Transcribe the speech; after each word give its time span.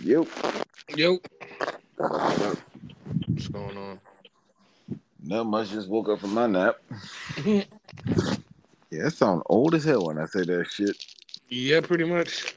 Yep. 0.00 0.26
Yo. 0.96 1.18
What's 1.96 3.48
going 3.48 3.76
on? 3.76 4.00
Not 5.22 5.44
much. 5.44 5.70
Just 5.70 5.88
woke 5.88 6.08
up 6.08 6.20
from 6.20 6.34
my 6.34 6.46
nap. 6.46 6.76
yeah, 7.44 7.64
that 8.90 9.12
sound 9.12 9.42
old 9.46 9.74
as 9.74 9.84
hell 9.84 10.06
when 10.06 10.18
I 10.18 10.26
say 10.26 10.44
that 10.44 10.66
shit. 10.70 10.96
yeah, 11.48 11.80
pretty 11.80 12.04
much. 12.04 12.54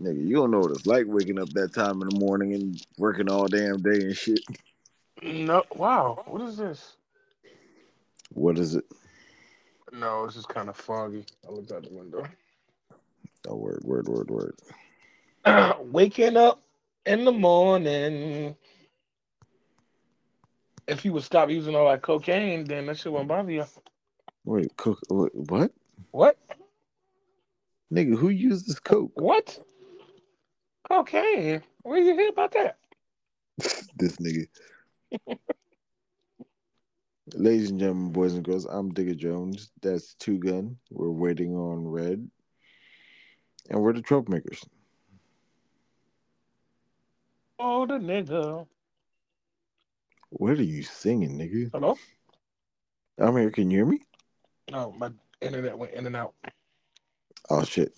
Nigga, 0.00 0.24
you 0.24 0.36
don't 0.36 0.52
know 0.52 0.60
what 0.60 0.70
it's 0.70 0.86
like 0.86 1.06
waking 1.08 1.40
up 1.40 1.48
that 1.50 1.74
time 1.74 2.00
in 2.02 2.08
the 2.08 2.20
morning 2.20 2.54
and 2.54 2.80
working 2.98 3.28
all 3.28 3.48
damn 3.48 3.82
day 3.82 4.04
and 4.04 4.16
shit. 4.16 4.40
No. 5.22 5.64
Wow. 5.74 6.22
What 6.26 6.42
is 6.42 6.56
this? 6.56 6.96
What 8.34 8.58
is 8.58 8.76
it? 8.76 8.84
No, 9.92 10.24
it's 10.24 10.34
just 10.34 10.48
kind 10.48 10.68
of 10.68 10.76
foggy. 10.76 11.24
I 11.46 11.50
looked 11.50 11.72
out 11.72 11.82
the 11.82 11.88
window. 11.90 12.24
Oh, 13.48 13.56
word, 13.56 13.80
word, 13.82 14.08
word, 14.08 14.30
word. 14.30 14.54
Waking 15.80 16.36
up 16.36 16.62
in 17.06 17.24
the 17.24 17.32
morning. 17.32 18.56
If 20.86 21.04
you 21.04 21.12
would 21.12 21.24
stop 21.24 21.50
using 21.50 21.74
all 21.74 21.88
that 21.88 22.02
cocaine, 22.02 22.64
then 22.64 22.86
that 22.86 22.98
shit 22.98 23.12
won't 23.12 23.28
bother 23.28 23.50
you. 23.50 23.64
Wait, 24.44 24.74
cook. 24.76 24.98
What? 25.08 25.70
What? 26.10 26.38
Nigga, 27.92 28.16
who 28.16 28.28
uses 28.30 28.78
coke? 28.80 29.12
What? 29.14 29.58
Cocaine? 30.88 31.62
Where 31.82 31.98
you 31.98 32.14
hear 32.14 32.30
about 32.30 32.52
that? 32.52 32.78
this 33.96 34.16
nigga. 34.16 34.46
Ladies 37.34 37.70
and 37.70 37.78
gentlemen, 37.78 38.10
boys 38.10 38.32
and 38.34 38.42
girls, 38.42 38.64
I'm 38.64 38.90
Digga 38.92 39.14
Jones. 39.14 39.70
That's 39.82 40.14
Two 40.14 40.38
Gun. 40.38 40.78
We're 40.90 41.10
waiting 41.10 41.54
on 41.54 41.86
Red. 41.86 42.26
And 43.68 43.82
we're 43.82 43.92
the 43.92 44.00
troublemakers. 44.00 44.64
Oh, 47.58 47.86
the 47.86 47.94
nigga. 47.94 48.66
What 50.30 50.58
are 50.58 50.62
you 50.62 50.82
singing, 50.82 51.38
nigga? 51.38 51.70
Hello? 51.72 51.96
I'm 53.18 53.36
here. 53.36 53.50
Can 53.50 53.70
you 53.70 53.78
hear 53.78 53.86
me? 53.86 54.00
No, 54.70 54.92
my 54.96 55.10
internet 55.40 55.76
went 55.76 55.94
in 55.94 56.06
and 56.06 56.14
out. 56.14 56.34
Oh 57.50 57.64
shit. 57.64 57.92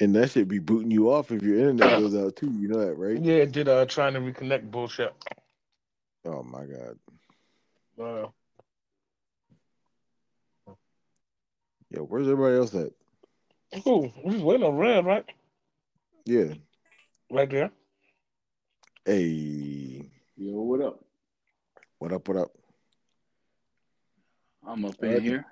And 0.00 0.14
that 0.14 0.30
should 0.30 0.48
be 0.48 0.58
booting 0.58 0.90
you 0.90 1.10
off 1.10 1.30
if 1.30 1.42
your 1.42 1.58
internet 1.58 2.00
goes 2.00 2.14
out 2.14 2.36
too. 2.36 2.52
You 2.52 2.68
know 2.68 2.84
that, 2.84 2.94
right? 2.94 3.22
Yeah, 3.22 3.36
it 3.36 3.52
did 3.52 3.68
uh 3.68 3.86
trying 3.86 4.14
to 4.14 4.20
reconnect 4.20 4.70
bullshit. 4.70 5.14
Oh 6.24 6.42
my 6.42 6.64
god. 6.66 6.98
Uh, 8.00 8.28
Yo, 11.90 12.02
where's 12.02 12.28
everybody 12.28 12.56
else 12.56 12.74
at? 12.74 12.92
who? 13.84 14.12
We 14.24 14.34
was 14.34 14.42
waiting 14.42 14.66
on 14.66 14.76
red, 14.76 15.06
right? 15.06 15.24
Yeah. 16.26 16.54
Right 17.30 17.50
there. 17.50 17.70
Hey. 19.04 20.10
Yo, 20.36 20.62
what 20.62 20.80
up? 20.80 21.04
What 21.98 22.12
up? 22.12 22.26
What 22.26 22.38
up? 22.38 22.50
I'm 24.66 24.84
up 24.86 24.94
Alright. 25.02 25.18
in 25.18 25.24
here. 25.24 25.46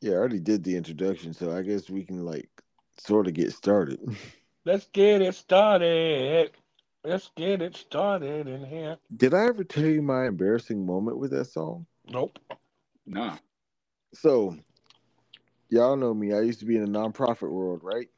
Yeah, 0.00 0.12
I 0.12 0.16
already 0.16 0.40
did 0.40 0.64
the 0.64 0.76
introduction, 0.76 1.34
so 1.34 1.54
I 1.54 1.60
guess 1.60 1.90
we 1.90 2.04
can 2.04 2.24
like 2.24 2.48
sort 2.96 3.26
of 3.26 3.34
get 3.34 3.52
started. 3.52 4.00
Let's 4.64 4.86
get 4.94 5.20
it 5.20 5.34
started. 5.34 6.52
Let's 7.04 7.30
get 7.36 7.60
it 7.60 7.76
started 7.76 8.48
in 8.48 8.64
here. 8.64 8.96
Did 9.14 9.34
I 9.34 9.44
ever 9.44 9.62
tell 9.62 9.84
you 9.84 10.00
my 10.00 10.26
embarrassing 10.26 10.86
moment 10.86 11.18
with 11.18 11.32
that 11.32 11.46
song? 11.46 11.84
Nope. 12.08 12.38
Nah. 13.06 13.36
So, 14.14 14.56
y'all 15.68 15.96
know 15.96 16.14
me. 16.14 16.32
I 16.32 16.40
used 16.40 16.60
to 16.60 16.64
be 16.64 16.76
in 16.76 16.90
the 16.90 16.98
nonprofit 16.98 17.50
world, 17.50 17.80
right? 17.82 18.08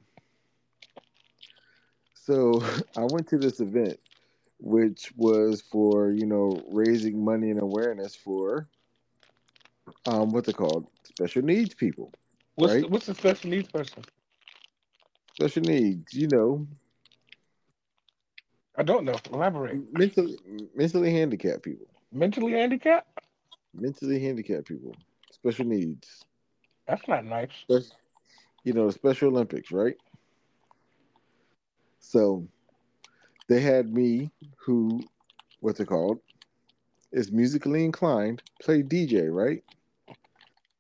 So, 2.27 2.61
I 2.97 3.05
went 3.05 3.29
to 3.29 3.39
this 3.39 3.61
event, 3.61 3.99
which 4.59 5.13
was 5.17 5.63
for 5.63 6.11
you 6.11 6.27
know 6.27 6.61
raising 6.69 7.25
money 7.25 7.51
and 7.51 7.61
awareness 7.61 8.17
for 8.17 8.69
um 10.07 10.33
what's 10.33 10.49
it 10.49 10.57
called 10.57 10.87
special 11.05 11.43
needs 11.43 11.75
people. 11.75 12.13
What's 12.57 12.75
Right. 12.75 12.83
the, 12.83 12.89
what's 12.89 13.07
the 13.07 13.15
special 13.15 13.51
needs 13.51 13.69
person? 13.69 14.03
Special 15.35 15.63
needs, 15.63 16.13
you 16.15 16.29
know, 16.29 16.67
I 18.77 18.83
don't 18.83 19.05
know. 19.05 19.17
Elaborate. 19.33 19.93
mentally 19.93 20.37
mentally 20.75 21.13
handicapped 21.13 21.63
people, 21.63 21.87
Mentally 22.13 22.53
handicapped? 22.53 23.07
mentally 23.75 24.19
handicapped 24.19 24.67
people, 24.67 24.97
special 25.31 25.67
needs. 25.67 26.25
That's 26.89 27.07
not 27.09 27.25
nice. 27.25 27.51
Spec- 27.69 27.99
you 28.65 28.73
know, 28.73 28.87
the 28.87 28.93
Special 28.93 29.29
Olympics, 29.29 29.71
right? 29.71 29.95
So 32.09 32.47
they 33.49 33.61
had 33.61 33.93
me, 33.93 34.31
who, 34.65 35.01
what's 35.59 35.81
it 35.81 35.87
called, 35.87 36.21
is 37.11 37.33
musically 37.33 37.85
inclined, 37.85 38.43
play 38.63 38.83
DJ, 38.83 39.29
right? 39.29 39.65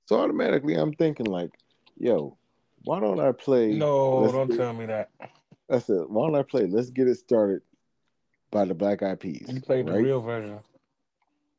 So 0.05 0.21
automatically 0.21 0.75
I'm 0.75 0.93
thinking, 0.93 1.27
like, 1.27 1.51
yo, 1.99 2.37
why 2.85 3.01
don't 3.01 3.19
I 3.19 3.33
play? 3.33 3.73
No, 3.73 4.31
don't 4.31 4.47
Get- 4.47 4.57
tell 4.57 4.73
me 4.73 4.87
that. 4.87 5.11
I 5.69 5.81
said, 5.81 6.05
why 6.07 6.29
don't 6.29 6.37
I 6.37 6.45
play 6.45 6.67
Let's 6.67 6.91
Get 6.91 7.09
It 7.09 7.17
Started 7.17 7.61
by 8.53 8.65
the 8.65 8.75
Black 8.75 9.03
Eyed 9.03 9.19
Peas? 9.19 9.47
You 9.49 9.61
played 9.61 9.87
the 9.89 9.95
real 9.95 10.21
version. 10.21 10.61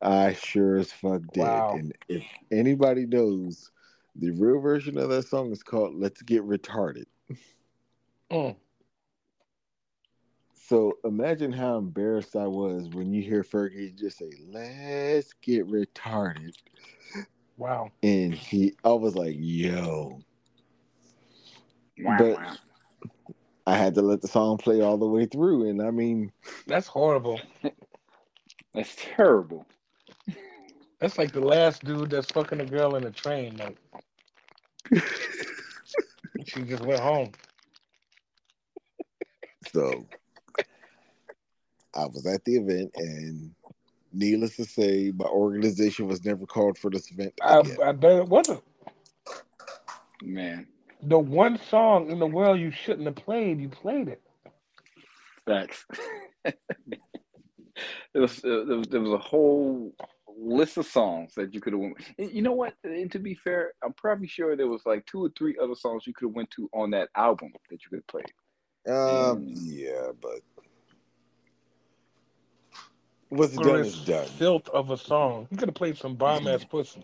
I 0.01 0.31
sure 0.31 0.77
as 0.77 0.93
fuck 0.93 1.23
did. 1.33 1.41
Wow. 1.41 1.73
And 1.73 1.93
if 2.07 2.23
anybody 2.51 3.05
knows, 3.05 3.69
the 4.15 4.31
real 4.31 4.61
version 4.61 4.97
of 4.97 5.09
that 5.09 5.27
song 5.27 5.51
is 5.51 5.61
called 5.61 5.95
Let's 5.95 6.21
Get 6.21 6.41
Retarded. 6.43 7.07
Mm. 8.31 8.55
So 10.67 10.97
imagine 11.05 11.53
how 11.53 11.77
embarrassed 11.77 12.35
I 12.35 12.45
was 12.45 12.89
when 12.89 13.13
you 13.13 13.21
hear 13.21 13.41
Fergie 13.41 13.97
just 13.97 14.17
say, 14.17 14.29
Let's 14.49 15.31
get 15.41 15.65
retarded. 15.65 16.55
Wow. 17.55 17.91
And 18.03 18.33
he 18.33 18.73
I 18.83 18.89
was 18.89 19.15
like, 19.15 19.35
yo. 19.37 20.19
Wow, 21.99 22.17
But- 22.19 22.35
wow. 22.37 22.53
I 23.65 23.77
had 23.77 23.95
to 23.95 24.01
let 24.01 24.21
the 24.21 24.27
song 24.27 24.57
play 24.57 24.81
all 24.81 24.97
the 24.97 25.07
way 25.07 25.25
through. 25.25 25.69
And 25.69 25.81
I 25.81 25.91
mean, 25.91 26.31
That's 26.67 26.87
horrible. 26.87 27.39
That's 28.73 28.93
terrible. 28.97 29.65
That's 30.99 31.17
like 31.17 31.31
the 31.31 31.39
last 31.41 31.85
dude 31.85 32.09
that's 32.09 32.31
fucking 32.31 32.59
a 32.59 32.65
girl 32.65 32.95
in 32.95 33.05
a 33.05 33.11
train. 33.11 33.55
Like 33.57 33.77
she 36.45 36.63
just 36.63 36.83
went 36.83 36.99
home. 36.99 37.31
so 39.71 40.05
I 41.95 42.05
was 42.05 42.25
at 42.25 42.43
the 42.45 42.57
event 42.57 42.91
and 42.95 43.51
needless 44.13 44.55
to 44.57 44.65
say, 44.65 45.11
my 45.15 45.25
organization 45.25 46.07
was 46.07 46.23
never 46.23 46.45
called 46.45 46.77
for 46.77 46.89
this 46.89 47.11
event 47.11 47.33
I, 47.41 47.59
again. 47.59 47.77
I 47.83 47.91
bet 47.91 48.19
it 48.19 48.27
wasn't. 48.27 48.63
Man. 50.21 50.67
The 51.03 51.19
one 51.19 51.59
song 51.69 52.09
in 52.09 52.19
the 52.19 52.27
world 52.27 52.59
you 52.59 52.71
shouldn't 52.71 53.05
have 53.05 53.15
played, 53.15 53.59
you 53.59 53.69
played 53.69 54.07
it. 54.07 54.21
Facts. 55.45 55.85
there 56.43 56.55
was 58.15 58.43
uh, 58.43 58.63
there 58.67 58.77
was 58.77 58.87
there 58.87 59.01
was 59.01 59.13
a 59.13 59.17
whole 59.17 59.93
list 60.37 60.77
of 60.77 60.85
songs 60.85 61.33
that 61.35 61.53
you 61.53 61.61
could 61.61 61.73
have 61.73 61.79
went. 61.79 61.97
and 62.17 62.31
You 62.31 62.41
know 62.41 62.51
what? 62.53 62.73
And 62.83 63.11
to 63.11 63.19
be 63.19 63.35
fair, 63.35 63.73
I'm 63.83 63.93
probably 63.93 64.27
sure 64.27 64.55
there 64.55 64.67
was 64.67 64.85
like 64.85 65.05
two 65.05 65.23
or 65.23 65.29
three 65.37 65.55
other 65.61 65.75
songs 65.75 66.05
you 66.05 66.13
could 66.13 66.27
have 66.27 66.35
went 66.35 66.51
to 66.51 66.69
on 66.73 66.91
that 66.91 67.09
album 67.15 67.51
that 67.69 67.79
you 67.83 67.89
could 67.89 67.99
have 67.99 68.07
played. 68.07 68.31
Um, 68.87 69.45
Mm. 69.45 69.53
yeah, 69.65 70.11
but 70.21 70.41
what's 73.29 73.55
done 73.55 73.79
is 73.79 73.99
done. 74.05 74.25
Filth 74.25 74.69
of 74.69 74.91
a 74.91 74.97
song. 74.97 75.47
You 75.51 75.57
could 75.57 75.69
have 75.69 75.75
played 75.75 75.97
some 75.97 76.15
bomb 76.15 76.47
ass 76.47 76.63
pussy. 76.69 77.03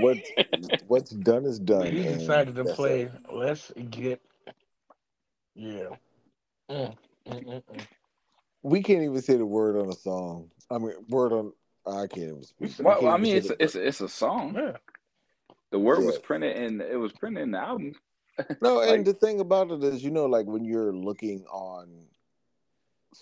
What 0.00 0.18
what's 0.86 1.10
done 1.10 1.44
is 1.44 1.58
done. 1.58 1.86
He 1.86 2.02
decided 2.02 2.54
to 2.56 2.64
play. 2.64 3.02
it. 3.02 3.12
Let's 3.32 3.72
get. 3.90 4.20
Yeah. 5.54 5.88
Mm, 6.70 6.96
mm, 7.28 7.44
mm, 7.44 7.62
mm. 7.62 7.86
We 8.62 8.82
can't 8.82 9.02
even 9.02 9.20
say 9.22 9.36
the 9.36 9.46
word 9.46 9.76
on 9.76 9.88
a 9.88 9.94
song. 9.94 10.50
I 10.70 10.78
mean, 10.78 10.94
word 11.08 11.32
on. 11.32 11.52
I 11.86 12.06
can't 12.06 12.28
even 12.28 12.44
speak. 12.44 12.72
Well, 12.80 13.00
can't 13.00 13.12
I 13.12 13.16
mean, 13.18 13.36
it's 13.36 13.50
a, 13.50 13.62
it's 13.62 13.74
a, 13.74 13.86
it's 13.86 14.00
a 14.00 14.08
song. 14.08 14.54
Yeah. 14.56 14.76
The 15.70 15.78
word 15.78 16.04
was 16.04 16.18
printed 16.18 16.56
and 16.56 16.80
it 16.80 16.96
was 16.96 17.12
printed 17.12 17.42
in 17.42 17.50
the 17.50 17.58
album. 17.58 17.94
No, 18.60 18.80
and 18.92 19.04
the 19.04 19.12
thing 19.12 19.40
about 19.40 19.70
it 19.70 19.84
is, 19.84 20.02
you 20.02 20.10
know, 20.10 20.26
like 20.26 20.46
when 20.46 20.64
you're 20.64 20.92
looking 20.92 21.44
on 21.52 21.88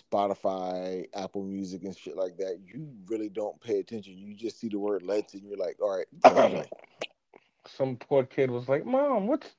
Spotify, 0.03 1.05
Apple 1.13 1.43
Music, 1.43 1.83
and 1.83 1.95
shit 1.97 2.15
like 2.15 2.37
that, 2.37 2.59
you 2.65 2.89
really 3.07 3.29
don't 3.29 3.59
pay 3.61 3.79
attention. 3.79 4.17
You 4.17 4.33
just 4.35 4.59
see 4.59 4.69
the 4.69 4.79
word 4.79 5.03
"let's" 5.03 5.33
and 5.33 5.43
you're 5.43 5.57
like, 5.57 5.77
"All 5.81 5.97
right. 5.97 6.67
Some 7.67 7.97
poor 7.97 8.23
kid 8.23 8.51
was 8.51 8.67
like, 8.69 8.85
"Mom, 8.85 9.27
what's 9.27 9.55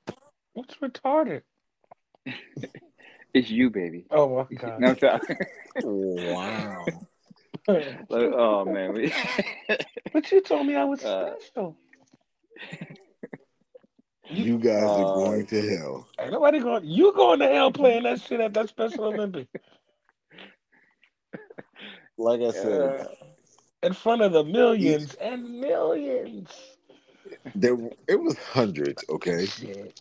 what's 0.53 0.75
retarded?" 0.77 1.43
It's 3.35 3.51
you, 3.51 3.71
baby. 3.71 4.07
Oh 4.11 4.35
my 4.51 4.57
god. 4.57 4.81
know 4.81 4.89
what 4.95 5.05
I'm 5.05 5.21
saying? 5.27 5.39
wow. 5.83 7.07
Like, 7.69 8.31
oh 8.33 8.65
man, 8.65 8.93
we- 8.93 9.13
but 10.13 10.31
you 10.31 10.41
told 10.41 10.67
me 10.69 10.77
I 10.77 10.85
was 10.85 11.03
Uh, 11.03 11.33
special. 11.41 11.77
You 14.31 14.59
guys 14.59 14.83
are 14.85 15.05
Oh, 15.05 15.15
going 15.15 15.47
to 15.47 15.69
hell. 15.77 16.09
Ain't 16.21 16.31
nobody 16.33 16.61
going. 16.61 16.85
You 16.85 17.13
going 17.13 17.41
to 17.41 17.49
hell 17.49 17.73
playing 17.73 18.05
that 18.05 18.21
shit 18.21 18.41
at 18.41 18.55
that 18.55 18.69
Special 18.69 19.05
Olympics 19.07 19.51
Like 22.19 22.41
I 22.41 22.51
said, 22.51 22.95
Yeah. 22.99 23.05
in 23.83 23.93
front 23.93 24.23
of 24.23 24.33
the 24.33 24.45
millions 24.45 25.15
and 25.15 25.61
millions. 25.61 26.51
there 27.55 27.77
it 28.09 28.21
was 28.21 28.37
hundreds, 28.39 29.05
okay, 29.11 29.47
Shit, 29.47 30.01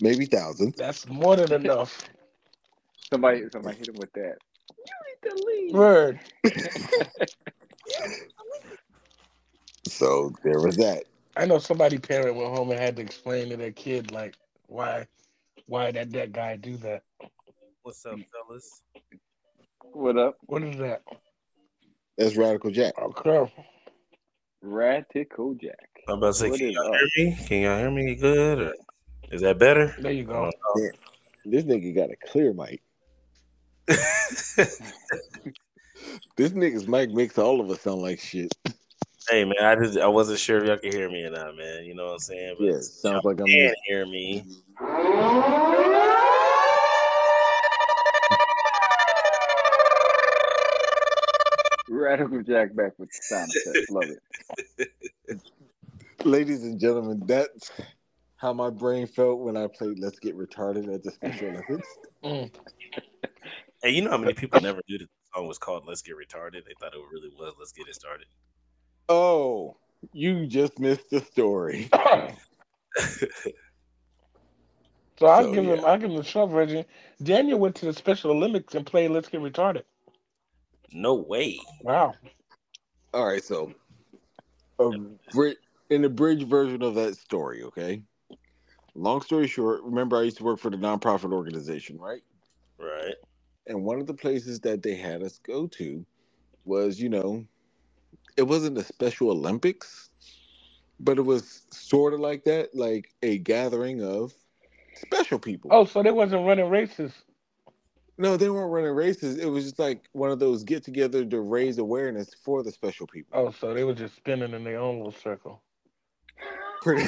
maybe 0.00 0.26
thousands. 0.26 0.76
that's 0.76 1.08
more 1.08 1.36
than 1.36 1.52
enough. 1.52 2.08
Somebody, 3.12 3.44
somebody 3.50 3.76
hit 3.76 3.88
him 3.88 3.96
with 3.98 4.12
that. 4.12 4.36
You 4.78 4.94
need 5.06 5.30
to 5.30 5.44
leave. 5.44 5.74
Word. 5.74 6.20
So 9.88 10.32
there 10.44 10.60
was 10.60 10.76
that. 10.76 11.04
I 11.36 11.46
know 11.46 11.58
somebody 11.58 11.98
parent 11.98 12.36
went 12.36 12.54
home 12.54 12.70
and 12.70 12.78
had 12.78 12.96
to 12.96 13.02
explain 13.02 13.48
to 13.50 13.56
their 13.56 13.72
kid 13.72 14.12
like 14.12 14.36
why 14.66 15.06
why 15.66 15.90
that 15.92 16.12
that 16.12 16.32
guy 16.32 16.56
do 16.56 16.76
that. 16.78 17.02
What's 17.82 18.04
up, 18.06 18.18
fellas? 18.32 18.82
What 19.92 20.16
up, 20.16 20.36
What 20.46 20.62
is 20.62 20.76
that? 20.78 21.02
That's 22.16 22.36
Radical 22.36 22.70
Jack. 22.70 22.94
Okay. 23.00 23.52
Radical 24.62 25.54
Jack? 25.54 25.88
I'm 26.08 26.18
about 26.18 26.28
to 26.28 26.34
say, 26.34 26.50
What 26.50 26.58
can 26.58 26.70
y'all 26.70 26.94
up? 26.94 27.00
hear 27.14 27.26
me? 27.26 27.36
Can 27.46 27.62
y'all 27.62 27.78
hear 27.78 27.90
me 27.90 28.14
good? 28.14 28.60
Or 28.60 28.74
is 29.30 29.40
that 29.42 29.58
better? 29.58 29.94
There 29.98 30.12
you 30.12 30.24
go. 30.24 30.50
This 31.44 31.64
nigga 31.64 31.94
got 31.94 32.10
a 32.10 32.16
clear 32.16 32.52
mic. 32.52 32.82
This 36.36 36.52
nigga's 36.52 36.86
mic 36.88 37.10
makes 37.12 37.36
all 37.36 37.60
of 37.60 37.68
us 37.70 37.82
sound 37.82 38.00
like 38.00 38.18
shit. 38.18 38.50
hey 39.28 39.44
man, 39.44 39.56
I 39.62 39.74
just 39.76 39.98
I 39.98 40.06
wasn't 40.06 40.38
sure 40.38 40.56
if 40.58 40.66
y'all 40.66 40.78
could 40.78 40.94
hear 40.94 41.10
me 41.10 41.24
or 41.24 41.30
not, 41.30 41.54
man. 41.54 41.84
You 41.84 41.94
know 41.94 42.06
what 42.06 42.12
I'm 42.12 42.18
saying? 42.20 42.56
But 42.58 42.64
Yeah, 42.66 42.80
sounds 42.80 43.24
like 43.26 43.40
I'm. 43.40 43.46
you 43.46 43.66
can 43.68 43.74
hear 43.84 44.06
me. 44.06 44.46
Radical 52.00 52.42
Jack 52.42 52.74
back 52.74 52.92
with 52.98 53.10
the 53.10 53.18
sound 53.22 53.50
effects. 53.54 53.90
Love 53.90 54.10
it. 54.78 55.40
Ladies 56.24 56.64
and 56.64 56.78
gentlemen, 56.80 57.22
that's 57.26 57.70
how 58.36 58.52
my 58.52 58.70
brain 58.70 59.06
felt 59.06 59.40
when 59.40 59.56
I 59.56 59.66
played 59.66 59.98
Let's 59.98 60.18
Get 60.18 60.36
Retarded 60.36 60.92
at 60.92 61.02
the 61.02 61.10
Special 61.10 61.48
Olympics. 61.50 61.88
Mm. 62.24 62.50
Hey, 63.82 63.90
you 63.90 64.02
know 64.02 64.10
how 64.10 64.18
many 64.18 64.34
people 64.34 64.60
never 64.60 64.80
knew 64.88 64.98
that 64.98 65.04
the 65.06 65.38
song 65.38 65.46
was 65.48 65.58
called 65.58 65.84
"Let's 65.86 66.02
Get 66.02 66.16
Retarded"? 66.16 66.64
They 66.66 66.74
thought 66.80 66.94
it 66.94 67.00
really 67.12 67.30
was 67.38 67.54
"Let's 67.58 67.72
Get 67.72 67.88
It 67.88 67.94
Started." 67.94 68.26
Oh, 69.08 69.76
you 70.12 70.46
just 70.46 70.78
missed 70.78 71.10
the 71.10 71.20
story. 71.20 71.88
So 75.18 75.26
I'll 75.26 75.44
So, 75.44 75.52
give 75.52 75.64
him. 75.64 75.84
I'll 75.84 75.98
give 75.98 76.10
him 76.10 76.16
the 76.16 76.24
short 76.24 76.50
version. 76.50 76.82
Daniel 77.22 77.58
went 77.58 77.76
to 77.76 77.84
the 77.84 77.92
Special 77.92 78.30
Olympics 78.30 78.74
and 78.74 78.86
played 78.86 79.10
Let's 79.10 79.28
Get 79.28 79.42
Retarded. 79.42 79.82
No 80.92 81.14
way. 81.14 81.58
Wow. 81.82 82.14
All 83.12 83.26
right, 83.26 83.42
so 83.42 83.72
um, 84.78 85.18
a 85.28 85.34
bri- 85.34 85.56
in 85.90 86.02
the 86.02 86.08
bridge 86.08 86.44
version 86.44 86.82
of 86.82 86.94
that 86.94 87.16
story, 87.16 87.62
okay? 87.64 88.02
Long 88.94 89.20
story 89.20 89.46
short, 89.46 89.82
remember 89.82 90.16
I 90.16 90.22
used 90.22 90.38
to 90.38 90.44
work 90.44 90.58
for 90.58 90.70
the 90.70 90.76
nonprofit 90.76 91.32
organization, 91.32 91.98
right? 91.98 92.22
Right. 92.78 93.14
And 93.66 93.84
one 93.84 94.00
of 94.00 94.06
the 94.06 94.14
places 94.14 94.60
that 94.60 94.82
they 94.82 94.94
had 94.94 95.22
us 95.22 95.38
go 95.38 95.66
to 95.68 96.04
was, 96.64 97.00
you 97.00 97.08
know, 97.08 97.44
it 98.36 98.42
wasn't 98.42 98.74
the 98.74 98.84
Special 98.84 99.30
Olympics, 99.30 100.10
but 100.98 101.18
it 101.18 101.22
was 101.22 101.62
sort 101.70 102.14
of 102.14 102.20
like 102.20 102.44
that, 102.44 102.74
like 102.74 103.12
a 103.22 103.38
gathering 103.38 104.02
of 104.02 104.32
special 104.94 105.38
people. 105.38 105.70
Oh, 105.72 105.84
so 105.84 106.02
they 106.02 106.10
wasn't 106.10 106.46
running 106.46 106.68
races. 106.68 107.12
No, 108.20 108.36
they 108.36 108.50
weren't 108.50 108.70
running 108.70 108.92
races. 108.92 109.38
It 109.38 109.46
was 109.46 109.64
just 109.64 109.78
like 109.78 110.08
one 110.12 110.30
of 110.30 110.38
those 110.38 110.62
get 110.62 110.84
together 110.84 111.24
to 111.24 111.40
raise 111.40 111.78
awareness 111.78 112.34
for 112.44 112.62
the 112.62 112.70
special 112.70 113.06
people. 113.06 113.38
Oh, 113.38 113.50
so 113.50 113.72
they 113.72 113.82
were 113.82 113.94
just 113.94 114.14
spinning 114.14 114.52
in 114.52 114.62
their 114.62 114.78
own 114.78 114.98
little 114.98 115.10
circle. 115.10 115.62
pretty 116.82 117.06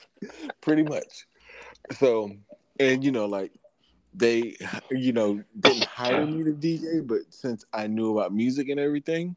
pretty 0.60 0.82
much 0.84 1.26
so 1.92 2.30
and 2.78 3.02
you 3.04 3.10
know 3.10 3.26
like 3.26 3.52
they 4.14 4.56
you 4.90 5.12
know 5.12 5.42
didn't 5.58 5.84
hire 5.84 6.26
me 6.26 6.44
to 6.44 6.52
dj 6.52 7.06
but 7.06 7.20
since 7.30 7.64
i 7.72 7.86
knew 7.86 8.16
about 8.18 8.32
music 8.32 8.68
and 8.68 8.78
everything 8.80 9.34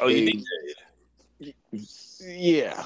Oh, 0.00 0.08
you 0.08 0.24
Hey. 0.24 0.44
did. 1.40 1.54
yeah 2.20 2.84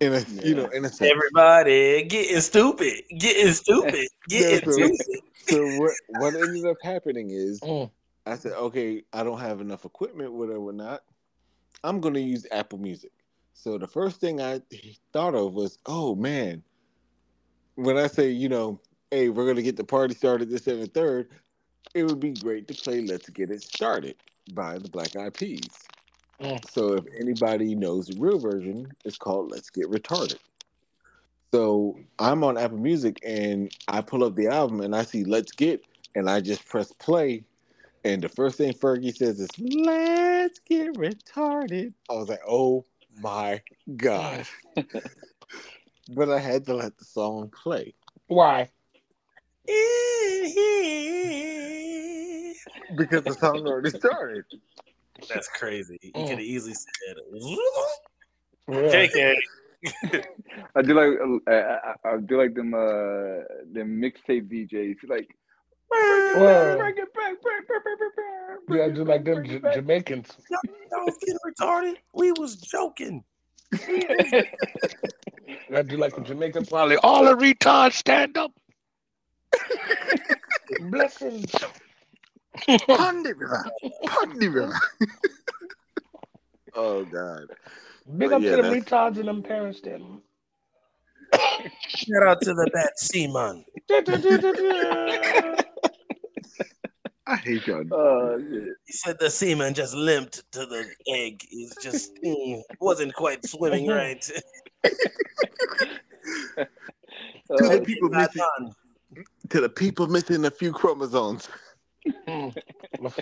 in 0.00 0.14
a 0.14 0.20
you 0.44 0.54
know 0.54 0.66
in 0.68 0.84
a 0.84 0.88
sense. 0.88 1.10
Everybody 1.10 2.04
getting 2.04 2.40
stupid, 2.40 3.02
getting 3.18 3.52
stupid, 3.52 4.06
getting 4.28 4.60
Yeah, 4.60 4.64
so- 4.64 4.94
stupid. 4.96 5.22
so 5.48 5.68
what 5.68 5.92
what 6.08 6.34
ended 6.34 6.66
up 6.66 6.76
happening 6.82 7.30
is 7.30 7.60
Mm. 7.64 7.90
i 8.26 8.36
said 8.36 8.52
okay 8.52 9.02
i 9.12 9.22
don't 9.22 9.40
have 9.40 9.60
enough 9.60 9.84
equipment 9.84 10.32
whatever 10.32 10.72
not. 10.72 11.02
I'm 11.82 12.00
going 12.00 12.14
to 12.14 12.20
use 12.20 12.46
apple 12.52 12.78
music. 12.78 13.12
So 13.54 13.78
the 13.78 13.86
first 13.86 14.20
thing 14.20 14.40
i 14.40 14.60
thought 15.12 15.34
of 15.34 15.54
was 15.54 15.78
oh 15.86 16.14
man. 16.14 16.62
When 17.76 17.96
i 17.98 18.06
say 18.06 18.30
you 18.30 18.48
know 18.48 18.80
hey 19.10 19.28
we're 19.28 19.44
going 19.44 19.56
to 19.56 19.62
get 19.62 19.76
the 19.76 19.84
party 19.84 20.14
started 20.14 20.48
this 20.50 20.66
and 20.66 20.82
the 20.82 20.86
third 20.86 21.30
it 21.94 22.04
would 22.04 22.20
be 22.20 22.32
great 22.32 22.68
to 22.68 22.74
play 22.74 23.00
let's 23.02 23.28
get 23.30 23.50
it 23.50 23.62
started 23.62 24.14
by 24.54 24.78
the 24.78 24.88
black 24.88 25.16
eyed 25.16 25.34
peas 25.34 25.60
Mm. 26.40 26.64
so 26.70 26.94
if 26.94 27.04
anybody 27.18 27.74
knows 27.74 28.06
the 28.06 28.18
real 28.18 28.38
version 28.38 28.90
it's 29.04 29.18
called 29.18 29.50
let's 29.50 29.70
get 29.70 29.90
retarded. 29.90 30.38
So 31.52 31.98
i'm 32.18 32.44
on 32.44 32.56
apple 32.58 32.78
music 32.78 33.18
and 33.24 33.70
i 33.88 34.00
pull 34.00 34.24
up 34.24 34.36
the 34.36 34.46
album 34.48 34.80
and 34.80 34.94
i 34.94 35.02
see 35.02 35.24
let's 35.24 35.52
get 35.52 35.84
and 36.14 36.28
i 36.28 36.40
just 36.40 36.66
press 36.66 36.92
play. 36.92 37.44
And 38.02 38.22
the 38.22 38.30
first 38.30 38.56
thing 38.56 38.72
fergie 38.72 39.14
says 39.14 39.40
is 39.40 39.50
let's 39.58 40.58
get 40.60 40.94
retarded. 40.94 41.92
I 42.08 42.14
was 42.14 42.28
like 42.28 42.40
oh 42.48 42.84
my 43.20 43.62
god. 43.96 44.46
But 46.12 46.28
i 46.28 46.40
had 46.40 46.64
to 46.66 46.74
let 46.74 46.98
the 46.98 47.04
song 47.04 47.50
play. 47.50 47.94
Why? 48.26 48.68
because 52.96 53.22
the 53.22 53.36
song 53.38 53.64
already 53.64 53.90
started 53.90 54.44
That's 55.28 55.48
crazy. 55.48 55.98
You 56.02 56.12
Mm. 56.12 56.28
could 56.28 56.38
have 56.38 56.40
easily 56.40 56.74
said, 56.74 57.16
Yeah. 58.68 58.90
"JK." 58.92 59.36
I 60.76 60.82
do 60.82 60.92
like 60.94 61.18
uh, 61.18 61.50
I, 61.50 61.54
I 62.10 62.14
I 62.14 62.16
do 62.18 62.36
like 62.36 62.54
them 62.54 62.74
uh 62.74 63.44
them 63.72 63.98
mixtape 64.00 64.46
DJs. 64.52 64.96
Like 65.08 65.28
Well, 65.90 66.76
bring 66.76 66.94
it 66.98 67.12
back, 67.14 67.34
yeah, 68.68 68.84
it 68.86 68.94
just 68.94 69.06
like 69.08 69.24
them 69.24 69.44
J- 69.44 69.60
Jamaicans. 69.74 70.28
Y'all 70.50 71.04
was 71.06 71.16
getting 71.18 71.38
retarded. 71.48 71.96
We 72.12 72.32
was 72.32 72.56
joking. 72.56 73.24
I 75.74 75.82
do 75.82 75.96
like 75.96 76.14
the 76.14 76.22
Jamaican 76.22 76.66
probably. 76.66 76.96
All 76.96 77.24
the 77.24 77.34
retards 77.36 77.94
stand 77.94 78.36
up. 78.36 78.52
Blessings. 80.90 81.52
Pandira, 82.86 83.64
Pandira. 84.06 84.72
oh 86.74 87.04
god 87.04 87.46
Big 88.16 88.30
But 88.30 88.36
up 88.36 88.42
yeah, 88.42 88.50
to 88.50 88.56
the 88.56 88.62
that's- 88.62 88.84
retards 88.84 89.18
and 89.18 89.28
them 89.28 89.42
parents 89.42 89.80
then. 89.82 90.20
Shout 91.88 92.22
out 92.24 92.40
to 92.42 92.54
the 92.54 92.68
bad 92.72 92.90
seaman. 92.96 93.64
i 97.26 97.36
hate 97.36 97.66
y'all 97.68 97.84
Oh 97.92 98.38
shit. 98.40 98.68
He 98.86 98.92
said 98.92 99.16
the 99.20 99.30
seaman 99.30 99.74
just 99.74 99.94
limped 99.94 100.42
to 100.52 100.66
the 100.66 100.88
egg. 101.08 101.42
He's 101.48 101.72
just 101.80 102.14
mm, 102.24 102.60
wasn't 102.80 103.14
quite 103.14 103.46
swimming 103.46 103.86
right. 103.86 104.28
To 107.48 107.66
the 107.68 107.82
people 107.84 108.08
missing, 108.10 108.74
to 109.48 109.60
the 109.60 109.68
people 109.68 110.06
missing 110.06 110.44
a 110.44 110.50
few 110.50 110.72
chromosomes. 110.72 111.48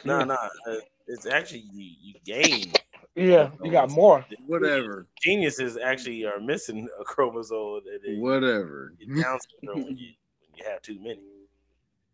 No, 0.05 0.25
no. 0.25 0.35
uh, 0.35 0.75
It's 1.07 1.27
actually 1.27 1.65
you, 1.73 1.95
you 2.03 2.15
gain. 2.25 2.73
Yeah, 3.15 3.51
you 3.63 3.71
got 3.71 3.91
more. 3.91 4.25
Whatever, 4.47 5.07
Geniuses 5.23 5.77
actually 5.77 6.25
are 6.25 6.41
missing 6.41 6.89
a 7.01 7.05
chromosome. 7.05 7.83
And 7.93 8.01
they 8.05 8.21
whatever. 8.21 8.93
get 8.99 9.09
Down 9.09 9.39
syndrome 9.61 9.85
when 9.87 9.97
you 9.97 10.13
when 10.41 10.57
you 10.57 10.65
have 10.65 10.83
too 10.83 10.99
many. 11.01 11.23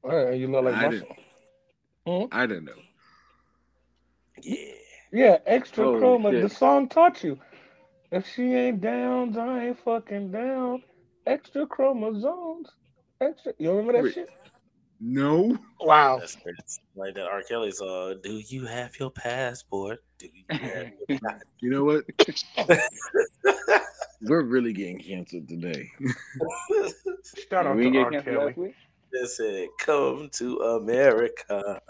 All 0.02 0.24
right, 0.24 0.38
you 0.38 0.48
look 0.48 0.64
like 0.64 0.74
I 0.74 0.90
muscle. 0.90 2.28
I 2.32 2.46
don't 2.46 2.64
know. 2.64 2.72
Yeah. 4.42 4.56
Yeah, 5.12 5.38
extra 5.46 5.84
Holy 5.84 6.00
chroma. 6.00 6.32
shit. 6.32 6.42
The 6.42 6.48
song 6.48 6.88
taught 6.88 7.22
you. 7.22 7.38
If 8.10 8.26
she 8.34 8.52
ain't 8.52 8.80
down, 8.80 9.36
I 9.38 9.68
ain't 9.68 9.78
fucking 9.78 10.32
down. 10.32 10.82
Extra 11.24 11.66
chromosomes. 11.66 12.68
Extra. 13.20 13.52
You 13.58 13.70
remember 13.70 13.92
that 13.92 14.02
Wait. 14.04 14.14
shit? 14.14 14.28
No. 15.00 15.58
Wow. 15.80 16.18
That's 16.18 16.36
it's 16.46 16.80
like 16.94 17.14
that 17.14 17.26
R. 17.26 17.42
Kelly 17.42 17.70
song. 17.72 18.20
Do 18.22 18.40
you 18.46 18.64
have 18.66 18.98
your 18.98 19.10
passport? 19.10 20.02
Do 20.18 20.28
you 20.32 20.44
have 20.50 20.92
your 21.08 21.18
You 21.60 21.70
know 21.70 21.84
what? 21.84 22.04
We're 24.22 24.42
really 24.42 24.72
getting 24.72 24.98
canceled 24.98 25.48
today. 25.48 25.90
Shout 27.50 27.66
out 27.66 27.76
we 27.76 27.84
to 27.84 27.90
didn't 27.90 28.14
R. 28.14 28.22
Kelly. 28.22 28.74
They 29.12 29.26
said, 29.26 29.68
"Come 29.78 30.30
to 30.32 30.58
America." 30.58 31.80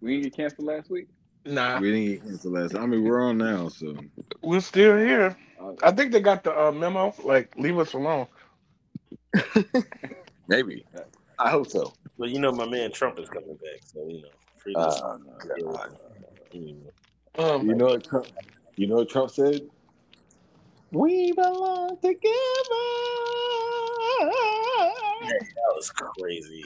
We 0.00 0.16
didn't 0.16 0.24
get 0.24 0.36
canceled 0.36 0.68
last 0.68 0.90
week. 0.90 1.08
Nah, 1.46 1.80
we 1.80 1.90
didn't 1.90 2.06
get 2.06 2.22
canceled 2.28 2.54
last. 2.54 2.74
I 2.74 2.86
mean, 2.86 3.02
we're 3.02 3.22
on 3.22 3.38
now, 3.38 3.68
so 3.68 3.96
we're 4.42 4.60
still 4.60 4.98
here. 4.98 5.36
Uh, 5.60 5.72
I 5.82 5.90
think 5.92 6.12
they 6.12 6.20
got 6.20 6.44
the 6.44 6.52
uh, 6.52 6.72
memo. 6.72 7.14
Like, 7.24 7.56
leave 7.56 7.78
us 7.78 7.94
alone. 7.94 8.26
maybe. 10.48 10.84
I 11.38 11.50
hope 11.50 11.70
so. 11.70 11.92
Well, 12.16 12.28
you 12.30 12.38
know, 12.38 12.52
my 12.52 12.66
man 12.66 12.92
Trump 12.92 13.18
is 13.18 13.28
coming 13.28 13.54
back, 13.56 13.80
so 13.84 14.06
you 14.08 14.22
know. 14.22 14.80
Uh. 14.80 15.18
Um, 17.36 17.66
You 17.66 17.74
know 17.74 17.86
what 17.86 18.04
Trump? 18.04 18.26
You 18.76 18.86
know 18.86 18.96
what 18.96 19.08
Trump 19.10 19.30
said? 19.30 19.62
We 20.92 21.32
belong 21.32 21.96
together. 21.96 22.20
That 25.20 25.72
was 25.74 25.90
crazy. 25.90 26.64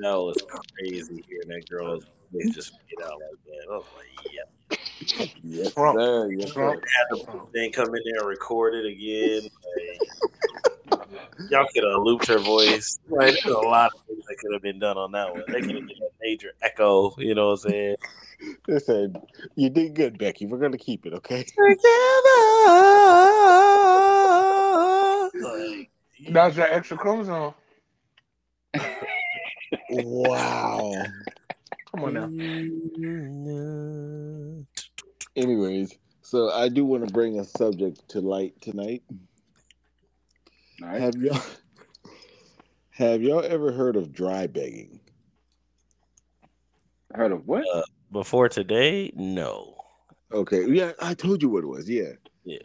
That 0.00 0.16
was 0.16 0.36
crazy 0.76 1.24
hearing 1.28 1.48
that 1.48 1.68
girl 1.68 2.00
they 2.32 2.50
just 2.50 2.72
get 2.88 3.06
out 3.06 3.12
like 3.12 3.44
that. 3.46 3.72
I 3.72 3.76
was 3.76 3.84
like, 3.96 4.32
yeah. 4.32 4.44
Yes, 5.42 5.72
Trump. 5.72 5.98
sir. 5.98 6.30
Yes, 6.32 6.52
Trump. 6.52 6.80
sir. 6.80 6.88
Had 6.96 7.16
to 7.16 7.48
then 7.54 7.72
come 7.72 7.86
in 7.94 8.02
there 8.04 8.20
and 8.20 8.28
record 8.28 8.74
it 8.74 8.86
again. 8.86 9.42
Like, 9.76 10.08
y'all 11.50 11.66
could 11.72 11.84
have 11.84 12.02
looped 12.02 12.26
her 12.26 12.38
voice. 12.38 12.98
Like, 13.08 13.34
there's 13.34 13.44
a 13.44 13.58
lot 13.58 13.92
of 13.94 14.00
things 14.06 14.24
that 14.26 14.36
could 14.38 14.52
have 14.52 14.62
been 14.62 14.78
done 14.78 14.96
on 14.96 15.12
that 15.12 15.32
one. 15.32 15.42
They 15.48 15.60
could 15.60 15.74
have 15.74 15.88
did 15.88 15.98
a 15.98 16.10
major 16.20 16.52
echo. 16.62 17.14
You 17.18 17.34
know 17.34 17.48
what 17.48 17.64
I'm 17.64 17.70
saying? 17.70 17.96
They 18.66 18.78
said 18.78 19.20
you 19.56 19.70
did 19.70 19.94
good, 19.94 20.18
Becky. 20.18 20.46
We're 20.46 20.58
gonna 20.58 20.78
keep 20.78 21.06
it, 21.06 21.12
okay? 21.14 21.44
Like, 25.38 25.90
that's 26.30 26.56
that 26.56 26.72
extra 26.72 26.96
chromosome. 26.96 27.54
Wow. 29.90 30.92
Come 31.90 32.04
on 32.04 32.14
now. 32.14 32.26
Anyways, 35.36 35.98
so 36.22 36.50
I 36.50 36.68
do 36.68 36.84
want 36.84 37.06
to 37.06 37.12
bring 37.12 37.40
a 37.40 37.44
subject 37.44 38.08
to 38.10 38.20
light 38.20 38.60
tonight. 38.60 39.02
All 40.82 40.88
right. 40.88 41.00
Have 41.00 41.16
y'all 41.16 41.40
have 42.90 43.22
y'all 43.22 43.44
ever 43.44 43.72
heard 43.72 43.96
of 43.96 44.12
dry 44.12 44.46
begging? 44.46 45.00
Heard 47.14 47.32
of 47.32 47.46
what? 47.46 47.64
Uh, 47.72 47.82
before 48.12 48.48
today, 48.48 49.12
no. 49.14 49.74
Okay, 50.32 50.66
yeah, 50.68 50.92
I 51.00 51.14
told 51.14 51.42
you 51.42 51.48
what 51.48 51.64
it 51.64 51.68
was. 51.68 51.88
Yeah. 51.88 52.12
Yeah. 52.44 52.58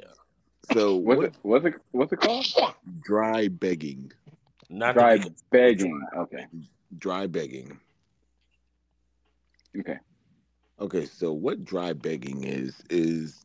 So 0.74 0.96
What's 0.96 1.18
what 1.18 1.26
it? 1.26 1.36
What's 1.42 1.66
it? 1.66 1.74
What's 1.92 2.14
it 2.14 2.20
called? 2.20 2.46
dry 3.04 3.48
begging? 3.48 4.12
Not 4.70 4.96
Dry 4.96 5.18
be 5.18 5.30
begging. 5.52 6.02
Okay. 6.18 6.46
Dry 6.98 7.28
begging. 7.28 7.80
Okay. 9.78 9.98
Okay, 10.80 11.06
so 11.06 11.32
what 11.32 11.64
dry 11.64 11.94
begging 11.94 12.44
is 12.44 12.84
is 12.90 13.44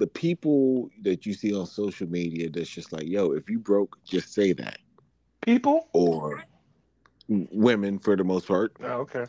the 0.00 0.06
people 0.06 0.90
that 1.02 1.26
you 1.26 1.34
see 1.34 1.54
on 1.54 1.66
social 1.66 2.08
media 2.08 2.48
that's 2.50 2.70
just 2.70 2.90
like, 2.92 3.06
yo, 3.06 3.32
if 3.32 3.48
you 3.50 3.58
broke, 3.58 4.02
just 4.04 4.32
say 4.32 4.52
that. 4.54 4.78
People? 5.42 5.88
Or 5.92 6.42
women 7.28 7.98
for 7.98 8.16
the 8.16 8.24
most 8.24 8.48
part. 8.48 8.72
Oh, 8.82 9.06
okay. 9.06 9.26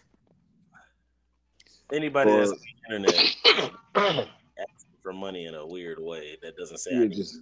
anybody 1.94 2.32
Or- 2.32 2.40
that's 2.40 2.52
on 2.52 2.58
the 2.58 2.96
internet 2.96 3.36
asking 3.96 4.98
for 5.04 5.12
money 5.14 5.46
in 5.46 5.56
a 5.56 5.68
weird 5.68 6.00
way 6.00 6.38
that 6.42 6.56
doesn't 6.56 6.78
say 6.78 6.96
I 6.96 7.02
Yeah, 7.02 7.08
just 7.08 7.40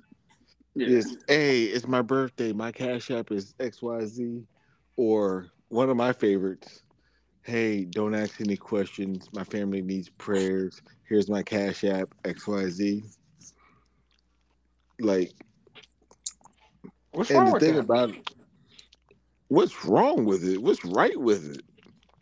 Yeah. 0.76 0.88
is 0.88 1.18
hey, 1.28 1.64
it's 1.66 1.88
my 1.88 2.02
birthday. 2.02 2.52
My 2.52 2.72
cash 2.72 3.12
app 3.12 3.32
is 3.32 3.54
XYZ. 3.60 4.44
Or 4.98 5.48
one 5.70 5.90
of 5.90 5.98
my 5.98 6.14
favorites, 6.14 6.82
hey, 7.44 7.86
don't 7.86 8.16
ask 8.16 8.42
any 8.42 8.58
questions. 8.58 9.30
My 9.34 9.44
family 9.44 9.82
needs 9.82 10.10
prayers. 10.10 10.82
Here's 11.08 11.30
my 11.30 11.42
cash 11.44 11.84
app, 11.84 12.10
XYZ. 12.24 13.04
Like, 15.00 15.32
What's 17.12 17.32
and 17.32 17.40
wrong 17.40 17.48
the 17.48 17.54
with 17.54 17.64
thing 17.64 17.76
that? 17.76 17.80
about 17.82 18.10
it, 18.12 18.30
what's 19.48 19.86
wrong 19.86 20.26
with 20.26 20.44
it? 20.44 20.62
What's 20.62 20.86
right 20.86 21.20
with 21.20 21.50
it? 21.56 21.62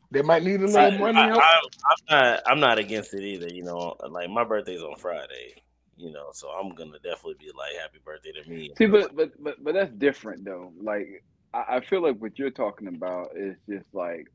They 0.10 0.22
might 0.22 0.44
need 0.44 0.62
a 0.62 0.66
little 0.66 0.98
money. 0.98 1.20
I, 1.20 1.28
help. 1.28 1.44
am 1.44 1.98
not. 2.10 2.42
I'm 2.48 2.60
not 2.60 2.80
against 2.80 3.14
it 3.14 3.24
either. 3.24 3.48
You 3.50 3.64
know, 3.64 3.96
like 4.10 4.30
my 4.30 4.44
birthday's 4.44 4.82
on 4.82 4.96
Friday. 4.96 5.56
You 5.98 6.12
know, 6.12 6.30
so 6.32 6.50
I'm 6.50 6.74
gonna 6.76 7.00
definitely 7.04 7.36
be 7.40 7.52
like, 7.58 7.74
"Happy 7.82 8.00
birthday 8.04 8.32
to 8.32 8.50
me." 8.50 8.72
See, 8.78 8.86
but 8.86 9.16
but 9.16 9.32
but 9.44 9.62
but 9.64 9.74
that's 9.74 9.92
different 9.92 10.46
though. 10.46 10.72
Like 10.82 11.24
I, 11.54 11.78
I 11.78 11.80
feel 11.82 12.02
like 12.02 12.18
what 12.22 12.40
you're 12.40 12.52
talking 12.52 12.88
about 12.88 13.32
is 13.36 13.56
just 13.70 13.86
like, 13.94 14.28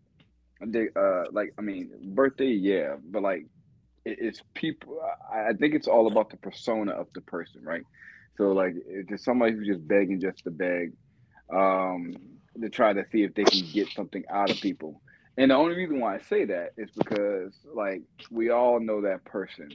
they, 0.65 0.89
uh, 0.95 1.25
like 1.33 1.55
I 1.59 1.63
mean, 1.63 1.91
birthday, 2.15 2.47
yeah, 2.47 2.97
but 3.05 3.23
like 3.23 3.47
it, 4.05 4.19
it's 4.21 4.43
people. 4.55 5.01
I, 5.33 5.51
I 5.51 5.53
think 5.55 5.75
it's 5.75 5.89
all 5.89 6.09
about 6.09 6.31
the 6.31 6.37
persona 6.37 6.93
of 6.93 7.07
the 7.15 7.21
person, 7.23 7.63
right? 7.65 7.85
So 8.37 8.53
like, 8.53 8.75
if 8.87 9.09
there's 9.09 9.25
somebody 9.25 9.53
who's 9.53 9.67
just 9.67 9.87
begging 9.87 10.21
just 10.21 10.45
to 10.45 10.51
beg, 10.51 10.93
um, 11.55 12.15
to 12.61 12.69
try 12.69 12.93
to 12.93 13.05
see 13.11 13.23
if 13.23 13.35
they 13.35 13.45
can 13.45 13.63
get 13.73 13.89
something 13.91 14.25
out 14.31 14.51
of 14.51 14.57
people. 14.61 15.01
And 15.39 15.51
the 15.51 15.55
only 15.55 15.75
reason 15.75 16.01
why 16.01 16.17
I 16.17 16.21
say 16.21 16.45
that 16.47 16.71
is 16.77 16.91
because 16.97 17.55
like 17.75 18.03
we 18.31 18.51
all 18.51 18.81
know 18.81 19.01
that 19.03 19.25
person 19.25 19.71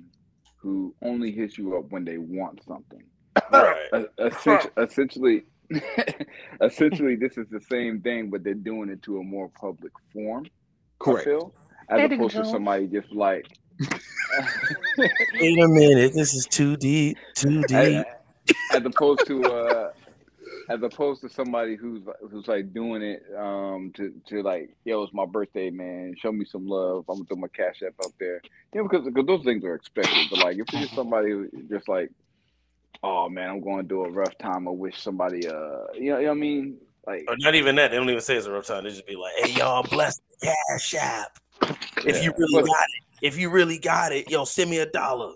who 0.61 0.93
only 1.01 1.31
hits 1.31 1.57
you 1.57 1.77
up 1.77 1.85
when 1.89 2.05
they 2.05 2.17
want 2.17 2.61
something. 2.67 3.03
right. 3.51 3.89
Uh, 3.93 4.03
essentially, 4.19 4.71
essentially, 4.77 5.43
essentially, 6.61 7.15
this 7.15 7.37
is 7.37 7.47
the 7.49 7.61
same 7.61 8.01
thing, 8.01 8.29
but 8.29 8.43
they're 8.43 8.53
doing 8.53 8.89
it 8.89 9.01
to 9.03 9.19
a 9.19 9.23
more 9.23 9.49
public 9.49 9.91
form. 10.13 10.45
Correct. 10.99 11.25
feel, 11.25 11.53
as 11.89 11.97
Lady 11.97 12.15
opposed 12.15 12.31
to 12.31 12.37
Jones. 12.39 12.51
somebody 12.51 12.87
just 12.87 13.11
like. 13.11 13.45
Wait 15.39 15.63
a 15.63 15.67
minute, 15.67 16.13
this 16.13 16.33
is 16.33 16.45
too 16.47 16.75
deep. 16.77 17.17
Too 17.35 17.61
deep. 17.67 18.05
As 18.73 18.85
opposed 18.85 19.25
to 19.27 19.43
uh, 19.45 19.91
as 20.69 20.81
opposed 20.83 21.21
to 21.21 21.29
somebody 21.29 21.75
who's 21.75 22.03
who's 22.29 22.47
like 22.47 22.73
doing 22.73 23.01
it 23.01 23.23
um 23.37 23.91
to 23.95 24.13
to 24.27 24.41
like 24.41 24.69
yo 24.85 25.03
it's 25.03 25.13
my 25.13 25.25
birthday 25.25 25.69
man 25.69 26.13
show 26.17 26.31
me 26.31 26.45
some 26.45 26.67
love 26.67 27.05
I'm 27.09 27.17
gonna 27.17 27.25
throw 27.25 27.37
my 27.37 27.47
cash 27.49 27.81
app 27.85 27.93
out 28.03 28.13
there 28.19 28.41
yeah 28.73 28.81
because 28.83 29.05
because 29.05 29.25
those 29.25 29.43
things 29.43 29.63
are 29.63 29.75
expected 29.75 30.27
but 30.29 30.39
like 30.39 30.57
if 30.57 30.63
it's 30.73 30.79
just 30.79 30.95
somebody 30.95 31.31
who 31.31 31.49
just 31.69 31.87
like 31.87 32.11
oh 33.03 33.29
man 33.29 33.49
I'm 33.49 33.61
going 33.61 33.87
through 33.87 34.05
a 34.05 34.11
rough 34.11 34.37
time 34.37 34.67
I 34.67 34.71
wish 34.71 35.01
somebody 35.01 35.47
uh 35.47 35.51
you 35.51 35.53
know, 35.53 35.95
you 35.95 36.11
know 36.11 36.23
what 36.23 36.31
I 36.31 36.33
mean 36.33 36.77
like 37.07 37.23
Or 37.27 37.35
not 37.39 37.55
even 37.55 37.77
that. 37.77 37.91
They 37.91 37.97
don't 37.97 38.09
even 38.09 38.21
say 38.21 38.35
it's 38.35 38.45
a 38.45 38.51
rough 38.51 38.67
time. 38.67 38.83
They 38.83 38.89
just 38.89 39.07
be 39.07 39.15
like, 39.15 39.33
"Hey, 39.37 39.53
y'all, 39.53 39.81
bless 39.81 40.19
the 40.19 40.53
cash 40.69 40.93
app. 40.95 41.39
If 42.05 42.21
you 42.21 42.33
really 42.37 42.67
got 42.67 42.83
it, 42.83 43.25
if 43.25 43.39
you 43.39 43.49
really 43.49 43.79
got 43.79 44.11
it, 44.11 44.29
yo, 44.29 44.43
send 44.43 44.69
me 44.69 44.79
a 44.79 44.85
dollar." 44.85 45.33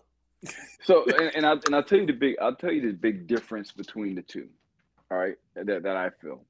So, 0.83 1.05
and, 1.05 1.35
and 1.35 1.45
I 1.45 1.53
and 1.53 1.75
I'll 1.75 1.83
tell 1.83 1.99
you 1.99 2.07
the 2.07 2.13
big 2.13 2.35
I'll 2.41 2.55
tell 2.55 2.71
you 2.71 2.81
the 2.81 2.93
big 2.93 3.27
difference 3.27 3.71
between 3.71 4.15
the 4.15 4.21
two. 4.23 4.49
All 5.11 5.17
right, 5.17 5.35
that 5.55 5.83
that 5.83 5.95
I 5.97 6.09
feel. 6.21 6.43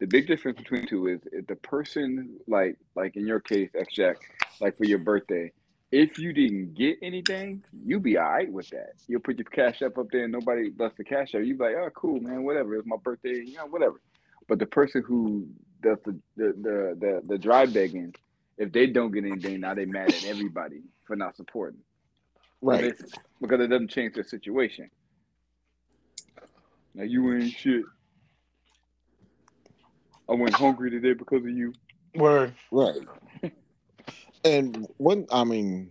The 0.00 0.06
big 0.06 0.26
difference 0.26 0.58
between 0.58 0.82
the 0.82 0.88
two 0.88 1.06
is 1.08 1.20
if 1.32 1.46
the 1.46 1.56
person 1.56 2.38
like 2.46 2.76
like 2.94 3.16
in 3.16 3.26
your 3.26 3.40
case, 3.40 3.70
X 3.74 3.94
Jack, 3.94 4.18
like 4.60 4.76
for 4.76 4.84
your 4.84 4.98
birthday, 4.98 5.52
if 5.92 6.18
you 6.18 6.32
didn't 6.32 6.74
get 6.74 6.98
anything, 7.02 7.64
you 7.72 8.00
be 8.00 8.18
all 8.18 8.30
right 8.30 8.52
with 8.52 8.68
that. 8.70 8.94
You'll 9.08 9.20
put 9.20 9.38
your 9.38 9.46
cash 9.46 9.82
up 9.82 9.98
up 9.98 10.08
there 10.12 10.24
and 10.24 10.32
nobody 10.32 10.70
busts 10.70 10.98
the 10.98 11.04
cash 11.04 11.34
up. 11.34 11.42
You 11.42 11.56
be 11.56 11.64
like, 11.64 11.76
oh 11.76 11.90
cool, 11.96 12.20
man, 12.20 12.44
whatever. 12.44 12.76
It's 12.76 12.86
my 12.86 12.96
birthday, 13.02 13.42
you 13.44 13.56
know, 13.56 13.66
whatever. 13.66 14.00
But 14.48 14.58
the 14.58 14.66
person 14.66 15.02
who 15.06 15.48
does 15.82 15.98
the 16.04 16.18
the 16.36 16.54
the 16.62 16.96
the, 17.00 17.22
the 17.26 17.38
dry 17.38 17.66
begging, 17.66 18.14
if 18.58 18.72
they 18.72 18.86
don't 18.86 19.12
get 19.12 19.24
anything, 19.24 19.60
now 19.60 19.74
they 19.74 19.86
mad 19.86 20.10
at 20.10 20.26
everybody 20.26 20.82
for 21.06 21.16
not 21.16 21.36
supporting. 21.36 21.80
Right. 22.60 22.96
Because 22.96 23.12
it- 23.12 23.18
Because 23.40 23.60
it 23.60 23.66
doesn't 23.68 23.88
change 23.88 24.14
their 24.14 24.24
situation. 24.24 24.90
Now 26.94 27.04
you 27.04 27.34
ain't 27.36 27.52
shit. 27.52 27.84
I 30.28 30.34
went 30.34 30.54
hungry 30.54 30.90
today 30.90 31.12
because 31.12 31.44
of 31.44 31.50
you. 31.50 31.72
Word. 32.14 32.54
Right. 32.70 33.00
And 34.44 34.86
one, 34.98 35.26
I 35.32 35.42
mean, 35.42 35.90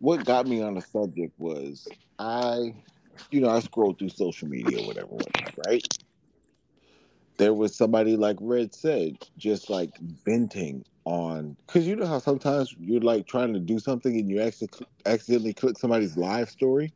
what 0.00 0.24
got 0.24 0.46
me 0.46 0.60
on 0.60 0.74
the 0.74 0.80
subject 0.80 1.32
was 1.38 1.86
I, 2.18 2.74
you 3.30 3.40
know, 3.40 3.48
I 3.48 3.60
scrolled 3.60 3.98
through 4.00 4.08
social 4.10 4.48
media 4.48 4.80
or 4.80 4.86
whatever, 4.88 5.16
right? 5.66 5.86
There 7.38 7.54
was 7.54 7.76
somebody 7.76 8.16
like 8.16 8.36
Red 8.40 8.74
said, 8.74 9.16
just 9.38 9.70
like 9.70 9.90
venting 10.26 10.84
on, 11.04 11.56
because 11.66 11.86
you 11.86 11.96
know 11.96 12.06
how 12.06 12.18
sometimes 12.18 12.74
you're 12.78 13.00
like 13.00 13.26
trying 13.26 13.52
to 13.52 13.60
do 13.60 13.78
something 13.78 14.16
and 14.16 14.30
you 14.30 14.40
actually 14.40 14.68
accidentally 15.06 15.52
click 15.52 15.78
somebody's 15.78 16.16
live 16.16 16.48
story. 16.50 16.92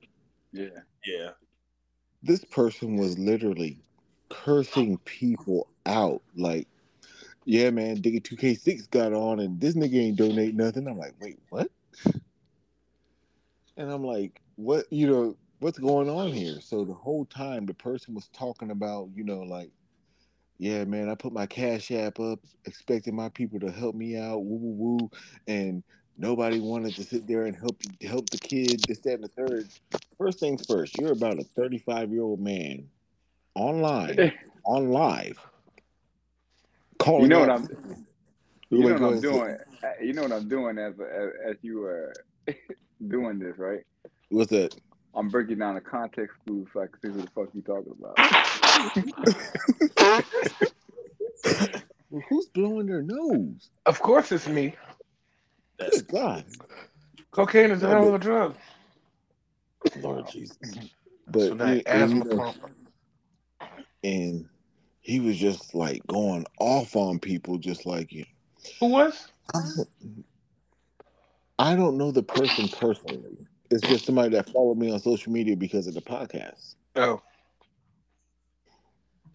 Yeah. 0.52 0.68
Yeah. 1.04 1.30
This 2.22 2.44
person 2.44 2.96
was 2.96 3.18
literally 3.18 3.80
cursing 4.28 4.98
people 4.98 5.68
out, 5.86 6.22
like, 6.36 6.66
yeah, 7.44 7.70
man, 7.70 7.98
Diggy 7.98 8.22
2K6 8.22 8.90
got 8.90 9.12
on 9.12 9.38
and 9.40 9.60
this 9.60 9.74
nigga 9.74 10.00
ain't 10.00 10.16
donate 10.16 10.54
nothing. 10.54 10.88
I'm 10.88 10.98
like, 10.98 11.14
wait, 11.20 11.38
what? 11.50 11.70
And 13.76 13.90
I'm 13.90 14.04
like, 14.04 14.40
what? 14.56 14.86
You 14.90 15.06
know, 15.06 15.36
what's 15.60 15.78
going 15.78 16.08
on 16.08 16.32
here? 16.32 16.60
So 16.60 16.84
the 16.84 16.94
whole 16.94 17.24
time 17.26 17.66
the 17.66 17.74
person 17.74 18.14
was 18.14 18.28
talking 18.28 18.70
about, 18.70 19.10
you 19.14 19.22
know, 19.22 19.42
like, 19.42 19.70
yeah, 20.58 20.84
man, 20.84 21.08
I 21.08 21.14
put 21.14 21.32
my 21.32 21.46
cash 21.46 21.90
app 21.90 22.18
up, 22.18 22.40
expecting 22.64 23.14
my 23.14 23.28
people 23.30 23.60
to 23.60 23.70
help 23.70 23.94
me 23.94 24.16
out, 24.16 24.44
woo 24.44 24.56
woo 24.56 24.98
woo, 24.98 25.10
and 25.46 25.82
nobody 26.16 26.60
wanted 26.60 26.94
to 26.96 27.04
sit 27.04 27.26
there 27.26 27.44
and 27.44 27.56
help 27.56 27.80
help 28.02 28.30
the 28.30 28.38
kid, 28.38 28.80
this, 28.88 29.00
that, 29.00 29.14
and 29.14 29.24
the 29.24 29.28
third. 29.28 29.68
First 30.18 30.40
things 30.40 30.64
first, 30.66 30.98
you're 30.98 31.12
about 31.12 31.38
a 31.38 31.44
35 31.44 32.10
year 32.10 32.22
old 32.22 32.40
man 32.40 32.88
online, 33.54 34.32
on 34.64 34.88
live. 34.88 35.38
Calling 36.98 37.24
You 37.24 37.28
know 37.28 37.40
what 37.40 37.50
I'm. 37.50 37.68
You 38.70 38.78
know 38.80 38.94
what 38.94 39.02
I'm 39.02 39.20
doing. 39.20 39.56
Uh, 39.82 39.88
You 40.02 40.12
know 40.14 40.22
what 40.22 40.32
I'm 40.32 40.48
doing 40.48 40.78
as 40.78 40.94
as, 40.94 41.28
as 41.50 41.56
you 41.62 41.84
are 41.84 42.14
doing 43.08 43.38
this, 43.38 43.58
right? 43.58 43.84
What's 44.30 44.50
that? 44.50 44.74
I'm 45.14 45.28
breaking 45.28 45.58
down 45.58 45.74
the 45.74 45.80
context 45.80 46.36
clues 46.46 46.68
so 46.72 46.82
I 46.82 46.86
can 46.86 47.00
see 47.00 47.08
who 47.08 47.22
the 47.22 47.30
fuck 47.34 47.48
you 47.54 47.62
talking 47.62 47.94
about. 47.98 48.65
Well, 52.10 52.22
who's 52.28 52.46
blowing 52.46 52.86
their 52.86 53.02
nose? 53.02 53.68
Of 53.84 54.00
course, 54.00 54.30
it's 54.32 54.46
me. 54.48 54.74
That's 55.78 56.02
Good 56.02 56.12
God, 56.12 56.44
Cocaine 57.32 57.70
is 57.72 57.82
a 57.82 57.88
hell 57.88 58.08
of 58.08 58.14
a 58.14 58.18
drug. 58.18 58.54
Lord 60.00 60.26
Jesus. 60.30 60.56
But 61.26 61.40
So 61.48 61.54
that 61.56 61.68
and- 61.68 61.86
and, 61.86 62.02
asthma 62.02 62.24
you 62.24 62.36
know, 62.36 62.54
and 64.04 64.48
he 65.00 65.20
was 65.20 65.36
just 65.36 65.74
like 65.74 66.06
going 66.06 66.46
off 66.60 66.96
on 66.96 67.18
people, 67.18 67.58
just 67.58 67.86
like 67.86 68.12
you. 68.12 68.24
Who 68.80 68.86
was? 68.86 69.28
I 71.58 71.74
don't 71.74 71.96
know 71.96 72.10
the 72.10 72.22
person 72.22 72.68
personally. 72.68 73.38
It's 73.70 73.82
just 73.82 74.06
somebody 74.06 74.30
that 74.30 74.48
followed 74.50 74.78
me 74.78 74.90
on 74.92 75.00
social 75.00 75.32
media 75.32 75.56
because 75.56 75.86
of 75.86 75.94
the 75.94 76.00
podcast. 76.00 76.76
Oh, 76.94 77.20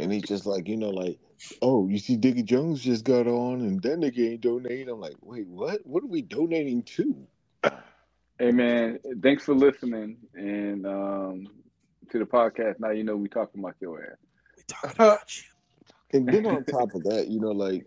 And 0.01 0.12
he's 0.12 0.24
just 0.24 0.48
like, 0.48 0.67
you 0.67 0.77
know, 0.77 0.89
like, 0.89 1.20
oh, 1.62 1.88
you 1.88 2.00
see 2.00 2.17
Diggy 2.17 2.43
Jones 2.43 2.81
just 2.81 3.03
got 3.03 3.27
on 3.27 3.62
and 3.62 3.81
that 3.84 4.00
nigga 4.00 4.31
ain't 4.31 4.41
donating. 4.41 4.89
I'm 4.89 5.00
like, 5.00 5.15
wait, 5.22 5.48
what? 5.48 5.86
What 5.86 6.03
are 6.03 6.08
we 6.08 6.24
donating 6.24 6.81
to? 6.84 7.15
Hey 8.39 8.51
man, 8.51 8.98
thanks 9.22 9.43
for 9.43 9.53
listening 9.53 10.17
and 10.34 10.88
um 10.88 11.48
to 12.10 12.17
the 12.17 12.25
podcast. 12.25 12.79
Now 12.79 12.89
you 12.89 13.03
know 13.03 13.15
we 13.15 13.29
talking 13.29 13.62
about 13.62 13.75
your 13.79 14.01
ass. 14.01 14.17
we 14.58 14.63
talking 14.67 14.96
about 14.96 15.38
you. 15.38 15.43
And 16.13 16.27
then 16.27 16.46
on 16.46 16.65
top 16.65 16.93
of 16.93 17.03
that, 17.03 17.29
you 17.29 17.39
know, 17.39 17.51
like, 17.51 17.86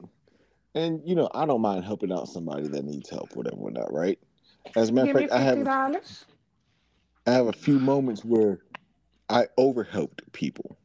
and 0.74 1.02
you 1.04 1.14
know, 1.14 1.28
I 1.34 1.44
don't 1.44 1.60
mind 1.60 1.84
helping 1.84 2.10
out 2.10 2.28
somebody 2.28 2.68
that 2.68 2.82
needs 2.84 3.10
help, 3.10 3.36
whatever, 3.36 3.56
whatnot, 3.56 3.92
right? 3.92 4.18
As 4.76 4.88
a 4.88 4.92
matter 4.94 5.10
of 5.10 5.16
fact, 5.18 5.32
I 5.32 5.40
have 5.40 5.64
dollars. 5.64 6.24
I 7.26 7.32
have 7.32 7.48
a 7.48 7.52
few 7.52 7.78
moments 7.78 8.24
where 8.24 8.60
I 9.28 9.48
overhelped 9.58 10.20
people. 10.32 10.78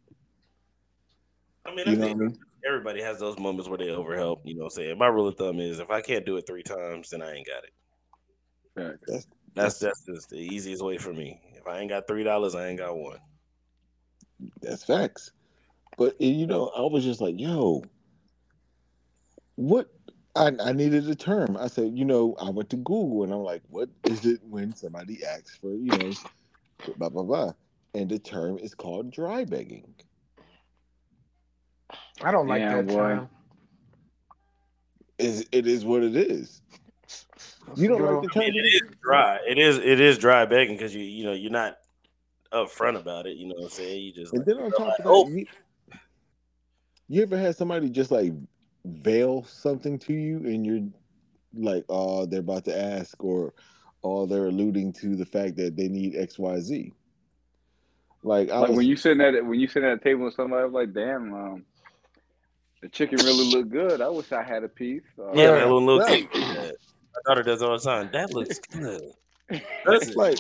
I 1.70 1.76
mean, 1.76 1.88
I 1.88 1.92
You 1.92 1.98
know 1.98 2.12
I 2.12 2.14
think 2.14 2.18
mean? 2.18 2.38
everybody 2.68 3.02
has 3.02 3.20
those 3.20 3.40
moments 3.40 3.70
where 3.70 3.78
they 3.78 3.88
overhelp. 3.88 4.42
You 4.46 4.56
know, 4.56 4.66
what 4.66 4.74
I'm 4.74 4.84
saying 4.84 4.98
my 4.98 5.08
rule 5.08 5.28
of 5.28 5.38
thumb 5.38 5.60
is 5.60 5.80
if 5.80 5.92
I 5.92 6.02
can't 6.02 6.26
do 6.26 6.38
it 6.38 6.48
three 6.48 6.64
times, 6.64 7.12
then 7.12 7.22
I 7.22 7.34
ain't 7.34 7.48
got 7.48 7.64
it. 7.64 7.72
Facts. 8.76 9.28
That's 9.56 9.80
that's 9.80 10.06
just 10.06 10.30
the 10.30 10.38
easiest 10.38 10.84
way 10.84 10.98
for 10.98 11.14
me. 11.14 11.42
If 11.56 11.68
I 11.68 11.80
ain't 11.80 11.90
got 11.90 12.08
three 12.08 12.24
dollars, 12.24 12.56
I 12.56 12.68
ain't 12.70 12.80
got 12.80 12.98
one. 12.98 13.20
That's 14.62 14.84
facts. 14.84 15.32
But 15.98 16.20
you 16.22 16.48
know, 16.48 16.68
I 16.70 16.82
was 16.82 17.04
just 17.04 17.22
like, 17.22 17.40
yo, 17.40 17.84
what 19.56 19.90
I, 20.36 20.52
I 20.64 20.74
needed 20.74 21.10
a 21.10 21.16
term. 21.16 21.58
I 21.58 21.68
said, 21.68 21.98
you 21.98 22.06
know, 22.06 22.36
I 22.42 22.50
went 22.50 22.70
to 22.72 22.78
Google 22.78 23.24
and 23.24 23.34
I'm 23.34 23.44
like, 23.44 23.64
what 23.70 23.90
is 24.06 24.26
it 24.26 24.42
when 24.44 24.76
somebody 24.76 25.26
asks 25.26 25.58
for, 25.58 25.74
you 25.74 25.92
know, 25.98 26.14
blah 26.98 27.10
blah 27.10 27.24
blah. 27.24 27.54
And 27.94 28.10
the 28.10 28.20
term 28.20 28.58
is 28.60 28.76
called 28.76 29.12
dry 29.12 29.46
begging. 29.46 29.96
I 32.24 32.32
don't 32.32 32.48
like 32.48 32.62
Yeah, 32.62 32.76
that 32.78 32.88
boy. 32.88 32.96
term. 32.98 33.30
Is 35.18 35.46
it 35.52 35.68
is 35.68 35.84
what 35.86 36.04
it 36.04 36.16
is. 36.16 36.62
You 37.76 37.90
don't 37.90 38.02
like 38.02 38.22
the 38.22 38.40
I 38.40 38.40
mean, 38.40 38.56
it 38.56 38.60
is 38.60 38.82
dry. 39.04 39.40
It 39.48 39.58
is 39.60 39.78
it 39.78 40.00
is 40.00 40.18
dry 40.18 40.46
begging 40.46 40.76
because 40.76 40.96
you 40.96 41.02
you 41.04 41.24
know 41.26 41.34
you're 41.34 41.52
not 41.52 41.78
upfront 42.54 43.00
about 43.00 43.26
it. 43.28 43.38
You 43.38 43.48
know 43.48 43.56
what 43.58 43.66
I'm 43.66 43.70
saying? 43.70 44.04
You 44.04 44.14
just 44.14 44.34
And 44.34 44.46
then 44.46 44.58
on 44.58 44.72
top 44.72 44.82
of 44.82 44.94
that, 44.98 45.06
Oh. 45.06 45.28
you, 45.28 45.46
you 47.08 47.22
ever 47.24 47.38
had 47.38 47.56
somebody 47.56 47.90
just 47.90 48.12
like 48.12 48.34
veil 48.86 49.44
something 49.44 50.00
to 50.00 50.14
you 50.14 50.38
and 50.38 50.66
you're 50.66 50.88
like, 51.54 51.84
oh, 51.90 52.26
they're 52.26 52.40
about 52.40 52.66
to 52.66 52.80
ask, 52.80 53.22
or 53.24 53.54
oh, 54.04 54.26
they're 54.26 54.48
alluding 54.48 54.94
to 54.94 55.16
the 55.16 55.26
fact 55.26 55.56
that 55.58 55.76
they 55.76 55.88
need 55.88 56.14
XYZ. 56.16 56.94
Like, 58.24 58.50
I 58.50 58.60
Like 58.60 58.70
was, 58.70 58.78
when 58.78 58.86
you 58.88 58.96
sitting 58.96 59.22
at 59.22 59.46
when 59.46 59.60
you 59.60 59.68
sitting 59.68 59.90
at 59.90 59.98
a 59.98 60.04
table 60.04 60.26
with 60.26 60.34
somebody, 60.36 60.64
I'm 60.66 60.74
like, 60.74 60.94
damn, 60.94 61.34
um, 61.34 61.66
the 62.82 62.90
chicken 62.90 63.18
really 63.20 63.52
looked 63.52 63.70
good. 63.72 64.02
I 64.02 64.10
wish 64.10 64.32
I 64.32 64.42
had 64.44 64.64
a 64.64 64.70
piece. 64.70 65.02
Uh, 65.18 65.32
yeah, 65.34 65.52
that 65.52 65.64
little 65.64 65.84
little 65.84 66.00
Right. 66.02 66.32
cake. 66.32 66.42
Yeah. 66.42 66.72
My 67.14 67.22
daughter 67.26 67.44
does 67.44 67.62
all 67.62 67.78
the 67.78 67.84
time. 67.84 68.10
That 68.14 68.34
looks 68.34 68.60
good. 68.60 69.12
That's 69.86 70.16
like, 70.16 70.38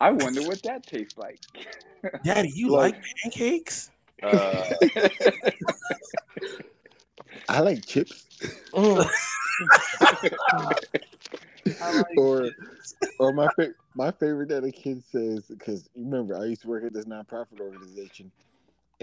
I 0.00 0.10
wonder 0.10 0.42
what 0.42 0.62
that 0.64 0.86
tastes 0.86 1.16
like. 1.16 1.38
Daddy, 2.24 2.50
you 2.54 2.70
like- 2.70 2.94
like 2.96 3.04
pancakes? 3.22 3.90
Uh, 4.22 4.64
I 7.48 7.60
like 7.60 7.84
chips, 7.86 8.26
Mm. 8.72 9.06
Like 11.80 12.06
or 12.18 12.50
or 13.18 13.32
my 13.32 13.48
fa- 13.56 13.74
my 13.94 14.10
favorite 14.12 14.48
that 14.50 14.64
a 14.64 14.70
kid 14.72 15.02
says 15.10 15.44
because 15.48 15.88
remember 15.96 16.36
I 16.36 16.44
used 16.44 16.62
to 16.62 16.68
work 16.68 16.84
at 16.84 16.92
this 16.92 17.04
nonprofit 17.06 17.60
organization, 17.60 18.30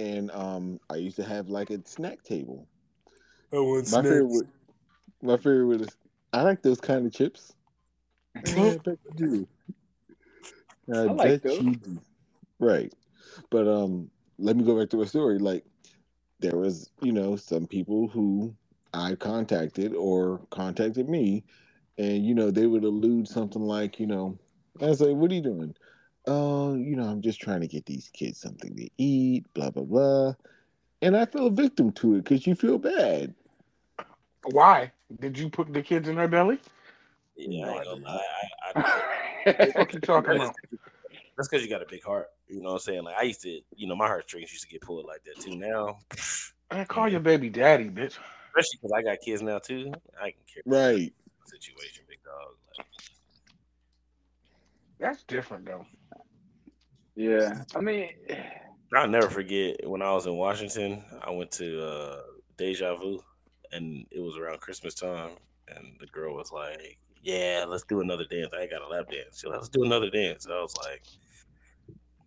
and 0.02 0.32
um 0.32 0.80
I 0.90 0.96
used 0.96 1.16
to 1.18 1.24
have 1.24 1.50
like 1.50 1.70
a 1.70 1.80
snack 1.86 2.24
table. 2.24 2.68
I 3.54 3.58
want 3.58 3.92
My 3.92 4.02
favorite, 4.02 4.48
my 5.22 5.38
favorite 5.38 5.82
is 5.82 5.90
I 6.34 6.42
like 6.42 6.62
those 6.62 6.82
kind 6.82 7.06
of 7.06 7.14
chips. 7.14 7.54
I 8.36 8.78
bet 8.84 8.98
you 9.06 9.14
do. 9.16 9.48
I, 10.94 11.00
I 11.00 11.04
like 11.04 11.18
bet 11.18 11.44
those. 11.44 11.62
you 11.62 11.76
do. 11.76 12.02
Right, 12.60 12.94
but 13.50 13.68
um, 13.68 14.10
let 14.40 14.56
me 14.56 14.64
go 14.64 14.80
back 14.80 14.90
to 14.92 15.02
a 15.02 15.08
story. 15.08 15.40
Like 15.40 15.66
there 16.40 16.58
was, 16.58 16.90
you 17.02 17.12
know, 17.12 17.36
some 17.36 17.68
people 17.68 18.08
who 18.08 18.54
I 18.94 19.16
contacted 19.16 19.94
or 19.94 20.42
contacted 20.50 21.10
me, 21.10 21.44
and 21.98 22.26
you 22.26 22.34
know 22.34 22.50
they 22.50 22.66
would 22.66 22.84
allude 22.84 23.28
something 23.28 23.62
like, 23.62 24.00
you 24.00 24.08
know, 24.08 24.38
I 24.82 24.86
was 24.86 25.02
like, 25.02 25.16
"What 25.16 25.32
are 25.32 25.36
you 25.36 25.42
doing?" 25.42 25.76
Oh, 26.28 26.76
you 26.76 26.96
know, 26.96 27.04
I'm 27.04 27.22
just 27.22 27.42
trying 27.42 27.62
to 27.62 27.68
get 27.68 27.86
these 27.86 28.10
kids 28.14 28.40
something 28.40 28.76
to 28.76 28.90
eat. 28.98 29.46
Blah 29.54 29.72
blah 29.72 29.84
blah. 29.84 30.34
And 31.02 31.18
I 31.18 31.26
feel 31.26 31.48
a 31.48 31.52
victim 31.52 31.92
to 31.94 32.16
it 32.16 32.24
because 32.24 32.46
you 32.46 32.56
feel 32.56 32.78
bad. 32.78 33.34
Why? 34.44 34.92
Did 35.20 35.38
you 35.38 35.50
put 35.50 35.74
the 35.74 35.82
kids 35.82 36.08
in 36.08 36.18
her 36.18 36.28
belly? 36.28 36.60
Yeah, 37.36 37.68
I 37.68 37.72
ain't 37.74 37.86
gonna. 37.86 38.20
I, 38.76 38.82
I, 39.56 39.68
What 39.76 39.94
you 39.94 40.00
talking 40.00 40.36
about? 40.36 40.56
that's 41.36 41.48
because 41.50 41.64
you 41.64 41.70
got 41.70 41.82
a 41.82 41.88
big 41.90 42.04
heart. 42.04 42.28
You 42.48 42.62
know 42.62 42.70
what 42.70 42.74
I'm 42.76 42.80
saying? 42.80 43.04
Like 43.04 43.16
I 43.18 43.24
used 43.24 43.42
to, 43.42 43.60
you 43.76 43.88
know, 43.88 43.96
my 43.96 44.08
heartstrings 44.08 44.52
used 44.52 44.64
to 44.66 44.70
get 44.70 44.82
pulled 44.82 45.06
like 45.06 45.24
that 45.24 45.40
too. 45.40 45.56
Now, 45.56 45.98
I 46.72 46.84
call 46.86 47.10
your 47.10 47.20
baby 47.20 47.50
daddy, 47.50 47.86
bitch. 47.86 48.18
especially 48.48 48.80
because 48.82 48.92
I 48.96 49.02
got 49.02 49.18
kids 49.24 49.42
now 49.42 49.60
too, 49.60 49.92
I 50.20 50.32
can 50.32 50.42
care 50.52 50.64
Right. 50.66 51.14
about 51.14 51.50
situation, 51.50 52.04
big 52.08 52.20
dog. 52.24 52.56
Like, 52.78 52.86
That's 55.00 55.24
different 55.24 55.66
though. 55.66 55.86
Yeah, 57.16 57.64
I 57.76 57.82
mean, 57.82 58.10
I'll 58.94 59.08
never 59.08 59.30
forget 59.30 59.88
when 59.88 60.02
I 60.02 60.12
was 60.12 60.26
in 60.26 60.36
Washington. 60.36 61.04
I 61.22 61.32
went 61.32 61.52
to 61.54 61.84
uh, 61.84 62.22
Deja 62.58 62.96
Vu, 62.96 63.22
and 63.72 64.06
it 64.12 64.20
was 64.20 64.38
around 64.38 64.60
Christmas 64.60 64.94
time, 64.94 65.32
and 65.68 65.98
the 66.00 66.08
girl 66.08 66.36
was 66.36 66.52
like, 66.52 66.98
"Yeah, 67.22 67.66
let's 67.68 67.84
do 67.84 68.02
another 68.02 68.26
dance." 68.30 68.50
I 68.54 68.62
ain't 68.62 68.72
got 68.72 68.82
a 68.82 68.88
lap 68.88 69.10
dance. 69.10 69.40
She 69.40 69.48
like, 69.48 69.58
let's 69.58 69.70
do 69.70 69.84
another 69.84 70.10
dance. 70.10 70.48
I 70.48 70.62
was 70.62 70.76
like, 70.78 71.04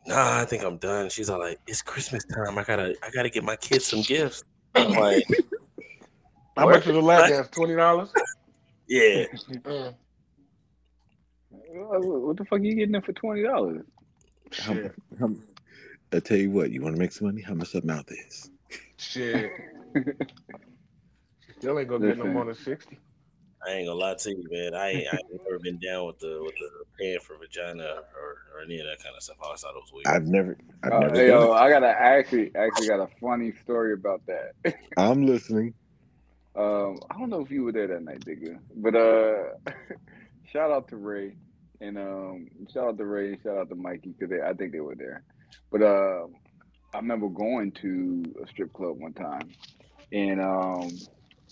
"Nah, 0.07 0.41
I 0.41 0.45
think 0.45 0.65
I'm 0.65 0.79
done." 0.79 1.09
She's 1.11 1.29
all 1.31 1.39
like, 1.39 1.61
"It's 1.67 1.83
Christmas 1.83 2.25
time. 2.25 2.59
I 2.59 2.65
gotta, 2.65 2.95
I 3.03 3.11
gotta 3.11 3.31
get 3.31 3.45
my 3.45 3.57
kids 3.57 3.87
some 3.87 4.03
gifts." 4.03 4.45
I'm 4.75 4.93
like, 4.93 5.25
How 6.57 6.69
much 6.69 6.87
is 6.87 6.93
the 6.93 7.01
lap 7.01 7.29
dance? 7.29 7.49
Twenty 7.49 7.75
dollars. 7.75 8.11
"Yeah, 8.89 9.25
what 11.75 12.37
the 12.37 12.45
fuck 12.45 12.61
are 12.61 12.63
you 12.63 12.75
getting 12.77 12.93
them 12.93 13.03
for 13.03 13.13
twenty 13.13 13.43
dollars? 13.43 13.85
How, 14.61 14.75
Shit. 14.75 14.93
how, 15.19 15.35
I 16.13 16.21
tell 16.21 16.37
you 16.37 16.51
what, 16.51 16.71
you 16.71 16.83
want 16.83 16.95
to 16.95 17.01
make 17.01 17.13
some 17.13 17.27
money? 17.27 17.43
How 17.43 17.55
much 17.55 17.73
that 17.73 17.85
mouth 17.85 18.11
is? 18.11 18.51
Shit. 18.99 19.51
Still 21.59 21.79
ain't 21.79 21.89
gonna 21.89 22.09
get 22.09 22.19
no 22.19 22.27
more 22.27 22.45
than 22.45 22.55
sixty. 22.55 22.99
I 23.67 23.73
ain't 23.73 23.89
gonna 23.89 23.99
lie 23.99 24.15
to 24.15 24.31
you, 24.31 24.45
man. 24.51 24.75
I 24.75 24.91
ain't, 24.91 25.09
I 25.09 25.17
ain't 25.17 25.43
never 25.45 25.59
been 25.59 25.79
down 25.79 26.07
with 26.07 26.19
the 26.19 26.41
with 26.45 26.55
the 26.57 26.69
paying 26.99 27.19
for 27.21 27.37
vagina 27.39 27.85
or, 27.85 28.37
or 28.55 28.63
any 28.65 28.79
of 28.81 28.87
that 28.87 29.03
kind 29.03 29.15
of 29.17 29.23
stuff. 29.23 29.37
I 29.43 29.47
always 29.47 29.61
thought 29.61 29.71
it 29.71 29.83
was 29.83 29.93
weird. 29.93 30.07
I've 30.07 30.27
never, 30.27 30.59
I've 30.83 30.93
Uh, 30.93 31.01
never 31.01 31.15
hey, 31.15 31.29
yo, 31.29 31.53
it. 31.53 31.55
I 31.55 31.71
got 31.71 31.83
a 31.83 31.89
I 31.89 32.19
actually 32.19 32.51
actually 32.55 32.87
got 32.87 33.01
a 33.01 33.09
funny 33.21 33.53
story 33.63 33.95
about 33.95 34.21
that. 34.27 34.75
I'm 34.99 35.27
listening. 35.27 35.75
Um, 36.57 37.01
I 37.11 37.19
don't 37.19 37.31
know 37.31 37.41
if 37.41 37.51
you 37.51 37.65
were 37.65 37.73
there 37.73 37.89
that 37.89 38.03
night, 38.03 38.21
Digga, 38.21 38.59
but 38.77 38.95
uh, 38.95 39.73
shout 40.53 40.71
out 40.71 40.89
to 40.89 40.97
Ray 40.97 41.37
and 41.85 41.99
um, 41.99 42.49
shout 42.73 42.89
out 42.89 42.99
to 42.99 43.05
Ray, 43.05 43.39
shout 43.43 43.59
out 43.59 43.69
to 43.69 43.75
Mikey 43.75 44.15
because 44.19 44.35
I 44.45 44.55
think 44.55 44.73
they 44.73 44.81
were 44.81 44.95
there. 44.95 45.23
But 45.71 45.83
uh, 45.83 46.27
I 46.95 46.99
remember 46.99 47.29
going 47.29 47.73
to 47.83 48.25
a 48.43 48.49
strip 48.49 48.73
club 48.73 48.99
one 48.99 49.13
time, 49.13 49.51
and 50.13 50.41
um, 50.41 50.89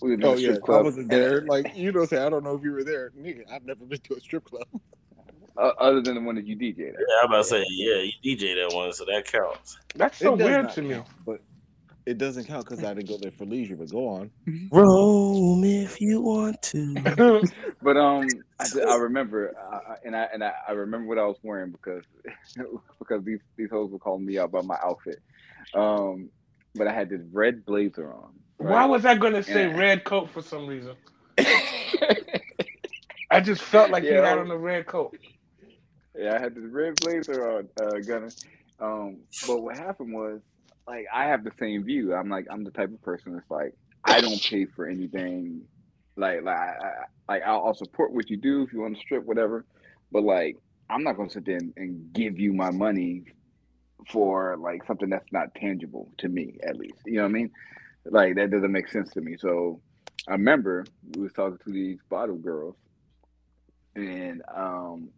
we 0.01 0.09
were 0.09 0.13
in 0.15 0.25
Oh 0.25 0.33
a 0.33 0.37
yeah, 0.37 0.53
strip 0.53 0.69
I 0.69 0.81
wasn't 0.81 1.09
there. 1.09 1.41
Like 1.41 1.75
you 1.75 1.91
know, 1.91 2.05
say 2.05 2.17
I 2.17 2.29
don't 2.29 2.43
know 2.43 2.55
if 2.55 2.63
you 2.63 2.71
were 2.71 2.83
there. 2.83 3.11
Nigga, 3.17 3.43
I've 3.51 3.65
never 3.65 3.85
been 3.85 3.99
to 3.99 4.15
a 4.15 4.19
strip 4.21 4.45
club. 4.45 4.67
uh, 5.57 5.71
other 5.79 6.01
than 6.01 6.15
the 6.15 6.21
one 6.21 6.35
that 6.35 6.47
you 6.47 6.55
DJ 6.55 6.89
at. 6.89 6.95
Yeah, 6.95 7.05
I'm 7.21 7.29
about 7.29 7.43
to 7.43 7.43
say, 7.43 7.65
yeah, 7.69 8.01
you 8.01 8.37
DJ 8.37 8.55
that 8.55 8.75
one, 8.75 8.91
so 8.93 9.05
that 9.05 9.25
counts. 9.25 9.77
That's 9.95 10.17
so 10.17 10.33
weird 10.33 10.71
to 10.71 10.81
me. 10.81 10.95
count, 10.95 11.07
but 11.25 11.41
it 12.05 12.17
doesn't 12.17 12.45
count 12.45 12.65
because 12.65 12.83
I 12.83 12.93
didn't 12.93 13.09
go 13.09 13.17
there 13.21 13.31
for 13.31 13.45
leisure. 13.45 13.75
But 13.75 13.89
go 13.91 14.07
on. 14.09 14.31
Roam 14.71 15.63
if 15.63 15.99
you 16.01 16.21
want 16.21 16.61
to. 16.63 17.43
But 17.81 17.97
um, 17.97 18.27
I, 18.59 18.65
I 18.87 18.95
remember, 19.07 19.53
I, 19.71 19.75
I- 19.93 19.97
and 20.05 20.15
I 20.15 20.27
and 20.33 20.43
I, 20.43 20.53
I 20.67 20.71
remember 20.71 21.07
what 21.07 21.17
I 21.19 21.25
was 21.25 21.37
wearing 21.43 21.71
because 21.71 22.03
because 22.99 23.23
these 23.25 23.39
these 23.57 23.69
hoes 23.69 23.91
were 23.91 23.99
calling 23.99 24.25
me 24.25 24.37
out 24.39 24.51
by 24.51 24.61
my 24.61 24.77
outfit. 24.83 25.19
Um, 25.73 26.29
but 26.75 26.87
I 26.87 26.93
had 26.93 27.09
this 27.09 27.21
red 27.31 27.65
blazer 27.65 28.13
on. 28.13 28.31
Why 28.57 28.85
was 28.85 29.05
I 29.05 29.15
gonna 29.15 29.43
say 29.43 29.67
Yeah. 29.67 29.77
red 29.77 30.03
coat 30.05 30.29
for 30.29 30.41
some 30.41 30.67
reason? 30.67 30.95
I 33.31 33.41
just 33.41 33.61
felt 33.61 33.89
like 33.89 34.03
you 34.03 34.11
Yeah. 34.13 34.27
had 34.29 34.37
on 34.37 34.51
a 34.51 34.57
red 34.57 34.85
coat. 34.85 35.17
Yeah, 36.17 36.35
I 36.35 36.39
had 36.39 36.53
this 36.55 36.63
red 36.71 36.93
blazer 37.01 37.49
on, 37.57 37.69
uh, 37.81 37.99
Gunner. 38.05 38.29
Um, 38.79 39.17
but 39.47 39.61
what 39.63 39.75
happened 39.77 40.13
was, 40.13 40.41
like, 40.87 41.05
I 41.13 41.25
have 41.25 41.43
the 41.43 41.51
same 41.59 41.83
view. 41.83 42.13
I'm 42.13 42.29
like, 42.29 42.47
I'm 42.49 42.63
the 42.63 42.71
type 42.71 42.91
of 42.91 43.01
person 43.01 43.33
that's 43.33 43.49
like, 43.49 43.73
I 44.03 44.21
don't 44.21 44.41
pay 44.41 44.65
for 44.65 44.87
anything. 44.87 45.61
Like, 46.15 46.43
like, 46.43 46.57
I, 46.57 46.75
like, 47.27 47.43
I'll, 47.45 47.65
I'll 47.65 47.73
support 47.73 48.13
what 48.13 48.29
you 48.29 48.37
do 48.37 48.63
if 48.63 48.73
you 48.73 48.81
want 48.81 48.95
to 48.95 49.01
strip, 49.01 49.23
whatever. 49.25 49.65
But 50.11 50.23
like, 50.23 50.57
I'm 50.89 51.03
not 51.03 51.17
gonna 51.17 51.29
sit 51.29 51.45
there 51.45 51.57
and, 51.57 51.73
and 51.77 52.13
give 52.13 52.39
you 52.39 52.53
my 52.53 52.69
money 52.71 53.23
for 54.09 54.57
like 54.57 54.85
something 54.85 55.09
that's 55.09 55.31
not 55.31 55.55
tangible 55.55 56.11
to 56.19 56.27
me, 56.29 56.57
at 56.67 56.77
least. 56.77 56.99
You 57.05 57.15
know 57.15 57.23
what 57.23 57.29
I 57.29 57.31
mean? 57.31 57.51
Like, 58.05 58.35
that 58.35 58.51
doesn't 58.51 58.71
make 58.71 58.89
sense 58.89 59.11
to 59.11 59.21
me. 59.21 59.37
So, 59.39 59.79
I 60.27 60.33
remember 60.33 60.85
we 61.15 61.23
was 61.23 61.33
talking 61.33 61.57
to 61.65 61.71
these 61.71 61.99
bottle 62.09 62.35
girls, 62.37 62.75
and 63.95 64.41
um, 64.53 65.09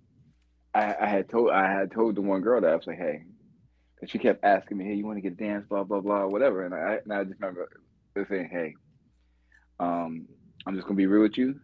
I, 0.74 0.96
I 1.02 1.08
had 1.08 1.30
told 1.30 1.52
I 1.52 1.72
had 1.72 1.92
told 1.92 2.16
the 2.16 2.22
one 2.22 2.42
girl 2.42 2.62
that 2.62 2.72
I 2.72 2.76
was 2.76 2.88
like, 2.88 2.98
hey, 2.98 3.24
and 4.02 4.10
she 4.10 4.20
kept 4.20 4.44
asking 4.44 4.78
me, 4.78 4.86
hey, 4.86 4.94
you 4.94 5.06
want 5.06 5.18
to 5.18 5.22
get 5.22 5.38
dance, 5.38 5.66
blah 5.70 5.84
blah 5.84 6.02
blah, 6.02 6.26
whatever. 6.26 6.66
And 6.66 6.74
I 6.74 7.00
and 7.04 7.14
I 7.14 7.24
just 7.24 7.40
remember 7.40 7.70
saying, 8.30 8.50
hey, 8.52 8.74
um, 9.80 10.28
I'm 10.66 10.76
just 10.76 10.88
gonna 10.88 10.98
be 10.98 11.08
real 11.08 11.24
with 11.24 11.38
you. 11.38 11.56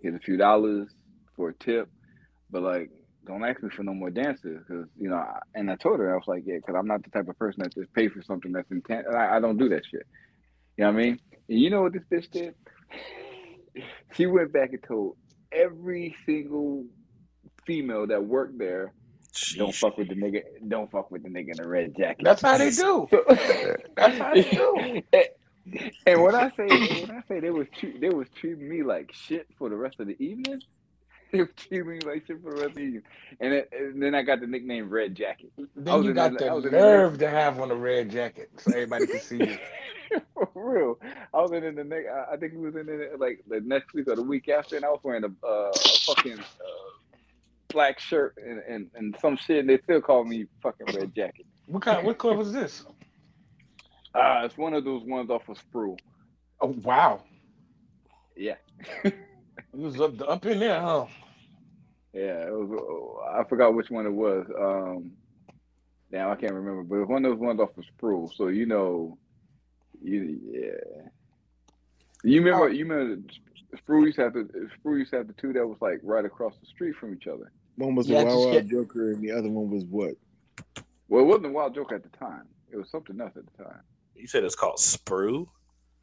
Here's 0.00 0.14
a 0.14 0.20
few 0.20 0.36
dollars 0.36 0.88
for 1.36 1.50
a 1.50 1.54
tip, 1.54 1.88
but 2.50 2.62
like, 2.62 2.90
don't 3.26 3.44
ask 3.44 3.62
me 3.62 3.70
for 3.70 3.82
no 3.82 3.94
more 3.94 4.10
dances, 4.10 4.58
because 4.66 4.86
you 4.96 5.10
know. 5.10 5.16
I, 5.16 5.38
and 5.54 5.70
I 5.70 5.76
told 5.76 5.98
her 6.00 6.12
I 6.12 6.16
was 6.16 6.24
like, 6.26 6.44
yeah, 6.46 6.56
because 6.56 6.74
I'm 6.78 6.86
not 6.86 7.02
the 7.02 7.10
type 7.10 7.28
of 7.28 7.38
person 7.38 7.62
that 7.62 7.74
just 7.74 7.92
pay 7.92 8.08
for 8.08 8.22
something 8.22 8.52
that's 8.52 8.70
intent. 8.70 9.06
I, 9.08 9.36
I 9.36 9.40
don't 9.40 9.58
do 9.58 9.68
that 9.70 9.82
shit. 9.90 10.06
You 10.76 10.84
know 10.84 10.92
what 10.92 11.00
I 11.00 11.02
mean? 11.02 11.20
And 11.48 11.58
you 11.58 11.70
know 11.70 11.82
what 11.82 11.92
this 11.92 12.04
bitch 12.10 12.30
did? 12.30 12.54
she 14.14 14.26
went 14.26 14.52
back 14.52 14.72
and 14.72 14.82
told 14.86 15.16
every 15.52 16.14
single 16.24 16.84
female 17.66 18.06
that 18.06 18.24
worked 18.24 18.58
there, 18.58 18.92
don't 19.56 19.74
fuck 19.74 19.96
with 19.98 20.08
the 20.08 20.14
nigga. 20.14 20.42
Don't 20.68 20.90
fuck 20.90 21.10
with 21.10 21.22
the 21.22 21.28
nigga 21.28 21.50
in 21.50 21.56
the 21.58 21.68
red 21.68 21.96
jacket. 21.96 22.24
That's 22.24 22.42
how 22.42 22.58
they 22.58 22.70
do. 22.70 23.08
That's 23.96 24.18
how 24.18 24.34
they 24.34 24.42
do. 24.42 25.02
and 26.06 26.22
when 26.22 26.34
I 26.34 26.50
say 26.50 26.66
when 27.02 27.10
I 27.10 27.22
say 27.28 27.40
they 27.40 27.50
was 27.50 27.66
treat, 27.78 28.00
they 28.00 28.08
was 28.10 28.28
treating 28.34 28.68
me 28.68 28.82
like 28.82 29.12
shit 29.12 29.46
for 29.58 29.68
the 29.68 29.76
rest 29.76 30.00
of 30.00 30.06
the 30.06 30.16
evening. 30.22 30.60
They 31.30 31.40
was 31.40 31.50
treating 31.58 31.86
me 31.86 32.00
like 32.00 32.26
shit 32.26 32.42
for 32.42 32.52
the 32.54 32.56
rest 32.56 32.68
of 32.70 32.74
the 32.76 32.80
evening. 32.80 33.02
And, 33.38 33.52
it, 33.52 33.70
and 33.78 34.02
then 34.02 34.14
I 34.14 34.22
got 34.22 34.40
the 34.40 34.46
nickname 34.46 34.88
Red 34.88 35.14
Jacket. 35.14 35.52
Then 35.58 35.68
was 35.98 36.04
you 36.04 36.10
in 36.12 36.16
got 36.16 36.38
the- 36.38 36.46
I 36.46 36.54
was 36.54 36.64
the 36.64 36.70
nerve 36.70 37.18
to 37.18 37.28
have 37.28 37.60
on 37.60 37.70
a 37.70 37.74
red 37.74 38.10
jacket 38.10 38.48
so 38.56 38.72
everybody 38.72 39.06
can 39.08 39.20
see 39.20 39.36
you. 39.36 39.58
for 40.34 40.48
real. 40.54 40.98
I 41.34 41.42
was 41.42 41.52
in 41.52 41.74
the 41.74 41.84
next. 41.84 42.08
I 42.32 42.34
think 42.38 42.54
it 42.54 42.58
was 42.58 42.76
in 42.76 42.86
the, 42.86 43.10
like 43.18 43.44
the 43.46 43.60
next 43.60 43.92
week 43.92 44.08
or 44.08 44.16
the 44.16 44.22
week 44.22 44.48
after, 44.48 44.76
and 44.76 44.86
I 44.86 44.88
was 44.88 45.00
wearing 45.02 45.22
a, 45.24 45.46
uh, 45.46 45.70
a 45.70 45.78
fucking 46.06 46.38
uh, 46.38 47.07
black 47.68 47.98
shirt 47.98 48.34
and, 48.44 48.60
and, 48.68 48.90
and 48.94 49.16
some 49.20 49.36
shit, 49.36 49.60
and 49.60 49.68
they 49.68 49.78
still 49.78 50.00
call 50.00 50.24
me 50.24 50.46
fucking 50.62 50.86
Red 50.94 51.14
Jacket. 51.14 51.46
What 51.66 51.82
kind? 51.82 52.06
What 52.06 52.18
club 52.18 52.38
was 52.38 52.52
this? 52.52 52.84
Uh, 54.14 54.42
it's 54.44 54.56
one 54.56 54.74
of 54.74 54.84
those 54.84 55.02
ones 55.04 55.30
off 55.30 55.48
of 55.48 55.58
Spruce. 55.58 55.98
Oh 56.60 56.74
wow, 56.82 57.22
Yeah. 58.36 58.54
it 59.04 59.14
was 59.72 60.00
up 60.00 60.20
up 60.28 60.44
in 60.46 60.58
there, 60.58 60.80
huh? 60.80 61.06
Yeah, 62.12 62.46
it 62.46 62.52
was. 62.52 63.22
I 63.32 63.44
forgot 63.48 63.74
which 63.74 63.90
one 63.90 64.06
it 64.06 64.12
was. 64.12 64.46
Um, 64.58 65.12
damn, 66.10 66.30
I 66.30 66.36
can't 66.36 66.54
remember, 66.54 66.82
but 66.82 66.96
it 66.96 67.00
was 67.00 67.08
one 67.08 67.24
of 67.24 67.32
those 67.32 67.40
ones 67.40 67.60
off 67.60 67.76
of 67.76 67.84
Spruce. 67.84 68.36
So 68.36 68.48
you 68.48 68.66
know, 68.66 69.18
you 70.02 70.40
yeah. 70.50 71.08
You 72.24 72.42
remember? 72.42 72.70
You 72.70 72.86
remember? 72.86 73.22
Spruce 73.76 74.06
used 74.06 74.16
to 74.16 74.22
have 74.22 74.32
the 74.32 74.68
Spruce 74.78 75.00
used 75.00 75.10
to 75.10 75.18
have 75.18 75.26
the 75.26 75.34
two 75.34 75.52
that 75.52 75.66
was 75.66 75.76
like 75.80 76.00
right 76.02 76.24
across 76.24 76.54
the 76.60 76.66
street 76.66 76.96
from 76.96 77.14
each 77.14 77.26
other. 77.26 77.52
One 77.78 77.94
was 77.94 78.08
Yeah, 78.08 78.20
the 78.20 78.26
Wild 78.26 78.50
Wild 78.52 78.68
Joker, 78.68 79.12
and 79.12 79.22
the 79.22 79.30
other 79.30 79.48
one 79.48 79.70
was 79.70 79.84
what? 79.84 80.14
Well, 81.08 81.22
it 81.22 81.26
wasn't 81.26 81.46
a 81.46 81.50
wild 81.50 81.74
joke 81.74 81.92
at 81.92 82.02
the 82.02 82.08
time. 82.18 82.42
It 82.70 82.76
was 82.76 82.90
something 82.90 83.18
else 83.20 83.32
at 83.36 83.44
the 83.56 83.64
time. 83.64 83.80
You 84.14 84.26
said 84.26 84.42
it's 84.44 84.56
called 84.56 84.78
Sprue? 84.78 85.46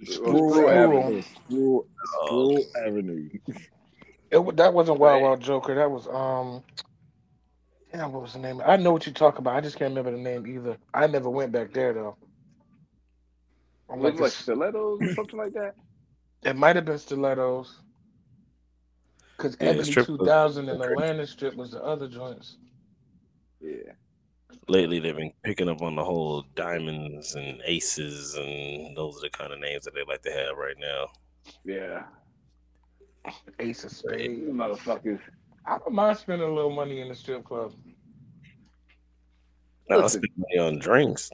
Sproul 0.04 0.52
Sproul 0.52 0.70
Avenue. 0.70 1.22
Sproul, 1.48 1.88
Oh, 2.22 2.60
Avenue. 2.86 3.30
It 4.32 4.56
that 4.58 4.74
wasn't 4.74 5.00
Wild 5.00 5.22
Wild 5.22 5.42
Joker. 5.42 5.76
That 5.76 5.92
was 5.92 6.08
um. 6.08 6.64
Damn, 7.94 8.12
what 8.12 8.24
was 8.24 8.34
the 8.34 8.40
name? 8.40 8.62
I 8.66 8.78
know 8.78 8.92
what 8.92 9.06
you 9.06 9.14
talk 9.14 9.38
about. 9.40 9.56
I 9.56 9.62
just 9.62 9.78
can't 9.78 9.96
remember 9.96 10.12
the 10.12 10.24
name 10.24 10.48
either. 10.48 10.78
I 10.94 11.08
never 11.08 11.30
went 11.30 11.52
back 11.52 11.74
there 11.74 11.94
though. 11.94 12.18
I'm 13.90 14.00
Was 14.00 14.14
like, 14.14 14.22
like 14.22 14.32
stilettos 14.32 15.00
or 15.02 15.14
something 15.14 15.38
like 15.38 15.54
that? 15.54 15.76
it 16.44 16.56
might 16.56 16.76
have 16.76 16.86
been 16.86 16.98
Stilettos. 16.98 17.82
Because 19.38 19.58
Yeah, 19.60 19.70
Ebony 19.70 19.84
strip 19.92 20.08
2000 20.08 20.70
and 20.70 20.82
Atlantic 20.82 21.28
Strip 21.28 21.56
was 21.56 21.72
the 21.72 21.84
other 21.84 22.08
joints. 22.08 22.58
Yeah. 23.62 23.94
lately 24.68 25.00
they've 25.00 25.16
been 25.16 25.34
picking 25.44 25.70
up 25.70 25.82
on 25.82 25.96
the 25.96 26.04
whole 26.04 26.44
diamonds 26.56 27.36
and 27.36 27.62
aces, 27.66 28.36
and 28.36 28.96
those 28.96 29.18
are 29.18 29.22
the 29.22 29.30
kind 29.30 29.52
of 29.54 29.60
names 29.60 29.84
that 29.84 29.94
they 29.94 30.04
like 30.08 30.22
to 30.24 30.32
have 30.32 30.58
right 30.58 30.76
now. 30.80 31.08
Yeah. 31.64 32.04
Ace 33.60 33.84
of 33.84 33.92
Spades. 33.92 34.42
motherfuckers. 34.50 35.20
I 35.66 35.78
don't 35.80 35.94
mind 35.94 36.18
spending 36.18 36.48
a 36.48 36.54
little 36.54 36.72
money 36.72 37.02
in 37.02 37.10
the 37.10 37.16
strip 37.16 37.44
club. 37.44 37.74
Now 39.90 39.98
I 39.98 40.02
Listen. 40.04 40.22
spend 40.22 40.34
money 40.38 40.60
on 40.68 40.80
drinks. 40.80 41.30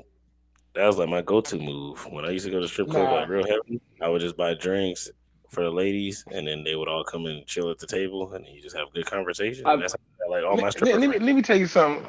That 0.74 0.88
was 0.88 0.98
like 0.98 1.10
my 1.10 1.22
go-to 1.22 1.58
move 1.58 2.06
when 2.12 2.24
I 2.26 2.30
used 2.32 2.46
to 2.46 2.52
go 2.52 2.62
to 2.62 2.68
strip 2.68 2.88
club 2.90 3.04
Nah. 3.10 3.14
like 3.16 3.30
real 3.30 3.46
heavy. 3.46 3.82
I 4.02 4.08
would 4.08 4.22
just 4.22 4.38
buy 4.38 4.54
drinks 4.54 5.10
for 5.52 5.64
the 5.64 5.72
ladies, 5.72 6.26
and 6.32 6.48
then 6.48 6.64
they 6.64 6.76
would 6.76 6.90
all 6.90 7.04
come 7.06 7.28
and 7.28 7.46
chill 7.48 7.72
at 7.72 7.80
the 7.80 7.88
table, 7.88 8.34
and 8.34 8.46
you 8.48 8.62
just 8.62 8.78
have 8.78 8.94
good 8.94 9.08
conversation. 9.08 9.74
I've- 9.74 9.80
That's 9.80 9.94
how 9.94 10.28
I 10.28 10.30
like 10.32 10.46
all 10.46 10.58
my 10.58 10.70
Let, 10.80 10.82
stripper 10.82 11.00
let 11.00 11.10
me, 11.10 11.20
let 11.20 11.36
me 11.36 11.42
tell 11.44 11.58
you 11.58 11.68
something. 11.68 12.06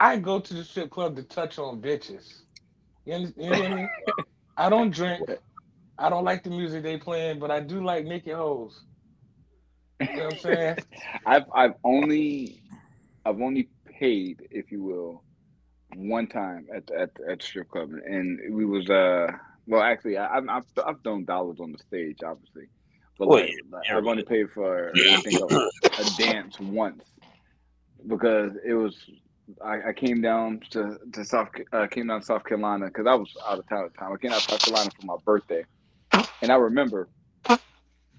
I 0.00 0.16
go 0.18 0.40
to 0.40 0.54
the 0.54 0.64
strip 0.64 0.90
club 0.90 1.16
to 1.16 1.24
touch 1.24 1.58
on 1.58 1.80
bitches. 1.82 2.26
You, 3.06 3.32
you 3.36 3.50
know 3.50 3.58
what 3.58 3.66
I 3.66 3.68
mean? 3.68 3.90
I 4.56 4.70
don't 4.70 4.90
drink. 4.92 5.26
I 5.98 6.10
don't 6.10 6.24
like 6.24 6.44
the 6.44 6.50
music 6.50 6.82
they 6.82 6.98
playing, 6.98 7.38
but 7.40 7.50
I 7.50 7.60
do 7.60 7.84
like 7.84 8.06
naked 8.06 8.34
hoes. 8.34 8.80
You 10.12 10.20
know 10.20 10.26
what 10.26 10.32
I'm 10.32 10.38
saying? 10.38 10.78
I've 11.26 11.44
I've 11.54 11.74
only 11.84 12.62
I've 13.24 13.40
only 13.40 13.70
paid, 14.00 14.40
if 14.50 14.72
you 14.72 14.82
will, 14.82 15.24
one 15.94 16.28
time 16.28 16.66
at 16.74 16.86
the, 16.88 17.00
at 17.00 17.14
the, 17.16 17.32
at 17.32 17.40
the 17.40 17.46
strip 17.46 17.68
club, 17.70 17.90
and 18.06 18.40
we 18.54 18.64
was 18.66 18.90
uh 18.90 19.28
well 19.66 19.82
actually 19.82 20.18
I, 20.18 20.38
I've 20.38 20.48
I've 20.48 20.64
I've 20.86 21.02
thrown 21.04 21.24
dollars 21.26 21.58
on 21.60 21.72
the 21.72 21.78
stage 21.78 22.18
obviously, 22.26 22.68
but 23.18 23.28
Well, 23.28 23.40
like, 23.40 23.50
yeah, 23.50 23.76
like, 23.76 23.90
I've 23.90 24.06
only 24.06 24.24
paid 24.24 24.50
for 24.50 24.90
I 24.94 25.20
think 25.20 25.40
a, 25.40 25.70
a 25.84 26.04
dance 26.18 26.58
once 26.60 27.04
because 28.06 28.52
it 28.64 28.74
was 28.74 28.96
I, 29.64 29.88
I 29.88 29.92
came 29.92 30.20
down 30.20 30.60
to 30.70 30.98
to 31.12 31.24
South 31.24 31.48
uh, 31.72 31.86
came 31.88 32.06
down 32.06 32.20
to 32.20 32.26
South 32.26 32.44
Carolina 32.44 32.86
because 32.86 33.06
I 33.06 33.14
was 33.14 33.32
out 33.46 33.58
of 33.58 33.68
town 33.68 33.84
at 33.84 33.92
the 33.92 33.98
time. 33.98 34.12
I 34.12 34.16
came 34.16 34.32
out 34.32 34.40
to 34.40 34.50
South 34.50 34.62
Carolina 34.62 34.90
for 34.98 35.06
my 35.06 35.16
birthday, 35.24 35.64
and 36.40 36.50
I 36.50 36.56
remember 36.56 37.08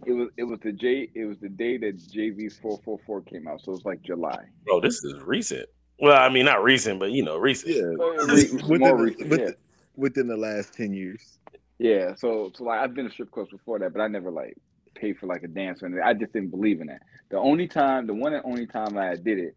it 0.06 0.14
was 0.14 0.30
it 0.38 0.44
was 0.44 0.60
the 0.60 0.72
J 0.72 1.10
it 1.14 1.26
was 1.26 1.38
the 1.40 1.50
day 1.50 1.78
that 1.78 1.98
Jay 2.10 2.34
Z's 2.34 2.58
four 2.62 2.80
four 2.84 3.00
four 3.06 3.22
came 3.22 3.48
out, 3.48 3.62
so 3.62 3.72
it 3.72 3.76
was 3.76 3.86
like 3.86 4.02
July. 4.02 4.46
Bro, 4.66 4.82
this 4.82 5.04
is 5.04 5.20
recent. 5.22 5.68
Well, 6.00 6.20
I 6.20 6.30
mean, 6.30 6.46
not 6.46 6.64
recent, 6.64 7.00
but 7.00 7.12
you 7.12 7.24
know, 7.24 7.38
recent. 7.38 7.76
Yeah, 7.76 7.84
within, 8.26 8.80
more 8.80 8.98
the, 8.98 9.04
recent, 9.04 9.30
within, 9.30 9.48
yeah. 9.48 9.54
within 9.96 10.28
the 10.28 10.38
last 10.38 10.74
ten 10.74 10.94
years. 10.94 11.40
Yeah, 11.80 12.16
so 12.16 12.52
so 12.56 12.66
like 12.66 12.80
I've 12.80 12.94
been 12.94 13.06
to 13.06 13.12
strip 13.12 13.32
clubs 13.32 13.52
before 13.52 13.80
that, 13.80 13.94
but 13.94 14.02
I 14.02 14.08
never 14.08 14.32
like 14.32 14.58
paid 15.04 15.18
for 15.20 15.28
like 15.28 15.44
a 15.44 15.48
dance 15.48 15.84
or 15.84 15.88
anything. 15.88 16.04
I 16.04 16.14
just 16.14 16.32
didn't 16.32 16.50
believe 16.52 16.80
in 16.80 16.88
that. 16.88 17.02
The 17.30 17.38
only 17.38 17.68
time, 17.68 18.08
the 18.08 18.14
one 18.14 18.34
and 18.34 18.44
only 18.46 18.66
time 18.66 18.98
I 18.98 19.16
did 19.16 19.38
it, 19.38 19.56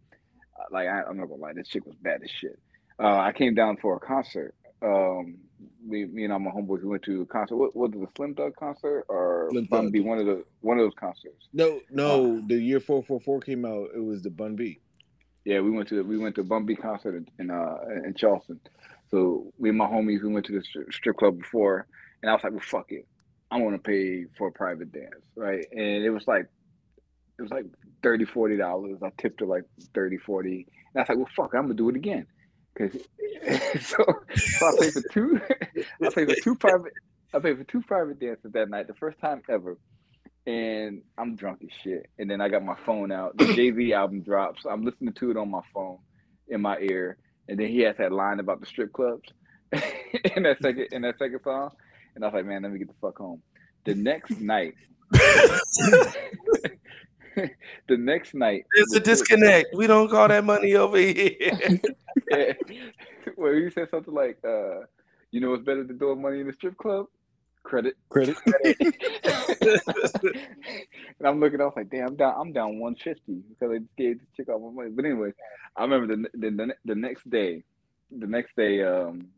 uh, 0.58 0.64
like 0.72 0.88
I, 0.88 1.02
I'm 1.08 1.16
not 1.16 1.28
gonna 1.28 1.40
lie, 1.40 1.52
this 1.52 1.68
chick 1.68 1.86
was 1.86 1.94
bad 1.96 2.20
as 2.24 2.30
shit. 2.30 2.58
Uh, 2.98 3.18
I 3.18 3.32
came 3.32 3.54
down 3.54 3.76
for 3.76 3.96
a 3.96 4.00
concert. 4.00 4.54
Um, 4.82 5.36
we, 5.86 6.04
me 6.06 6.24
and 6.24 6.32
all 6.32 6.38
my 6.40 6.50
homeboys, 6.50 6.82
we 6.82 6.88
went 6.88 7.02
to 7.04 7.22
a 7.22 7.26
concert. 7.26 7.56
What 7.56 7.76
was 7.76 7.90
it, 7.94 8.00
the 8.00 8.08
Slim 8.16 8.34
Thug 8.34 8.56
concert 8.56 9.04
or 9.08 9.48
Slim 9.52 9.66
Bun 9.66 9.84
Thug. 9.84 9.92
B? 9.92 10.00
One 10.00 10.18
of 10.18 10.26
the 10.26 10.44
one 10.60 10.78
of 10.78 10.84
those 10.84 10.94
concerts. 10.98 11.46
No, 11.52 11.80
no. 11.90 12.40
the 12.48 12.56
year 12.56 12.80
four 12.80 13.02
four 13.04 13.20
four 13.20 13.40
came 13.40 13.64
out, 13.64 13.90
it 13.94 14.02
was 14.02 14.22
the 14.22 14.30
Bun 14.30 14.56
B. 14.56 14.80
Yeah, 15.44 15.60
we 15.60 15.70
went 15.70 15.88
to 15.90 16.02
we 16.02 16.18
went 16.18 16.34
to 16.36 16.42
Bun 16.42 16.66
B 16.66 16.74
concert 16.74 17.14
in- 17.14 17.28
in 17.38 17.50
uh 17.50 17.76
in 18.04 18.14
Charleston. 18.14 18.58
So 19.10 19.52
we 19.58 19.68
and 19.68 19.78
my 19.78 19.86
homies 19.86 20.22
we 20.22 20.32
went 20.32 20.46
to 20.46 20.52
the 20.58 20.64
strip 20.90 21.16
club 21.18 21.38
before, 21.38 21.86
and 22.20 22.30
I 22.30 22.34
was 22.34 22.42
like, 22.42 22.52
well, 22.52 22.60
fuck 22.60 22.90
it, 22.90 23.06
I 23.50 23.58
want 23.58 23.76
to 23.76 23.82
pay 23.82 24.26
for 24.38 24.48
a 24.48 24.52
private 24.52 24.92
dance, 24.92 25.24
right? 25.36 25.64
And 25.72 26.04
it 26.04 26.10
was 26.10 26.26
like 26.26 26.46
it 27.38 27.42
was 27.42 27.50
like 27.50 27.66
30 28.02 28.24
40 28.24 28.56
dollars. 28.56 28.98
I 29.02 29.10
tipped 29.20 29.40
her 29.40 29.46
like 29.46 29.64
30 29.94 30.18
40 30.18 30.66
and 30.94 30.96
I 30.96 31.00
was 31.00 31.08
like, 31.08 31.18
well, 31.18 31.28
fuck, 31.36 31.54
I'm 31.54 31.62
gonna 31.64 31.74
do 31.74 31.88
it 31.90 31.96
again. 31.96 32.26
Cause 32.78 32.92
so, 33.80 34.04
so 34.36 34.66
I 34.66 34.72
paid 34.80 34.92
for 34.92 35.02
two. 35.12 35.40
I 36.02 36.10
paid 36.10 36.28
for 36.28 36.36
two 36.42 36.54
private. 36.56 36.92
I 37.34 37.38
paid 37.38 37.58
for 37.58 37.64
two 37.64 37.82
private 37.82 38.18
dances 38.20 38.52
that 38.52 38.70
night, 38.70 38.86
the 38.88 38.94
first 38.94 39.18
time 39.20 39.42
ever. 39.50 39.78
And 40.46 41.02
I'm 41.18 41.36
drunk 41.36 41.60
as 41.62 41.70
shit. 41.82 42.06
And 42.18 42.30
then 42.30 42.40
I 42.40 42.48
got 42.48 42.64
my 42.64 42.76
phone 42.86 43.12
out. 43.12 43.36
The 43.36 43.52
Jay 43.54 43.72
Z 43.72 43.92
album 43.92 44.22
drops. 44.22 44.64
I'm 44.68 44.84
listening 44.84 45.14
to 45.14 45.30
it 45.32 45.36
on 45.36 45.50
my 45.50 45.62
phone, 45.74 45.98
in 46.48 46.62
my 46.62 46.78
ear. 46.78 47.18
And 47.48 47.58
then 47.58 47.68
he 47.68 47.80
has 47.80 47.96
that 47.98 48.12
line 48.12 48.40
about 48.40 48.60
the 48.60 48.66
strip 48.66 48.92
clubs 48.92 49.28
in 49.72 50.44
that 50.44 50.58
second 50.62 50.88
in 50.92 51.02
that 51.02 51.18
second 51.18 51.40
song. 51.44 51.70
And 52.16 52.24
I 52.24 52.28
was 52.28 52.34
like, 52.34 52.46
man, 52.46 52.62
let 52.62 52.72
me 52.72 52.78
get 52.78 52.88
the 52.88 52.94
fuck 53.00 53.18
home. 53.18 53.42
The 53.84 53.94
next 53.94 54.30
night, 54.40 54.74
the 55.12 56.72
next 57.90 58.34
night, 58.34 58.64
There's 58.74 58.94
a 58.94 59.00
disconnect. 59.00 59.68
We 59.74 59.86
don't 59.86 60.10
call 60.10 60.28
that 60.28 60.44
money 60.44 60.74
over 60.74 60.96
here. 60.96 61.52
well, 63.36 63.52
he 63.52 63.70
said 63.70 63.90
something 63.90 64.14
like, 64.14 64.38
uh, 64.44 64.80
"You 65.30 65.40
know 65.40 65.50
what's 65.50 65.62
better 65.62 65.84
than 65.84 65.98
throwing 65.98 66.22
money 66.22 66.40
in 66.40 66.46
the 66.46 66.54
strip 66.54 66.78
club? 66.78 67.06
Credit." 67.62 67.94
Credit. 68.08 68.36
and 71.18 71.22
I'm 71.22 71.38
looking, 71.38 71.60
I 71.60 71.64
was 71.64 71.74
like, 71.76 71.90
"Damn, 71.90 72.08
I'm 72.08 72.16
down. 72.16 72.34
I'm 72.38 72.52
down 72.52 72.78
150 72.78 73.42
because 73.50 73.76
I 73.76 73.80
gave 73.98 74.20
the 74.20 74.26
chick 74.34 74.48
all 74.48 74.58
my 74.58 74.74
money." 74.74 74.90
But 74.90 75.04
anyway, 75.04 75.34
I 75.76 75.82
remember 75.82 76.16
the 76.16 76.28
the, 76.32 76.50
the, 76.50 76.74
the 76.86 76.94
next 76.94 77.28
day, 77.28 77.62
the 78.10 78.26
next 78.26 78.56
day, 78.56 78.82
um, 78.82 79.28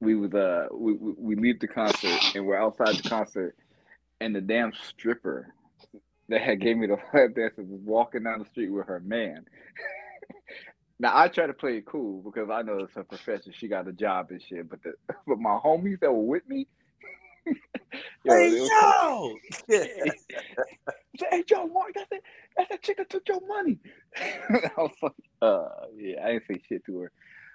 we 0.00 0.14
was 0.14 0.32
uh 0.34 0.66
we, 0.72 0.92
we 0.94 1.12
we 1.18 1.36
leave 1.36 1.60
the 1.60 1.68
concert 1.68 2.18
and 2.34 2.46
we're 2.46 2.56
outside 2.56 2.96
the 2.96 3.08
concert, 3.08 3.56
and 4.20 4.34
the 4.34 4.40
damn 4.40 4.72
stripper 4.72 5.54
that 6.28 6.40
had 6.40 6.60
gave 6.60 6.76
me 6.76 6.86
the 6.86 6.94
lap 7.14 7.34
dancer 7.34 7.62
was 7.62 7.80
walking 7.84 8.22
down 8.24 8.38
the 8.38 8.46
street 8.46 8.70
with 8.70 8.86
her 8.86 9.00
man. 9.00 9.44
now 10.98 11.16
I 11.16 11.28
try 11.28 11.46
to 11.46 11.54
play 11.54 11.78
it 11.78 11.86
cool 11.86 12.22
because 12.22 12.48
I 12.50 12.62
know 12.62 12.78
it's 12.78 12.94
her 12.94 13.04
profession. 13.04 13.52
She 13.56 13.68
got 13.68 13.88
a 13.88 13.92
job 13.92 14.28
and 14.30 14.42
shit. 14.42 14.68
But 14.68 14.82
the 14.82 14.94
but 15.26 15.38
my 15.38 15.58
homies 15.62 16.00
that 16.00 16.12
were 16.12 16.22
with 16.22 16.48
me, 16.48 16.66
yo, 18.24 18.34
hey 18.34 18.50
yo! 18.56 19.36
Say, 21.18 21.26
hey 21.30 21.42
Joe, 21.44 21.66
Mark, 21.66 21.92
that's 21.94 22.08
that 22.10 22.22
that's 22.56 22.70
that 22.70 22.82
chick 22.82 22.96
that 22.98 23.10
took 23.10 23.28
your 23.28 23.40
money. 23.46 23.78
I 24.18 24.70
was 24.78 24.92
like, 25.02 25.12
uh, 25.42 25.86
yeah, 25.96 26.24
I 26.24 26.32
didn't 26.32 26.44
say 26.48 26.62
shit 26.68 26.84
to 26.86 27.00
her. 27.00 27.12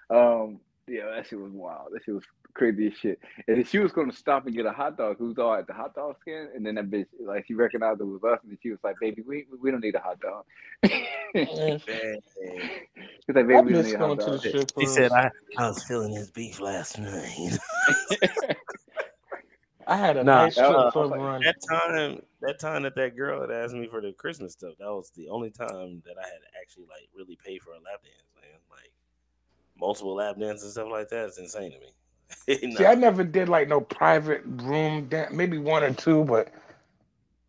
Um, 0.10 0.60
yeah, 0.88 1.10
that 1.16 1.28
shit 1.28 1.40
was 1.40 1.52
wild. 1.52 1.90
That 1.92 2.04
shit 2.04 2.14
was 2.14 2.24
crazy 2.54 2.88
as 2.88 2.94
shit. 2.94 3.20
And 3.48 3.58
then 3.58 3.66
she 3.66 3.80
was 3.80 3.92
gonna 3.92 4.14
stop 4.14 4.46
and 4.46 4.56
get 4.56 4.66
a 4.66 4.72
hot 4.72 4.98
dog. 4.98 5.18
Who's 5.18 5.38
all 5.38 5.54
at 5.54 5.68
the 5.68 5.74
hot 5.74 5.96
dog 5.96 6.16
stand? 6.22 6.50
And 6.56 6.66
then 6.66 6.76
that 6.76 6.90
bitch, 6.90 7.08
like, 7.20 7.46
she 7.48 7.54
recognized 7.54 8.02
it 8.02 8.06
was 8.06 8.24
us, 8.24 8.40
and 8.48 8.58
she 8.62 8.70
was 8.70 8.80
like, 8.84 8.96
"Baby, 9.00 9.24
we 9.26 9.46
we 9.62 9.72
don't 9.72 9.82
need 9.82 9.96
a 9.96 10.00
hot 10.00 10.20
dog." 10.20 10.46
Man, 11.34 12.20
She's 13.26 13.36
like, 13.36 13.48
"Baby, 13.48 13.62
we 13.62 13.74
don't 13.74 13.84
need 13.84 13.96
a 13.96 13.98
hot 13.98 14.18
dog." 14.18 14.40
strip 14.40 14.70
He 14.78 14.86
said 14.86 15.12
I, 15.12 15.30
I 15.58 15.68
was 15.68 15.84
feeling 15.84 16.14
his 16.14 16.32
beef 16.32 16.60
last 16.60 17.00
night. 17.00 17.58
I 19.88 19.98
had 19.98 20.18
a 20.18 20.24
Nah, 20.24 20.46
nice 20.46 20.54
strip 20.54 20.70
uh, 20.72 20.92
club 20.92 21.12
like, 21.12 21.44
that 21.44 21.56
time, 21.70 22.22
that 22.42 22.60
time 22.60 22.84
that 22.84 22.96
that 22.96 23.16
girl 23.16 23.42
had 23.42 23.52
asked 23.52 23.76
me 23.76 23.88
for 23.88 24.02
the 24.02 24.14
Christmas 24.14 24.54
stuff, 24.54 24.74
that 24.80 24.86
was 24.86 25.12
the 25.16 25.30
only 25.30 25.52
time 25.52 26.02
that 26.06 26.18
I 26.18 26.26
had 26.26 26.42
actually 26.60 26.86
like 26.90 27.08
really 27.16 27.38
paid 27.46 27.62
for 27.62 27.72
a 27.72 27.78
lap 27.78 28.02
dance, 28.02 28.34
man. 28.36 28.60
Like 28.72 28.92
multiple 29.80 30.16
lap 30.16 30.38
dances 30.40 30.64
and 30.64 30.72
stuff 30.74 30.88
like 30.92 31.10
that. 31.10 31.26
It's 31.26 31.38
insane 31.40 31.72
to 31.72 31.80
me. 31.80 31.92
Nah. 32.64 32.78
See, 32.78 32.86
I 32.86 32.96
never 32.96 33.24
did 33.24 33.50
like 33.50 33.68
no 33.68 33.82
private 33.82 34.44
room 34.46 35.08
dance, 35.08 35.34
maybe 35.34 35.58
one 35.58 35.84
or 35.84 35.94
two, 35.94 36.24
but 36.26 36.50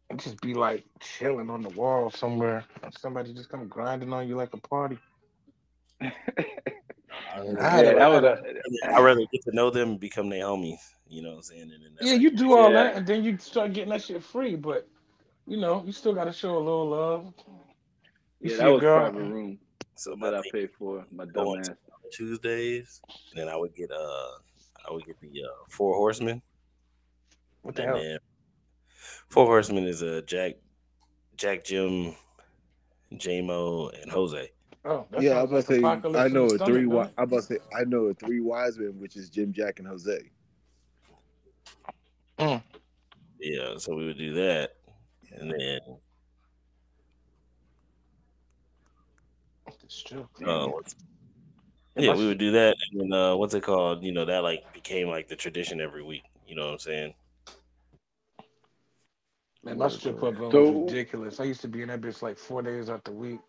it'd 0.09 0.23
just 0.23 0.41
be 0.41 0.55
like 0.55 0.85
chilling 1.01 1.51
on 1.51 1.63
the 1.63 1.69
wall 1.71 2.11
somewhere. 2.11 2.65
Somebody 2.99 3.35
just 3.35 3.49
come 3.51 3.67
grinding 3.69 4.13
on 4.13 4.27
you 4.29 4.37
like 4.37 4.55
a 4.55 4.59
party. 4.69 4.99
I 6.01 6.11
I 7.61 7.83
Yeah, 7.83 7.95
that 7.95 8.07
was 8.11 8.25
a, 8.25 8.43
I'd 8.95 9.03
rather 9.03 9.21
get 9.33 9.43
to 9.45 9.55
know 9.55 9.71
them 9.71 9.91
and 9.91 10.01
become 10.01 10.29
their 10.29 10.45
homies. 10.45 10.81
You 11.09 11.23
know 11.23 11.31
what 11.31 11.37
I'm 11.37 11.43
saying? 11.43 11.63
And 11.63 11.73
then 11.73 11.93
Yeah, 12.01 12.13
how 12.15 12.19
you 12.19 12.31
do 12.31 12.53
all 12.55 12.71
Yeah. 12.71 12.85
that, 12.85 12.97
and 12.97 13.07
then 13.07 13.25
you 13.25 13.39
start 13.39 13.73
getting 13.73 13.91
that 13.91 14.03
shit 14.03 14.23
free. 14.23 14.57
But 14.57 14.89
you 15.47 15.57
know, 15.59 15.83
you 15.85 15.93
still 15.93 16.15
got 16.15 16.25
to 16.25 16.33
show 16.33 16.57
a 16.57 16.59
little 16.59 16.89
love. 16.89 17.35
You 18.41 18.51
yeah, 18.51 18.57
see 18.57 18.63
that 18.63 18.69
a 18.69 18.73
was 18.73 18.81
girl- 18.81 19.01
private 19.11 19.23
room 19.23 19.59
So 19.97 20.17
that 20.17 20.35
I 20.35 20.43
thing 20.43 20.51
paid 20.53 20.71
for. 20.79 21.05
My 21.11 21.25
dumb 21.25 21.57
ass. 21.59 21.75
To- 22.11 22.17
Tuesdays, 22.17 23.01
and 23.31 23.41
then 23.41 23.49
I 23.49 23.57
would 23.57 23.75
get 23.75 23.91
uh, 23.91 24.31
I 24.89 24.93
would 24.93 25.05
get 25.07 25.19
the 25.21 25.29
uh, 25.29 25.65
Four 25.69 25.95
Horsemen. 25.95 26.43
What 27.63 27.75
the 27.75 27.83
And 27.89 27.97
hell? 27.97 28.19
Four 29.29 29.47
Horsemen 29.47 29.85
is 29.85 30.03
a 30.03 30.19
uh, 30.19 30.21
Jack, 30.23 30.55
Jack, 31.37 31.65
Jim, 31.65 32.15
J-Mo, 33.17 33.89
and 34.01 34.11
Jose. 34.11 34.51
Oh, 34.85 35.05
yeah, 35.19 35.39
I'm 35.41 35.47
about 35.47 35.67
to 35.67 35.75
say 35.75 35.85
I 35.85 36.29
know 36.29 36.45
a 36.47 36.59
three. 36.59 36.85
Wi- 36.85 37.11
I'm 37.19 37.25
about 37.25 37.37
to 37.39 37.43
say 37.43 37.59
I 37.77 37.83
know 37.85 38.05
a 38.05 38.15
three 38.15 38.41
wise 38.41 38.79
men, 38.79 38.99
which 39.01 39.17
is 39.17 39.29
Jim, 39.31 39.53
Jack, 39.53 39.81
and 39.81 39.89
Jose. 39.89 40.31
Yeah, 42.39 43.77
so 43.79 43.95
we 43.97 44.07
would 44.07 44.19
do 44.19 44.33
that, 44.35 44.71
and 45.33 45.51
then 45.51 45.81
It's 49.85 50.03
true. 50.03 50.29
uh, 50.45 50.67
what's- 50.69 50.95
yeah, 51.97 52.15
we 52.15 52.27
would 52.27 52.39
do 52.39 52.53
that, 52.53 52.77
and 52.93 53.01
then 53.01 53.13
uh, 53.19 53.37
what's 53.37 53.55
it 53.55 53.63
called? 53.63 54.05
You 54.05 54.13
know, 54.13 54.25
that 54.25 54.43
like 54.43 54.73
became 54.73 55.09
like 55.09 55.29
the 55.29 55.37
tradition 55.37 55.81
every 55.81 56.03
week. 56.03 56.25
You 56.47 56.55
know 56.57 56.67
what 56.67 56.73
I'm 56.73 56.79
saying? 56.79 57.15
Man, 59.65 59.79
my 59.79 59.89
strip 59.89 60.19
club 60.19 60.39
run 60.39 60.51
So- 60.53 60.71
was 60.71 60.93
ridiculous. 60.93 61.41
I 61.41 61.45
used 61.45 61.61
to 61.63 61.69
be 61.69 61.83
in 61.83 61.89
that 61.89 62.01
bitch 62.01 62.23
like 62.23 62.39
four 62.39 62.63
days 62.63 62.89
out 62.89 63.05
the 63.05 63.13
week. 63.13 63.41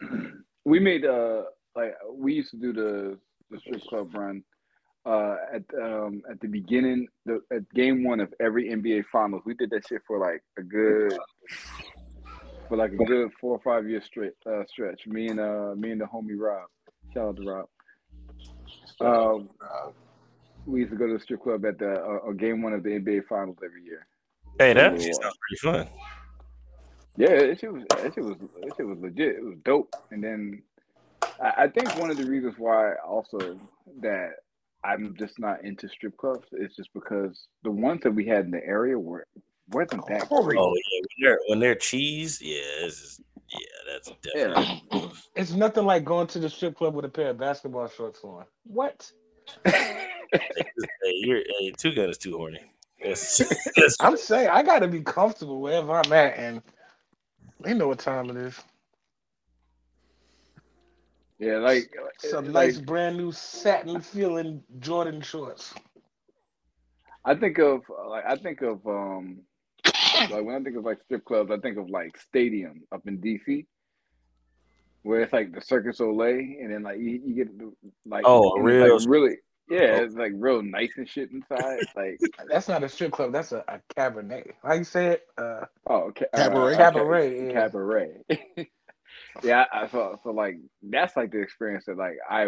we 0.64 0.80
made 0.80 1.04
uh 1.04 1.42
like 1.76 1.94
we 2.10 2.34
used 2.34 2.50
to 2.52 2.56
do 2.56 2.72
the 2.72 3.18
the 3.50 3.58
strip 3.60 3.82
club 3.82 4.14
run 4.14 4.42
uh 5.04 5.36
at 5.52 5.62
um 5.82 6.22
at 6.30 6.40
the 6.40 6.46
beginning 6.48 7.06
the 7.26 7.40
at 7.52 7.68
game 7.74 8.02
one 8.04 8.20
of 8.20 8.32
every 8.40 8.70
NBA 8.70 9.04
finals. 9.12 9.42
We 9.44 9.54
did 9.54 9.70
that 9.70 9.86
shit 9.86 10.02
for 10.06 10.18
like 10.18 10.42
a 10.58 10.62
good 10.62 11.18
for 12.68 12.76
like 12.78 12.92
a 12.92 12.96
good 13.04 13.30
four 13.40 13.52
or 13.56 13.60
five 13.60 13.88
year 13.88 14.00
straight 14.00 14.32
uh 14.46 14.64
stretch. 14.66 15.06
Me 15.06 15.28
and 15.28 15.40
uh 15.40 15.74
me 15.76 15.90
and 15.90 16.00
the 16.00 16.06
homie 16.06 16.38
Rob. 16.38 16.68
Shout 17.12 17.28
out 17.28 17.36
to 17.36 17.42
Rob. 17.42 17.66
Um 19.00 19.48
we 20.66 20.80
used 20.80 20.92
to 20.92 20.98
go 20.98 21.06
to 21.06 21.14
the 21.14 21.20
strip 21.20 21.42
club 21.42 21.64
at 21.64 21.78
the 21.78 21.92
uh, 21.92 22.28
uh, 22.28 22.32
game 22.32 22.62
one 22.62 22.74
of 22.74 22.82
the 22.82 22.90
NBA 22.90 23.26
finals 23.26 23.56
every 23.64 23.82
year. 23.82 24.06
Hey, 24.58 24.74
that 24.74 24.92
actually 24.92 25.14
sounds 25.14 25.36
pretty 25.62 25.86
fun. 25.86 25.88
Yeah, 27.16 27.30
it 27.30 27.48
was 27.72 27.82
that 27.88 28.14
shit 28.14 28.24
was 28.24 28.36
that 28.38 28.76
shit 28.76 28.86
was 28.86 28.98
legit. 28.98 29.36
It 29.36 29.44
was 29.44 29.56
dope. 29.64 29.94
And 30.10 30.22
then 30.22 30.62
I, 31.42 31.64
I 31.64 31.68
think 31.68 31.96
one 31.98 32.10
of 32.10 32.16
the 32.16 32.26
reasons 32.26 32.54
why 32.58 32.94
also 33.06 33.58
that 34.00 34.30
I'm 34.84 35.16
just 35.18 35.38
not 35.38 35.64
into 35.64 35.88
strip 35.88 36.16
clubs 36.16 36.46
is 36.52 36.76
just 36.76 36.92
because 36.92 37.48
the 37.64 37.70
ones 37.70 38.02
that 38.04 38.12
we 38.12 38.26
had 38.26 38.44
in 38.44 38.50
the 38.50 38.64
area 38.64 38.98
were 38.98 39.26
wasn't 39.70 40.06
that 40.06 40.28
great. 40.28 40.58
Oh 40.58 40.74
yeah, 40.74 41.00
when 41.00 41.06
they're 41.20 41.38
when 41.48 41.58
they're 41.60 41.74
cheese, 41.74 42.40
yeah, 42.40 42.60
it's 42.80 43.00
just, 43.00 43.20
yeah, 43.50 43.92
that's 43.92 44.12
definitely. 44.22 44.82
Yeah. 44.92 45.08
It's 45.34 45.52
nothing 45.52 45.84
like 45.84 46.04
going 46.04 46.26
to 46.28 46.38
the 46.38 46.50
strip 46.50 46.76
club 46.76 46.94
with 46.94 47.04
a 47.04 47.08
pair 47.08 47.30
of 47.30 47.38
basketball 47.38 47.88
shorts 47.88 48.20
on. 48.22 48.44
What? 48.64 49.10
hey, 49.64 50.08
you're 51.04 51.42
hey, 51.58 51.72
two 51.76 51.94
gun 51.94 52.10
is 52.10 52.18
too 52.18 52.36
horny. 52.36 52.60
That's, 53.02 53.38
that's 53.76 53.96
I'm 54.00 54.16
saying 54.16 54.48
I 54.48 54.62
gotta 54.62 54.88
be 54.88 55.00
comfortable 55.00 55.60
wherever 55.60 55.92
I'm 55.92 56.12
at, 56.12 56.36
and 56.38 56.62
they 57.60 57.74
know 57.74 57.88
what 57.88 57.98
time 57.98 58.30
it 58.30 58.36
is. 58.36 58.58
Yeah, 61.38 61.58
like 61.58 61.94
Some 62.18 62.46
like, 62.46 62.68
nice 62.68 62.78
brand 62.78 63.16
new 63.16 63.30
satin 63.30 64.00
feeling 64.00 64.62
Jordan 64.80 65.20
shorts. 65.20 65.72
I 67.24 67.34
think 67.34 67.58
of 67.58 67.82
like 68.08 68.24
I 68.26 68.36
think 68.36 68.62
of 68.62 68.84
um 68.86 69.38
like 70.30 70.44
when 70.44 70.56
I 70.56 70.60
think 70.60 70.76
of 70.76 70.84
like 70.84 71.02
strip 71.04 71.24
clubs, 71.24 71.50
I 71.50 71.58
think 71.58 71.78
of 71.78 71.88
like 71.90 72.16
Stadium 72.18 72.82
up 72.92 73.02
in 73.06 73.18
DC, 73.18 73.66
where 75.02 75.22
it's 75.22 75.32
like 75.32 75.52
the 75.52 75.60
Circus 75.60 75.98
Olay, 75.98 76.60
and 76.62 76.72
then 76.72 76.82
like 76.82 76.98
you, 76.98 77.20
you 77.24 77.34
get 77.34 77.48
like 78.06 78.24
Oh, 78.26 78.58
real- 78.60 78.98
like, 78.98 79.08
really 79.08 79.36
yeah, 79.70 79.96
it's 79.96 80.14
like 80.14 80.32
real 80.34 80.62
nice 80.62 80.92
and 80.96 81.08
shit 81.08 81.30
inside. 81.30 81.80
Like 81.94 82.20
That's 82.48 82.68
not 82.68 82.82
a 82.84 82.88
strip 82.88 83.12
club. 83.12 83.32
That's 83.32 83.52
a, 83.52 83.64
a 83.68 83.80
cabernet. 83.96 84.52
How 84.62 84.74
you 84.74 84.84
say 84.84 85.08
it? 85.08 85.22
Uh, 85.36 85.66
oh 85.86 86.12
ca- 86.16 86.26
Cabaret? 86.34 86.74
uh, 86.74 86.76
Cabaret, 86.76 87.46
yeah. 87.46 87.52
cabaret. 87.52 88.12
yeah, 89.42 89.64
I, 89.72 89.82
I 89.82 89.88
so 89.88 90.18
so 90.22 90.30
like 90.30 90.56
that's 90.82 91.16
like 91.16 91.32
the 91.32 91.40
experience 91.40 91.84
that 91.86 91.98
like 91.98 92.16
I 92.28 92.46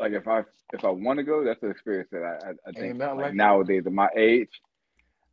like 0.00 0.12
if 0.12 0.28
I 0.28 0.42
if 0.72 0.84
I 0.84 0.90
want 0.90 1.18
to 1.18 1.22
go, 1.22 1.44
that's 1.44 1.60
the 1.60 1.68
experience 1.68 2.08
that 2.12 2.22
I 2.22 2.48
I, 2.50 2.52
I 2.68 2.72
think 2.72 3.00
like 3.00 3.16
like 3.16 3.34
nowadays 3.34 3.84
at 3.86 3.92
my 3.92 4.08
age, 4.16 4.50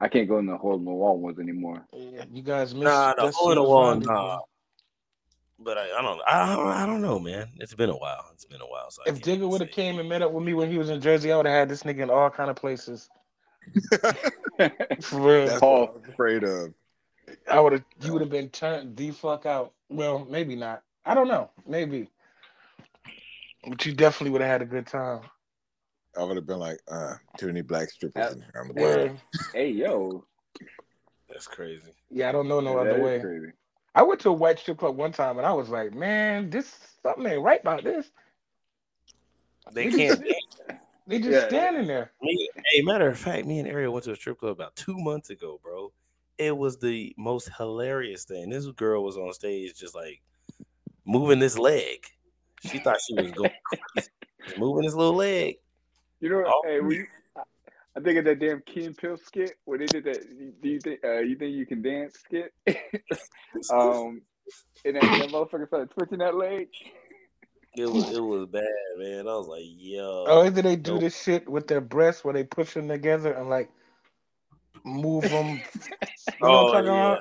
I 0.02 0.08
can't 0.08 0.28
go 0.28 0.40
in 0.40 0.48
the 0.48 0.58
hole 0.58 0.76
in 0.76 0.84
the 0.84 0.92
wall 0.92 1.18
ones 1.20 1.38
anymore. 1.38 1.86
yeah, 1.94 2.26
you 2.34 2.42
guys 2.42 2.74
missed. 2.74 2.86
Nah, 2.86 3.14
the 3.14 3.32
hole 3.32 3.52
in 3.52 3.56
the 3.56 3.64
wall, 3.64 3.96
nah. 3.96 4.40
But 5.64 5.78
I, 5.78 5.84
I 6.00 6.02
don't 6.02 6.20
I 6.28 6.56
don't 6.56 6.68
I 6.68 6.86
don't 6.88 7.02
know, 7.04 7.20
man. 7.20 7.48
It's 7.60 7.76
been 7.76 7.92
a 7.92 7.96
while. 7.96 8.26
It's 8.34 8.46
been 8.46 8.62
a 8.62 8.66
while. 8.66 8.90
So 8.90 9.04
If 9.06 9.22
can't 9.22 9.40
Digga 9.40 9.48
would 9.48 9.62
have 9.62 9.70
came 9.70 10.00
and 10.00 10.10
met 10.10 10.24
up 10.24 10.32
with 10.32 10.44
me 10.44 10.56
when 10.56 10.72
he 10.72 10.80
was 10.80 10.90
in 10.90 11.00
Jersey, 11.02 11.32
I 11.32 11.38
would 11.38 11.46
have 11.46 11.54
had 11.54 11.70
this 11.70 11.84
nigga 11.84 12.00
in 12.00 12.10
all 12.10 12.32
kind 12.32 12.50
of 12.50 12.56
places. 12.56 13.12
For 13.92 15.20
real. 15.20 15.46
That's 15.46 15.60
Paul. 15.60 15.82
what 15.82 16.02
I'm 16.04 16.10
afraid 16.10 16.44
of. 16.44 16.74
I 17.48 17.60
would 17.60 17.74
have 17.74 17.84
you 18.02 18.12
would 18.14 18.22
have 18.22 18.32
been 18.32 18.50
turned 18.50 18.98
the 18.98 19.12
fuck 19.12 19.46
out. 19.46 19.74
Well, 19.88 20.26
maybe 20.28 20.56
not. 20.56 20.82
I 21.06 21.14
don't 21.14 21.28
know. 21.28 21.52
Maybe. 21.68 22.10
But 23.68 23.86
you 23.86 23.94
definitely 23.94 24.32
would 24.32 24.42
have 24.42 24.50
had 24.50 24.62
a 24.64 24.66
good 24.66 24.88
time. 24.88 25.22
I 26.18 26.24
would 26.24 26.36
have 26.36 26.46
been 26.46 26.60
like, 26.60 26.80
uh, 26.92 27.14
too 27.38 27.48
many 27.48 27.62
black 27.62 27.90
strippers 27.90 28.34
in 28.34 28.42
here. 28.42 28.52
I'm 28.56 28.76
Yeah. 28.76 29.08
glad. 29.08 29.22
hey 29.54 29.70
yo, 29.70 30.26
That's 31.30 31.48
crazy. 31.48 31.92
Yeah, 32.10 32.30
I 32.30 32.32
don't 32.34 32.48
know 32.48 32.60
no 32.60 32.76
that 32.84 32.92
other 32.92 33.02
way. 33.02 33.20
crazy. 33.22 33.52
I 33.96 34.04
went 34.04 34.20
to 34.22 34.30
a 34.30 34.34
white 34.34 34.60
strip 34.60 34.78
club 34.78 34.98
one 34.98 35.12
time 35.12 35.38
and 35.38 35.46
I 35.46 35.54
was 35.54 35.70
like, 35.70 35.94
man, 35.94 36.50
this 36.50 36.74
something 37.04 37.26
ain't 37.26 37.42
right 37.42 37.62
about 37.62 37.84
this. 37.84 38.10
They 39.74 39.86
We 39.86 39.92
can't. 39.92 40.20
just- 40.20 40.24
They 41.08 41.20
just 41.20 41.32
Yeah. 41.32 41.48
standing 41.48 41.88
there. 41.88 42.12
Me, 42.22 42.50
hey, 42.72 42.82
matter 42.84 43.10
of 43.10 43.18
fact, 43.18 43.46
me 43.46 43.60
and 43.60 43.68
Ariel 43.68 43.92
went 43.92 44.06
to 44.06 44.12
a 44.12 44.16
strip 44.16 44.38
club 44.40 44.52
about 44.52 44.76
two 44.76 44.96
months 44.98 45.30
ago, 45.30 45.60
bro. 45.62 45.92
It 46.38 46.56
was 46.56 46.78
the 46.78 47.14
most 47.18 47.50
hilarious 47.58 48.24
thing. 48.24 48.50
This 48.50 48.66
girl 48.68 49.04
was 49.04 49.18
on 49.18 49.34
stage 49.34 49.78
just 49.78 49.96
like 49.96 50.22
moving 51.06 51.40
this 51.40 51.58
leg. 51.58 52.06
She 52.62 52.78
thought 52.80 52.98
she 53.06 53.16
was 53.16 53.32
going 53.32 53.50
crazy. 53.96 54.10
Moving 54.58 54.84
this 54.86 54.94
little 54.94 55.16
leg. 55.16 55.56
You 56.22 56.30
know, 56.30 56.44
Oh. 56.48 56.62
hey, 56.66 56.80
we, 56.80 57.06
I, 57.36 57.42
I 57.98 58.00
think 58.00 58.20
of 58.20 58.26
that 58.26 58.40
damn 58.40 58.62
Key 58.62 58.86
and 58.86 58.96
Peele 58.96 59.18
skit 59.18 59.54
where 59.66 59.80
they 59.80 59.88
did 59.88 60.06
that. 60.06 60.22
Do 60.62 60.70
you 60.70 60.80
think 60.80 61.00
uh, 61.04 61.20
you 61.20 61.36
think 61.36 61.56
you 61.56 61.66
can 61.66 61.82
dance 61.82 62.20
skit? 62.20 62.54
um, 63.74 64.22
and 64.86 64.96
that, 64.96 65.02
that 65.02 65.30
motherfucker 65.32 65.68
started 65.68 65.92
twitching 65.92 66.20
that 66.20 66.36
leg. 66.36 66.68
It 67.76 67.86
was 67.86 68.16
it 68.16 68.20
was 68.20 68.48
bad, 68.48 68.64
man. 68.98 69.28
I 69.28 69.36
was 69.36 69.48
like, 69.48 69.64
yo. 69.66 70.26
Oh, 70.28 70.44
either 70.44 70.62
they 70.62 70.76
do 70.76 71.00
this 71.00 71.20
shit 71.22 71.50
with 71.50 71.68
their 71.68 71.82
breasts 71.82 72.24
where 72.24 72.34
they 72.34 72.44
push 72.44 72.74
them 72.74 72.88
together 72.88 73.34
and 73.34 73.50
like 73.50 73.70
move 74.86 75.24
them. 75.24 75.62
You 76.40 76.48
know 76.48 76.52
what 76.52 76.60
Oh, 76.60 76.68
I'm 76.68 76.74
talking 76.74 76.94
yeah. 76.94 77.06
about? 77.12 77.20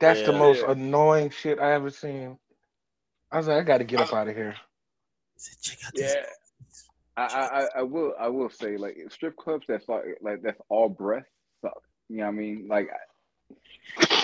That's 0.00 0.22
the 0.22 0.32
most 0.32 0.62
Yeah. 0.62 0.72
annoying 0.72 1.30
shit 1.30 1.58
I 1.58 1.72
ever 1.72 1.90
seen. 1.90 2.38
I 3.30 3.38
was 3.38 3.46
like, 3.46 3.58
I 3.58 3.62
got 3.62 3.78
to 3.78 3.84
get 3.84 4.00
up 4.00 4.12
out 4.12 4.28
of 4.28 4.34
here. 4.34 4.54
He 5.34 5.40
said, 5.40 5.56
check 5.60 5.78
out 5.86 5.92
these. 5.94 6.14
I, 7.16 7.22
I, 7.74 7.80
I- 7.80 7.82
will 7.82 8.14
I 8.18 8.28
will 8.28 8.50
say 8.50 8.76
like 8.76 8.96
strip 9.10 9.36
clubs 9.36 9.66
that's 9.68 9.88
like 9.88 10.04
like 10.22 10.42
that's 10.42 10.60
all 10.68 10.88
breath 10.88 11.26
suck. 11.60 11.82
You 12.08 12.18
know 12.18 12.24
what 12.24 12.28
I 12.30 12.32
mean? 12.32 12.66
Like, 12.68 12.88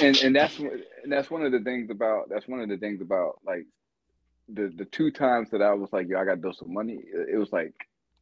and 0.03 0.17
and 0.19 0.35
that's 0.35 0.59
and 0.59 0.83
that's 1.13 1.31
one 1.31 1.45
of 1.45 1.53
the 1.53 1.61
things 1.61 1.91
about 1.91 2.29
that's 2.29 2.49
one 2.49 2.61
of 2.61 2.69
the 2.69 2.77
things 2.79 3.01
about 3.01 3.39
like 3.45 3.67
the 4.49 4.73
the 4.77 4.87
two 4.87 5.11
times 5.11 5.51
that 5.51 5.61
I 5.63 5.75
was 5.75 5.93
like 5.93 6.09
yo 6.09 6.19
I 6.19 6.25
got 6.25 6.37
to 6.37 6.41
do 6.41 6.53
some 6.53 6.73
money. 6.73 6.99
It, 7.05 7.39
was 7.39 7.53
like 7.53 7.75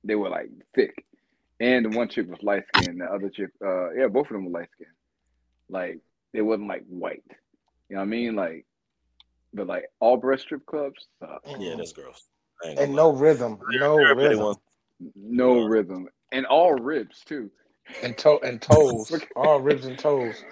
they 0.05 0.15
were 0.17 0.29
like 0.29 0.51
thick, 0.75 1.05
and 1.61 1.85
the 1.85 1.97
one 1.97 2.09
chick 2.09 2.29
was 2.29 2.43
light 2.43 2.65
skinned. 2.75 3.01
The 3.01 3.05
other 3.07 3.29
chick, 3.29 3.51
uh, 3.65 3.93
yeah, 3.93 4.09
both 4.09 4.27
of 4.27 4.33
them 4.33 4.47
were 4.47 4.61
light 4.61 4.69
skinned. 4.75 4.91
Like 5.69 5.99
they 6.33 6.43
wasn't 6.43 6.69
like 6.69 6.85
white. 6.89 7.23
You 7.89 7.97
know 7.97 8.01
what 8.01 8.07
I 8.07 8.07
mean? 8.07 8.35
Like, 8.35 8.67
but 9.55 9.67
like 9.69 9.85
all 10.01 10.17
breast 10.17 10.43
strip 10.45 10.67
clubs 10.67 11.07
suck. 11.21 11.43
Yeah, 11.59 11.75
that's 11.77 11.93
gross. 11.93 12.25
I 12.65 12.69
ain't 12.69 12.77
gonna 12.77 12.87
And 12.89 12.97
no 12.97 13.13
rhythm, 13.13 13.59
no 13.71 13.97
rhythm, 14.15 14.39
wants- 14.41 14.61
No 15.15 15.65
rhythm 15.67 16.09
and 16.33 16.47
all 16.47 16.75
ribs 16.75 17.23
too. 17.25 17.51
and 18.03 18.17
toe 18.19 18.39
and 18.43 18.61
toes, 18.61 19.13
all 19.37 19.61
ribs 19.61 19.87
and 19.87 19.99
toes. 19.99 20.45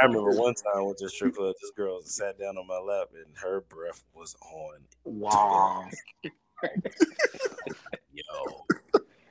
I 0.00 0.06
remember 0.06 0.30
one 0.30 0.54
time 0.54 0.72
I 0.76 0.80
went 0.82 0.98
to 0.98 1.06
a 1.06 1.08
strip 1.08 1.34
club. 1.34 1.54
This 1.60 1.70
girl 1.76 2.00
sat 2.02 2.38
down 2.38 2.56
on 2.56 2.66
my 2.66 2.78
lap, 2.78 3.08
and 3.14 3.26
her 3.42 3.60
breath 3.62 4.02
was 4.14 4.34
on. 4.52 4.78
Wow. 5.04 5.84
Yo, 8.12 8.66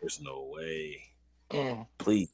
there's 0.01 0.19
no 0.21 0.49
way. 0.53 0.97
Mm. 1.51 1.87
Please. 1.97 2.29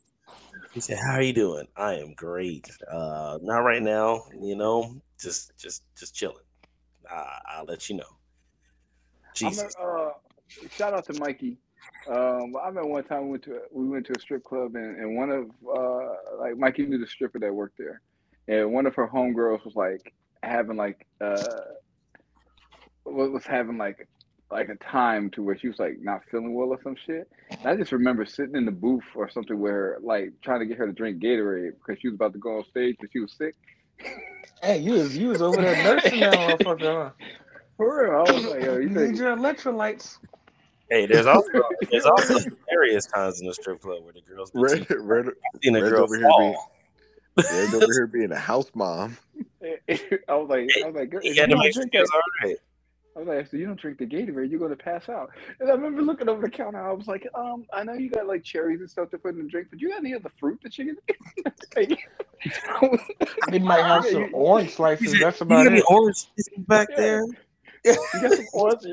He 0.73 0.79
said, 0.81 0.97
"How 0.97 1.13
are 1.13 1.21
you 1.21 1.33
doing? 1.33 1.67
I 1.77 1.93
am 1.95 2.13
great. 2.13 2.69
Uh, 2.91 3.39
not 3.41 3.59
right 3.59 3.81
now. 3.81 4.23
You 4.39 4.55
know, 4.55 5.01
just, 5.19 5.57
just, 5.57 5.83
just 5.97 6.13
chilling. 6.15 6.43
I, 7.09 7.39
I'll 7.49 7.65
let 7.65 7.89
you 7.89 7.95
know." 7.97 8.17
I'm 9.43 9.51
Jesus. 9.51 9.75
a, 9.79 9.83
uh, 9.83 10.11
shout 10.71 10.93
out 10.93 11.05
to 11.05 11.19
Mikey. 11.19 11.57
Um, 12.07 12.55
I 12.61 12.67
remember 12.67 12.87
one 12.87 13.03
time 13.03 13.23
we 13.25 13.31
went 13.31 13.43
to 13.43 13.61
we 13.71 13.87
went 13.87 14.05
to 14.07 14.13
a 14.15 14.19
strip 14.19 14.43
club 14.43 14.75
and, 14.75 14.97
and 14.97 15.17
one 15.17 15.29
of 15.29 15.49
uh, 15.67 16.39
like 16.39 16.57
Mikey 16.57 16.85
knew 16.85 16.99
the 16.99 17.07
stripper 17.07 17.39
that 17.39 17.53
worked 17.53 17.77
there, 17.77 18.01
and 18.47 18.71
one 18.71 18.85
of 18.85 18.95
her 18.95 19.07
homegirls 19.07 19.65
was 19.65 19.75
like 19.75 20.13
having 20.43 20.77
like 20.77 21.05
uh 21.19 21.43
was 23.05 23.29
was 23.31 23.45
having 23.45 23.77
like 23.77 24.07
like 24.51 24.69
a 24.69 24.75
time 24.75 25.29
to 25.31 25.41
where 25.41 25.57
she 25.57 25.67
was 25.67 25.79
like 25.79 25.97
not 25.99 26.21
feeling 26.29 26.53
well 26.53 26.69
or 26.69 26.79
some 26.83 26.95
shit. 27.05 27.27
And 27.49 27.65
I 27.65 27.75
just 27.75 27.91
remember 27.91 28.25
sitting 28.25 28.55
in 28.55 28.65
the 28.65 28.71
booth 28.71 29.03
or 29.15 29.29
something 29.29 29.59
where 29.59 29.97
like 30.01 30.33
trying 30.41 30.59
to 30.59 30.65
get 30.65 30.77
her 30.77 30.85
to 30.85 30.93
drink 30.93 31.21
Gatorade 31.21 31.71
because 31.73 31.99
she 31.99 32.07
was 32.07 32.15
about 32.15 32.33
to 32.33 32.39
go 32.39 32.57
on 32.57 32.65
stage 32.65 32.95
and 32.99 33.09
she 33.11 33.19
was 33.19 33.33
sick. 33.33 33.55
Hey, 34.61 34.79
you 34.79 34.93
was 34.93 35.17
you 35.17 35.29
was 35.29 35.41
over 35.41 35.61
there 35.61 35.83
nursing 35.83 36.19
that 36.19 36.33
motherfucker. 36.59 37.13
Huh? 37.19 37.25
For 37.77 38.05
real, 38.05 38.19
I 38.19 38.31
was 38.31 38.45
like, 38.45 38.63
yo, 38.63 38.75
You 38.75 38.81
you 38.81 38.89
need 38.89 39.17
your 39.17 39.35
electrolytes. 39.35 40.17
Hey, 40.89 41.05
there's 41.07 41.25
also 41.25 41.49
there's 41.91 42.05
also 42.05 42.39
hilarious 42.69 43.05
times 43.07 43.41
in 43.41 43.47
the 43.47 43.53
strip 43.53 43.81
club 43.81 44.03
where 44.03 44.13
the 44.13 44.21
girls 44.21 44.51
be 44.51 44.61
Red, 44.61 44.79
cheating. 44.79 44.97
Red, 45.01 45.27
I've 45.27 45.61
seen 45.63 45.75
a 45.75 45.81
Red's 45.81 45.91
girl 45.91 46.03
over 46.03 46.15
here 46.15 46.27
fall. 46.29 46.71
Red's 47.37 47.73
over 47.73 47.91
here 47.93 48.07
being 48.07 48.31
a 48.31 48.39
house 48.39 48.69
mom. 48.75 49.17
I 49.63 50.35
was 50.35 50.47
like, 50.49 50.69
I 50.81 50.85
was 50.85 50.95
like, 50.95 51.09
girl, 51.09 51.21
You 51.23 51.35
got 51.35 51.49
you 51.49 51.55
to 51.55 51.57
make 51.57 51.73
sure 51.73 51.83
drink 51.83 51.93
she 51.93 51.99
all 52.13 52.21
right. 52.43 52.57
I 53.15 53.19
was 53.19 53.27
like, 53.29 53.47
so 53.49 53.57
you 53.57 53.65
don't 53.65 53.79
drink 53.79 53.97
the 53.97 54.05
Gatorade, 54.05 54.51
you're 54.51 54.59
gonna 54.59 54.75
pass 54.75 55.07
out. 55.09 55.31
And 55.59 55.69
I 55.69 55.73
remember 55.73 56.01
looking 56.01 56.27
over 56.29 56.41
the 56.41 56.49
counter. 56.49 56.85
I 56.85 56.91
was 56.91 57.07
like, 57.07 57.25
um, 57.33 57.65
I 57.73 57.83
know 57.83 57.93
you 57.93 58.09
got 58.09 58.27
like 58.27 58.43
cherries 58.43 58.81
and 58.81 58.89
stuff 58.89 59.09
to 59.11 59.17
put 59.17 59.35
in 59.35 59.43
the 59.43 59.49
drink, 59.49 59.67
but 59.69 59.79
do 59.79 59.85
you 59.85 59.91
got 59.91 59.99
any 59.99 60.13
other 60.13 60.29
fruit 60.37 60.59
that 60.63 60.77
you 60.77 60.97
can? 61.07 61.97
They 63.49 63.59
might 63.59 63.85
have 63.85 64.05
some 64.05 64.29
orange 64.33 64.71
slices. 64.75 65.13
said, 65.13 65.21
That's 65.21 65.39
"You 65.39 65.45
about 65.45 65.63
got 65.63 65.71
any 65.71 65.81
it. 65.81 65.85
orange 65.89 66.25
back 66.67 66.89
Yeah. 66.89 66.97
there? 66.97 67.21
You 67.85 68.21
got 68.21 68.31
some 68.33 68.45
orange. 68.53 68.83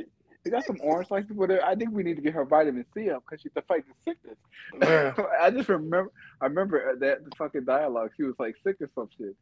You 0.44 0.50
got 0.50 0.64
some 0.64 0.78
orange 0.82 1.08
slices 1.08 1.30
with 1.36 1.50
it. 1.52 1.60
I 1.64 1.74
think 1.76 1.90
we 1.92 2.02
need 2.02 2.16
to 2.16 2.22
get 2.22 2.34
her 2.34 2.44
vitamin 2.44 2.84
C 2.92 3.10
up 3.10 3.22
because 3.24 3.40
she's 3.42 3.52
to 3.52 3.62
fight 3.62 3.84
the 3.86 3.94
sickness. 4.12 4.36
Yeah. 4.80 5.14
I 5.40 5.50
just 5.50 5.68
remember. 5.68 6.10
I 6.40 6.46
remember 6.46 6.96
that 6.98 7.18
fucking 7.38 7.64
dialogue. 7.64 8.10
She 8.16 8.24
was 8.24 8.34
like 8.38 8.56
sick 8.64 8.76
or 8.80 8.90
some 8.94 9.08
shit. 9.16 9.36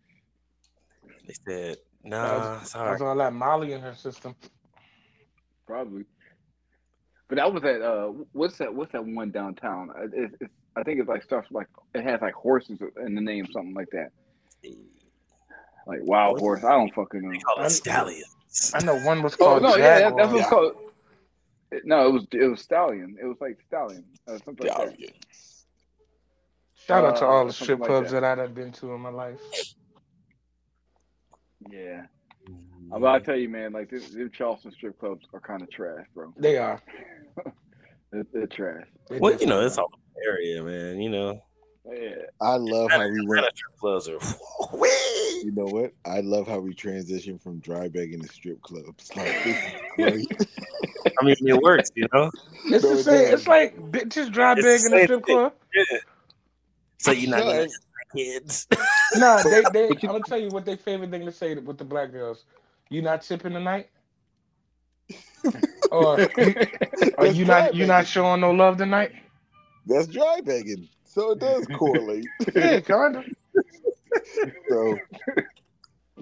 They 1.26 1.34
said, 1.46 1.76
That 2.04 2.08
"Nah, 2.10 2.58
was, 2.60 2.70
sorry." 2.70 2.86
that 2.86 2.92
was 2.92 3.02
all 3.02 3.16
that 3.16 3.32
Molly 3.32 3.72
in 3.72 3.80
her 3.80 3.94
system. 3.94 4.34
Probably. 5.66 6.04
But 7.28 7.36
that 7.36 7.52
was 7.52 7.64
at 7.64 7.80
uh, 7.80 8.08
what's 8.32 8.58
that? 8.58 8.74
What's 8.74 8.92
that 8.92 9.04
one 9.04 9.30
downtown? 9.30 9.90
Uh, 9.90 10.04
It, 10.12 10.32
it's 10.40 10.52
I 10.76 10.82
think 10.82 11.00
it's 11.00 11.08
like 11.08 11.22
stuff 11.22 11.46
like 11.50 11.66
it 11.94 12.04
has 12.04 12.20
like 12.20 12.34
horses 12.34 12.78
in 13.04 13.14
the 13.14 13.20
name, 13.20 13.46
something 13.52 13.74
like 13.74 13.88
that. 13.92 14.10
Like 15.86 16.00
wild 16.02 16.38
horse. 16.40 16.62
I 16.62 16.70
don't 16.72 16.92
fucking 16.94 17.22
know. 17.22 17.30
They 17.32 17.38
call 17.38 17.64
it 17.64 17.70
stallions. 17.70 18.36
I 18.74 18.80
know 18.82 18.98
one 19.00 19.22
was 19.22 19.36
Oh 19.40 19.60
called 19.60 19.62
no, 19.62 19.76
yeah, 19.76 19.98
that, 20.00 20.00
Jaguar. 20.00 20.16
that's 20.16 20.32
what's 20.32 20.46
called. 20.48 20.72
No, 21.84 22.08
it 22.08 22.12
was 22.12 22.26
it 22.32 22.46
was 22.48 22.60
stallion. 22.60 23.16
It 23.20 23.26
was 23.26 23.36
like 23.40 23.58
stallion, 23.66 24.04
uh, 24.28 24.38
something 24.44 24.66
like 24.66 24.76
that. 24.76 24.96
Shout 26.74 27.04
out 27.04 27.16
to 27.16 27.26
uh, 27.26 27.28
all 27.28 27.46
the 27.46 27.52
something 27.52 27.64
strip 27.64 27.80
like 27.80 27.88
clubs 27.88 28.10
that. 28.12 28.20
that. 28.22 28.24
I've 28.40 28.54
been 28.54 28.72
to 28.72 28.92
in 28.94 29.00
my 29.00 29.10
life. 29.10 29.40
Yeah, 31.70 32.06
Mm-hmm. 32.48 33.00
but 33.00 33.06
I 33.06 33.18
tell 33.20 33.36
you, 33.36 33.48
man, 33.48 33.72
like 33.72 33.90
this, 33.90 34.08
them 34.10 34.30
Charleston 34.32 34.72
strip 34.72 34.98
clubs 34.98 35.26
are 35.32 35.40
kind 35.40 35.62
of 35.62 35.70
trash, 35.70 36.06
bro. 36.14 36.32
They 36.36 36.56
are. 36.58 36.80
They're, 38.12 38.26
they're 38.32 38.46
trash. 38.48 38.86
They 39.08 39.18
Well, 39.20 39.36
you 39.38 39.46
know, 39.46 39.60
it's 39.64 39.78
are. 39.78 39.82
all 39.82 39.90
the 40.16 40.26
area, 40.26 40.62
man. 40.62 41.00
You 41.00 41.10
know, 41.10 41.42
Yeah, 41.92 42.14
I 42.40 42.56
love 42.56 42.90
how 42.90 43.08
we 43.08 43.26
went. 43.26 43.40
Atlanta 43.44 43.48
strip 43.54 43.78
clubs 43.80 44.08
You 45.42 45.52
know 45.52 45.66
what? 45.66 45.92
I 46.04 46.20
love 46.20 46.46
how 46.46 46.58
we 46.60 46.74
transitioned 46.74 47.42
from 47.42 47.58
dry 47.60 47.88
begging 47.88 48.22
to 48.22 48.28
strip 48.28 48.60
clubs. 48.62 49.10
Like, 49.16 49.42
this 49.44 49.56
is 49.56 49.74
great. 49.96 50.30
I 51.20 51.24
mean, 51.24 51.36
it 51.40 51.60
works. 51.62 51.90
You 51.94 52.06
know, 52.12 52.30
It's 52.66 52.84
No, 52.84 52.96
the 52.96 53.02
same. 53.02 53.24
does. 53.24 53.32
It's 53.40 53.48
like 53.48 53.76
bitches 53.90 54.30
dry 54.32 54.52
It's 54.52 54.62
the 54.62 54.68
bag 54.68 54.84
in 54.86 54.92
the 54.92 55.02
strip 55.04 55.24
thing. 55.26 55.36
club. 55.36 55.52
so 56.98 57.10
you're 57.12 57.30
not 57.30 57.40
No, 57.40 57.46
gonna 57.46 57.58
I- 57.58 57.62
have 57.62 57.70
kids. 58.16 58.66
Nah, 59.16 59.42
they 59.42 59.62
they. 59.62 59.88
I'm 59.88 59.96
gonna 59.96 60.22
tell 60.22 60.38
you 60.38 60.50
what 60.50 60.64
their 60.64 60.76
favorite 60.76 61.10
thing 61.10 61.24
to 61.26 61.32
say 61.32 61.54
with 61.56 61.78
the 61.78 61.84
black 61.84 62.12
girls. 62.12 62.44
You 62.90 63.02
not 63.02 63.22
tipping 63.22 63.52
tonight, 63.52 63.88
or 65.90 66.20
or 66.20 66.28
That's 67.18 67.36
you 67.36 67.44
not 67.44 67.74
you 67.74 67.86
not 67.86 68.06
showing 68.06 68.40
no 68.40 68.52
love 68.52 68.76
tonight. 68.76 69.10
That's 69.86 70.06
dry 70.06 70.40
begging. 70.44 70.88
So 71.12 71.32
it 71.32 71.40
does 71.40 71.66
correlate. 71.66 72.24
Yeah, 72.54 72.80
kinda. 72.80 73.24
So 74.68 74.98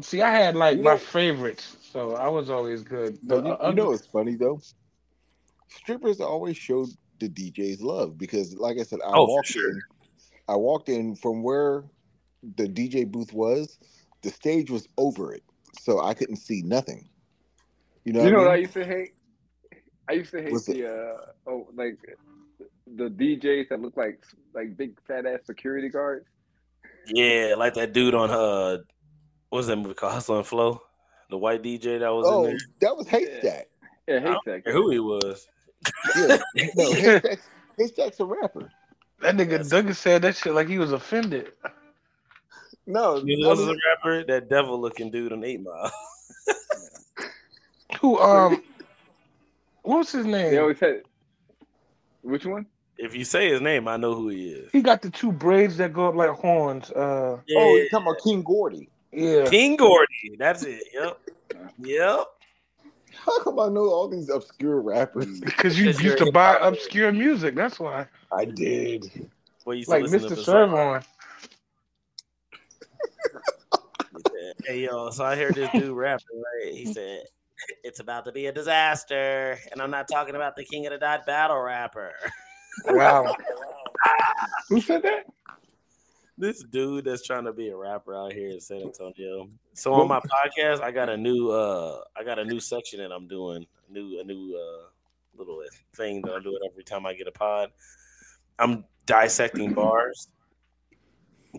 See, 0.00 0.22
I 0.22 0.30
had 0.30 0.54
like 0.56 0.76
You 0.78 0.84
my 0.84 0.92
know- 0.92 0.98
favorites, 0.98 1.76
so 1.92 2.14
I 2.14 2.28
was 2.28 2.50
always 2.50 2.82
good. 2.82 3.18
But 3.22 3.42
But 3.42 3.46
you, 3.46 3.52
uh, 3.52 3.68
you 3.70 3.74
know 3.74 3.92
it's 3.92 4.06
funny 4.06 4.36
though? 4.36 4.60
Strippers 5.68 6.20
always 6.20 6.56
showed 6.56 6.88
the 7.20 7.28
DJs 7.28 7.82
love 7.82 8.16
because, 8.16 8.54
like 8.54 8.78
I 8.78 8.84
said, 8.84 9.00
I 9.04 9.10
Oh, 9.14 9.26
walked 9.26 9.48
sure. 9.48 9.70
in. 9.70 9.82
I 10.48 10.56
walked 10.56 10.88
in 10.88 11.16
from 11.16 11.42
where 11.42 11.84
the 12.56 12.66
DJ 12.68 13.10
booth 13.10 13.32
was. 13.32 13.78
The 14.22 14.30
stage 14.30 14.70
was 14.70 14.88
over 14.96 15.32
it, 15.34 15.42
so 15.80 16.00
I 16.00 16.14
couldn't 16.14 16.36
see 16.36 16.62
nothing. 16.62 17.08
You 18.04 18.12
know, 18.14 18.24
You 18.24 18.30
know 18.30 18.38
what 18.38 18.44
what 18.44 18.52
I 18.52 18.54
I 18.54 18.58
used 18.58 18.72
to 18.74 18.84
hate? 18.84 19.14
I 20.08 20.12
used 20.14 20.30
to 20.30 20.42
hate 20.42 20.52
What's 20.52 20.66
the 20.66 20.86
uh 20.86 21.16
oh 21.46 21.68
like 21.74 21.98
the 22.96 23.08
DJs 23.10 23.68
that 23.70 23.80
look 23.80 23.96
like 23.96 24.20
like 24.54 24.76
big 24.76 24.98
fat 25.06 25.26
ass 25.26 25.40
security 25.44 25.88
guards. 25.88 26.26
Yeah, 27.06 27.54
like 27.56 27.74
that 27.74 27.92
dude 27.92 28.14
on 28.14 28.30
uh, 28.30 28.78
what's 29.50 29.66
that 29.68 29.76
movie 29.76 29.94
called 29.94 30.12
Hustle 30.12 30.36
and 30.38 30.46
Flow? 30.46 30.82
The 31.30 31.38
white 31.38 31.62
DJ 31.62 31.98
that 32.00 32.10
was 32.10 32.26
Oh, 32.28 32.44
in 32.44 32.50
there. 32.50 32.58
that 32.80 32.96
was 32.96 33.06
Haystak. 33.06 33.62
Yeah, 34.06 34.16
I 34.16 34.18
don't 34.20 34.44
Haystak. 34.46 34.72
who 34.72 34.90
he 34.90 34.98
was. 34.98 35.46
Yeah, 36.16 36.38
no, 36.76 36.90
Haystak's, 36.90 37.42
Haystak's 37.78 38.20
a 38.20 38.24
rapper. 38.24 38.70
That 39.20 39.34
nigga 39.36 39.50
That's- 39.50 39.68
Douglas 39.68 39.98
said 39.98 40.22
that 40.22 40.36
shit 40.36 40.54
like 40.54 40.68
he 40.68 40.78
was 40.78 40.92
offended. 40.92 41.52
No, 42.86 43.16
You 43.16 43.36
I 43.38 43.42
know, 43.42 43.48
was 43.50 43.60
a 43.68 43.74
rapper, 43.88 44.24
that 44.24 44.48
devil 44.48 44.80
looking 44.80 45.10
dude 45.10 45.32
on 45.32 45.44
Eight 45.44 45.62
Mile. 45.62 45.92
Who 48.00 48.18
um 48.18 48.62
what's 49.82 50.12
his 50.12 50.24
name? 50.24 50.32
They 50.32 50.50
name? 50.52 50.60
always 50.60 50.78
said 50.78 51.02
which 52.22 52.44
one? 52.46 52.66
If 52.98 53.14
you 53.14 53.24
say 53.24 53.48
his 53.50 53.60
name, 53.60 53.86
I 53.86 53.96
know 53.96 54.14
who 54.14 54.28
he 54.28 54.48
is. 54.50 54.72
He 54.72 54.82
got 54.82 55.02
the 55.02 55.10
two 55.10 55.30
braids 55.30 55.76
that 55.76 55.92
go 55.92 56.08
up 56.08 56.16
like 56.16 56.30
horns. 56.30 56.90
Uh 56.90 57.38
oh, 57.38 57.40
you're 57.48 57.88
talking 57.88 58.06
about 58.08 58.22
King 58.22 58.42
Gordy. 58.42 58.88
yeah. 59.12 59.48
King 59.48 59.76
Gordy. 59.76 60.36
That's 60.36 60.64
it. 60.64 60.82
Yep. 60.92 61.20
Yep. 61.78 62.26
How 63.14 63.42
come 63.42 63.60
I 63.60 63.68
know 63.68 63.88
all 63.88 64.08
these 64.08 64.28
obscure 64.30 64.80
rappers? 64.80 65.40
Because 65.44 65.78
you 65.78 65.86
used 65.86 66.18
to 66.18 66.32
buy 66.32 66.56
obscure 66.60 67.12
music, 67.12 67.54
that's 67.54 67.78
why. 67.78 68.06
I 68.32 68.44
did. 68.44 69.28
Well, 69.64 69.76
you 69.76 69.84
Like 69.86 70.04
Mr. 70.04 70.30
the 70.30 70.36
Serv-On. 70.36 71.02
Hey 74.64 74.84
yo, 74.84 75.10
so 75.10 75.24
I 75.24 75.36
heard 75.36 75.54
this 75.54 75.70
dude 75.72 75.96
rapping, 75.96 76.26
right? 76.36 76.74
He 76.74 76.92
said, 76.92 77.22
It's 77.84 78.00
about 78.00 78.24
to 78.24 78.32
be 78.32 78.46
a 78.46 78.52
disaster. 78.52 79.58
And 79.72 79.80
I'm 79.80 79.90
not 79.90 80.08
talking 80.08 80.34
about 80.34 80.56
the 80.56 80.64
King 80.64 80.86
of 80.86 80.92
the 80.92 80.98
Dot 80.98 81.26
battle 81.26 81.60
rapper. 81.60 82.12
Wow. 82.86 83.34
Who 84.68 84.80
said 84.80 85.02
that? 85.02 85.26
This 86.36 86.62
dude 86.62 87.04
that's 87.04 87.26
trying 87.26 87.44
to 87.44 87.52
be 87.52 87.68
a 87.70 87.76
rapper 87.76 88.14
out 88.14 88.32
here 88.32 88.50
in 88.50 88.60
San 88.60 88.82
Antonio. 88.82 89.48
So 89.74 89.92
on 89.94 90.06
my 90.06 90.20
podcast, 90.20 90.80
I 90.80 90.92
got 90.92 91.08
a 91.08 91.16
new 91.16 91.50
uh 91.50 92.02
I 92.16 92.22
got 92.22 92.38
a 92.38 92.44
new 92.44 92.60
section 92.60 93.00
that 93.00 93.10
I'm 93.10 93.26
doing, 93.26 93.66
a 93.88 93.92
new 93.92 94.20
a 94.20 94.24
new 94.24 94.56
uh 94.56 94.88
little 95.36 95.60
thing 95.96 96.22
that 96.22 96.34
I 96.34 96.40
do 96.40 96.54
it 96.54 96.62
every 96.70 96.84
time 96.84 97.06
I 97.06 97.14
get 97.14 97.26
a 97.26 97.32
pod. 97.32 97.70
I'm 98.58 98.84
dissecting 99.06 99.72
bars. 99.72 100.28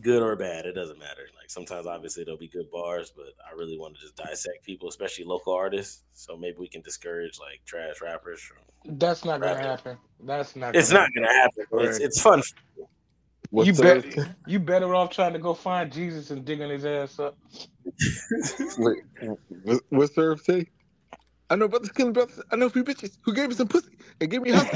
Good 0.01 0.21
or 0.21 0.35
bad, 0.35 0.65
it 0.65 0.73
doesn't 0.73 0.99
matter. 0.99 1.27
Like 1.37 1.49
sometimes 1.49 1.85
obviously 1.87 2.23
there'll 2.23 2.39
be 2.39 2.47
good 2.47 2.69
bars, 2.71 3.11
but 3.15 3.33
I 3.49 3.55
really 3.57 3.77
want 3.77 3.95
to 3.95 4.01
just 4.01 4.15
dissect 4.15 4.63
people, 4.63 4.87
especially 4.89 5.25
local 5.25 5.53
artists. 5.53 6.03
So 6.13 6.37
maybe 6.37 6.57
we 6.59 6.67
can 6.67 6.81
discourage 6.81 7.39
like 7.39 7.61
trash 7.65 8.01
rappers 8.01 8.39
from 8.41 8.57
That's 8.97 9.25
not 9.25 9.41
gonna 9.41 9.57
happen. 9.59 9.97
That's 10.23 10.55
not 10.55 10.75
it's 10.75 10.91
gonna 10.91 11.01
not 11.01 11.09
gonna 11.15 11.33
happen. 11.33 11.65
but 11.71 11.85
It's 11.85 11.99
it's 11.99 12.21
fun. 12.21 12.41
What's 13.51 13.67
you 13.67 13.73
the- 13.73 13.83
bet 13.83 14.27
you 14.45 14.59
better 14.59 14.93
off 14.93 15.09
trying 15.09 15.33
to 15.33 15.39
go 15.39 15.53
find 15.53 15.91
Jesus 15.91 16.29
and 16.31 16.45
digging 16.45 16.69
his 16.69 16.85
ass 16.85 17.19
up. 17.19 17.35
Wait, 18.77 18.97
what, 19.63 19.81
what 19.89 20.13
Serv 20.13 20.39
say? 20.41 20.67
I 21.49 21.55
know 21.55 21.67
brothers 21.67 21.91
killing 21.91 22.13
brothers. 22.13 22.39
I 22.51 22.55
know 22.55 22.67
a 22.67 22.69
few 22.69 22.83
bitches 22.83 23.17
who 23.23 23.33
gave 23.33 23.49
me 23.49 23.55
some 23.55 23.67
pussy 23.67 23.97
and 24.21 24.29
gave 24.29 24.41
me 24.41 24.51
a 24.51 24.55
house 24.57 24.69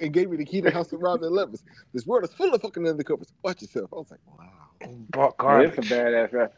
and 0.00 0.12
gave 0.12 0.30
me 0.30 0.36
the 0.36 0.44
key 0.44 0.60
to 0.60 0.68
the 0.68 0.74
house 0.74 0.92
of 0.92 1.00
robbing 1.00 1.30
lovers. 1.30 1.62
This 1.94 2.06
world 2.06 2.24
is 2.24 2.34
full 2.34 2.52
of 2.54 2.60
fucking 2.62 2.82
undercovers. 2.84 3.28
Watch 3.42 3.62
yourself. 3.62 3.90
I 3.92 3.96
was 3.96 4.10
like, 4.10 4.20
wow, 4.26 4.70
Bought 5.10 5.36
Yeah, 5.42 5.60
it's 5.62 5.78
a 5.78 5.82
badass 5.82 6.32
rapper. 6.32 6.52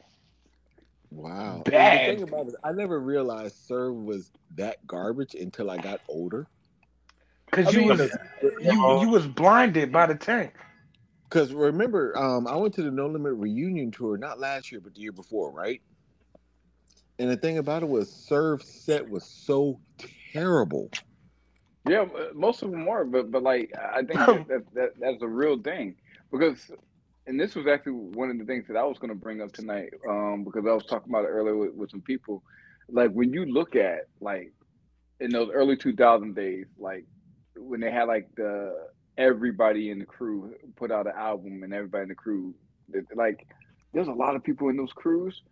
wow. 1.10 1.54
And 1.54 1.64
Bad. 1.64 2.10
The 2.10 2.14
thing 2.14 2.22
about 2.28 2.48
it, 2.48 2.54
I 2.64 2.72
never 2.72 3.00
realized 3.00 3.56
Serv 3.66 3.94
was 3.94 4.32
that 4.56 4.84
garbage 4.86 5.34
until 5.34 5.70
I 5.70 5.78
got 5.78 6.00
older. 6.08 6.48
Because 7.46 7.68
I 7.68 7.70
you 7.70 7.78
mean- 7.80 7.88
was 7.88 8.10
you 8.62 9.00
you 9.00 9.08
was 9.08 9.26
blinded 9.26 9.92
by 9.92 10.06
the 10.06 10.14
tank. 10.16 10.54
Because 11.28 11.52
remember, 11.52 12.16
um, 12.16 12.46
I 12.46 12.56
went 12.56 12.74
to 12.74 12.82
the 12.82 12.90
No 12.90 13.06
Limit 13.06 13.34
reunion 13.34 13.90
tour 13.90 14.16
not 14.16 14.40
last 14.40 14.72
year, 14.72 14.80
but 14.80 14.94
the 14.94 15.02
year 15.02 15.12
before, 15.12 15.52
right? 15.52 15.82
And 17.18 17.30
the 17.30 17.36
thing 17.36 17.58
about 17.58 17.82
it 17.82 17.88
was, 17.88 18.10
Serv 18.10 18.62
set 18.62 19.08
was 19.08 19.24
so 19.24 19.80
terrible. 20.32 20.90
Yeah, 21.88 22.02
uh, 22.02 22.28
most 22.34 22.62
of 22.62 22.70
them 22.70 22.86
are, 22.88 23.04
but 23.04 23.30
but 23.30 23.42
like 23.42 23.72
I 23.76 24.02
think 24.02 24.18
that, 24.18 24.48
that, 24.48 24.74
that 24.74 24.90
that's 25.00 25.22
a 25.22 25.26
real 25.26 25.58
thing 25.58 25.94
because, 26.30 26.70
and 27.26 27.40
this 27.40 27.54
was 27.54 27.66
actually 27.66 27.92
one 27.92 28.30
of 28.30 28.38
the 28.38 28.44
things 28.44 28.66
that 28.68 28.76
I 28.76 28.84
was 28.84 28.98
going 28.98 29.08
to 29.08 29.16
bring 29.16 29.40
up 29.40 29.52
tonight, 29.52 29.94
um, 30.08 30.44
because 30.44 30.66
I 30.66 30.72
was 30.72 30.84
talking 30.84 31.10
about 31.10 31.24
it 31.24 31.28
earlier 31.28 31.56
with, 31.56 31.72
with 31.74 31.90
some 31.90 32.02
people. 32.02 32.42
Like 32.90 33.10
when 33.12 33.32
you 33.32 33.46
look 33.46 33.74
at 33.74 34.08
like 34.20 34.52
in 35.20 35.30
those 35.30 35.50
early 35.52 35.76
2000 35.76 36.34
days, 36.34 36.66
like 36.78 37.04
when 37.56 37.80
they 37.80 37.90
had 37.90 38.04
like 38.04 38.28
the 38.36 38.88
everybody 39.16 39.90
in 39.90 39.98
the 39.98 40.06
crew 40.06 40.54
put 40.76 40.92
out 40.92 41.06
an 41.06 41.14
album 41.16 41.62
and 41.62 41.72
everybody 41.74 42.02
in 42.02 42.08
the 42.08 42.14
crew, 42.14 42.54
like 43.14 43.46
there's 43.92 44.08
a 44.08 44.12
lot 44.12 44.36
of 44.36 44.44
people 44.44 44.68
in 44.68 44.76
those 44.76 44.92
crews 44.92 45.42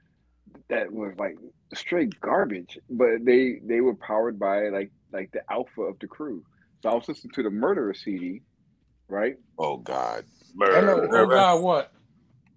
that 0.68 0.92
was 0.92 1.12
like 1.18 1.36
straight 1.74 2.20
garbage, 2.20 2.78
but 2.90 3.24
they 3.24 3.61
they 3.64 3.80
were 3.80 3.94
powered 3.94 4.38
by 4.38 4.68
like 4.68 4.90
like 5.12 5.30
the 5.32 5.40
alpha 5.51 5.82
of 5.82 5.99
the 5.99 6.07
crew. 6.07 6.42
So 6.82 6.90
I 6.90 6.94
was 6.94 7.09
listening 7.09 7.32
to 7.34 7.42
the 7.42 7.51
Murderer 7.51 7.94
CD, 7.94 8.42
right? 9.09 9.36
Oh 9.59 9.76
God. 9.78 10.24
I 10.61 10.80
know, 10.80 11.09
oh 11.12 11.26
God, 11.26 11.62
what? 11.62 11.92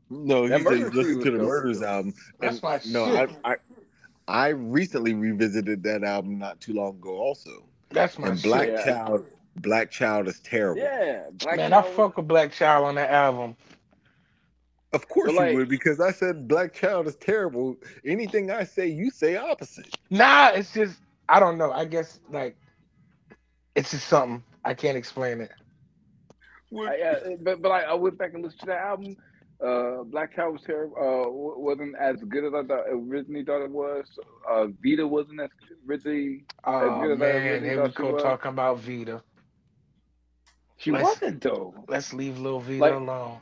No, 0.09 0.43
he 0.43 0.49
That 0.49 0.63
said 0.63 0.63
Murder 0.63 0.75
he's 0.77 0.93
listening 0.93 1.21
to 1.21 1.31
the 1.31 1.37
was. 1.39 1.47
Murders 1.47 1.81
album. 1.81 2.13
That's 2.39 2.61
And 2.61 2.63
my 2.63 2.79
no, 2.85 3.05
shit. 3.05 3.31
I, 3.43 3.51
I 3.53 3.55
I 4.27 4.47
recently 4.49 5.13
revisited 5.13 5.83
that 5.83 6.03
album 6.03 6.39
not 6.39 6.59
too 6.61 6.73
long 6.73 6.95
ago 6.95 7.17
also. 7.17 7.67
That's 7.89 8.17
my 8.19 8.29
And 8.29 8.41
Black 8.41 8.67
shit. 8.67 8.73
Yeah. 8.73 8.83
Child 8.85 9.25
Black 9.57 9.91
Child 9.91 10.27
is 10.27 10.39
terrible. 10.39 10.81
Yeah, 10.81 11.23
Black 11.33 11.57
Man, 11.57 11.73
I 11.73 11.81
fuck 11.81 12.17
with 12.17 12.27
Black 12.27 12.51
Child 12.51 12.85
on 12.85 12.95
that 12.95 13.09
album. 13.11 13.55
Of 14.91 15.07
course 15.07 15.33
But, 15.35 15.51
you 15.51 15.57
would, 15.59 15.69
because 15.69 15.99
I 15.99 16.11
said 16.11 16.47
Black 16.47 16.73
Child 16.73 17.07
is 17.07 17.15
terrible. 17.17 17.77
Anything 18.05 18.49
I 18.49 18.63
say, 18.63 18.87
you 18.87 19.11
say 19.11 19.35
opposite. 19.37 19.95
Nah, 20.09 20.49
it's 20.49 20.73
just 20.73 20.99
I 21.27 21.39
don't 21.39 21.57
know. 21.59 21.71
I 21.71 21.85
guess 21.85 22.19
like 22.29 22.57
it's 23.75 23.91
just 23.91 24.07
something 24.07 24.43
I 24.65 24.73
can't 24.73 24.97
explain 24.97 25.41
it. 25.41 25.51
I, 26.75 26.95
yeah, 26.97 27.15
but 27.41 27.61
but 27.61 27.69
I, 27.69 27.81
I 27.81 27.93
went 27.93 28.17
back 28.17 28.33
and 28.33 28.43
listened 28.43 28.61
to 28.61 28.65
that 28.67 28.79
album. 28.81 29.15
Uh, 29.63 30.03
Black 30.05 30.35
Child 30.35 30.53
was 30.53 30.61
terrible. 30.65 30.95
Uh, 30.97 31.29
wasn't 31.59 31.95
as 31.99 32.15
good 32.27 32.45
as 32.45 32.53
I 32.53 32.65
thought, 32.65 32.85
originally 32.89 33.43
thought 33.43 33.63
it 33.63 33.69
was. 33.71 34.05
Uh, 34.49 34.67
Vita 34.83 35.05
wasn't 35.05 35.41
as 35.41 35.49
originally. 35.87 36.45
Oh 36.63 37.01
good 37.01 37.11
as 37.11 37.17
I 37.17 37.19
man, 37.19 37.43
really 37.43 37.67
here 37.67 37.77
we 37.83 37.89
thought 37.89 37.95
she 37.95 38.03
go 38.03 38.13
was. 38.13 38.23
talking 38.23 38.49
about 38.49 38.79
Vita. 38.79 39.21
She 40.77 40.91
Let's- 40.91 41.03
wasn't 41.03 41.41
though. 41.41 41.75
Let's 41.87 42.13
leave 42.13 42.39
Lil 42.39 42.59
Vita 42.59 42.79
Like- 42.79 42.93
alone. 42.93 43.39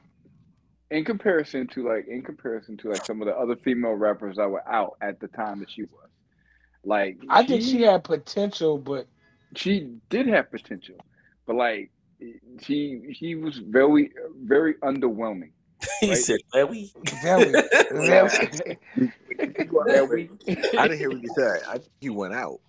In 0.90 1.04
comparison 1.04 1.68
to 1.68 1.88
like, 1.88 2.08
in 2.08 2.22
comparison 2.22 2.78
to 2.78 2.90
like 2.92 3.04
some 3.06 3.22
of 3.22 3.28
the 3.28 3.36
other 3.36 3.56
female 3.58 3.94
rappers 3.94 4.38
that 4.38 4.50
were 4.50 4.66
out 4.68 4.98
at 5.02 5.20
the 5.20 5.28
time 5.28 5.60
that 5.60 5.70
she 5.70 5.84
was. 5.84 5.92
Like, 6.86 7.18
I 7.30 7.44
think 7.46 7.62
she 7.64 7.82
had 7.82 8.04
potential, 8.06 8.78
but 8.78 9.08
she 9.56 9.92
did 10.10 10.28
have 10.28 10.50
potential, 10.50 10.96
but 11.46 11.58
like, 11.58 11.92
she 12.62 13.14
she 13.14 13.36
was 13.36 13.58
very 13.58 14.12
very 14.44 14.76
underwhelming. 14.76 15.52
he 16.00 16.10
Right. 16.10 16.18
said, 16.18 16.40
"Very." 16.54 16.92
very, 17.22 17.52
very 17.92 18.30
Very- 19.88 20.30
I 20.78 20.88
didn't 20.88 20.98
hear 20.98 21.10
what 21.10 21.22
you 21.22 21.30
said. 21.36 21.62
I 21.68 21.74
think 21.74 21.92
you 22.02 22.14
went 22.14 22.34
out. 22.34 22.60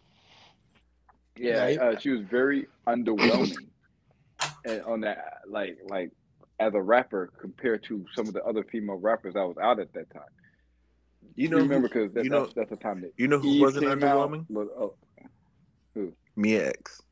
Yeah, 1.37 1.63
Right. 1.63 1.79
uh, 1.79 1.99
she 1.99 2.11
was 2.11 2.23
very 2.23 2.67
underwhelming 2.87 3.69
and 4.65 4.83
on 4.83 5.01
that, 5.03 5.43
like, 5.49 5.79
like 5.89 6.11
as 6.61 6.75
a 6.75 6.81
rapper 6.83 7.31
compared 7.41 7.85
to 7.85 8.05
some 8.15 8.27
of 8.29 8.35
the 8.35 8.43
other 8.45 8.65
female 8.65 8.97
rappers 8.97 9.35
that 9.35 9.47
was 9.47 9.57
out 9.59 9.79
at 9.81 9.93
that 9.95 10.11
time. 10.13 10.23
You 11.35 11.49
know, 11.49 11.59
remember 11.59 11.89
because 11.89 12.13
that, 12.15 12.25
you 12.25 12.31
know- 12.31 12.43
that's, 12.43 12.55
that's 12.55 12.71
the 12.71 12.77
time 12.77 13.01
that 13.03 13.13
you 13.17 13.29
know 13.29 13.39
who 13.39 13.49
Eve 13.49 13.61
wasn't 13.63 13.87
came 13.87 14.03
out, 14.05 14.31
underwhelming? 14.31 14.47
was- 14.49 14.69
oh, 14.77 14.95
Mia 16.37 16.69
X. 16.69 17.03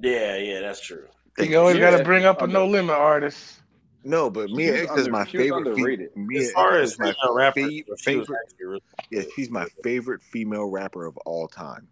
Yeah, 0.00 0.36
yeah, 0.36 0.60
that's 0.60 0.80
true. 0.80 1.06
Thank 1.36 1.50
you 1.50 1.58
always 1.58 1.76
Yeah, 1.76 1.90
got 1.90 1.98
to 1.98 2.04
bring 2.04 2.24
up 2.24 2.38
a 2.38 2.42
under- 2.44 2.52
no 2.52 2.66
limit 2.66 2.94
artist. 2.94 3.60
No, 4.04 4.30
but 4.30 4.48
She 4.48 4.54
Mia 4.56 4.72
was 4.72 4.80
X 4.82 4.96
is 4.96 5.08
my 5.08 5.24
she 5.24 5.38
was 5.38 5.62
favorite. 5.64 5.76
fe- 5.98 6.08
Mia 6.16 6.40
As 6.40 6.52
far 6.52 6.78
as 6.78 6.92
is 6.92 6.98
my 6.98 7.12
female 7.12 7.34
rappers, 7.34 7.62
fa- 7.64 7.70
she 7.70 7.86
was 7.86 8.00
favorite. 8.28 8.38
really 8.60 8.80
Yeah, 9.10 9.22
she's 9.34 9.50
my 9.50 9.66
favorite 9.82 10.22
female 10.22 10.66
rapper 10.66 11.06
of 11.06 11.16
all 11.18 11.46
time. 11.48 11.88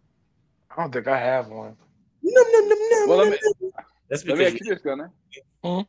I 0.71 0.77
don't 0.83 0.93
think 0.93 1.07
I 1.09 1.19
have 1.19 1.49
one. 1.49 1.77
Well, 2.23 3.19
let 3.19 3.31
me 3.31 3.39
That's 4.09 4.25
let 4.25 4.39
me 4.39 4.45
because 4.45 4.55
ask 4.55 4.65
you 4.65 4.75
this, 4.75 4.83
Gunner. 4.83 5.13
Mhm. 5.65 5.87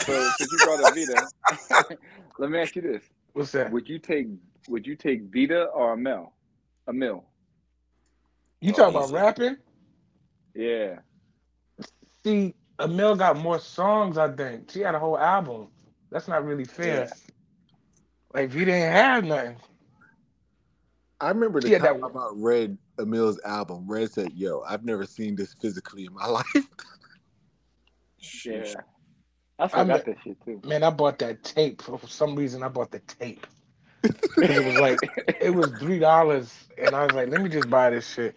So 0.00 0.30
since 0.38 0.52
you 0.52 0.58
brought 0.60 0.80
up 0.80 0.94
Vita, 0.94 1.28
let 2.38 2.50
me 2.50 2.58
ask 2.58 2.74
you 2.76 2.82
this: 2.82 3.02
What's 3.32 3.52
that? 3.52 3.70
Would 3.72 3.88
you 3.88 3.98
take 3.98 4.28
Would 4.68 4.86
you 4.86 4.96
take 4.96 5.22
Vita 5.32 5.64
or 5.66 5.96
Amil? 5.96 6.30
A 6.86 6.92
Mill? 6.92 7.24
You 8.60 8.72
Oh, 8.72 8.76
talking 8.76 8.96
about 8.96 9.10
rapping? 9.12 9.56
Yeah. 10.54 10.98
See, 12.24 12.54
Amil 12.78 13.16
got 13.18 13.38
more 13.38 13.58
songs. 13.58 14.18
I 14.18 14.30
think 14.32 14.70
she 14.70 14.80
had 14.80 14.94
a 14.94 14.98
whole 14.98 15.18
album. 15.18 15.68
That's 16.10 16.28
not 16.28 16.44
really 16.44 16.64
fair. 16.64 17.04
Yeah. 17.04 17.12
Like 18.34 18.50
Vita 18.50 18.66
didn't 18.66 18.92
have 18.92 19.24
nothing. 19.24 19.56
I 21.20 21.28
remember 21.28 21.60
the 21.60 21.70
Yeah, 21.70 21.78
time 21.78 22.00
that- 22.00 22.06
about 22.06 22.36
Red 22.40 22.78
Amil's 22.98 23.40
album. 23.44 23.86
Red 23.86 24.10
said, 24.10 24.32
"Yo, 24.34 24.62
I've 24.62 24.84
never 24.84 25.04
seen 25.06 25.36
this 25.36 25.54
physically 25.54 26.06
in 26.06 26.14
my 26.14 26.26
life." 26.38 26.68
Yeah. 28.44 28.74
I 29.58 29.66
still 29.68 29.80
I'm 29.80 29.88
that 29.88 30.04
shit 30.24 30.36
too. 30.44 30.60
Man, 30.64 30.82
I 30.82 30.90
bought 30.90 31.18
that 31.18 31.42
tape 31.42 31.82
for, 31.82 31.98
for 31.98 32.06
some 32.06 32.34
reason. 32.34 32.62
I 32.62 32.68
bought 32.68 32.90
the 32.90 33.00
tape. 33.00 33.46
'Cause 34.02 34.50
it 34.56 34.64
was 34.64 34.76
like 34.76 34.98
it 35.40 35.50
was 35.50 35.70
three 35.78 35.98
dollars, 35.98 36.54
and 36.78 36.94
I 36.96 37.04
was 37.04 37.14
like, 37.14 37.28
let 37.28 37.40
me 37.42 37.50
just 37.50 37.68
buy 37.68 37.90
this 37.90 38.08
shit. 38.08 38.36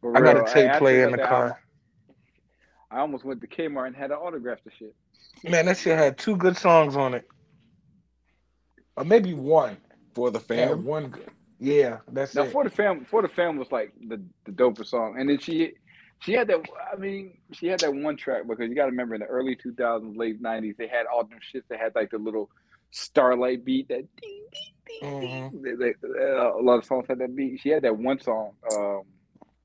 For 0.00 0.16
I 0.16 0.20
got 0.20 0.36
real. 0.36 0.46
a 0.46 0.52
tape 0.52 0.70
I 0.70 0.78
player 0.78 1.04
in 1.06 1.12
the 1.12 1.18
car. 1.18 1.42
album. 1.44 1.56
I 2.90 2.98
almost 3.00 3.24
went 3.24 3.40
to 3.42 3.46
Kmart 3.46 3.88
and 3.88 3.96
had 3.96 4.10
an 4.10 4.16
autograph 4.16 4.58
the 4.64 4.70
shit. 4.76 4.94
Man, 5.48 5.66
that 5.66 5.78
shit 5.78 5.96
had 5.96 6.18
two 6.18 6.36
good 6.36 6.56
songs 6.56 6.96
on 6.96 7.14
it, 7.14 7.28
or 8.96 9.04
maybe 9.04 9.34
one. 9.34 9.76
For 10.14 10.30
the 10.30 10.38
It 10.38 10.56
had 10.56 10.68
fam, 10.68 10.84
one 10.84 11.08
good. 11.10 11.30
Yeah, 11.58 11.98
that's 12.08 12.34
Now 12.34 12.42
it. 12.44 12.52
for 12.52 12.64
the 12.64 12.70
fam, 12.70 13.04
for 13.04 13.22
the 13.22 13.28
fam 13.28 13.58
was 13.58 13.70
like 13.70 13.92
the 14.08 14.22
the 14.44 14.52
dopest 14.52 14.86
song, 14.88 15.16
and 15.18 15.28
then 15.28 15.38
she 15.38 15.74
she 16.20 16.32
had 16.32 16.48
that. 16.48 16.60
I 16.92 16.96
mean, 16.96 17.38
she 17.52 17.66
had 17.66 17.80
that 17.80 17.94
one 17.94 18.16
track 18.16 18.46
because 18.46 18.68
you 18.68 18.74
got 18.74 18.84
to 18.84 18.90
remember 18.90 19.14
in 19.14 19.20
the 19.20 19.26
early 19.26 19.56
two 19.56 19.72
thousands, 19.74 20.16
late 20.16 20.40
nineties, 20.40 20.74
they 20.78 20.88
had 20.88 21.06
all 21.06 21.24
them 21.24 21.38
shits 21.54 21.64
that 21.68 21.78
had 21.80 21.94
like 21.94 22.10
the 22.10 22.18
little 22.18 22.50
starlight 22.90 23.64
beat 23.64 23.88
that 23.88 24.04
ding 24.20 24.46
ding 24.52 24.72
ding. 25.00 25.10
Mhm. 25.10 25.62
ding. 25.62 25.62
They, 25.62 25.92
they, 25.92 25.94
uh, 26.24 26.56
a 26.56 26.62
lot 26.62 26.78
of 26.78 26.84
songs 26.84 27.06
had 27.08 27.18
that 27.18 27.34
beat. 27.34 27.60
She 27.60 27.68
had 27.68 27.82
that 27.82 27.96
one 27.96 28.20
song 28.20 28.52
um, 28.74 29.02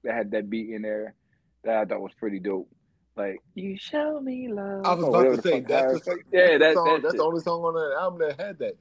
that 0.04 0.14
had 0.14 0.32
that 0.32 0.49
beat 0.49 0.70
in 0.70 0.82
there 0.82 1.16
that 1.64 1.78
I 1.78 1.86
thought 1.86 2.02
was 2.02 2.14
pretty 2.20 2.39
dope. 2.39 2.70
Like 3.16 3.41
you 3.56 3.78
show 3.78 4.20
me 4.22 4.47
love. 4.52 4.86
I 4.86 4.93
was 4.93 5.04
or 5.04 5.10
about 5.10 5.18
whatever 5.18 5.36
to 5.38 5.41
say 5.41 5.60
that's 5.60 5.86
the 5.88 5.93
was 5.93 6.04
song, 6.06 6.20
yeah, 6.32 6.58
that, 6.58 6.74
song, 6.76 6.86
that 6.86 7.02
that's 7.04 7.16
the 7.16 7.24
only 7.24 7.41
song 7.41 7.62
on 7.64 7.74
that 7.74 7.97
album 7.99 8.20
that 8.20 8.39
had 8.39 8.58
that. 8.60 8.78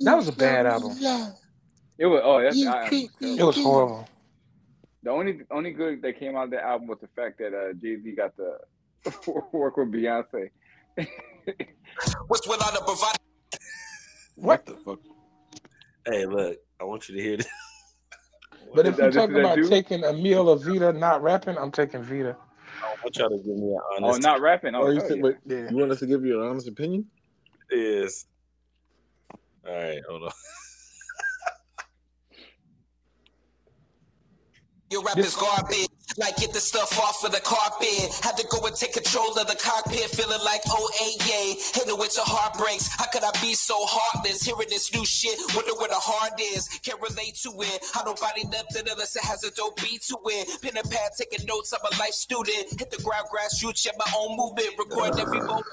That 0.00 0.16
was 0.16 0.28
a 0.28 0.32
bad 0.32 0.66
album. 0.66 0.92
It 1.98 2.06
was 2.06 2.20
oh 2.24 2.40
that's 2.42 2.64
I, 2.66 2.88
It 3.20 3.42
was 3.42 3.56
horrible. 3.56 4.08
The 5.06 5.12
only 5.12 5.38
only 5.52 5.70
good 5.70 6.02
that 6.02 6.18
came 6.18 6.34
out 6.34 6.46
of 6.46 6.50
the 6.50 6.60
album 6.60 6.88
was 6.88 6.98
the 7.00 7.06
fact 7.06 7.38
that 7.38 7.54
uh, 7.54 7.72
Jay 7.74 7.96
Z 8.02 8.10
got 8.16 8.32
to 8.38 8.56
work 9.52 9.76
with 9.76 9.92
Beyonce. 9.92 10.50
What's 12.26 12.48
with 12.48 12.60
all 12.60 12.72
the 12.72 12.82
bravado? 12.84 13.16
What? 14.34 14.66
the 14.66 14.74
fuck? 14.84 14.98
Hey, 16.06 16.26
look, 16.26 16.58
I 16.80 16.84
want 16.84 17.08
you 17.08 17.14
to 17.14 17.22
hear 17.22 17.36
this. 17.36 17.46
But 18.74 18.84
if 18.88 18.98
you're 18.98 19.12
talking 19.12 19.38
about 19.38 19.54
dude? 19.54 19.70
taking 19.70 20.00
Amil 20.02 20.52
of 20.52 20.64
Vita, 20.64 20.92
not 20.92 21.22
rapping, 21.22 21.56
I'm 21.56 21.70
taking 21.70 22.02
Vita. 22.02 22.36
I 22.82 22.94
want 23.02 23.16
y'all 23.16 23.30
to 23.30 23.36
give 23.36 23.46
me 23.56 23.72
an 23.74 23.78
honest. 24.04 24.26
Oh, 24.26 24.28
not 24.30 24.40
rapping. 24.40 24.74
Oh, 24.74 24.82
Oh, 24.88 24.90
you 24.90 25.00
said, 25.00 25.22
wait, 25.22 25.36
Yeah. 25.46 25.70
you 25.70 25.76
want 25.76 25.92
us 25.92 26.00
to 26.00 26.06
give 26.06 26.24
you 26.24 26.42
an 26.42 26.48
honest 26.48 26.66
opinion? 26.66 27.06
is. 27.70 28.26
All 29.66 29.72
right, 29.72 30.02
hold 30.08 30.24
on. 30.24 30.32
Your 34.90 35.02
rap 35.02 35.18
is 35.18 35.34
garbage. 35.34 35.88
Like 36.16 36.36
get 36.36 36.52
the 36.52 36.60
stuff 36.60 36.98
off 37.00 37.24
of 37.24 37.32
the 37.32 37.40
carpet. 37.40 38.14
Had 38.22 38.36
to 38.38 38.46
go 38.46 38.64
and 38.64 38.74
take 38.74 38.94
control 38.94 39.36
of 39.36 39.46
the 39.48 39.58
cockpit, 39.58 40.08
feeling 40.14 40.40
like 40.44 40.62
oh 40.68 40.90
hey. 40.94 41.58
Hitting 41.74 41.98
with 41.98 42.14
your 42.14 42.24
heartbreaks. 42.24 42.88
How 42.96 43.06
could 43.10 43.24
I 43.24 43.32
be 43.42 43.54
so 43.54 43.74
heartless? 43.76 44.42
Hearing 44.42 44.68
this 44.70 44.94
new 44.94 45.04
shit, 45.04 45.38
wonder 45.54 45.74
where 45.74 45.88
the 45.88 45.98
heart 45.98 46.40
is. 46.40 46.68
Can't 46.84 47.00
relate 47.00 47.34
to 47.42 47.50
it. 47.60 47.84
I 47.98 48.04
don't 48.04 48.18
body 48.20 48.44
nothing 48.44 48.86
unless 48.88 49.16
it 49.16 49.24
has 49.24 49.42
a 49.44 49.50
dope 49.50 49.76
beat 49.82 50.02
to 50.02 50.18
it. 50.26 50.62
Pen 50.62 50.76
and 50.76 50.88
pad, 50.88 51.10
taking 51.18 51.44
notes. 51.46 51.74
I'm 51.74 51.82
a 51.82 51.90
life 51.98 52.14
student. 52.14 52.78
Hit 52.78 52.90
the 52.90 53.02
ground, 53.02 53.26
grassroots, 53.26 53.82
check 53.82 53.94
my 53.98 54.10
own 54.16 54.36
movement. 54.36 54.70
Record 54.78 55.18
every 55.18 55.40
moment. 55.40 55.66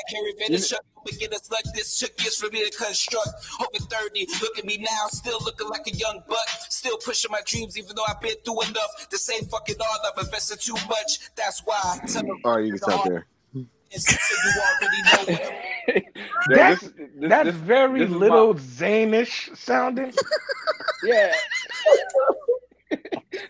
I 0.00 0.12
carry 0.12 0.32
Venice 0.38 0.68
shut 0.68 0.80
beginners 1.04 1.48
like 1.50 1.64
this 1.74 1.98
took 1.98 2.12
years 2.22 2.36
for 2.36 2.50
me 2.50 2.68
to 2.68 2.76
construct. 2.76 3.28
Over 3.60 3.84
30, 3.84 4.26
look 4.42 4.58
at 4.58 4.64
me 4.64 4.78
now, 4.78 5.06
still 5.08 5.38
looking 5.44 5.68
like 5.68 5.86
a 5.86 5.94
young 5.94 6.22
buck. 6.28 6.46
Still 6.68 6.96
pushing 6.98 7.30
my 7.30 7.40
dreams, 7.46 7.76
even 7.78 7.94
though 7.96 8.04
I've 8.08 8.20
been 8.20 8.34
through 8.44 8.62
enough. 8.62 9.08
The 9.10 9.18
same 9.18 9.44
fucking 9.44 9.76
all 9.80 9.98
I've 10.12 10.24
invested 10.24 10.60
too 10.60 10.74
much. 10.88 11.20
That's 11.36 11.60
why. 11.64 11.98
Tell 12.06 12.22
them 12.22 12.38
All 12.44 12.56
right, 12.56 12.64
you 12.64 12.72
can 12.72 12.78
stop 12.78 13.04
there. 13.06 13.26
so 13.90 14.14
you 14.44 14.52
already 14.60 15.02
know 15.02 15.34
what 15.94 16.04
Yeah, 16.50 16.56
That's- 16.56 16.80
this- 16.80 16.90
this- 16.92 17.28
That's 17.30 17.46
this- 17.46 17.54
very 17.56 18.00
this 18.00 18.08
is 18.10 18.14
my- 18.14 18.20
little 18.20 18.54
Zanish 18.54 19.56
sounding. 19.56 20.12
yeah. 21.04 21.34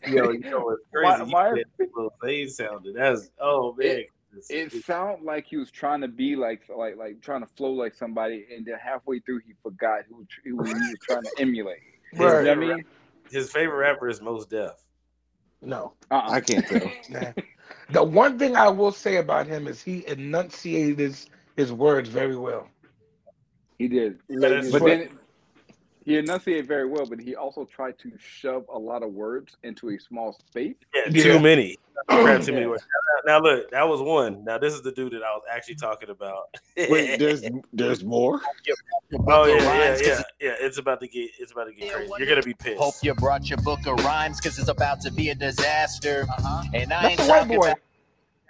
Yo, 0.07 0.30
you 0.30 0.40
know 0.40 0.61
what's 0.61 0.82
Why- 0.92 1.16
crazy? 1.18 1.32
why- 1.32 1.55
You 1.78 1.90
Lil 1.96 2.11
Zane 2.24 2.48
sounded. 2.48 2.94
That's 2.96 3.30
oh 3.40 3.74
man. 3.78 4.05
It 4.49 4.72
sounded 4.72 5.24
like 5.24 5.47
he 5.47 5.57
was 5.57 5.70
trying 5.70 6.01
to 6.03 6.09
be 6.09 6.37
like 6.37 6.62
like 6.74 6.97
like 6.97 7.20
trying 7.20 7.41
to 7.41 7.47
flow 7.47 7.72
like 7.72 7.95
somebody, 7.95 8.47
and 8.55 8.64
then 8.64 8.76
halfway 8.83 9.18
through 9.20 9.41
he 9.47 9.55
forgot 9.62 10.05
who, 10.09 10.26
who 10.45 10.64
he 10.64 10.91
was 10.91 10.99
trying 11.03 11.22
to 11.24 11.31
emulate. 11.39 11.78
You 12.12 12.18
know 12.20 12.26
Right. 12.26 12.45
what 12.45 12.51
I 12.51 12.55
mean? 12.57 12.85
His 13.31 13.51
favorite 13.53 13.76
rapper 13.76 14.09
is 14.09 14.20
Mos 14.20 14.45
Def. 14.47 14.72
No. 15.62 15.93
Uh-uh. 16.11 16.28
I 16.28 16.41
can't 16.41 16.66
tell. 16.66 16.93
Nah. 17.09 17.33
The 17.91 18.03
one 18.03 18.37
thing 18.37 18.57
I 18.57 18.68
will 18.68 18.91
say 18.91 19.16
about 19.18 19.47
him 19.47 19.68
is 19.68 19.81
he 19.81 20.05
enunciated 20.09 20.99
his, 20.99 21.26
his 21.57 21.72
words 21.72 22.09
very 22.09 22.37
well. 22.37 22.68
He 23.78 23.87
did, 23.89 24.18
Ladies 24.28 24.72
but 24.72 24.85
then 24.85 25.20
he 26.11 26.19
enunciated 26.19 26.67
very 26.67 26.87
well. 26.89 27.07
But 27.07 27.21
he 27.21 27.37
also 27.37 27.65
tried 27.65 27.99
to 28.01 28.13
shove 28.19 28.65
a 28.73 28.79
lot 28.79 29.03
of 29.03 29.13
words 29.13 29.57
into 29.63 29.91
a 29.91 29.99
small 29.99 30.33
space. 30.33 30.75
Yeah, 30.95 31.03
Yeah. 31.11 31.23
too 31.23 31.41
many. 31.41 31.77
Rap 32.09 32.43
too 32.43 32.53
many 32.53 32.67
words. 32.67 32.83
Now, 33.27 33.39
now 33.39 33.43
look, 33.43 33.71
that 33.71 33.87
was 33.87 34.01
one. 34.01 34.43
Now 34.45 34.59
this 34.59 34.73
is 34.75 34.83
the 34.83 34.91
dude 34.93 35.13
that 35.13 35.23
I 35.23 35.31
was 35.33 35.43
actually 35.51 35.75
talking 35.77 36.09
about. 36.11 36.45
Wait, 36.77 37.19
there's 37.19 37.43
there's 37.73 38.03
more. 38.05 38.41
oh 39.29 39.45
yeah, 39.47 39.57
yeah, 39.63 39.99
yeah, 40.01 40.23
yeah. 40.41 40.55
It's 40.61 40.79
about 40.79 41.01
to 41.01 41.09
get 41.09 41.31
it's 41.39 41.53
about 41.53 41.65
to 41.65 41.73
get 41.75 41.93
crazy. 41.93 42.13
You're 42.19 42.27
gonna 42.29 42.43
be 42.43 42.55
pissed. 42.55 42.81
Hope 42.81 42.95
you 43.03 43.15
brought 43.15 43.49
your 43.49 43.59
book 43.59 43.87
of 43.87 44.03
rhymes 44.05 44.41
because 44.41 44.59
it's 44.59 44.69
about 44.69 45.01
to 45.03 45.13
be 45.13 45.29
a 45.31 45.35
disaster. 45.35 46.27
Uh-huh. 46.39 46.65
And 46.75 46.93
I 46.93 47.11
ain't 47.11 47.19
That's 47.19 47.29
a 47.29 47.33
white 47.33 47.41
talking 47.43 47.57
boy. 47.61 47.67
about 47.67 47.79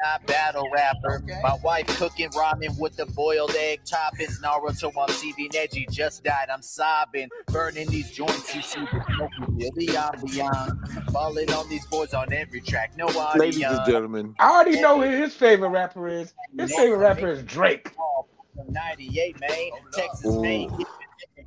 a 0.05 0.19
battle 0.27 0.69
rapper. 0.71 1.23
My 1.43 1.57
wife 1.63 1.87
cooking 1.99 2.31
ramen 2.31 2.79
with 2.79 2.97
the 2.97 3.07
boiled 3.07 3.55
egg 3.57 3.81
toppings. 3.85 4.41
Naruto 4.41 4.95
on 4.97 5.09
TV 5.09 5.51
Neji 5.51 5.91
just 5.91 6.25
died. 6.25 6.49
I'm 6.53 6.63
sobbing. 6.63 7.29
Burning 7.47 7.89
these 7.89 8.11
joints. 8.11 8.55
You 8.55 8.63
see 8.63 8.81
the 8.81 9.05
smoke. 9.15 9.31
You 9.39 9.47
feel 9.47 9.73
the 9.75 9.87
ambiance. 9.87 11.13
Falling 11.13 11.51
on 11.53 11.69
these 11.69 11.87
boys 11.87 12.15
on 12.15 12.33
every 12.33 12.61
track. 12.61 12.97
No 12.97 13.07
Ladies 13.37 13.63
and 13.63 13.87
gentlemen, 13.87 14.35
I 14.39 14.51
already 14.51 14.81
know 14.81 15.01
who 15.01 15.09
his 15.09 15.35
favorite 15.35 15.71
rapper 15.71 16.09
is. 16.09 16.33
His 16.59 16.75
favorite 16.75 16.99
rapper 16.99 17.29
is 17.29 17.43
Drake. 17.43 17.93
98, 18.69 19.41
man. 19.41 19.51
Texas 19.93 20.37
Maine. 20.37 20.71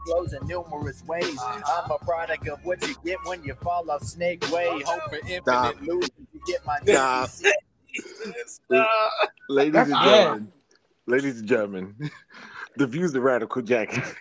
Flows 0.06 0.34
in 0.34 0.46
numerous 0.48 1.02
ways. 1.06 1.40
I'm 1.42 1.90
a 1.90 1.98
product 2.00 2.48
of 2.50 2.64
what 2.66 2.86
you 2.86 2.94
get 3.06 3.18
when 3.26 3.42
you 3.44 3.54
fall 3.56 3.90
off 3.90 4.04
snake 4.04 4.44
way. 4.52 4.68
Hope 4.86 5.10
for 5.10 5.16
infinite 5.16 5.44
Stop. 5.44 5.76
loot. 5.82 6.10
You 6.34 6.42
get 6.46 6.66
my 6.66 6.78
Stop. 6.84 7.30
Ladies 9.50 9.76
and 9.76 9.90
gentlemen, 10.04 10.52
ladies 11.08 11.40
and 11.40 11.48
gentlemen, 11.48 11.96
the 12.78 12.88
views 12.88 13.14
of 13.16 13.24
Radical 13.24 13.62
Jackson. 13.62 14.04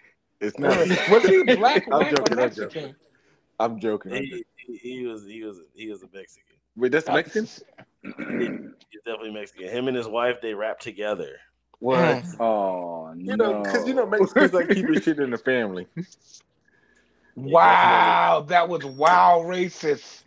It's 0.45 0.59
not. 0.59 0.77
Was 1.09 1.23
he 1.25 1.45
black, 1.55 1.87
I'm 1.87 2.01
white, 2.01 2.11
joking, 2.17 2.33
I'm 2.33 2.37
Mexican? 2.37 2.97
I'm 3.61 3.79
joking. 3.79 4.13
I'm 4.13 4.23
He, 4.25 4.29
joking. 4.31 4.45
he, 4.57 4.77
he 4.77 5.07
was 5.07 5.25
he 5.25 5.45
was 5.45 5.59
he 5.73 5.89
was 5.89 6.03
a 6.03 6.09
Mexican. 6.13 6.57
Wait, 6.75 6.91
that's 6.91 7.07
Mexican. 7.07 7.45
He's 7.47 9.01
definitely 9.07 9.31
Mexican. 9.31 9.69
Him 9.69 9.87
and 9.87 9.97
his 9.97 10.09
wife 10.09 10.41
they 10.43 10.53
rap 10.53 10.81
together. 10.81 11.37
What? 11.79 12.25
Oh 12.41 13.13
You 13.17 13.37
no! 13.37 13.53
know, 13.53 13.63
because 13.63 13.87
you 13.87 13.95
know 13.95 14.05
Mexicans 14.05 14.53
like 14.53 14.69
keeping 14.75 15.01
shit 15.01 15.21
in 15.21 15.31
the 15.31 15.39
family. 15.39 15.87
Wow, 17.37 18.45
that 18.49 18.69
was 18.69 18.85
wow 18.85 19.45
racist. 19.47 20.25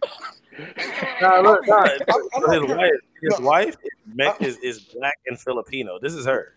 No, 1.21 1.41
look, 1.41 1.67
no, 1.67 1.83
his 1.83 2.01
I'm 2.37 2.67
not- 2.69 2.77
wife, 2.77 2.91
his 3.31 3.39
wife 3.39 3.75
is, 3.83 4.19
uh, 4.27 4.33
is 4.39 4.57
is 4.57 4.79
black 4.79 5.17
and 5.27 5.39
Filipino. 5.39 5.99
This 6.01 6.13
is 6.13 6.25
her. 6.25 6.55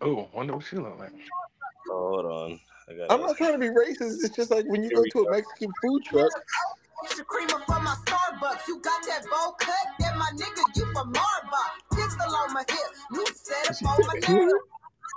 Oh, 0.00 0.28
wonder 0.32 0.54
what 0.56 0.64
she 0.64 0.76
look 0.76 0.98
like. 0.98 1.12
Oh, 1.90 2.22
hold 2.22 2.26
on. 2.26 2.60
I 2.88 2.94
got 2.94 3.12
I'm 3.12 3.20
not 3.20 3.36
trying 3.36 3.52
to 3.52 3.58
be 3.58 3.68
racist. 3.68 4.24
It's 4.24 4.34
just 4.34 4.50
like 4.50 4.66
when 4.66 4.82
you 4.82 4.88
Here 4.88 4.96
go 4.96 5.02
we 5.02 5.10
to 5.10 5.28
a. 5.28 5.30
Mexican 5.30 5.72
food 5.82 6.02
truck. 6.04 6.30
Get 7.02 7.16
your 7.16 7.24
creamer 7.24 7.62
from 7.66 7.84
my 7.84 7.96
Starbucks. 8.04 8.68
You 8.68 8.78
got 8.80 9.02
that 9.06 9.24
bowl 9.28 9.52
cut? 9.58 9.74
Then 9.98 10.16
my 10.18 10.30
nigga, 10.34 10.62
you 10.76 10.84
from 10.92 11.12
Marbach. 11.12 11.96
Pistol 11.96 12.34
on 12.36 12.52
my 12.54 12.64
hip, 12.68 12.78
new 13.10 13.26
setup 13.34 13.90
on 13.90 14.06
my 14.06 14.14
nail. 14.28 14.58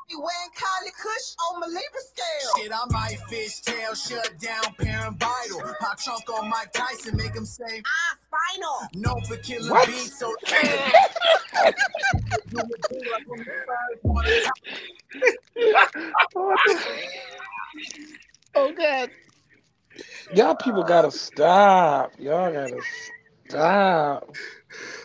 Be 0.08 0.16
wearing 0.16 0.52
Kylie 0.56 0.94
Kush 1.02 1.36
on 1.50 1.60
my 1.62 1.66
Libra 1.66 1.82
scale. 2.14 2.64
Shit, 2.64 2.72
I 2.72 2.86
might 2.92 3.18
fishtail, 3.30 3.96
shut 4.10 4.38
down 4.40 4.76
parent 4.78 5.18
vital. 5.20 5.62
Pop 5.80 5.98
trunk 6.00 6.30
on 6.30 6.48
Mike 6.50 6.72
Tyson, 6.74 7.18
make 7.18 7.34
him 7.34 7.46
say, 7.46 7.82
Ah, 7.84 8.18
spinal. 8.22 8.90
no 8.94 9.20
for 9.28 9.38
killing 9.38 9.70
What? 9.72 9.88
beats. 9.88 10.20
So 10.20 10.36
Oh 18.56 18.72
God! 18.72 19.10
Y'all 20.34 20.56
people 20.56 20.84
gotta 20.84 21.12
stop. 21.12 22.14
Y'all 22.20 22.52
gotta 22.52 22.82
stop. 23.48 24.36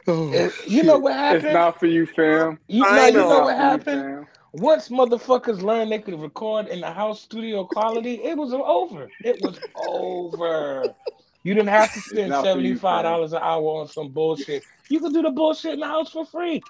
Oh, 0.06 0.32
It- 0.32 0.52
you 0.66 0.82
know 0.82 0.98
what 0.98 1.14
happened? 1.14 1.44
It's 1.46 1.52
not 1.54 1.78
for 1.78 1.86
you, 1.86 2.06
fam. 2.06 2.58
you, 2.68 2.84
I 2.84 2.96
know, 2.96 3.06
you 3.06 3.12
know. 3.12 3.28
know 3.28 3.40
what 3.44 3.54
It's 3.54 3.86
you, 3.86 3.92
happened? 3.92 4.26
Fam. 4.52 4.62
Once 4.62 4.88
motherfuckers 4.88 5.62
learned 5.62 5.92
they 5.92 5.98
could 5.98 6.20
record 6.20 6.68
in 6.68 6.80
the 6.80 6.90
house 6.90 7.20
studio 7.22 7.64
quality, 7.64 8.14
it 8.22 8.36
was 8.36 8.52
over. 8.52 9.08
It 9.24 9.40
was 9.42 9.58
over. 9.86 10.94
You 11.42 11.54
didn't 11.54 11.68
have 11.68 11.92
to 11.94 12.00
spend 12.00 12.30
not 12.30 12.42
for 12.42 12.48
you, 12.48 12.52
seventy 12.52 12.74
five 12.74 13.04
dollars 13.04 13.32
an 13.32 13.40
hour 13.42 13.62
on 13.80 13.88
some 13.88 14.10
bullshit. 14.10 14.64
You 14.88 15.00
could 15.00 15.12
do 15.12 15.22
the 15.22 15.30
bullshit 15.30 15.74
in 15.74 15.80
the 15.80 15.86
house 15.86 16.10
for 16.12 16.26
free. 16.26 16.62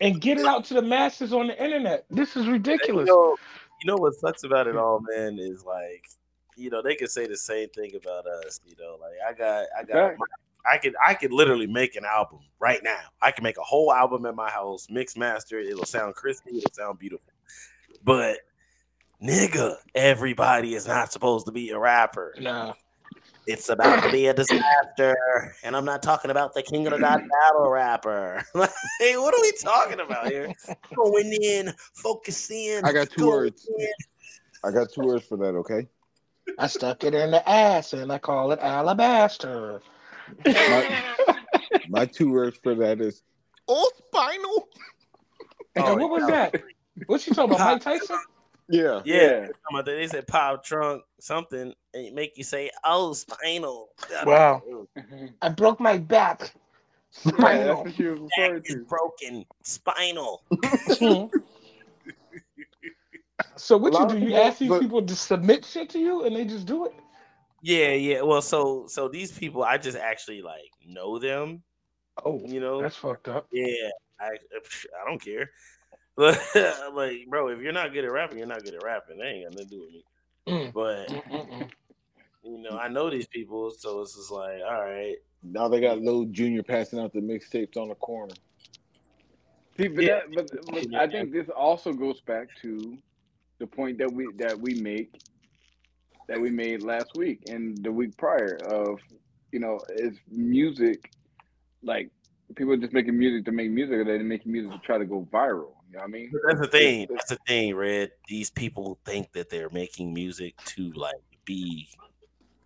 and 0.00 0.20
get 0.20 0.38
it 0.38 0.46
out 0.46 0.64
to 0.66 0.74
the 0.74 0.82
masses 0.82 1.32
on 1.32 1.48
the 1.48 1.62
internet. 1.62 2.04
This 2.10 2.36
is 2.36 2.46
You 2.46 2.52
ridiculous. 2.52 3.08
know, 3.08 3.36
you 3.82 3.86
know 3.86 3.96
what 3.96 4.14
sucks 4.14 4.44
about 4.44 4.66
it 4.66 4.76
all, 4.76 5.00
man, 5.00 5.38
is 5.38 5.64
like, 5.64 6.04
you 6.56 6.70
know, 6.70 6.82
they 6.82 6.94
could 6.94 7.10
say 7.10 7.26
the 7.26 7.36
same 7.36 7.68
thing 7.70 7.92
about 7.96 8.26
us. 8.26 8.60
You 8.66 8.74
know, 8.78 8.96
like 9.00 9.14
I 9.28 9.32
got, 9.32 9.66
I 9.76 9.82
got, 9.82 10.10
Fact. 10.10 10.20
I 10.70 10.78
could, 10.78 10.94
I 11.04 11.14
could 11.14 11.32
literally 11.32 11.66
make 11.66 11.96
an 11.96 12.04
album 12.04 12.40
right 12.60 12.80
now. 12.82 13.00
I 13.22 13.30
can 13.30 13.42
make 13.44 13.58
a 13.58 13.62
whole 13.62 13.92
album 13.92 14.26
at 14.26 14.34
my 14.34 14.50
house, 14.50 14.86
mix, 14.90 15.16
master. 15.16 15.58
it, 15.58 15.68
It'll 15.68 15.84
sound 15.84 16.14
crispy. 16.14 16.58
It'll 16.58 16.72
sound 16.72 16.98
beautiful. 16.98 17.32
But 18.04 18.38
nigga, 19.22 19.76
everybody 19.94 20.74
is 20.74 20.86
not 20.86 21.12
supposed 21.12 21.46
to 21.46 21.52
be 21.52 21.70
a 21.70 21.78
rapper. 21.78 22.34
Nah. 22.38 22.74
It's 23.46 23.70
about 23.70 24.02
to 24.02 24.12
be 24.12 24.26
a 24.26 24.34
disaster, 24.34 25.16
and 25.64 25.74
I'm 25.74 25.86
not 25.86 26.02
talking 26.02 26.30
about 26.30 26.52
the 26.52 26.62
King 26.62 26.86
of 26.86 26.92
the 26.92 26.98
Dot 26.98 27.22
battle 27.22 27.70
rapper. 27.70 28.44
like, 28.54 28.70
what 29.00 29.32
are 29.34 29.40
we 29.40 29.52
talking 29.52 30.00
about 30.00 30.26
here? 30.26 30.52
Going 30.94 31.32
in, 31.42 31.72
focusing. 31.94 32.82
I 32.84 32.92
got 32.92 33.08
two 33.08 33.26
words. 33.26 33.66
in. 33.78 33.88
I 34.64 34.70
got 34.70 34.92
two 34.92 35.00
words 35.00 35.24
for 35.24 35.38
that. 35.38 35.54
Okay. 35.54 35.86
I 36.58 36.66
stuck 36.66 37.04
it 37.04 37.14
in 37.14 37.30
the 37.30 37.48
ass 37.48 37.94
and 37.94 38.12
I 38.12 38.18
call 38.18 38.52
it 38.52 38.58
alabaster. 38.60 39.80
My, 40.44 41.04
my 41.88 42.06
two 42.06 42.30
words 42.30 42.58
for 42.62 42.74
that 42.76 43.00
is 43.00 43.22
oh 43.66 43.90
spinal. 44.08 44.68
Oh, 45.76 45.92
and 45.92 46.00
what 46.00 46.10
was 46.10 46.22
oh, 46.24 46.26
that? 46.28 46.62
What 47.06 47.26
you 47.26 47.34
talking 47.34 47.54
about, 47.54 47.72
Mike 47.74 47.82
Tyson? 47.82 48.18
Yeah. 48.68 49.00
Yeah, 49.04 49.40
talking 49.40 49.52
about 49.70 49.86
that. 49.86 49.96
they 49.96 50.06
said 50.06 50.26
pop 50.26 50.62
trunk 50.62 51.02
something 51.20 51.72
and 51.94 52.06
it 52.06 52.14
make 52.14 52.36
you 52.36 52.44
say 52.44 52.70
oh 52.84 53.12
spinal. 53.12 53.88
Wow. 54.24 54.86
I 55.42 55.48
broke 55.48 55.80
my 55.80 55.98
back. 55.98 56.52
Yeah, 57.24 57.32
that's 57.32 57.38
Spinal. 57.38 57.84
what 57.84 57.94
she 57.94 58.02
was 58.04 58.20
Back 58.20 58.30
referring 58.36 58.62
is 58.66 58.84
broken 58.84 59.46
spinal. 59.62 60.42
Mm-hmm. 60.52 61.38
so 63.56 63.76
what 63.76 63.94
you 63.94 64.20
do? 64.20 64.26
You 64.26 64.36
ask 64.36 64.58
these 64.58 64.68
but- 64.68 64.80
people 64.80 65.02
to 65.02 65.16
submit 65.16 65.64
shit 65.64 65.88
to 65.90 65.98
you 65.98 66.24
and 66.24 66.36
they 66.36 66.44
just 66.44 66.66
do 66.66 66.86
it? 66.86 66.92
Yeah, 67.62 67.92
yeah. 67.92 68.22
Well, 68.22 68.42
so 68.42 68.86
so 68.88 69.08
these 69.08 69.32
people, 69.32 69.62
I 69.64 69.78
just 69.78 69.96
actually 69.96 70.42
like 70.42 70.70
know 70.86 71.18
them. 71.18 71.62
Oh, 72.24 72.40
You 72.44 72.60
know, 72.60 72.82
that's 72.82 72.96
fucked 72.96 73.28
up. 73.28 73.46
Yeah, 73.52 73.90
I 74.20 74.26
I 74.26 75.08
don't 75.08 75.20
care. 75.20 75.50
But 76.16 76.40
like, 76.94 77.26
bro, 77.28 77.48
if 77.48 77.60
you're 77.60 77.72
not 77.72 77.92
good 77.92 78.04
at 78.04 78.12
rapping, 78.12 78.38
you're 78.38 78.46
not 78.46 78.64
good 78.64 78.74
at 78.74 78.82
rapping. 78.82 79.18
They 79.18 79.24
ain't 79.26 79.44
got 79.44 79.54
nothing 79.54 79.68
to 79.68 79.74
do 79.76 79.80
with 79.82 79.92
me. 79.92 80.04
Mm. 80.48 80.72
But 80.72 81.08
Mm-mm-mm. 81.08 81.70
you 82.42 82.58
know, 82.58 82.76
I 82.78 82.88
know 82.88 83.08
these 83.10 83.26
people, 83.28 83.70
so 83.70 84.00
it's 84.00 84.16
just 84.16 84.30
like, 84.30 84.60
all 84.68 84.80
right, 84.82 85.16
Now 85.42 85.68
they 85.68 85.80
got 85.80 86.00
Lil 86.00 86.24
Junior 86.26 86.62
passing 86.62 86.98
out 86.98 87.12
the 87.12 87.20
mixtapes 87.20 87.76
on 87.76 87.88
the 87.88 87.94
corner. 87.96 88.34
See, 89.76 89.88
but, 89.88 90.02
Yeah. 90.04 90.20
that, 90.34 90.50
but, 90.50 90.90
but 90.90 90.94
I 91.00 91.06
think 91.06 91.32
this 91.32 91.48
also 91.50 91.92
goes 91.92 92.20
back 92.22 92.48
to 92.62 92.98
the 93.58 93.66
point 93.66 93.98
that 93.98 94.10
we 94.12 94.28
that 94.38 94.58
we 94.58 94.80
make 94.80 95.20
that 96.28 96.40
we 96.40 96.50
made 96.50 96.82
last 96.82 97.10
week 97.16 97.42
and 97.48 97.82
the 97.82 97.90
week 97.90 98.16
prior 98.16 98.58
of 98.66 99.00
you 99.52 99.58
know 99.58 99.80
is 99.96 100.16
music 100.30 101.10
like 101.82 102.10
people 102.54 102.72
are 102.72 102.76
just 102.76 102.92
making 102.92 103.18
music 103.18 103.44
to 103.44 103.52
make 103.52 103.70
music 103.70 103.96
or 103.96 104.04
they're 104.04 104.22
making 104.22 104.52
music 104.52 104.72
to 104.72 104.78
try 104.78 104.98
to 104.98 105.04
go 105.04 105.26
viral. 105.32 105.72
You 105.90 105.94
know 105.94 106.00
what 106.00 106.04
I 106.04 106.06
mean? 106.06 106.32
That's 106.46 106.60
the 106.60 106.66
thing. 106.66 107.06
That's 107.10 107.28
the 107.30 107.38
thing, 107.46 107.74
Red. 107.74 108.10
These 108.26 108.50
people 108.50 108.98
think 109.04 109.32
that 109.32 109.48
they're 109.48 109.70
making 109.70 110.12
music 110.12 110.54
to 110.66 110.90
like 110.92 111.14
be 111.44 111.88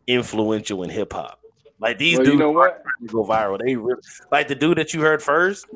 influential 0.06 0.82
in 0.82 0.90
hip 0.90 1.12
hop. 1.12 1.40
Like 1.78 1.98
these 1.98 2.18
Well, 2.18 2.24
dudes 2.24 2.34
you 2.34 2.38
know 2.38 2.50
what? 2.50 2.82
to 3.00 3.06
go 3.06 3.24
viral. 3.24 3.58
They 3.64 3.76
really, 3.76 4.00
like 4.30 4.48
the 4.48 4.54
dude 4.54 4.78
that 4.78 4.94
you 4.94 5.00
heard 5.00 5.22
first. 5.22 5.66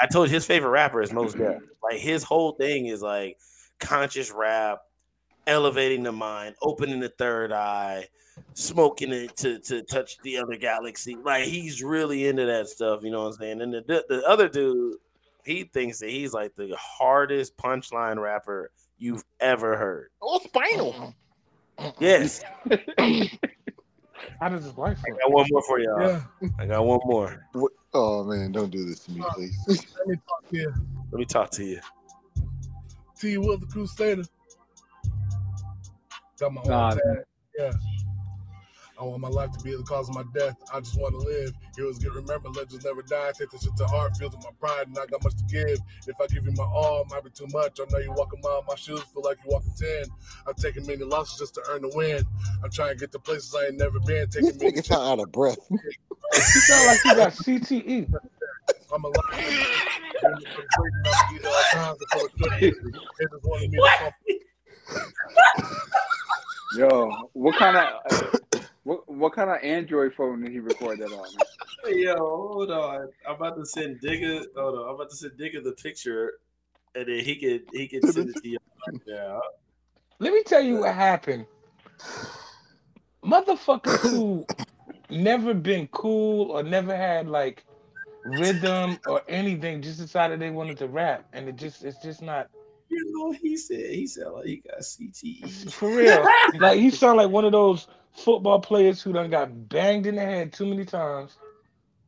I 0.00 0.06
told 0.06 0.28
you 0.28 0.34
his 0.34 0.46
favorite 0.46 0.70
rapper 0.70 1.02
is 1.02 1.12
Mos 1.12 1.34
Def. 1.34 1.62
Like 1.82 2.00
his 2.00 2.22
whole 2.22 2.52
thing 2.52 2.86
is 2.86 3.02
like 3.02 3.38
conscious 3.78 4.30
rap, 4.30 4.80
elevating 5.46 6.02
the 6.02 6.12
mind, 6.12 6.54
opening 6.62 7.00
the 7.00 7.08
third 7.08 7.52
eye, 7.52 8.06
smoking 8.54 9.12
it 9.12 9.36
to 9.36 9.58
to 9.60 9.82
touch 9.82 10.18
the 10.22 10.38
other 10.38 10.56
galaxy. 10.56 11.16
Like 11.16 11.44
he's 11.44 11.82
really 11.82 12.26
into 12.26 12.46
that 12.46 12.68
stuff. 12.68 13.02
You 13.02 13.10
know 13.10 13.22
what 13.24 13.34
I'm 13.34 13.40
saying? 13.40 13.60
And 13.60 13.72
the 13.74 14.04
the 14.08 14.22
other 14.26 14.48
dude, 14.48 14.96
he 15.44 15.64
thinks 15.64 15.98
that 16.00 16.10
he's 16.10 16.32
like 16.32 16.54
the 16.54 16.74
hardest 16.78 17.56
punchline 17.56 18.20
rapper 18.20 18.70
you've 18.98 19.24
ever 19.40 19.76
heard. 19.76 20.10
Oh 20.20 20.40
spinal. 20.40 21.14
Yes, 21.98 22.42
How 24.40 24.48
does 24.48 24.64
his 24.64 24.76
wife 24.76 24.98
I 25.06 25.10
got 25.10 25.32
one 25.32 25.46
more 25.50 25.62
for 25.62 25.80
y'all. 25.80 26.00
Yeah, 26.00 26.48
I 26.58 26.66
got 26.66 26.84
one 26.84 27.00
more. 27.04 27.46
What? 27.52 27.72
Oh 27.94 28.24
man, 28.24 28.52
don't 28.52 28.70
do 28.70 28.84
this 28.84 29.00
to 29.00 29.12
me, 29.12 29.22
please. 29.34 29.56
let 29.66 30.06
me 30.06 30.16
talk 30.16 30.50
to 30.50 30.56
you. 30.56 30.74
Let 31.10 31.18
me 31.18 31.24
talk 31.24 31.50
to 31.52 31.64
you. 31.64 31.80
T. 33.18 33.38
Will 33.38 33.58
the 33.58 33.66
Crusader. 33.66 34.24
Got 36.42 36.54
my 36.54 36.60
own 36.62 36.68
Nah. 36.68 36.96
Yeah. 37.56 37.70
I 38.98 39.04
want 39.04 39.20
my 39.20 39.28
life 39.28 39.52
to 39.52 39.62
be 39.62 39.76
the 39.76 39.84
cause 39.84 40.08
of 40.08 40.16
my 40.16 40.24
death. 40.34 40.56
I 40.74 40.80
just 40.80 40.98
want 40.98 41.14
to 41.14 41.18
live. 41.18 41.52
Heroes 41.76 42.00
get 42.00 42.12
remembered, 42.12 42.56
legends 42.56 42.84
never 42.84 43.00
die. 43.02 43.30
Take 43.38 43.50
this 43.50 43.62
shit 43.62 43.76
to 43.76 43.86
heart, 43.86 44.16
feel 44.16 44.28
to 44.28 44.36
my 44.38 44.50
pride, 44.58 44.88
and 44.88 44.98
I 44.98 45.06
got 45.06 45.22
much 45.22 45.36
to 45.36 45.44
give. 45.44 45.78
If 46.08 46.20
I 46.20 46.26
give 46.26 46.44
you 46.44 46.50
my 46.56 46.64
all, 46.64 47.06
might 47.10 47.22
be 47.22 47.30
too 47.30 47.46
much. 47.52 47.78
I 47.78 47.84
know 47.92 47.98
you 47.98 48.10
walk 48.10 48.32
a 48.32 48.38
mile 48.42 48.64
my 48.66 48.74
shoes, 48.74 49.02
feel 49.14 49.22
like 49.22 49.38
you're 49.44 49.52
walking 49.52 49.72
10. 49.78 50.04
I'm 50.48 50.54
taking 50.54 50.84
many 50.84 51.04
losses 51.04 51.38
just 51.38 51.54
to 51.54 51.62
earn 51.70 51.82
the 51.82 51.92
win. 51.94 52.24
I'm 52.64 52.72
trying 52.72 52.94
to 52.94 52.96
get 52.96 53.12
to 53.12 53.20
places 53.20 53.54
I 53.54 53.66
ain't 53.66 53.78
never 53.78 54.00
been. 54.00 54.28
Taking 54.28 54.58
many 54.58 54.72
nigga 54.72 54.96
out 54.96 55.20
of 55.20 55.30
breath. 55.30 55.60
You 56.34 56.40
sound 56.40 56.86
like 56.86 57.04
you 57.04 57.14
got. 57.14 57.32
CTE. 57.32 58.14
I'm 58.92 59.04
alive. 59.04 59.16
I'm 59.30 60.36
Yo, 66.76 67.28
what 67.32 67.56
kind 67.56 67.76
of 67.76 68.64
what 68.84 69.08
what 69.08 69.32
kind 69.32 69.50
of 69.50 69.58
Android 69.62 70.14
phone 70.14 70.42
did 70.42 70.52
he 70.52 70.60
record 70.60 70.98
that 70.98 71.12
on? 71.12 71.28
Yo, 71.86 72.16
hold 72.16 72.70
on. 72.70 73.08
I'm 73.28 73.36
about 73.36 73.56
to 73.56 73.66
send 73.66 74.00
Digga. 74.00 74.44
Hold 74.56 74.78
on. 74.78 74.88
I'm 74.88 74.94
about 74.94 75.10
to 75.10 75.16
send 75.16 75.32
Digga 75.32 75.62
the 75.62 75.72
picture, 75.72 76.34
and 76.94 77.06
then 77.06 77.20
he 77.20 77.36
could 77.36 77.62
he 77.72 77.88
could 77.88 78.04
send 78.12 78.30
it 78.30 78.42
to 78.42 78.48
you 78.48 78.58
Yeah. 79.06 79.40
Let 80.18 80.32
me 80.32 80.42
tell 80.44 80.62
you 80.62 80.78
what 80.78 80.94
happened. 80.94 81.46
Motherfuckers 83.24 83.98
who 84.00 84.46
never 85.10 85.54
been 85.54 85.88
cool 85.88 86.52
or 86.52 86.62
never 86.62 86.96
had 86.96 87.28
like 87.28 87.64
rhythm 88.24 88.98
or 89.06 89.22
anything 89.28 89.82
just 89.82 89.98
decided 89.98 90.40
they 90.40 90.50
wanted 90.50 90.78
to 90.78 90.86
rap 90.86 91.26
and 91.32 91.48
it 91.48 91.56
just 91.56 91.84
it's 91.84 92.00
just 92.02 92.22
not 92.22 92.48
You 92.92 93.12
know 93.18 93.26
what 93.28 93.38
he 93.38 93.56
said? 93.56 93.90
He 93.94 94.06
said 94.06 94.28
like 94.28 94.46
he 94.46 94.56
got 94.56 94.80
CTE. 94.80 95.72
for 95.72 95.94
real. 95.96 96.24
like 96.60 96.78
he 96.78 96.90
sound 96.90 97.16
like 97.16 97.30
one 97.30 97.44
of 97.44 97.52
those 97.52 97.88
football 98.12 98.60
players 98.60 99.00
who 99.02 99.12
done 99.12 99.30
got 99.30 99.68
banged 99.68 100.06
in 100.06 100.16
the 100.16 100.20
head 100.20 100.52
too 100.52 100.66
many 100.66 100.84
times 100.84 101.36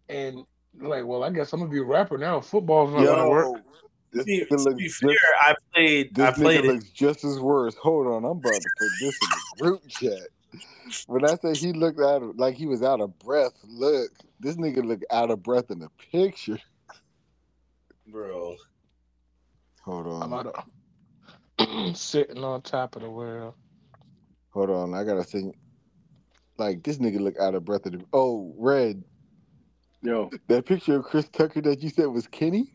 and 0.09 0.45
like, 0.81 1.05
well, 1.07 1.25
I 1.25 1.31
guess 1.31 1.53
I'm 1.53 1.61
gonna 1.61 1.71
be 1.73 1.79
a 1.79 1.85
rapper 1.85 2.19
now. 2.19 2.41
Football's 2.41 2.93
not 2.93 3.05
gonna 3.07 3.31
work. 3.31 3.47
Yo, 3.47 3.61
this 4.13 4.27
To, 4.27 4.33
nigga 4.33 4.49
to 4.49 4.57
looks 4.57 4.77
be 4.77 4.85
just, 4.89 5.01
fair, 5.01 5.17
I 5.41 5.55
played. 5.73 6.15
this 6.15 6.25
I 6.25 6.33
played 6.33 6.61
nigga 6.61 6.69
it. 6.69 6.73
looks 6.75 6.91
just 6.91 7.25
as 7.25 7.41
worse. 7.41 7.75
Hold 7.77 8.07
on, 8.09 8.25
I'm 8.25 8.39
about 8.39 8.61
to 8.61 8.71
put 8.79 8.91
this 9.01 9.19
in 9.23 9.29
the 9.31 9.63
group 9.63 9.89
chat. 9.89 10.29
When 11.07 11.25
I 11.25 11.37
say 11.37 11.55
he 11.55 11.73
looked 11.73 12.01
out 12.01 12.23
of, 12.23 12.37
like 12.39 12.55
he 12.57 12.67
was 12.67 12.83
out 12.83 13.01
of 13.01 13.19
breath, 13.19 13.53
look, 13.65 14.11
this 14.39 14.57
nigga 14.57 14.85
looked 14.85 15.05
out 15.11 15.31
of 15.31 15.43
breath 15.43 15.71
in 15.71 15.79
the 15.79 15.89
picture. 16.13 16.59
bro. 18.07 18.57
Hold 19.83 20.07
I'm 20.23 20.33
on, 20.33 20.47
out 20.47 20.47
of 20.47 20.65
sitting 21.95 22.43
on 22.45 22.63
top 22.63 22.97
of 22.97 23.03
the 23.03 23.11
world. 23.11 23.55
hold 24.51 24.71
on, 24.71 24.95
I 24.95 25.05
gotta 25.05 25.25
think. 25.25 25.57
Like 26.57 26.85
this 26.85 26.99
nigga 26.99 27.19
look 27.21 27.37
out 27.41 27.55
of 27.57 27.65
breath. 27.65 27.85
of 27.87 27.93
the, 27.93 28.05
oh, 28.13 28.55
red. 28.57 29.03
Yo, 30.03 30.31
That 30.49 30.67
picture 30.67 30.97
of 30.97 31.05
Chris 31.05 31.29
Tucker 31.31 31.61
that 31.63 31.83
you 31.83 31.89
said 31.91 32.07
was 32.07 32.27
Kenny. 32.29 32.71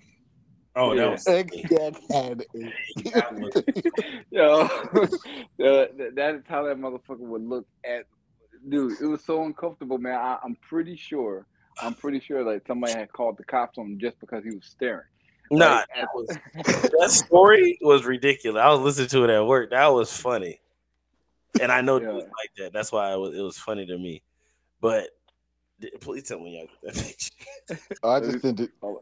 Oh, 0.75 0.93
Yeah. 0.93 1.03
that 1.03 1.11
was 1.11 1.27
X 1.27 1.51
that 1.69 1.95
had 2.11 2.43
That 3.13 4.23
yo, 4.31 4.61
yo, 5.57 5.87
that, 5.97 6.15
that 6.15 6.35
is 6.35 6.41
how 6.47 6.63
that 6.63 6.77
motherfucker 6.77 7.19
would 7.19 7.45
look 7.47 7.65
at. 7.85 8.05
Dude, 8.67 8.99
it 9.01 9.05
was 9.05 9.23
so 9.23 9.43
uncomfortable, 9.43 9.97
man. 9.97 10.15
I, 10.19 10.37
I'm 10.43 10.55
pretty 10.67 10.95
sure. 10.97 11.47
I'm 11.81 11.93
pretty 11.93 12.19
sure 12.19 12.43
that 12.43 12.67
somebody 12.67 12.91
had 12.93 13.13
called 13.13 13.37
the 13.37 13.45
cops 13.45 13.77
on 13.77 13.85
him 13.85 13.99
just 13.99 14.19
because 14.19 14.43
he 14.43 14.49
was 14.53 14.65
staring. 14.65 15.05
Nah, 15.52 15.78
Like, 15.78 15.88
that 15.95 16.08
was 16.14 16.38
that 17.00 17.10
story 17.12 17.78
was 17.82 18.06
ridiculous. 18.06 18.60
I 18.62 18.70
was 18.70 18.82
listening 18.82 19.08
to 19.10 19.24
it 19.24 19.30
at 19.30 19.45
work. 19.45 19.72
That 19.72 19.88
was 19.88 20.16
funny, 20.16 20.60
and 21.60 21.72
I 21.72 21.82
know 21.82 21.97
it 21.97 22.04
Yeah. 22.04 22.12
was 22.12 22.24
like 22.24 22.52
that. 22.58 22.74
That's 22.74 22.91
why 22.91 23.14
it 23.14 23.18
was, 23.18 23.36
it 23.36 23.41
was 23.41 23.58
funny 23.58 23.86
to 23.88 23.97
me. 23.97 24.22
But 24.82 25.10
please 26.02 26.24
tell 26.28 26.39
me 26.39 26.58
y'all 26.58 26.68
get 26.84 26.93
that 26.95 27.04
picture. 27.06 27.97
Oh, 28.04 28.10
I 28.12 28.20
just 28.20 28.41
sent 28.41 28.60
it. 28.60 28.70
Oh, 28.84 29.02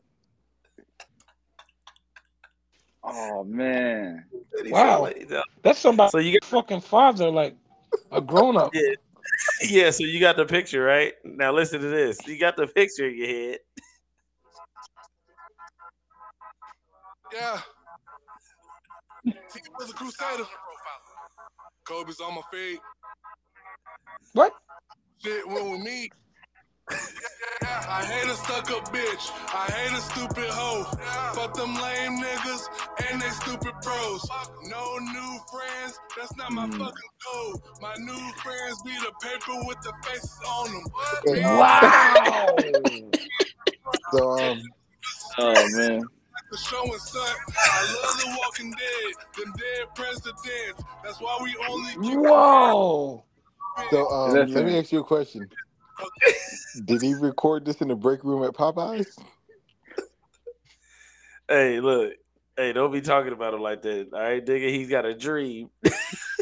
oh 3.03 3.43
man. 3.43 4.25
Wow. 4.65 5.05
Uh, 5.05 5.41
That's 5.61 5.79
somebody 5.79 6.09
So 6.11 6.17
you 6.19 6.31
get 6.31 6.45
fucking 6.45 6.81
father, 6.81 7.29
like 7.29 7.55
a 8.11 8.21
grown 8.21 8.57
up. 8.57 8.73
Yeah. 8.73 8.93
yeah, 9.69 9.89
so 9.91 10.03
you 10.03 10.19
got 10.19 10.37
the 10.37 10.45
picture, 10.45 10.81
right? 10.83 11.13
Now 11.23 11.51
listen 11.51 11.81
to 11.81 11.87
this. 11.87 12.25
You 12.27 12.39
got 12.39 12.55
the 12.55 12.67
picture 12.67 13.07
in 13.07 13.17
your 13.17 13.27
head. 13.27 13.59
Yeah. 17.39 17.59
He 19.23 19.31
was 19.77 19.89
a 19.91 19.93
crusader. 19.93 20.45
Kobe's 21.87 22.19
on 22.19 22.35
my 22.35 22.41
feet. 22.51 22.79
What? 24.33 24.53
Shit 25.23 25.47
went 25.47 25.69
with 25.71 25.81
me. 25.81 26.09
I 26.89 28.03
hate 28.05 28.29
a 28.29 28.35
stuck 28.35 28.71
up 28.71 28.91
bitch. 28.93 29.31
I 29.53 29.69
hate 29.71 29.97
a 29.97 30.01
stupid 30.01 30.49
hoe. 30.49 30.83
Fuck 31.33 31.53
them 31.55 31.75
lame 31.75 32.21
niggas 32.21 32.67
and 33.09 33.21
they 33.21 33.29
stupid 33.29 33.73
bros. 33.83 34.27
No 34.69 34.97
new 34.97 35.39
friends, 35.51 35.99
that's 36.17 36.35
not 36.37 36.51
my 36.51 36.65
Mm. 36.65 36.71
fucking 36.73 37.11
code. 37.25 37.61
My 37.81 37.93
new 37.99 38.31
friends 38.41 38.81
be 38.83 38.91
the 38.99 39.11
paper 39.21 39.65
with 39.67 39.77
the 39.81 39.93
faces 40.03 40.39
on 40.47 40.71
them. 40.73 40.83
Wow. 41.57 42.55
So 44.13 44.31
um, 44.31 44.61
Oh 45.39 45.53
man. 45.75 46.01
The 46.49 46.57
show 46.57 46.83
and 46.83 47.01
son. 47.01 47.35
I 47.49 47.95
love 48.03 48.17
the 48.21 48.37
Walking 48.39 48.71
Dead. 48.71 49.13
Them 49.37 49.53
dead 49.57 49.95
presidents. 49.95 50.83
That's 51.03 51.19
why 51.19 51.37
we 51.43 51.55
only 51.69 51.91
get 52.09 52.19
Whoa. 52.19 53.23
so 53.91 54.09
um, 54.09 54.33
Listen. 54.33 54.53
let 54.53 54.65
me 54.65 54.79
ask 54.79 54.91
you 54.91 54.99
a 54.99 55.03
question. 55.03 55.49
Did 56.85 57.01
he 57.01 57.13
record 57.15 57.65
this 57.65 57.81
in 57.81 57.89
the 57.89 57.95
break 57.95 58.23
room 58.23 58.43
at 58.43 58.53
Popeyes? 58.53 59.17
Hey, 61.49 61.79
look. 61.79 62.13
Hey, 62.55 62.73
don't 62.73 62.91
be 62.91 63.01
talking 63.01 63.33
about 63.33 63.53
him 63.53 63.61
like 63.61 63.81
that. 63.83 64.09
All 64.13 64.19
right, 64.19 64.43
nigga. 64.43 64.69
He's 64.69 64.89
got 64.89 65.05
a 65.05 65.13
dream. 65.13 65.69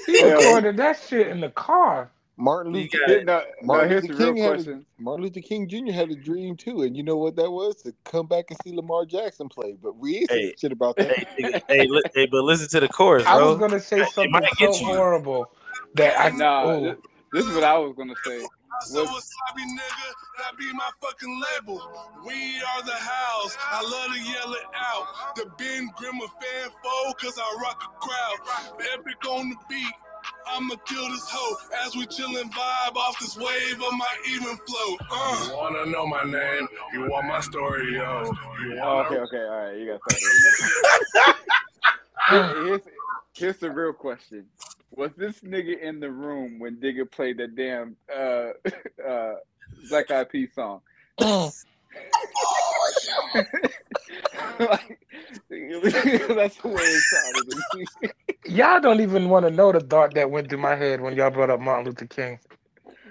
He 0.05 0.23
recorded 0.31 0.77
that 0.77 0.99
shit 1.07 1.27
in 1.27 1.41
the 1.41 1.49
car. 1.49 2.11
Martin 2.37 2.73
Luther, 2.73 2.99
got 2.99 3.01
Yeah, 3.05 3.17
it. 3.17 3.23
no, 3.23 3.43
no, 3.63 3.85
Martin 3.85 3.89
here's 3.89 4.07
the 4.07 4.13
Luther 4.13 4.15
real 4.15 4.33
King 4.33 4.37
had 4.37 4.57
a. 4.57 4.67
Martin 4.99 5.25
Luther 5.25 5.41
King 5.41 5.67
Jr. 5.69 5.91
had 5.93 6.11
a 6.11 6.15
dream 6.15 6.57
too, 6.57 6.83
and 6.83 6.95
you 6.97 7.03
know 7.03 7.17
what 7.17 7.35
that 7.37 7.51
was? 7.51 7.77
To 7.83 7.93
come 8.05 8.27
back 8.27 8.45
and 8.51 8.59
see 8.59 8.75
Lamar 8.75 9.05
Jackson 9.05 9.49
play. 9.49 9.77
But 9.81 9.97
we 9.97 10.17
ain't 10.19 10.31
Hey. 10.31 10.55
shit 10.57 10.71
about 10.71 10.99
that. 11.01 11.19
Hey, 11.37 11.55
hey, 11.69 11.87
li- 11.89 12.03
hey, 12.15 12.27
but 12.31 12.43
listen 12.43 12.69
to 12.69 12.79
the 12.81 12.89
chorus, 12.89 13.27
I 13.27 13.37
bro. 13.37 13.39
was 13.39 13.57
gonna 13.59 13.79
say 13.81 14.05
something 14.05 14.47
so 14.47 14.77
you. 14.79 14.79
horrible 14.79 15.51
that 15.95 16.19
I 16.19 16.33
Nah, 16.33 16.63
oh, 16.63 16.81
this, 16.81 16.97
this 17.33 17.45
is 17.47 17.53
what 17.55 17.63
I 17.63 17.77
was 17.79 17.93
gonna 17.97 18.15
say. 18.15 18.49
So 18.79 19.05
wasabi 19.05 19.63
nigga, 19.77 20.09
that 20.39 20.57
be 20.57 20.71
my 20.73 20.89
fucking 21.01 21.41
label. 21.53 21.81
We 22.25 22.33
are 22.61 22.83
the 22.83 22.93
house. 22.95 23.57
I 23.71 23.81
love 23.83 24.13
to 24.15 24.21
yell 24.21 24.53
it 24.53 24.67
out. 24.75 25.35
The 25.37 25.45
Ben 25.57 25.89
Grimmer 25.97 26.27
fan 26.41 26.69
foe, 26.83 27.13
cause 27.21 27.37
I 27.39 27.57
rock 27.63 27.81
a 27.83 27.99
crowd. 27.99 28.79
Epic 28.93 29.25
on 29.29 29.49
the 29.49 29.55
beat. 29.69 29.93
I'ma 30.47 30.75
kill 30.85 31.09
this 31.09 31.27
hoe 31.29 31.57
as 31.85 31.95
we 31.95 32.05
chillin' 32.05 32.51
vibe 32.51 32.95
off 32.95 33.19
this 33.19 33.35
wave 33.37 33.81
of 33.81 33.93
my 33.93 34.15
even 34.29 34.57
flow. 34.57 34.97
Uh. 35.11 35.47
You 35.47 35.55
wanna 35.55 35.85
know 35.87 36.05
my 36.05 36.23
name? 36.23 36.67
You 36.93 37.09
want 37.09 37.27
my 37.27 37.39
story, 37.41 37.93
yo? 37.95 38.31
You 38.61 38.79
Oh, 38.81 38.99
okay, 38.99 39.15
okay, 39.15 39.43
all 39.43 39.65
right, 39.65 39.77
you 39.77 39.87
got 39.87 40.01
something. 40.11 41.35
Here's, 42.65 42.81
here's 43.33 43.57
the 43.57 43.69
real 43.69 43.93
question: 43.93 44.45
Was 44.91 45.11
this 45.15 45.41
nigga 45.41 45.79
in 45.79 45.99
the 45.99 46.09
room 46.09 46.57
when 46.57 46.77
Digga 46.77 47.09
played 47.11 47.37
that 47.37 47.55
damn 47.55 47.95
uh, 48.11 48.53
uh, 49.07 49.35
Black 49.89 50.09
Eyed 50.09 50.29
Peas 50.29 50.49
song? 50.55 50.81
like, 54.59 54.99
that's 55.49 56.57
the 56.57 56.67
way 56.67 56.83
it 56.83 57.03
sounded. 57.03 57.45
to 57.49 57.77
me. 57.77 57.85
y'all 58.45 58.79
don't 58.79 59.01
even 59.01 59.29
want 59.29 59.45
to 59.45 59.51
know 59.51 59.71
the 59.71 59.79
thought 59.79 60.13
that 60.15 60.31
went 60.31 60.49
through 60.49 60.59
my 60.59 60.75
head 60.75 61.01
when 61.01 61.15
y'all 61.15 61.31
brought 61.31 61.49
up 61.49 61.59
Martin 61.59 61.85
Luther 61.85 62.05
King. 62.05 62.39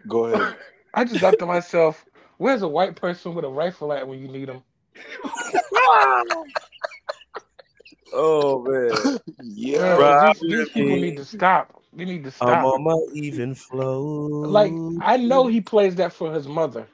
Go 0.09 0.27
ahead. 0.27 0.57
I 0.95 1.05
just 1.05 1.21
thought 1.21 1.39
to 1.39 1.47
myself, 1.47 2.05
where's 2.39 2.63
a 2.63 2.69
white 2.69 2.97
person 2.97 3.35
with 3.35 3.45
a 3.45 3.49
rifle 3.49 3.93
at 3.93 4.07
when 4.07 4.19
you 4.19 4.29
need 4.29 4.49
him? 4.49 4.63
Oh 8.17 8.63
man, 8.63 9.19
Yeah, 9.41 9.97
Bro, 9.97 10.33
these, 10.35 10.41
these 10.41 10.69
people 10.69 10.97
need 10.97 11.17
to 11.17 11.25
stop. 11.25 11.83
They 11.93 12.05
need 12.05 12.23
to 12.25 12.31
stop. 12.31 12.49
I'm 12.49 12.61
stop. 12.61 12.75
on 12.75 12.85
my 12.85 12.97
even 13.13 13.57
flow. 13.57 14.07
Like 14.47 14.73
I 15.01 15.17
know 15.17 15.49
he 15.49 15.61
plays 15.61 15.97
that 15.97 16.13
for 16.13 16.33
his 16.33 16.47
mother. 16.47 16.87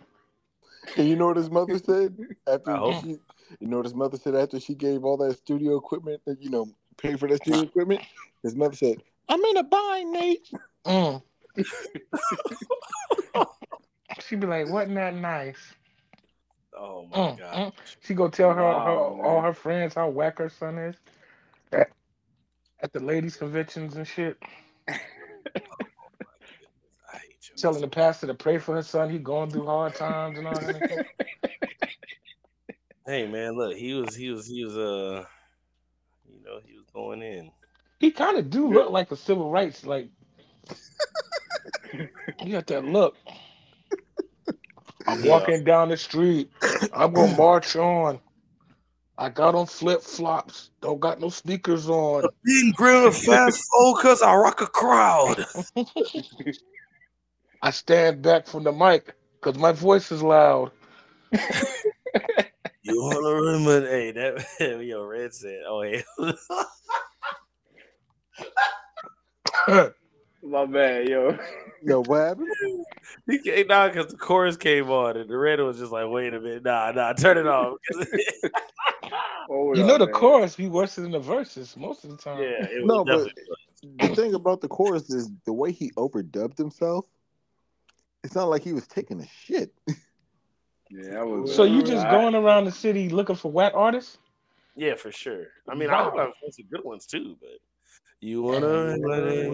And 0.96 1.08
you 1.08 1.16
know 1.16 1.26
what 1.26 1.36
his 1.36 1.50
mother 1.50 1.78
said 1.78 2.16
after 2.46 2.70
I 2.70 2.76
hope. 2.76 3.02
she, 3.02 3.08
you 3.60 3.66
know 3.66 3.76
what 3.78 3.86
his 3.86 3.94
mother 3.94 4.16
said 4.16 4.34
after 4.34 4.58
she 4.60 4.74
gave 4.74 5.04
all 5.04 5.16
that 5.18 5.36
studio 5.38 5.76
equipment 5.76 6.20
that 6.26 6.42
you 6.42 6.50
know 6.50 6.68
paid 6.96 7.18
for 7.18 7.28
that 7.28 7.38
studio 7.38 7.62
equipment. 7.62 8.02
His 8.42 8.54
mother 8.56 8.74
said, 8.76 9.02
"I'm 9.28 9.40
in 9.42 9.56
a 9.58 9.62
bind, 9.64 10.12
Nate." 10.12 10.50
Mm. 10.86 11.22
She'd 14.20 14.40
be 14.40 14.46
like, 14.46 14.68
"Wasn't 14.68 14.94
that 14.94 15.14
nice?" 15.14 15.74
Oh 16.76 17.06
my 17.10 17.16
Mm, 17.16 17.38
god. 17.38 17.54
mm. 17.54 17.72
She 18.02 18.14
go 18.14 18.28
tell 18.28 18.52
her, 18.52 18.62
her 18.62 18.64
Wow, 18.64 19.14
man. 19.16 19.26
all 19.26 19.40
her 19.42 19.52
friends 19.54 19.94
how 19.94 20.08
whack 20.08 20.38
her 20.38 20.48
son 20.48 20.78
is 20.78 20.96
at, 21.72 21.90
at 22.82 22.92
the 22.92 23.00
ladies' 23.00 23.36
conventions 23.36 23.96
and 23.96 24.06
shit. 24.06 24.38
I 27.60 27.68
hate 27.68 27.72
you. 27.72 27.76
Telling 27.76 27.82
the 27.82 27.88
pastor 27.88 28.26
to 28.28 28.34
pray 28.34 28.58
for 28.58 28.76
her 28.76 28.82
son. 28.82 29.10
He 29.10 29.18
going 29.18 29.50
through 29.50 29.66
hard 29.66 29.94
times 29.94 30.38
and 30.38 30.46
all 30.48 30.62
that. 30.62 30.84
Hey 33.06 33.26
man, 33.28 33.56
look, 33.56 33.76
he 33.76 33.94
was 33.94 34.16
he 34.16 34.30
was 34.30 34.46
he 34.48 34.64
was 34.64 34.76
uh 34.76 35.24
you 36.26 36.42
know, 36.44 36.60
he 36.64 36.74
was 36.76 36.86
going 36.94 37.22
in. 37.22 37.50
He 38.00 38.10
kind 38.12 38.38
of 38.38 38.50
do 38.50 38.68
look 38.68 38.90
like 38.90 39.12
a 39.12 39.16
civil 39.16 39.50
rights 39.50 39.86
like. 39.86 40.10
You 42.42 42.52
got 42.52 42.68
that 42.68 42.84
look. 42.84 43.16
I'm 45.06 45.22
Yeah. 45.22 45.22
walking 45.22 45.64
down 45.64 45.90
the 45.90 45.96
street. 45.96 46.50
I'm 46.92 47.14
gonna 47.14 47.34
march 47.34 47.76
on. 47.76 48.20
I 49.18 49.30
got 49.30 49.54
on 49.54 49.66
flip 49.66 50.02
flops. 50.02 50.70
Don't 50.82 51.00
got 51.00 51.20
no 51.20 51.30
sneakers 51.30 51.88
on. 51.88 52.26
Being 52.44 52.72
grill 52.76 53.10
fast 53.12 53.62
oh, 53.74 53.98
cause 54.02 54.22
I 54.22 54.34
rock 54.36 54.60
a 54.62 54.66
crowd. 54.68 55.44
I 57.62 57.70
stand 57.70 58.22
back 58.22 58.46
from 58.46 58.64
the 58.64 58.72
mic 58.72 59.14
because 59.40 59.60
my 59.60 59.72
voice 59.72 60.10
is 60.12 60.22
loud. 60.22 60.70
You 62.82 63.02
wanna 63.02 63.34
remember 63.34 63.86
hey 63.86 64.10
that 64.12 64.46
yo 64.82 65.04
Red 65.04 65.34
said, 65.34 65.60
oh 65.68 65.82
hey 65.82 66.02
My 70.42 70.64
man, 70.64 71.06
yo. 71.06 71.38
Yo, 71.82 72.02
what 72.02 72.20
happened? 72.20 72.48
he 73.26 73.38
came 73.38 73.66
down 73.68 73.90
because 73.90 74.10
the 74.10 74.16
chorus 74.16 74.56
came 74.56 74.90
on 74.90 75.18
and 75.18 75.28
the 75.28 75.36
red 75.36 75.60
was 75.60 75.78
just 75.78 75.92
like, 75.92 76.08
wait 76.08 76.32
a 76.32 76.40
minute, 76.40 76.64
nah, 76.64 76.90
nah, 76.92 77.12
turn 77.12 77.36
it 77.36 77.46
off. 77.46 77.76
You 77.92 79.82
up, 79.82 79.86
know 79.86 79.98
the 79.98 80.06
man. 80.06 80.14
chorus 80.14 80.56
be 80.56 80.68
worse 80.68 80.94
than 80.94 81.10
the 81.10 81.18
verses 81.18 81.76
most 81.76 82.04
of 82.04 82.10
the 82.10 82.16
time. 82.16 82.40
yeah, 82.40 82.64
it 82.64 82.82
was 82.82 82.86
No, 82.86 83.04
but 83.04 83.32
the 83.98 84.14
thing 84.14 84.34
about 84.34 84.60
the 84.60 84.68
chorus 84.68 85.10
is 85.10 85.30
the 85.44 85.52
way 85.52 85.72
he 85.72 85.90
overdubbed 85.92 86.56
himself. 86.56 87.04
It's 88.22 88.34
not 88.34 88.48
like 88.48 88.62
he 88.62 88.72
was 88.72 88.86
taking 88.86 89.20
a 89.20 89.26
shit. 89.26 89.72
Yeah, 90.90 91.10
that 91.14 91.26
was. 91.26 91.54
So 91.54 91.62
you 91.62 91.82
just 91.82 92.06
I- 92.06 92.10
going 92.10 92.34
around 92.34 92.64
the 92.64 92.72
city 92.72 93.08
looking 93.08 93.36
for 93.36 93.50
whack 93.50 93.72
artists? 93.74 94.18
Yeah, 94.76 94.94
for 94.94 95.12
sure. 95.12 95.46
I 95.68 95.74
mean, 95.74 95.90
I 95.90 96.02
hope 96.02 96.14
Wow. 96.14 96.20
I 96.20 96.24
found 96.40 96.54
some 96.54 96.66
good 96.70 96.84
ones 96.84 97.06
too, 97.06 97.36
but 97.40 97.58
you 98.20 98.42
wanna, 98.42 98.96
yeah, 98.98 99.44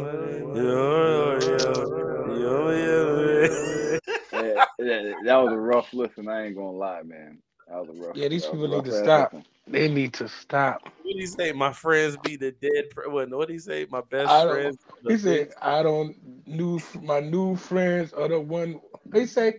yeah, 4.33 4.65
yeah, 4.79 5.13
that 5.25 5.37
was 5.37 5.53
a 5.53 5.59
rough 5.59 5.93
listen. 5.93 6.29
I 6.29 6.47
ain't 6.47 6.57
gonna 6.57 6.71
lie, 6.71 7.03
man. 7.03 7.39
That 7.69 7.87
was 7.87 7.97
a 7.97 8.01
rough. 8.01 8.17
Yeah, 8.17 8.29
these 8.29 8.43
that 8.43 8.53
people 8.53 8.73
a 8.73 8.77
need 8.77 8.85
to 8.85 8.93
stop. 8.93 9.33
listen. 9.33 9.47
They 9.67 9.89
need 9.89 10.15
to 10.15 10.29
stop. 10.29 10.83
What 11.03 11.13
do 11.15 11.19
you 11.21 11.27
say? 11.27 11.53
My 11.53 11.73
friends 11.73 12.17
be 12.17 12.37
the 12.37 12.53
dead. 12.53 12.91
Pre- 12.91 13.09
what? 13.09 13.31
What 13.31 13.49
do 13.49 13.55
you 13.55 13.61
say? 13.61 13.87
My 13.91 14.01
best 14.03 14.33
friends. 14.47 14.79
the 15.03 15.13
He 15.13 15.19
said, 15.19 15.49
big- 15.49 15.57
"I 15.61 15.83
don't 15.83 16.17
new 16.47 16.81
my 17.03 17.21
new 17.21 17.57
friends 17.57 18.13
are 18.13 18.29
the 18.29 18.41
one." 18.41 18.81
They 19.07 19.27
say, 19.27 19.59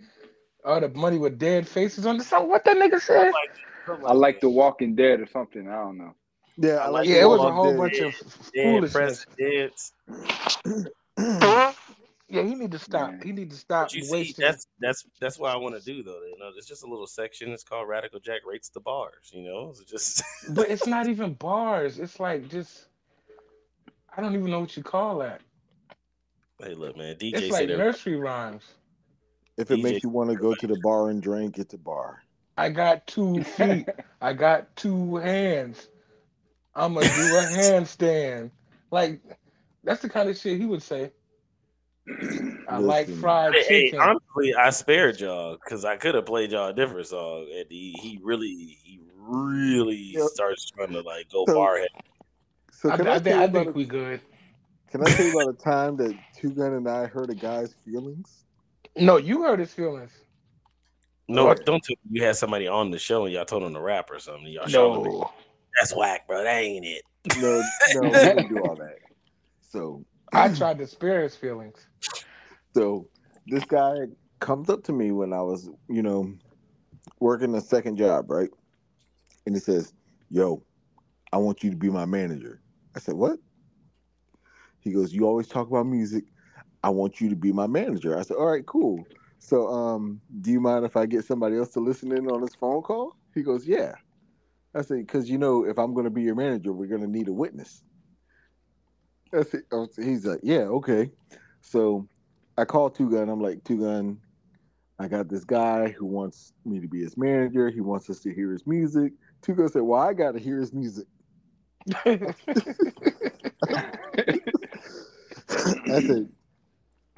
"Are 0.64 0.80
the 0.80 0.88
money 0.88 1.18
with 1.18 1.38
dead 1.38 1.68
faces 1.68 2.06
on 2.06 2.18
the 2.18 2.24
song?" 2.24 2.48
What 2.48 2.64
that 2.64 2.76
nigga 2.76 3.00
said? 3.00 3.32
something 3.86 4.06
I 4.06 4.12
like 4.12 4.40
The. 4.40 4.48
Walking 4.50 4.94
Dead 4.94 5.20
or 5.20 5.26
something. 5.26 5.68
I 5.68 5.76
don't 5.76 5.98
know. 5.98 6.14
Yeah, 6.56 6.76
I 6.76 6.84
I 6.84 6.88
like. 6.88 6.92
like 6.92 7.08
Yeah, 7.08 7.14
the 7.16 7.22
it 7.22 7.28
was 7.28 7.40
a 7.44 7.52
whole 7.52 7.64
Dead. 7.70 7.78
bunch 7.78 8.00
of 8.00 8.08
f- 8.14 8.50
dead 8.54 8.62
foolishness. 8.62 9.26
presidents. 9.36 9.92
Yeah, 12.30 12.42
he 12.42 12.54
need 12.54 12.72
to 12.72 12.78
stop. 12.78 13.10
Man. 13.12 13.22
He 13.24 13.32
need 13.32 13.50
to 13.50 13.56
stop 13.56 13.86
But 13.88 13.94
you 13.94 14.04
see, 14.04 14.34
that's 14.36 14.66
that's 14.80 15.04
that's 15.20 15.38
what 15.38 15.50
I 15.50 15.56
want 15.56 15.74
to 15.76 15.80
do 15.80 16.02
though. 16.02 16.20
You 16.30 16.36
know, 16.38 16.52
there's 16.52 16.66
just 16.66 16.84
a 16.84 16.86
little 16.86 17.06
section. 17.06 17.50
It's 17.52 17.64
called 17.64 17.88
Radical 17.88 18.20
Jack 18.20 18.42
rates 18.46 18.68
the 18.68 18.80
bars. 18.80 19.30
You 19.32 19.44
know, 19.44 19.70
it's 19.70 19.82
just 19.90 20.22
But 20.54 20.68
it's 20.68 20.86
not 20.86 21.08
even 21.08 21.32
bars. 21.34 21.98
It's 21.98 22.20
like 22.20 22.48
just 22.48 22.88
I 24.16 24.20
don't 24.20 24.34
even 24.34 24.50
know 24.50 24.60
what 24.60 24.76
you 24.76 24.82
call 24.82 25.18
that. 25.20 25.40
hey, 26.60 26.74
look, 26.74 26.96
man. 26.98 27.16
DJ 27.16 27.34
It's 27.34 27.50
like 27.50 27.62
everybody- 27.64 27.76
nursery 27.78 28.16
rhymes. 28.16 28.64
If 29.56 29.70
it 29.70 29.78
DJ 29.78 29.82
makes 29.82 30.02
you 30.04 30.10
want 30.10 30.30
to 30.30 30.36
go 30.36 30.54
to 30.54 30.66
the 30.66 30.78
bar 30.82 31.08
and 31.10 31.20
drink, 31.22 31.58
it's 31.58 31.74
a 31.74 31.78
bar. 31.78 32.22
I 32.58 32.68
got 32.68 33.06
two 33.06 33.42
feet. 33.56 33.88
I 34.20 34.32
got 34.34 34.74
two 34.76 35.16
hands. 35.16 35.88
I'm 36.74 36.94
gonna 36.94 37.06
do 37.06 37.12
a 37.12 37.42
handstand. 37.56 38.50
Like 38.90 39.20
that's 39.82 40.02
the 40.02 40.08
kind 40.10 40.28
of 40.28 40.36
shit 40.36 40.60
he 40.60 40.66
would 40.66 40.82
say. 40.82 41.10
I 42.68 42.78
like 42.78 43.08
fried 43.08 43.54
Hey, 43.54 43.62
hey, 43.68 43.84
chicken. 43.86 44.00
honestly, 44.00 44.54
I 44.54 44.70
spared 44.70 45.20
y'all 45.20 45.56
because 45.62 45.84
I 45.84 45.96
could 45.96 46.14
have 46.14 46.26
played 46.26 46.52
y'all 46.52 46.68
a 46.68 46.72
different 46.72 47.06
song, 47.06 47.46
and 47.54 47.66
he, 47.70 47.92
he 48.00 48.18
really, 48.22 48.78
he 48.82 49.00
really 49.16 50.12
Yep. 50.14 50.28
starts 50.28 50.70
trying 50.70 50.92
to 50.92 51.00
like 51.00 51.28
go 51.30 51.44
So- 51.46 51.54
bar 51.54 51.78
head. 51.78 51.88
So 52.72 52.90
I, 52.90 52.96
can 52.96 53.08
I 53.08 53.14
I, 53.14 53.18
think, 53.18 53.36
I 53.36 53.44
about 53.44 53.64
think 53.64 53.76
we 53.76 53.84
good. 53.86 54.20
can 54.90 55.00
I 55.02 55.04
tell 55.06 55.26
you 55.26 55.32
about 55.40 55.54
a 55.54 55.58
time 55.58 55.96
that 55.96 56.16
Two 56.36 56.50
Gun 56.50 56.74
and 56.74 56.88
I 56.88 57.06
hurt 57.06 57.28
a 57.28 57.34
guy's 57.34 57.74
feelings? 57.84 58.44
No, 58.96 59.16
you 59.16 59.42
hurt 59.42 59.58
his 59.58 59.72
feelings. 59.74 60.12
No, 61.26 61.46
What? 61.46 61.66
don't 61.66 61.82
tell 61.82 61.96
you 62.10 62.22
had 62.24 62.36
somebody 62.36 62.68
on 62.68 62.90
the 62.92 62.98
show 62.98 63.24
and 63.24 63.34
y'all 63.34 63.44
told 63.44 63.64
him 63.64 63.74
to 63.74 63.80
rap 63.80 64.10
or 64.10 64.18
something. 64.20 64.46
Y'all 64.46 64.68
No, 64.68 65.30
that's 65.78 65.94
whack, 65.94 66.26
bro. 66.28 66.42
That 66.44 66.54
ain't 66.62 66.84
it. 66.86 67.02
No, 67.38 67.62
no, 67.94 68.00
we 68.02 68.10
didn't 68.10 68.48
do 68.48 68.60
all 68.62 68.76
that. 68.76 68.96
So 69.60 70.04
I 70.32 70.48
tried 70.48 70.78
to 70.78 70.86
spare 70.86 71.22
his 71.22 71.34
feelings. 71.34 71.86
So 72.74 73.08
this 73.46 73.64
guy 73.64 73.94
comes 74.40 74.68
up 74.68 74.84
to 74.84 74.92
me 74.92 75.10
when 75.12 75.32
I 75.32 75.40
was, 75.40 75.70
you 75.88 76.02
know, 76.02 76.32
working 77.20 77.54
a 77.54 77.60
second 77.60 77.96
job, 77.96 78.30
right? 78.30 78.50
And 79.46 79.54
he 79.54 79.60
says, 79.60 79.92
Yo, 80.30 80.62
I 81.32 81.38
want 81.38 81.64
you 81.64 81.70
to 81.70 81.76
be 81.76 81.90
my 81.90 82.04
manager. 82.04 82.60
I 82.94 83.00
said, 83.00 83.14
What? 83.14 83.38
He 84.80 84.92
goes, 84.92 85.12
You 85.12 85.26
always 85.26 85.48
talk 85.48 85.68
about 85.68 85.86
music. 85.86 86.24
I 86.84 86.90
want 86.90 87.20
you 87.20 87.28
to 87.30 87.36
be 87.36 87.52
my 87.52 87.66
manager. 87.66 88.18
I 88.18 88.22
said, 88.22 88.36
All 88.36 88.46
right, 88.50 88.66
cool. 88.66 89.04
So 89.38 89.68
um, 89.68 90.20
do 90.40 90.50
you 90.50 90.60
mind 90.60 90.84
if 90.84 90.96
I 90.96 91.06
get 91.06 91.24
somebody 91.24 91.56
else 91.56 91.70
to 91.70 91.80
listen 91.80 92.12
in 92.12 92.28
on 92.30 92.40
this 92.40 92.54
phone 92.54 92.82
call? 92.82 93.16
He 93.34 93.42
goes, 93.42 93.66
Yeah. 93.66 93.94
I 94.74 94.82
said, 94.82 94.98
because 94.98 95.30
you 95.30 95.38
know, 95.38 95.64
if 95.64 95.78
I'm 95.78 95.94
gonna 95.94 96.10
be 96.10 96.22
your 96.22 96.34
manager, 96.34 96.72
we're 96.72 96.86
gonna 96.86 97.06
need 97.06 97.28
a 97.28 97.32
witness. 97.32 97.82
He's 99.96 100.24
like, 100.24 100.40
Yeah, 100.42 100.62
okay. 100.62 101.10
So 101.60 102.08
I 102.56 102.64
called 102.64 102.94
Two 102.94 103.10
Gun. 103.10 103.28
I'm 103.28 103.40
like, 103.40 103.62
Two 103.64 103.80
Gun, 103.80 104.18
I 104.98 105.08
got 105.08 105.28
this 105.28 105.44
guy 105.44 105.90
who 105.90 106.06
wants 106.06 106.52
me 106.64 106.80
to 106.80 106.88
be 106.88 107.00
his 107.02 107.16
manager. 107.16 107.70
He 107.70 107.80
wants 107.80 108.10
us 108.10 108.20
to 108.20 108.34
hear 108.34 108.52
his 108.52 108.66
music. 108.66 109.12
Two 109.42 109.54
Gun 109.54 109.68
said, 109.68 109.82
Well, 109.82 110.00
I 110.00 110.12
got 110.12 110.32
to 110.32 110.40
hear 110.40 110.58
his 110.58 110.72
music. 110.72 111.06
I 112.04 112.34
said, 116.00 116.28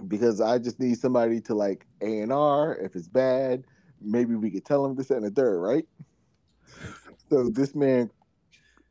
Because 0.07 0.41
I 0.41 0.59
just 0.59 0.79
need 0.79 0.99
somebody 0.99 1.41
to 1.43 1.55
like 1.55 1.87
A 2.03 2.21
and 2.21 2.33
R. 2.33 2.77
If 2.77 2.97
it's 2.97 3.09
bad, 3.09 3.65
maybe 4.01 4.35
we 4.35 4.51
could 4.51 4.65
tell 4.65 4.85
him 4.85 4.95
this 4.95 5.11
and 5.11 5.25
the 5.25 5.31
third, 5.31 5.59
right? 5.59 5.87
So 7.31 7.49
this 7.49 7.75
man 7.75 8.11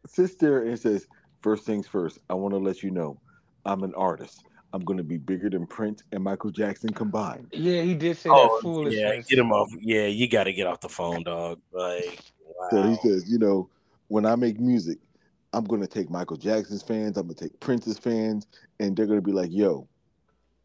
sits 0.08 0.36
there 0.36 0.64
and 0.64 0.80
says, 0.80 1.06
First 1.42 1.66
things 1.66 1.88
first, 1.88 2.20
I 2.30 2.34
want 2.34 2.54
to 2.54 2.58
let 2.58 2.84
you 2.84 2.92
know 2.92 3.20
I'm 3.66 3.84
an 3.84 3.94
artist. 3.96 4.44
I'm 4.74 4.82
going 4.82 4.98
to 4.98 5.04
be 5.04 5.18
bigger 5.18 5.50
than 5.50 5.66
Prince 5.66 6.04
and 6.12 6.24
Michael 6.24 6.52
Jackson 6.52 6.92
combined. 6.92 7.48
yeah, 7.52 7.82
he 7.82 7.96
did 7.96 8.18
say 8.18 8.30
Oh, 8.30 8.44
that 8.44 8.52
yeah, 8.52 8.62
foolishness. 8.62 9.26
get 9.28 9.40
him 9.40 9.52
off. 9.52 9.70
Yeah, 9.80 10.06
you 10.06 10.28
got 10.28 10.44
to 10.44 10.54
get 10.54 10.68
off 10.68 10.82
the 10.82 10.90
phone, 10.90 11.24
dog. 11.24 11.60
Like, 11.72 12.20
So 12.70 12.84
he 12.84 12.90
wow. 12.90 13.00
says, 13.04 13.32
you 13.32 13.40
know, 13.40 13.70
when 14.10 14.26
I 14.26 14.36
make 14.36 14.60
music, 14.60 15.00
I'm 15.54 15.64
gonna 15.66 15.88
take 15.88 16.10
Michael 16.12 16.38
Jackson's 16.38 16.84
fans, 16.84 17.18
I'm 17.18 17.26
gonna 17.26 17.34
take 17.34 17.60
Prince's 17.60 17.98
fans, 17.98 18.46
and 18.80 18.96
they're 18.96 19.08
gonna 19.08 19.22
be 19.22 19.32
like, 19.32 19.50
yo, 19.52 19.88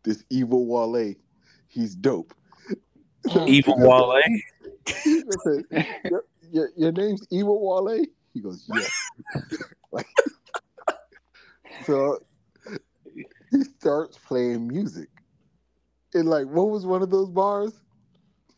this 0.03 0.25
evil 0.29 0.67
Wale, 0.67 1.15
he's 1.69 1.95
dope. 1.95 2.35
Oh, 3.31 3.45
evil 3.49 3.75
Wale. 3.79 4.21
He 5.05 5.23
said, 5.43 5.65
your, 6.11 6.25
your, 6.53 6.71
your 6.77 6.93
name's 6.93 7.27
Evil 7.31 7.59
Wale? 7.61 8.05
He 8.35 8.41
goes, 8.41 8.69
yeah. 8.69 9.41
Like, 9.93 10.07
so 11.87 12.19
he 13.51 13.65
starts 13.65 14.19
playing 14.19 14.69
music. 14.69 15.09
And 16.15 16.29
like, 16.29 16.47
what 16.47 16.69
was 16.69 16.87
one 16.87 17.03
of 17.03 17.11
those 17.11 17.29
bars? 17.29 17.73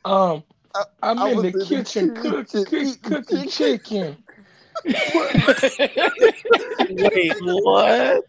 Um, 0.04 0.44
I- 0.74 0.84
I'm 1.02 1.18
I 1.18 1.30
in 1.30 1.36
the 1.38 1.46
in 1.48 1.52
the 1.52 1.64
kitchen 1.64 2.14
cook, 2.14 2.48
cook, 2.48 3.02
cooking 3.02 3.48
chicken. 3.48 4.16
Wait, 6.88 7.34
what? 7.40 8.22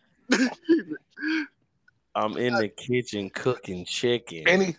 I'm 2.15 2.37
in 2.37 2.55
the 2.55 2.69
kitchen 2.69 3.29
cooking 3.29 3.85
chicken. 3.85 4.47
And 4.47 4.61
he, 4.63 4.75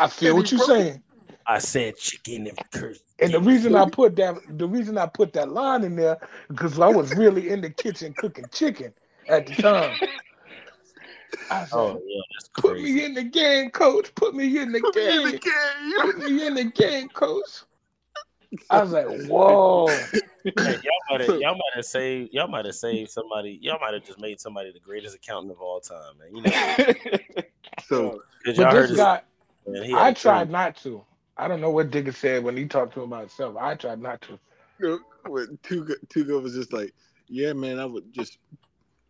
I 0.00 0.08
feel 0.08 0.30
And 0.30 0.38
what 0.38 0.50
you're 0.50 0.60
saying. 0.60 1.02
I 1.46 1.58
said 1.58 1.96
chicken 1.96 2.48
and 2.48 2.58
curse. 2.72 3.00
And 3.20 3.32
the 3.32 3.40
reason 3.40 3.74
I 3.74 3.88
put 3.88 4.14
that, 4.16 4.36
the 4.58 4.66
reason 4.68 4.96
I 4.96 5.06
put 5.06 5.32
that 5.32 5.50
line 5.50 5.82
in 5.82 5.96
there, 5.96 6.18
because 6.48 6.78
I 6.78 6.86
was 6.88 7.12
really 7.16 7.48
in 7.48 7.60
the 7.60 7.70
kitchen 7.70 8.14
cooking 8.14 8.48
chicken 8.52 8.92
at 9.28 9.46
the 9.46 9.54
time. 9.54 9.98
I 11.50 11.64
said, 11.64 11.78
Oh 11.78 12.00
yeah, 12.06 12.20
that's 12.34 12.48
"Put 12.58 12.72
crazy. 12.72 12.94
me 12.94 13.04
in 13.04 13.14
the 13.14 13.24
game, 13.24 13.70
coach. 13.70 14.14
Put 14.14 14.34
me 14.34 14.58
in 14.58 14.70
the 14.70 14.80
Put 14.80 14.94
me 14.94 15.02
in 15.16 15.24
the 15.24 15.30
game. 15.32 15.40
game. 15.40 15.92
Put 16.00 16.18
me 16.18 16.46
in 16.46 16.54
the 16.54 16.64
game, 16.64 17.08
coach." 17.08 17.62
I 18.70 18.82
was 18.82 18.92
like, 18.92 19.06
"Whoa!" 19.06 19.98
Hey, 20.44 20.52
y'all 20.54 20.92
might 21.10 21.20
have 21.22 21.40
y'all 21.40 21.54
might 21.54 21.74
have 21.74 21.84
saved 21.86 22.30
y'all 22.32 22.48
might 22.48 22.66
have 22.66 22.74
saved 22.74 23.10
somebody. 23.10 23.58
Y'all 23.62 23.78
might 23.80 23.94
have 23.94 24.04
just 24.04 24.20
made 24.20 24.40
somebody 24.40 24.72
the 24.72 24.80
greatest 24.80 25.16
accountant 25.16 25.52
of 25.52 25.60
all 25.60 25.80
time, 25.80 26.18
man. 26.20 26.36
You 26.36 26.42
know, 26.42 27.42
So 27.86 28.22
because 28.44 28.58
y'all 28.58 28.66
But 28.66 28.72
heard 28.72 28.82
this 28.84 28.90
this. 28.90 28.98
guy, 28.98 29.22
Man, 29.66 29.82
he 29.82 29.92
had 29.92 30.00
I 30.00 30.10
a 30.10 30.14
tried 30.14 30.50
not 30.50 30.76
to. 30.78 31.04
I 31.38 31.46
don't 31.46 31.60
know 31.60 31.70
what 31.70 31.90
Digga 31.90 32.14
said 32.14 32.42
when 32.42 32.56
he 32.56 32.66
talked 32.66 32.94
to 32.94 33.02
him 33.02 33.12
about 33.12 33.20
himself. 33.20 33.56
I 33.56 33.74
tried 33.74 34.00
not 34.00 34.20
to. 34.22 34.38
No, 34.80 34.98
when 35.26 35.58
Tuga, 35.62 35.94
Tuga 36.08 36.42
was 36.42 36.54
just 36.54 36.72
like, 36.72 36.92
yeah, 37.28 37.52
man, 37.52 37.78
I 37.78 37.84
would 37.84 38.12
just 38.12 38.38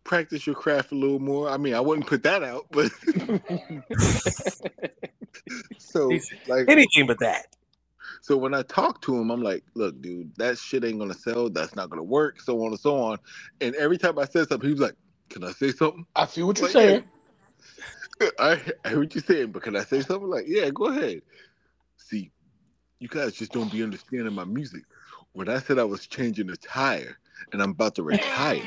practice 0.03 0.45
your 0.45 0.55
craft 0.55 0.91
a 0.91 0.95
little 0.95 1.19
more. 1.19 1.49
I 1.49 1.57
mean, 1.57 1.73
I 1.73 1.79
wouldn't 1.79 2.07
put 2.07 2.23
that 2.23 2.43
out, 2.43 2.65
but 2.71 2.91
so 5.77 6.19
like, 6.47 6.69
Anything 6.69 7.07
but 7.07 7.19
that. 7.19 7.47
so 8.21 8.37
when 8.37 8.53
I 8.53 8.61
talk 8.63 9.01
to 9.03 9.17
him, 9.17 9.31
I'm 9.31 9.41
like, 9.41 9.63
look, 9.75 10.01
dude, 10.01 10.35
that 10.37 10.57
shit 10.57 10.83
ain't 10.83 10.99
gonna 10.99 11.13
sell. 11.13 11.49
That's 11.49 11.75
not 11.75 11.89
gonna 11.89 12.03
work. 12.03 12.41
So 12.41 12.61
on 12.63 12.67
and 12.67 12.79
so 12.79 13.01
on. 13.01 13.17
And 13.61 13.75
every 13.75 13.97
time 13.97 14.19
I 14.19 14.25
said 14.25 14.49
something, 14.49 14.67
he 14.67 14.73
was 14.73 14.81
like, 14.81 14.95
"Can 15.29 15.43
I 15.43 15.51
say 15.51 15.71
something?" 15.71 16.05
I 16.15 16.25
feel 16.25 16.47
what 16.47 16.59
you're 16.59 16.67
Like, 16.67 16.73
saying. 16.73 17.03
I, 18.39 18.61
I 18.83 18.89
heard 18.89 18.99
what 18.99 19.15
you're 19.15 19.23
saying, 19.23 19.51
but 19.51 19.63
can 19.63 19.75
I 19.75 19.83
say 19.83 20.01
something? 20.01 20.29
Like, 20.29 20.45
yeah, 20.47 20.69
go 20.69 20.85
ahead. 20.85 21.21
See, 21.99 22.31
you 22.99 23.07
guys 23.09 23.33
just 23.33 23.51
don't 23.53 23.71
be 23.71 23.83
understanding 23.83 24.33
my 24.33 24.45
music. 24.45 24.83
When 25.33 25.49
I 25.49 25.59
said 25.59 25.79
I 25.79 25.83
was 25.85 26.07
changing 26.07 26.47
the 26.47 26.57
tire 26.57 27.17
and 27.53 27.61
I'm 27.61 27.71
about 27.71 27.95
to 27.95 28.03
retire, 28.03 28.63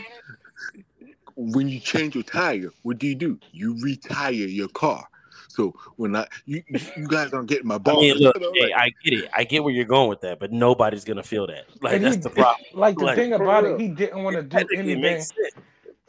when 1.37 1.69
you 1.69 1.81
change 1.81 2.15
your 2.15 2.25
tire, 2.25 2.71
what 2.83 2.99
do 2.99 3.07
you 3.07 3.15
do? 3.15 3.41
You 3.53 3.77
retire 3.83 4.33
your 4.33 4.69
car. 4.69 5.07
So 5.49 5.75
when 5.97 6.17
I 6.17 6.27
you 6.47 6.63
you 6.69 7.09
guys 7.09 7.33
aren't 7.33 7.49
getting 7.49 7.67
my 7.69 7.77
I 7.77 7.79
ball. 7.79 8.01
mean, 8.01 8.15
look, 8.19 8.37
You 8.37 8.41
know, 8.43 8.53
hey, 8.55 8.73
like, 8.73 8.73
I 8.75 8.91
get 9.05 9.15
it. 9.15 9.31
I 9.37 9.45
get 9.45 9.65
where 9.65 9.73
you're 9.75 9.85
going 9.85 10.09
with 10.09 10.21
that, 10.23 10.39
but 10.41 10.53
nobody's 10.53 11.05
gonna 11.05 11.23
feel 11.23 11.47
that. 11.49 11.65
Like 11.83 11.95
And 11.95 12.05
that's 12.05 12.17
he- 12.17 12.23
the 12.23 12.31
problem. 12.31 12.67
Like 12.75 12.99
the 12.99 13.05
Like, 13.07 13.17
thing 13.17 13.33
about 13.35 13.65
real. 13.65 13.77
it, 13.77 13.81
he 13.81 13.89
didn't 13.89 14.23
want 14.25 14.37
to 14.37 14.43
do 14.43 14.69
anything 14.73 15.27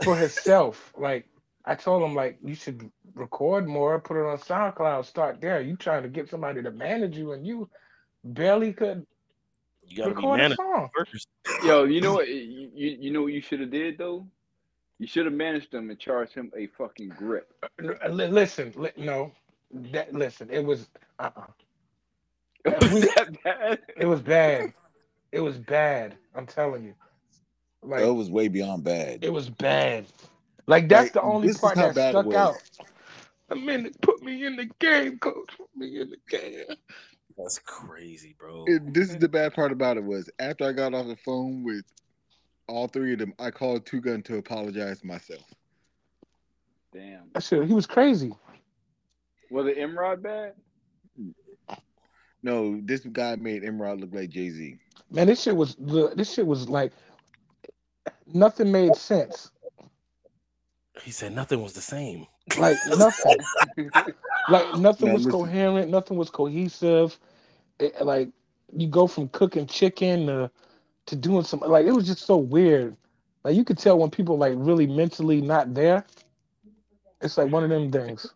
for 0.03 0.17
himself. 0.17 0.93
Like 0.97 1.27
I 1.65 1.75
told 1.75 2.03
him, 2.03 2.15
like 2.15 2.37
you 2.43 2.55
should 2.55 2.89
record 3.15 3.67
more, 3.67 3.99
put 3.99 4.17
it 4.17 4.25
on 4.25 4.37
SoundCloud, 4.37 5.05
start 5.05 5.41
there. 5.41 5.61
You 5.61 5.75
trying 5.77 6.03
to 6.03 6.09
get 6.09 6.29
somebody 6.29 6.61
to 6.63 6.71
manage 6.71 7.17
you, 7.17 7.33
and 7.33 7.45
you 7.45 7.69
barely 8.23 8.73
could 8.73 9.05
You 9.87 9.97
gotta 9.97 10.15
be 10.15 10.23
record 10.23 10.41
a 10.41 10.55
song. 10.55 10.89
first. 10.95 11.27
Yo, 11.65 11.83
you 11.85 12.01
know 12.01 12.13
what? 12.13 12.27
You, 12.27 12.71
you 12.73 12.97
you 13.01 13.11
know 13.11 13.23
what 13.23 13.33
you 13.33 13.41
should 13.41 13.59
have 13.59 13.71
did 13.71 13.97
though? 13.97 14.27
You 14.99 15.07
should 15.07 15.25
have 15.25 15.33
managed 15.33 15.73
him 15.73 15.89
and 15.89 15.99
charged 15.99 16.33
him 16.33 16.51
a 16.57 16.67
fucking 16.67 17.09
grip. 17.09 17.51
Listen, 18.09 18.73
li- 18.75 18.91
no, 18.97 19.31
that 19.71 20.13
listen, 20.13 20.49
it 20.51 20.63
was 20.63 20.87
uh 21.19 21.29
uh 21.35 21.47
It 22.65 22.91
was 22.91 23.01
that 23.15 23.43
bad. 23.43 23.79
it 23.97 24.05
was 24.05 24.21
bad. 24.21 24.73
It 25.31 25.39
was 25.41 25.57
bad. 25.57 26.15
I'm 26.35 26.45
telling 26.45 26.83
you, 26.83 26.93
like 27.83 27.99
that 28.01 28.13
was 28.13 28.29
way 28.29 28.47
beyond 28.47 28.83
bad. 28.83 29.23
it 29.23 29.33
was 29.33 29.49
bad. 29.49 30.05
Like 30.67 30.87
that's 30.89 31.05
Like, 31.05 31.13
the 31.13 31.21
only 31.21 31.47
this 31.47 31.57
part 31.57 31.75
that 31.75 31.95
bad 31.95 32.11
stuck 32.11 32.33
out. 32.33 32.57
I 33.53 33.55
mean, 33.55 33.91
put 34.01 34.23
me 34.23 34.45
in 34.45 34.55
the 34.55 34.65
game, 34.79 35.19
coach. 35.19 35.51
Put 35.55 35.69
me 35.75 36.01
in 36.01 36.09
the 36.09 36.17
game. 36.27 36.75
That's 37.37 37.59
crazy, 37.59 38.35
bro. 38.39 38.65
And 38.65 38.93
this 38.95 39.09
is 39.09 39.17
the 39.17 39.29
bad 39.29 39.53
part 39.53 39.71
about 39.71 39.97
it 39.97 40.03
was 40.03 40.27
after 40.39 40.65
I 40.65 40.71
got 40.71 40.95
off 40.95 41.05
the 41.05 41.15
phone 41.17 41.63
with 41.63 41.85
all 42.67 42.87
three 42.87 43.13
of 43.13 43.19
them, 43.19 43.33
I 43.37 43.51
called 43.51 43.85
Two 43.85 44.01
Gun 44.01 44.23
to 44.23 44.37
apologize 44.37 45.03
myself. 45.03 45.43
Damn. 46.91 47.29
I 47.35 47.39
said 47.39 47.65
he 47.65 47.73
was 47.73 47.85
crazy. 47.85 48.33
Was 49.51 49.67
it 49.67 49.77
Imrod 49.77 50.23
bad? 50.23 50.53
No, 52.41 52.81
this 52.83 53.01
guy 53.01 53.35
made 53.35 53.63
Imrod 53.63 53.99
look 54.01 54.13
like 54.13 54.29
Jay 54.29 54.49
Z. 54.49 54.77
Man, 55.11 55.27
this 55.27 55.41
shit 55.41 55.55
was 55.55 55.75
this 55.79 56.33
shit 56.33 56.45
was 56.45 56.67
like 56.67 56.91
nothing 58.33 58.71
made 58.71 58.95
sense. 58.95 59.51
He 61.01 61.11
said 61.11 61.33
nothing 61.33 61.61
was 61.61 61.73
the 61.73 61.81
same. 61.81 62.27
Like 62.57 62.77
nothing. 62.97 63.37
like 64.49 64.75
nothing 64.77 65.07
Man, 65.07 65.15
was 65.15 65.25
listen. 65.25 65.31
coherent. 65.31 65.89
Nothing 65.89 66.17
was 66.17 66.29
cohesive. 66.29 67.17
It, 67.79 68.05
like 68.05 68.29
you 68.75 68.87
go 68.87 69.07
from 69.07 69.29
cooking 69.29 69.67
chicken 69.67 70.27
to 70.27 70.51
to 71.07 71.15
doing 71.15 71.43
some 71.43 71.59
like 71.61 71.85
it 71.85 71.91
was 71.91 72.05
just 72.05 72.25
so 72.25 72.37
weird. 72.37 72.95
Like 73.43 73.55
you 73.55 73.63
could 73.65 73.77
tell 73.77 73.97
when 73.97 74.09
people 74.09 74.37
like 74.37 74.53
really 74.55 74.87
mentally 74.87 75.41
not 75.41 75.73
there. 75.73 76.05
It's 77.21 77.37
like 77.37 77.51
one 77.51 77.63
of 77.63 77.69
them 77.69 77.91
things. 77.91 78.27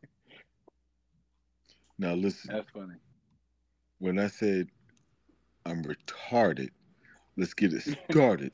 Now 2.00 2.14
listen, 2.14 2.52
That's 2.54 2.70
funny. 2.72 2.96
when 4.00 4.20
I 4.20 4.28
said 4.28 4.68
I'm 5.66 5.84
retarded, 5.84 6.70
let's 7.38 7.54
get 7.54 7.74
it 7.74 7.98
started. 8.10 8.52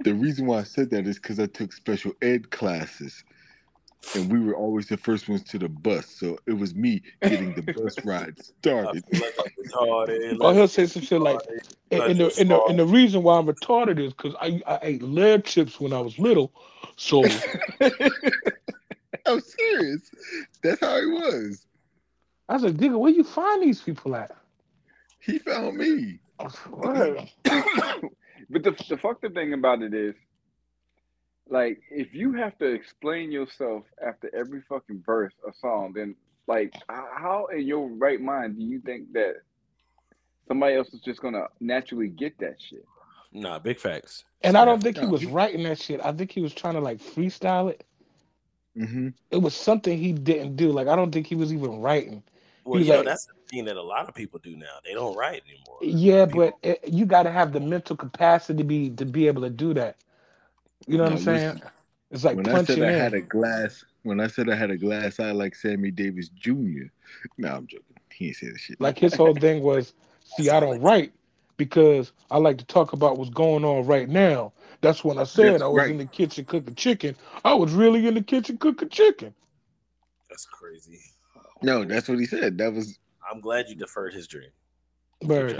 The 0.00 0.14
reason 0.14 0.46
why 0.46 0.58
I 0.58 0.62
said 0.62 0.90
that 0.90 1.06
is 1.06 1.16
because 1.16 1.40
I 1.40 1.46
took 1.46 1.72
special 1.72 2.12
ed 2.22 2.50
classes, 2.50 3.24
and 4.14 4.30
we 4.30 4.40
were 4.40 4.54
always 4.54 4.86
the 4.86 4.96
first 4.96 5.28
ones 5.28 5.42
to 5.44 5.58
the 5.58 5.68
bus. 5.68 6.06
So 6.06 6.38
it 6.46 6.52
was 6.52 6.74
me 6.74 7.02
getting 7.22 7.54
the 7.54 7.62
bus 7.72 7.96
ride 8.04 8.34
I 8.38 8.42
started. 8.42 9.04
feel 9.06 9.20
like 9.20 9.34
I'm. 9.38 9.46
Or 10.40 10.54
he'll 10.54 10.68
say 10.68 10.86
some 10.86 11.02
shit 11.02 11.20
like, 11.20 11.40
and, 11.90 12.02
and 12.02 12.20
the, 12.20 12.34
and, 12.38 12.50
the, 12.50 12.62
and 12.64 12.78
the 12.78 12.86
reason 12.86 13.22
why 13.22 13.38
I'm 13.38 13.46
retarded 13.46 13.98
is 13.98 14.12
because 14.12 14.34
I, 14.40 14.60
I 14.66 14.78
ate 14.82 15.02
lead 15.02 15.44
chips 15.44 15.80
when 15.80 15.92
I 15.92 16.00
was 16.00 16.18
little. 16.18 16.52
So 16.96 17.24
I'm 19.26 19.40
serious. 19.40 20.10
That's 20.62 20.80
how 20.80 21.00
he 21.00 21.06
was. 21.06 21.66
I 22.48 22.58
said, 22.58 22.76
"Nigga, 22.76 22.98
where 22.98 23.10
you 23.10 23.24
find 23.24 23.62
these 23.62 23.80
people 23.80 24.14
at?" 24.14 24.36
He 25.20 25.38
found 25.38 25.76
me. 25.76 26.20
Oh, 26.38 27.28
Word. 28.38 28.46
but 28.50 28.62
the 28.62 28.84
the 28.88 28.96
fucked 28.96 29.24
up 29.24 29.34
thing 29.34 29.52
about 29.52 29.82
it 29.82 29.94
is, 29.94 30.14
like, 31.48 31.80
if 31.90 32.14
you 32.14 32.32
have 32.34 32.56
to 32.58 32.66
explain 32.66 33.30
yourself 33.30 33.84
after 34.04 34.34
every 34.34 34.62
fucking 34.68 35.02
verse 35.04 35.34
or 35.44 35.52
song, 35.60 35.92
then 35.94 36.14
like, 36.46 36.74
how 36.88 37.46
in 37.52 37.66
your 37.66 37.88
right 37.88 38.20
mind 38.20 38.56
do 38.56 38.62
you 38.62 38.80
think 38.80 39.12
that 39.12 39.36
somebody 40.48 40.76
else 40.76 40.88
is 40.94 41.00
just 41.00 41.20
gonna 41.20 41.46
naturally 41.60 42.08
get 42.08 42.38
that 42.38 42.56
shit? 42.60 42.84
Nah, 43.32 43.58
big 43.58 43.78
facts. 43.78 44.24
And 44.42 44.56
I 44.56 44.64
don't 44.64 44.82
think 44.82 44.98
he 44.98 45.06
was 45.06 45.26
writing 45.26 45.64
that 45.64 45.80
shit. 45.80 46.00
I 46.02 46.12
think 46.12 46.30
he 46.30 46.40
was 46.40 46.54
trying 46.54 46.74
to 46.74 46.80
like 46.80 46.98
freestyle 46.98 47.70
it. 47.70 47.84
Mm-hmm. 48.76 49.08
It 49.30 49.38
was 49.38 49.54
something 49.54 49.98
he 49.98 50.12
didn't 50.12 50.56
do. 50.56 50.70
Like 50.70 50.86
I 50.88 50.96
don't 50.96 51.10
think 51.10 51.26
he 51.26 51.34
was 51.34 51.52
even 51.52 51.80
writing. 51.80 52.22
Well, 52.64 52.78
He's 52.78 52.86
you 52.86 52.92
know, 52.92 52.98
like- 53.00 53.06
that's 53.06 53.26
the 53.26 53.32
thing 53.48 53.64
that 53.66 53.76
a 53.76 53.82
lot 53.82 54.08
of 54.08 54.14
people 54.14 54.40
do 54.42 54.56
now. 54.56 54.66
They 54.84 54.94
don't 54.94 55.16
write 55.16 55.42
anymore. 55.48 55.78
Yeah, 55.82 56.26
People- 56.26 56.40
but 56.40 56.54
it, 56.62 56.88
you 56.92 57.06
got 57.06 57.24
to 57.24 57.30
have 57.30 57.52
the 57.52 57.60
mental 57.60 57.96
capacity 57.96 58.58
to 58.58 58.64
be 58.64 58.90
to 58.90 59.04
be 59.04 59.26
able 59.26 59.42
to 59.42 59.50
do 59.50 59.74
that. 59.74 59.96
You 60.86 60.98
know 60.98 61.04
what 61.04 61.10
No, 61.10 61.16
I'm 61.16 61.22
saying? 61.22 61.54
listen. 61.54 61.70
It's 62.10 62.24
like 62.24 62.36
when 62.36 62.48
I 62.48 62.52
punching 62.52 62.78
said 62.78 62.88
I 62.88 62.92
in. 62.92 62.98
had 63.00 63.14
a 63.14 63.20
glass, 63.20 63.84
when 64.04 64.20
I 64.20 64.28
said 64.28 64.48
I 64.48 64.54
had 64.54 64.70
a 64.70 64.76
glass 64.76 65.18
eye 65.18 65.32
like 65.32 65.54
Sammy 65.56 65.90
Davis 65.90 66.28
Jr. 66.28 66.86
No, 67.38 67.48
I'm 67.56 67.66
joking. 67.66 67.96
He 68.12 68.28
ain't 68.28 68.36
say 68.36 68.46
that 68.48 68.60
shit. 68.60 68.80
Like 68.80 68.98
his 68.98 69.14
whole 69.14 69.34
thing 69.34 69.62
was, 69.62 69.92
see, 70.24 70.48
I 70.50 70.60
don't 70.60 70.80
write 70.80 71.12
because 71.56 72.12
I 72.30 72.38
like 72.38 72.58
to 72.58 72.64
talk 72.66 72.92
about 72.92 73.18
what's 73.18 73.30
going 73.30 73.64
on 73.64 73.86
right 73.86 74.08
now. 74.08 74.52
That's 74.82 75.02
when 75.02 75.18
I 75.18 75.24
said 75.24 75.54
That's 75.54 75.62
I 75.62 75.66
was 75.66 75.78
right. 75.78 75.90
in 75.90 75.98
the 75.98 76.04
kitchen 76.06 76.44
cooking 76.44 76.74
chicken. 76.74 77.16
I 77.44 77.54
was 77.54 77.72
really 77.72 78.06
in 78.06 78.14
the 78.14 78.22
kitchen 78.22 78.56
cooking 78.58 78.88
chicken. 78.88 79.34
That's 80.30 80.46
crazy. 80.46 81.00
no, 81.62 81.84
that's 81.84 82.08
what 82.08 82.18
he 82.20 82.26
said. 82.26 82.58
That 82.58 82.72
was 82.72 82.98
I'm 83.30 83.40
glad 83.40 83.68
you 83.68 83.74
deferred 83.74 84.14
his 84.14 84.26
dream. 84.26 84.50
Bird. 85.22 85.56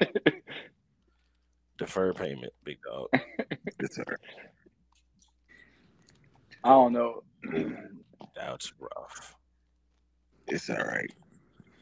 Deferred 1.78 2.16
payment, 2.16 2.52
big 2.64 2.78
dog. 2.82 3.08
it's 3.80 3.98
all 3.98 4.04
right. 4.08 4.18
I 6.62 6.68
don't 6.70 6.92
know. 6.92 7.22
That's 8.36 8.72
rough. 8.78 9.34
It's 10.46 10.70
all 10.70 10.76
right. 10.76 11.10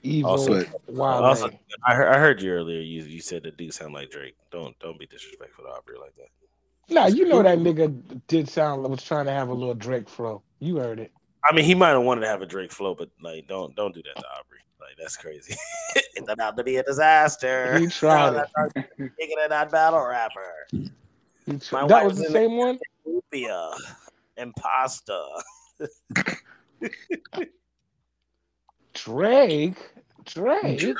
Evil, 0.02 0.30
Also- 0.30 0.64
wild. 0.88 1.24
Also, 1.24 1.50
I 1.86 1.94
heard, 1.94 2.08
I 2.08 2.18
heard 2.18 2.42
you 2.42 2.50
earlier. 2.52 2.80
You 2.80 3.02
you 3.02 3.20
said 3.20 3.42
the 3.44 3.50
dude 3.52 3.72
sound 3.74 3.94
like 3.94 4.10
Drake. 4.10 4.34
Don't 4.50 4.76
don't 4.80 4.98
be 4.98 5.06
disrespectful 5.06 5.64
to 5.64 5.70
Aubrey 5.70 5.96
like 6.00 6.14
that. 6.16 6.28
Nah, 6.92 7.06
you 7.06 7.28
know 7.28 7.42
that 7.42 7.58
nigga 7.58 8.20
did 8.26 8.48
sound 8.48 8.82
like 8.82 8.90
was 8.90 9.02
trying 9.04 9.26
to 9.26 9.32
have 9.32 9.48
a 9.48 9.54
little 9.54 9.74
Drake 9.74 10.08
flow. 10.08 10.42
You 10.58 10.76
heard 10.78 10.98
it. 10.98 11.12
I 11.48 11.54
mean, 11.54 11.64
he 11.64 11.74
might 11.74 11.90
have 11.90 12.02
wanted 12.02 12.22
to 12.22 12.28
have 12.28 12.42
a 12.42 12.46
Drake 12.46 12.72
flow, 12.72 12.94
but 12.94 13.10
like, 13.22 13.46
don't 13.46 13.76
don't 13.76 13.94
do 13.94 14.02
that 14.02 14.20
to 14.20 14.26
Aubrey. 14.38 14.51
Like, 14.82 14.96
that's 14.98 15.16
crazy. 15.16 15.54
it 15.94 16.26
turned 16.26 16.40
out 16.40 16.56
to 16.56 16.64
be 16.64 16.76
a 16.76 16.82
disaster. 16.82 17.78
He 17.78 17.86
tried 17.86 18.34
it. 18.34 18.48
Taking 18.98 19.36
it 19.38 19.48
that 19.48 19.70
battle 19.70 20.04
rapper. 20.04 20.66
He 20.70 20.90
tr- 21.58 21.74
My 21.74 21.86
that 21.86 22.04
was 22.04 22.18
the 22.18 22.26
same 22.26 22.56
one. 22.56 22.78
Utopia. 23.06 23.70
Imposter. 24.36 25.22
Drake. 28.94 29.78
Drake. 30.24 30.78
Drake. 30.80 30.96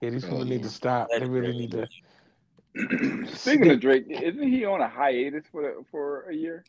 Yeah, 0.00 0.10
these 0.10 0.24
people 0.24 0.44
need 0.44 0.62
to 0.62 0.68
mm. 0.68 0.72
stop. 0.72 1.08
They 1.10 1.24
really 1.24 1.58
need 1.58 1.72
to. 1.72 1.88
Speaking 3.34 3.70
of 3.70 3.80
Drake, 3.80 4.06
isn't 4.08 4.42
he 4.42 4.64
on 4.64 4.80
a 4.80 4.88
hiatus 4.88 5.44
for 5.50 5.82
for 5.90 6.28
a 6.30 6.34
year? 6.34 6.64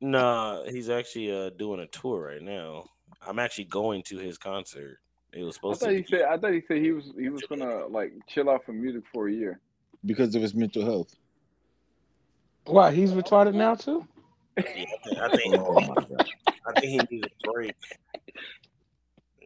Nah, 0.00 0.64
he's 0.64 0.88
actually 0.88 1.30
uh 1.32 1.50
doing 1.50 1.80
a 1.80 1.86
tour 1.86 2.26
right 2.28 2.42
now. 2.42 2.84
I'm 3.26 3.38
actually 3.38 3.64
going 3.64 4.02
to 4.04 4.16
his 4.18 4.38
concert. 4.38 4.98
It 5.32 5.44
was 5.44 5.54
I 5.54 5.56
supposed 5.56 5.80
thought 5.80 5.86
to 5.88 5.94
he 5.94 6.00
be. 6.02 6.06
said 6.08 6.22
I 6.22 6.38
thought 6.38 6.52
he 6.52 6.62
said 6.66 6.78
he 6.78 6.92
was 6.92 7.12
he 7.18 7.28
was 7.28 7.42
gonna 7.48 7.86
like 7.86 8.12
chill 8.26 8.48
out 8.50 8.64
from 8.64 8.80
music 8.80 9.02
for 9.12 9.28
a 9.28 9.32
year. 9.32 9.60
Because 10.06 10.34
of 10.34 10.40
his 10.42 10.54
mental 10.54 10.84
health. 10.84 11.14
Why 12.64 12.90
he's 12.92 13.12
retarded 13.12 13.54
now 13.54 13.74
too? 13.74 14.06
Yeah, 14.56 14.84
I 15.22 15.36
think, 15.36 15.54
Oh 15.58 15.80
my 15.80 15.94
god. 15.94 16.26
I 16.66 16.80
think 16.80 17.08
he 17.10 17.16
needs 17.16 17.26
a 17.26 17.50
break. 17.52 17.74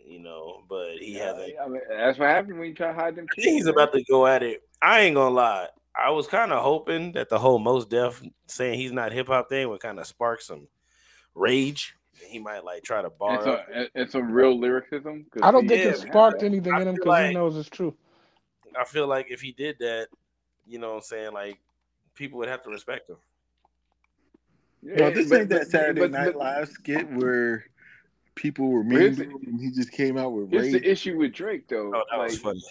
You 0.07 0.21
know, 0.21 0.63
but 0.69 0.99
he 0.99 1.15
hasn't. 1.15 1.55
I 1.61 1.67
mean, 1.69 1.81
that's 1.89 2.19
what 2.19 2.29
happened 2.29 2.59
when 2.59 2.69
you 2.69 2.75
try 2.75 2.89
to 2.89 2.95
hide 2.95 3.17
them 3.17 3.27
I 3.31 3.35
kids. 3.35 3.45
think 3.45 3.57
he's 3.57 3.65
man. 3.65 3.75
about 3.75 3.93
to 3.95 4.05
go 4.09 4.27
at 4.27 4.43
it. 4.43 4.63
I 4.81 5.01
ain't 5.01 5.15
gonna 5.17 5.35
lie. 5.35 5.67
I 5.97 6.11
was 6.11 6.27
kind 6.27 6.53
of 6.53 6.63
hoping 6.63 7.13
that 7.13 7.29
the 7.29 7.39
whole 7.39 7.59
Mos 7.59 7.87
Def 7.87 8.23
saying 8.47 8.79
he's 8.79 8.93
not 8.93 9.13
hip 9.13 9.29
hop 9.29 9.49
thing 9.49 9.69
would 9.69 9.81
kind 9.81 9.99
of 10.01 10.07
spark 10.07 10.41
some 10.43 10.67
rage. 11.35 11.95
He 12.29 12.39
might 12.39 12.65
like 12.65 12.83
try 12.83 13.01
to 13.03 13.09
and 13.09 13.19
bar 13.19 13.43
some, 13.43 13.51
up. 13.53 13.67
and- 13.73 13.91
and 13.95 14.11
some 14.11 14.31
real 14.33 14.59
lyricism. 14.59 15.27
I 15.43 15.51
don't 15.51 15.69
think 15.69 15.83
it 15.85 15.97
sparked 15.99 16.41
that. 16.41 16.47
anything 16.47 16.73
I 16.73 16.81
in 16.83 16.89
him 16.89 16.95
feel 16.97 17.05
because 17.05 17.29
he 17.29 17.35
knows 17.35 17.57
it's 17.57 17.69
true. 17.69 17.95
I 18.79 18.85
feel 18.85 19.07
like 19.07 19.27
if 19.31 19.41
he 19.41 19.53
did 19.53 19.77
that, 19.81 20.09
you 20.67 20.79
know 20.79 20.91
what 20.91 20.97
I'm 20.97 21.03
saying, 21.03 21.33
like 21.33 21.59
people 22.15 22.39
would 22.39 22.49
have 22.49 22.63
to 22.65 22.71
respect 22.71 23.09
him. 23.11 23.17
Yeah, 24.83 24.97
No, 24.97 25.11
this 25.11 25.29
but- 25.29 25.41
ain't 25.41 25.49
that 25.51 25.69
Saturday 25.69 26.01
but- 26.01 26.11
Night 26.11 26.33
but 26.35 26.37
Live 26.37 26.69
skit 26.69 27.09
where 27.13 27.67
people 28.35 28.69
were 28.71 28.83
But 28.83 28.89
mean 28.89 29.15
the- 29.15 29.25
to 29.27 29.31
him 29.31 29.41
and 29.47 29.61
he 29.61 29.71
just 29.71 29.93
came 29.93 30.19
out 30.19 30.33
with 30.33 30.51
Here's 30.51 30.73
rage. 30.73 30.83
the 30.83 30.91
issue 30.91 31.17
with 31.19 31.33
Drake, 31.33 31.69
though. 31.69 31.93
Oh, 31.95 32.03
that 32.11 32.17
like, 32.19 32.31
was 32.31 32.39
funny. 32.41 32.63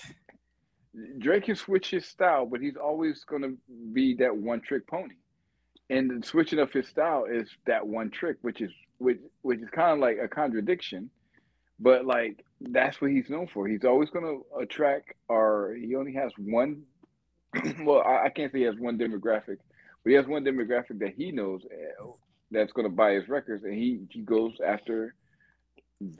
Drake 1.20 1.46
can 1.46 1.56
switch 1.56 1.90
his 1.90 2.06
style, 2.06 2.46
but 2.46 2.62
he's 2.62 2.78
always 2.78 3.24
going 3.24 3.42
to 3.42 3.58
be 3.94 4.16
that 4.16 4.36
one 4.36 4.62
trick 4.62 4.88
pony. 4.88 5.16
And 5.90 6.24
switching 6.24 6.60
up 6.60 6.72
his 6.72 6.88
style 6.88 7.26
is 7.26 7.50
that 7.66 7.86
one 7.86 8.10
trick, 8.10 8.38
which 8.42 8.62
is 8.62 8.72
which 9.00 9.20
which 9.42 9.60
is 9.60 9.70
kind 9.70 9.92
of 9.92 10.00
like 10.00 10.18
a 10.24 10.28
contradiction, 10.28 11.10
but 11.80 12.06
like 12.06 12.44
that's 12.62 13.02
what 13.02 13.12
he's 13.12 13.30
known 13.30 13.48
for. 13.54 13.68
He's 13.68 13.84
always 13.84 14.10
going 14.10 14.26
to 14.26 14.60
attract, 14.60 15.14
or 15.28 15.76
he 15.80 15.96
only 15.96 16.14
has 16.14 16.32
one. 16.38 16.84
well, 17.84 18.02
I, 18.02 18.26
I 18.26 18.30
can't 18.30 18.52
say 18.52 18.60
he 18.60 18.66
has 18.66 18.78
one 18.78 18.98
demographic, 18.98 19.58
but 20.04 20.10
he 20.10 20.14
has 20.14 20.26
one 20.26 20.46
demographic 20.46 21.00
that 21.00 21.14
he 21.16 21.32
knows 21.32 21.64
uh, 21.66 22.06
that's 22.50 22.72
going 22.72 22.88
to 22.88 22.96
buy 22.96 23.14
his 23.14 23.28
records, 23.28 23.64
and 23.64 23.74
he 23.74 24.00
he 24.10 24.22
goes 24.22 24.54
after 24.66 25.16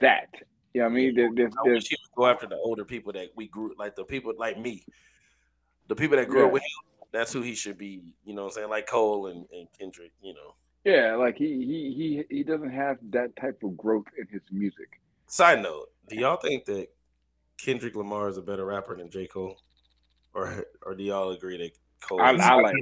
that. 0.00 0.28
What 0.74 0.86
I 0.86 0.88
mean? 0.88 1.14
There, 1.14 1.30
there's, 1.34 1.52
I 1.56 1.68
wish 1.68 1.88
he 1.88 1.96
would 2.02 2.16
go 2.16 2.26
after 2.26 2.46
the 2.46 2.56
older 2.56 2.84
people 2.84 3.12
that 3.12 3.28
we 3.36 3.46
grew, 3.46 3.74
like 3.78 3.94
the 3.94 4.04
people 4.04 4.32
like 4.36 4.58
me, 4.58 4.84
the 5.88 5.94
people 5.94 6.16
that 6.16 6.28
grew 6.28 6.46
up 6.46 6.52
with 6.52 6.62
him. 6.62 7.08
That's 7.12 7.32
who 7.32 7.42
he 7.42 7.54
should 7.54 7.78
be. 7.78 8.02
You 8.24 8.34
know 8.34 8.42
what 8.42 8.48
I'm 8.48 8.54
saying? 8.54 8.70
Like 8.70 8.88
Cole 8.88 9.28
and, 9.28 9.46
and 9.52 9.68
Kendrick. 9.78 10.12
You 10.20 10.34
know. 10.34 10.54
Yeah, 10.84 11.14
like 11.14 11.36
he 11.36 11.46
he 11.46 12.24
he 12.28 12.36
he 12.38 12.42
doesn't 12.42 12.72
have 12.72 12.98
that 13.10 13.36
type 13.36 13.62
of 13.62 13.76
growth 13.76 14.06
in 14.18 14.26
his 14.26 14.42
music. 14.50 15.00
Side 15.28 15.62
note: 15.62 15.90
Do 16.08 16.16
y'all 16.16 16.36
think 16.36 16.64
that 16.64 16.88
Kendrick 17.56 17.94
Lamar 17.94 18.28
is 18.28 18.36
a 18.36 18.42
better 18.42 18.64
rapper 18.64 18.96
than 18.96 19.10
J 19.10 19.26
Cole, 19.28 19.56
or 20.34 20.66
or 20.82 20.94
do 20.94 21.04
y'all 21.04 21.30
agree 21.30 21.56
that 21.58 21.70
Cole? 22.02 22.20
I, 22.20 22.34
is- 22.34 22.40
I 22.40 22.54
like. 22.54 22.74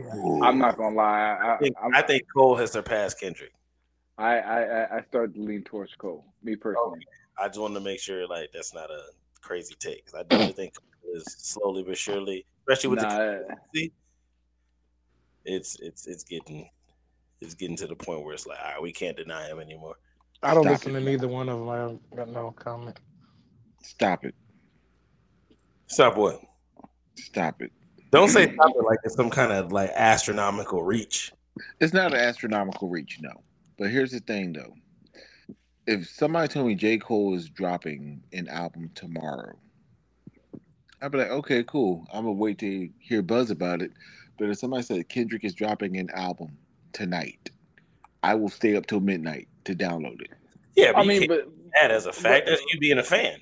I'm 0.42 0.58
not 0.58 0.78
gonna 0.78 0.96
lie. 0.96 1.38
I 1.42 1.54
I 1.54 1.58
think, 1.58 1.76
I, 1.94 2.02
think 2.02 2.22
Cole 2.34 2.56
has 2.56 2.72
surpassed 2.72 3.20
Kendrick. 3.20 3.52
I 4.16 4.38
I 4.38 4.62
I- 4.62 4.96
I 4.96 5.02
started 5.08 5.34
to 5.34 5.42
lean 5.42 5.62
towards 5.62 5.94
Cole. 5.94 6.24
Me 6.42 6.56
personally. 6.56 7.00
I 7.38 7.48
just 7.48 7.60
want 7.60 7.74
to 7.74 7.80
make 7.80 8.00
sure 8.00 8.26
like 8.26 8.50
that's 8.52 8.74
not 8.74 8.90
a 8.90 9.02
crazy 9.40 9.74
take. 9.78 10.04
I 10.16 10.22
definitely 10.22 10.54
think 10.54 10.74
Cole 10.74 11.16
is 11.16 11.24
slowly 11.38 11.82
but 11.82 11.96
surely, 11.98 12.44
especially 12.60 12.90
with 12.90 13.00
the 13.00 13.06
Nah, 13.06 13.38
consistency, 13.38 13.92
it's 15.44 15.76
it's 15.80 16.06
it's 16.06 16.24
getting 16.24 16.68
it's 17.40 17.54
getting 17.54 17.76
to 17.76 17.86
the 17.86 17.96
point 17.96 18.24
where 18.24 18.34
it's 18.34 18.46
like, 18.46 18.58
all 18.64 18.72
right, 18.74 18.82
we 18.82 18.92
can't 18.92 19.16
deny 19.16 19.46
him 19.48 19.58
anymore. 19.60 19.96
I 20.42 20.54
don't 20.54 20.64
Stop 20.64 20.72
listen 20.72 20.96
it. 20.96 21.00
to 21.00 21.04
neither 21.04 21.28
one 21.28 21.48
of 21.48 21.58
them. 21.58 21.68
I 21.68 21.76
don't 21.78 22.16
got 22.16 22.28
no 22.28 22.52
comment. 22.52 22.98
Stop 23.82 24.24
it. 24.24 24.34
Stop 25.86 26.16
what? 26.16 26.40
Stop 27.16 27.62
it. 27.62 27.72
Don't 28.10 28.28
say 28.28 28.52
stop 28.52 28.70
it 28.76 28.84
like 28.84 28.98
it's 29.04 29.14
some 29.14 29.30
kind 29.30 29.52
of 29.52 29.72
like 29.72 29.90
astronomical 29.94 30.82
reach. 30.82 31.32
It's 31.80 31.92
not 31.92 32.12
an 32.14 32.20
astronomical 32.20 32.88
reach, 32.88 33.18
no. 33.20 33.32
But 33.78 33.90
here's 33.90 34.12
the 34.12 34.20
thing 34.20 34.52
though. 34.52 34.74
If 35.86 36.08
somebody 36.08 36.48
told 36.48 36.68
me 36.68 36.74
J. 36.74 36.98
Cole 36.98 37.34
is 37.34 37.48
dropping 37.48 38.22
an 38.32 38.48
album 38.48 38.90
tomorrow, 38.94 39.58
I'd 41.00 41.10
be 41.10 41.18
like, 41.18 41.30
okay, 41.30 41.64
cool. 41.64 42.06
I'm 42.12 42.24
gonna 42.24 42.32
wait 42.32 42.58
to 42.58 42.88
hear 43.00 43.22
buzz 43.22 43.50
about 43.50 43.82
it. 43.82 43.90
But 44.38 44.48
if 44.48 44.58
somebody 44.58 44.82
said 44.84 45.08
Kendrick 45.08 45.44
is 45.44 45.54
dropping 45.54 45.98
an 45.98 46.10
album 46.14 46.56
tonight, 46.92 47.50
I 48.22 48.34
will 48.36 48.48
stay 48.48 48.76
up 48.76 48.86
till 48.86 49.00
midnight 49.00 49.48
to 49.64 49.74
download 49.74 50.22
it. 50.22 50.30
Yeah, 50.76 50.92
but 50.92 51.00
I 51.00 51.04
mean, 51.04 51.20
can't 51.20 51.30
but 51.30 51.48
that 51.80 51.90
as 51.90 52.06
a 52.06 52.12
fact. 52.12 52.46
That's 52.46 52.62
you 52.72 52.78
being 52.78 52.98
a 52.98 53.02
fan. 53.02 53.38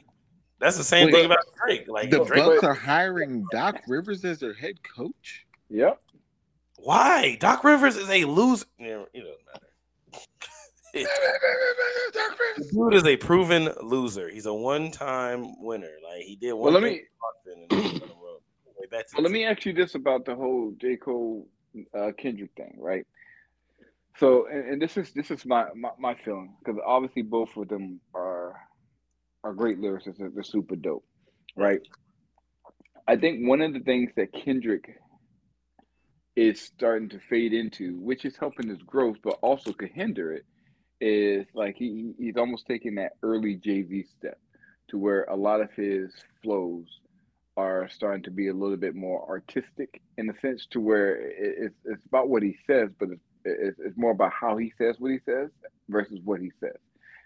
That's 0.59 0.77
the 0.77 0.85
same 0.85 1.07
Wait, 1.07 1.15
thing 1.15 1.27
about 1.27 1.39
Drake. 1.65 1.87
Like 1.89 2.11
The 2.11 2.25
Drake, 2.25 2.45
Bucks 2.45 2.65
are 2.65 2.75
hiring 2.75 3.47
Doc 3.51 3.81
Rivers 3.89 4.25
as 4.25 4.41
their 4.41 4.53
head 4.53 4.77
coach. 4.83 5.47
yep. 5.71 6.01
why? 6.77 7.37
Doc 7.41 7.65
Rivers 7.65 7.97
is 7.97 8.09
a 8.11 8.25
loser. 8.25 8.67
Yeah, 8.79 9.05
it 9.15 9.21
doesn't 9.21 9.47
matter. 9.47 9.67
The 9.67 9.70
dude 12.73 12.95
is 12.95 13.07
a 13.07 13.17
proven 13.17 13.71
loser. 13.83 14.29
He's 14.29 14.47
a 14.47 14.55
one-time 14.55 15.61
winner. 15.63 15.93
Like 16.05 16.23
he 16.23 16.37
did 16.37 16.53
one 16.53 16.73
Well, 16.73 16.81
let 16.81 16.83
me- 16.83 16.99
for 16.99 17.05
Boston 17.33 17.63
and 17.63 17.71
then 17.71 17.93
he 17.93 17.99
let 18.01 18.09
him 18.11 18.17
roll. 18.23 18.43
Way 18.79 18.87
back 18.91 19.07
to 19.09 19.17
Well, 19.17 19.23
let 19.25 19.33
me 19.33 19.45
ask 19.45 19.65
you 19.65 19.73
this 19.73 19.95
about 19.95 20.25
the 20.25 20.35
whole 20.35 20.75
J. 20.81 20.97
Cole 20.97 21.47
uh, 21.97 22.13
Kendrick 22.19 22.51
thing, 22.57 22.77
right? 22.79 23.07
So, 24.19 24.47
and, 24.49 24.73
and 24.73 24.83
this 24.83 24.97
is 24.97 25.13
this 25.13 25.31
is 25.31 25.47
my 25.47 25.67
my, 25.75 25.91
my 25.99 26.15
feeling 26.15 26.55
because 26.63 26.81
obviously 26.85 27.23
both 27.23 27.57
of 27.57 27.69
them 27.69 28.01
are 28.15 28.55
are 29.45 29.55
great 29.55 29.79
lyricists. 29.79 30.19
They're 30.19 30.43
super 30.43 30.77
dope, 30.77 31.05
right? 31.57 31.81
I 33.09 33.17
think 33.17 33.49
one 33.49 33.61
of 33.63 33.73
the 33.73 33.81
things 33.81 34.11
that 34.17 34.33
Kendrick 34.33 34.97
is 36.37 36.61
starting 36.61 37.09
to 37.11 37.19
fade 37.19 37.53
into, 37.53 37.99
which 37.99 38.25
is 38.25 38.37
helping 38.37 38.69
his 38.69 38.83
growth, 38.83 39.17
but 39.23 39.39
also 39.43 39.73
could 39.73 39.91
hinder 39.91 40.33
it, 40.33 40.45
is 41.01 41.47
like 41.55 41.77
he 41.77 42.13
he's 42.19 42.37
almost 42.37 42.67
taking 42.67 42.95
that 42.97 43.13
early 43.23 43.59
Z 43.65 44.05
step 44.19 44.39
to 44.89 44.99
where 44.99 45.25
a 45.25 45.37
lot 45.37 45.61
of 45.61 45.71
his 45.73 46.13
flows 46.43 46.87
are 47.57 47.89
starting 47.91 48.23
to 48.23 48.31
be 48.31 48.49
a 48.49 48.55
little 48.55 48.77
bit 48.77 48.95
more 48.95 49.29
artistic 49.29 50.01
in 50.19 50.27
the 50.27 50.35
sense 50.41 50.67
to 50.71 50.81
where 50.81 51.17
it, 51.17 51.55
it's 51.59 51.75
it's 51.85 52.07
about 52.07 52.29
what 52.29 52.43
he 52.43 52.57
says, 52.67 52.91
but 52.99 53.09
it's, 53.45 53.79
it's 53.79 53.97
more 53.97 54.13
about 54.13 54.33
how 54.33 54.57
he 54.57 54.73
says 54.79 54.97
what 54.99 55.11
he 55.11 55.19
says 55.25 55.51
versus 55.89 56.19
what 56.25 56.41
he 56.41 56.51
says. 56.61 56.77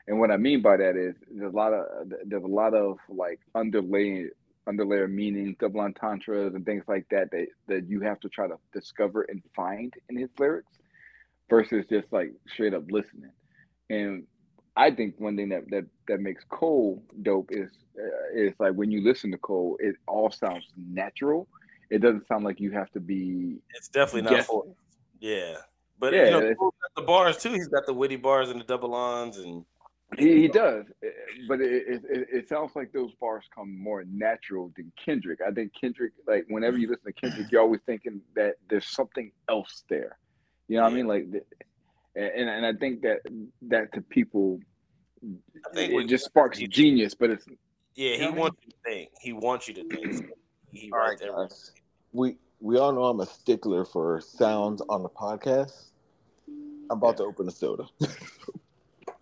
And 0.06 0.18
what 0.18 0.30
I 0.30 0.36
mean 0.36 0.60
by 0.60 0.76
that 0.76 0.96
is 0.96 1.14
there's 1.30 1.52
a 1.52 1.56
lot 1.56 1.72
of 1.72 2.12
there's 2.26 2.44
a 2.44 2.46
lot 2.46 2.74
of 2.74 2.98
like 3.08 3.40
underlaying 3.54 4.28
underlayer 4.68 5.10
meaning, 5.10 5.56
double 5.60 5.80
entendres, 5.80 6.54
and 6.54 6.64
things 6.64 6.84
like 6.88 7.06
that 7.10 7.30
that 7.30 7.46
that 7.68 7.88
you 7.88 8.00
have 8.00 8.20
to 8.20 8.28
try 8.28 8.46
to 8.46 8.56
discover 8.72 9.22
and 9.22 9.42
find 9.54 9.94
in 10.08 10.16
his 10.16 10.30
lyrics 10.38 10.72
versus 11.48 11.84
just 11.88 12.12
like 12.12 12.32
straight 12.52 12.74
up 12.74 12.84
listening. 12.90 13.30
And 13.90 14.26
I 14.76 14.90
think 14.90 15.14
one 15.18 15.36
thing 15.36 15.50
that 15.50 15.70
that 15.70 15.86
that 16.08 16.20
makes 16.20 16.44
Cole 16.48 17.02
dope 17.22 17.50
is 17.50 17.70
uh, 17.98 18.34
is 18.34 18.52
like 18.58 18.72
when 18.72 18.90
you 18.90 19.02
listen 19.02 19.30
to 19.32 19.38
Cole, 19.38 19.76
it 19.80 19.96
all 20.08 20.30
sounds 20.30 20.64
natural. 20.76 21.48
It 21.90 21.98
doesn't 21.98 22.26
sound 22.26 22.44
like 22.44 22.60
you 22.60 22.72
have 22.72 22.90
to 22.92 23.00
be. 23.00 23.58
It's 23.74 23.88
definitely 23.88 24.30
not 24.30 24.44
for. 24.46 24.64
Yeah, 25.20 25.56
but 25.98 26.12
Yeah, 26.12 26.24
you 26.24 26.30
know, 26.30 26.54
Cole's 26.54 26.74
got 26.82 27.00
the 27.00 27.06
bars 27.06 27.36
too. 27.36 27.52
He's 27.52 27.68
got 27.68 27.86
the 27.86 27.94
witty 27.94 28.16
bars 28.16 28.50
and 28.50 28.60
the 28.60 28.64
double 28.64 28.94
ons, 28.94 29.38
and 29.38 29.64
He, 30.18 30.42
he 30.42 30.48
does, 30.48 30.86
eh, 31.04 31.08
but 31.46 31.60
it, 31.60 32.02
it 32.08 32.28
it 32.32 32.48
sounds 32.48 32.72
like 32.74 32.92
those 32.92 33.12
bars 33.20 33.44
come 33.54 33.78
more 33.78 34.04
natural 34.04 34.72
than 34.76 34.92
Kendrick. 35.02 35.40
I 35.46 35.52
think 35.52 35.72
Kendrick, 35.78 36.12
like 36.26 36.46
whenever 36.48 36.78
you 36.78 36.88
listen 36.88 37.06
to 37.06 37.12
Kendrick, 37.12 37.52
you're 37.52 37.62
always 37.62 37.80
thinking 37.86 38.20
that 38.34 38.54
there's 38.68 38.88
something 38.88 39.30
else 39.48 39.84
there. 39.88 40.18
You 40.66 40.78
know 40.78 40.82
what 40.82 40.92
I 40.92 40.94
mean? 40.94 41.06
Like, 41.06 41.26
and 42.16 42.48
and 42.48 42.66
I 42.66 42.72
think 42.74 43.02
that 43.02 43.18
that 43.68 43.92
to 43.94 44.00
people, 44.02 44.60
I 45.24 45.74
think 45.74 45.92
it 45.94 46.08
just 46.08 46.24
sparks 46.26 46.58
genius. 46.58 47.14
But 47.14 47.30
it's 47.30 47.46
yeah, 47.94 48.10
You 48.10 48.16
he 48.16 48.20
know 48.20 48.26
what 48.26 48.32
I 48.32 48.34
mean? 48.34 48.40
wants 48.40 48.58
you 48.64 48.70
to 48.70 48.76
think. 48.84 49.10
He 49.20 49.32
wants 49.32 49.68
you 49.68 49.74
to 49.74 49.84
think. 49.84 50.30
He 50.72 50.90
All 50.92 50.98
right, 50.98 51.16
guys. 51.18 51.70
We 52.12 52.36
we 52.60 52.78
all 52.78 52.92
know 52.92 53.04
I'm 53.04 53.20
a 53.20 53.26
stickler 53.26 53.84
for 53.84 54.20
sounds 54.20 54.82
on 54.88 55.04
the 55.04 55.08
podcast. 55.08 55.90
I'm 56.90 56.98
about 56.98 57.16
to 57.18 57.22
open 57.24 57.46
a 57.48 57.52
soda. 57.52 57.84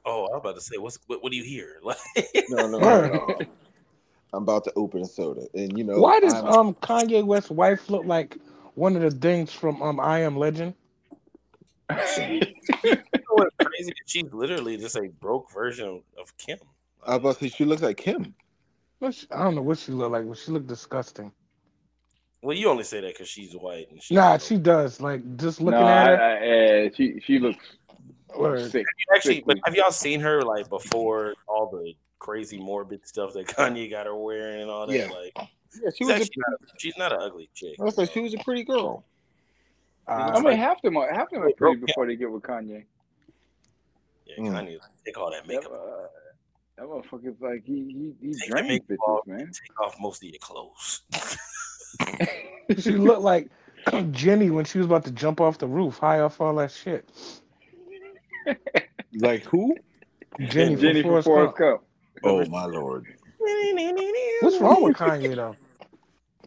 Oh, 0.04 0.26
I'm 0.32 0.40
about 0.40 0.56
to 0.56 0.60
say, 0.60 0.78
what's 0.78 0.98
what? 1.06 1.22
What 1.22 1.30
do 1.30 1.38
you 1.38 1.44
hear? 1.44 1.76
Like, 1.84 1.96
No, 2.48 2.66
no, 2.66 2.78
no, 2.78 3.06
no. 3.06 3.38
I'm 4.32 4.42
about 4.42 4.64
to 4.64 4.72
open 4.74 5.02
a 5.02 5.06
soda, 5.06 5.46
and 5.54 5.76
you 5.78 5.84
know 5.84 5.98
Why 6.00 6.18
does 6.20 6.34
I'm- 6.34 6.46
um 6.46 6.74
Kanye 6.74 7.24
West's 7.24 7.50
wife 7.50 7.88
look 7.90 8.04
like 8.04 8.36
one 8.74 8.96
of 8.96 9.02
the 9.02 9.10
things 9.12 9.52
from 9.52 9.80
um 9.82 10.00
I 10.00 10.20
Am 10.20 10.36
Legend? 10.36 10.74
You 12.18 12.40
know 12.94 13.20
what's 13.30 13.56
crazy? 13.62 13.92
She's 14.06 14.32
literally 14.32 14.76
just 14.76 14.96
a 14.96 15.08
broke 15.20 15.52
version 15.52 16.02
of 16.18 16.36
Kim. 16.36 16.58
I 17.06 17.12
was 17.12 17.18
about 17.18 17.38
to 17.38 17.44
say 17.44 17.48
she 17.56 17.64
looks 17.64 17.82
like 17.82 17.96
Kim. 17.96 18.34
What 18.98 19.14
she- 19.14 19.26
I 19.30 19.42
don't 19.42 19.54
know 19.54 19.62
what 19.62 19.78
she 19.78 19.92
looked 19.92 20.12
like, 20.12 20.28
but 20.28 20.38
she 20.38 20.52
looked 20.52 20.66
disgusting. 20.68 21.32
Well, 22.42 22.56
you 22.56 22.68
only 22.68 22.84
say 22.84 23.00
that 23.00 23.14
because 23.14 23.28
she's 23.28 23.54
white 23.54 23.90
and 23.90 24.02
she. 24.02 24.14
Nah, 24.14 24.38
she 24.38 24.56
does. 24.56 25.00
Like 25.00 25.36
just 25.36 25.60
looking 25.60 25.80
no, 25.80 25.86
at 25.86 26.08
I, 26.08 26.10
her. 26.10 26.22
I, 26.22 26.86
uh, 26.86 26.90
she 26.96 27.20
she 27.24 27.38
looks 27.38 27.64
Word. 28.36 28.70
sick. 28.70 28.84
Actually, 29.14 29.42
but 29.46 29.58
have 29.64 29.74
y'all 29.76 29.92
seen 29.92 30.20
her 30.20 30.42
like 30.42 30.68
before 30.68 31.34
all 31.46 31.70
the 31.70 31.94
crazy 32.18 32.58
morbid 32.58 33.06
stuff 33.06 33.32
that 33.34 33.46
Kanye 33.46 33.90
got 33.90 34.06
her 34.06 34.16
wearing 34.16 34.62
and 34.62 34.70
all 34.70 34.86
that? 34.86 34.96
Yeah. 34.96 35.10
Like, 35.10 35.32
Yeah, 35.36 35.90
she 35.90 35.98
she's, 35.98 36.06
was. 36.06 36.10
A, 36.10 36.14
actually 36.16 36.42
not, 36.48 36.60
she's 36.78 36.96
not 36.98 37.12
an 37.12 37.18
ugly 37.22 37.48
chick. 37.54 37.76
I 37.80 37.84
was 37.84 37.96
like, 37.96 38.10
she 38.12 38.20
was 38.20 38.34
a 38.34 38.38
pretty 38.38 38.64
girl. 38.64 39.04
I 40.08 40.36
Uh, 40.36 40.40
mean, 40.40 40.56
half 40.56 40.82
them 40.82 40.96
are 40.96 41.12
half 41.12 41.30
them 41.30 41.42
are 41.42 41.48
Hey, 41.48 41.54
pretty 41.56 41.76
bro, 41.76 41.86
before 41.86 42.06
they 42.06 42.16
get 42.16 42.30
with 42.30 42.42
Kanye. 42.42 42.84
Yeah, 44.26 44.36
Mm. 44.38 44.80
Take 45.04 45.18
all 45.18 45.30
that 45.30 45.46
That, 45.46 45.48
makeup, 45.48 45.72
uh, 45.72 46.06
that 46.76 46.86
motherfucker's 46.86 47.40
like 47.40 47.64
he 47.64 48.14
he 48.20 48.28
he 48.28 48.34
take 48.34 48.48
drains 48.50 48.80
bitches, 48.88 48.98
off, 49.06 49.26
man. 49.26 49.46
take 49.46 49.80
off 49.80 49.94
most 50.00 50.22
of 50.22 50.28
your 50.30 50.38
clothes. 50.40 51.02
she 52.78 52.92
looked 52.92 53.20
like 53.22 53.50
Jenny 54.12 54.50
when 54.50 54.64
she 54.64 54.78
was 54.78 54.86
about 54.86 55.04
to 55.04 55.10
jump 55.10 55.40
off 55.40 55.58
the 55.58 55.66
roof, 55.66 55.98
high 55.98 56.20
off 56.20 56.40
all 56.40 56.54
that 56.56 56.70
shit. 56.70 57.08
Like 59.14 59.42
who? 59.44 59.76
Jenny, 60.48 60.74
Jenny 60.74 61.02
from 61.02 61.10
from 61.12 61.22
Forrest 61.22 61.26
Forrest 61.26 61.56
Gump. 61.58 61.82
Gump. 62.22 62.46
Oh 62.46 62.46
my 62.46 62.64
lord! 62.64 63.06
What's 64.40 64.58
wrong 64.58 64.82
with 64.82 64.96
Kanye 64.96 65.36
though? 65.36 65.54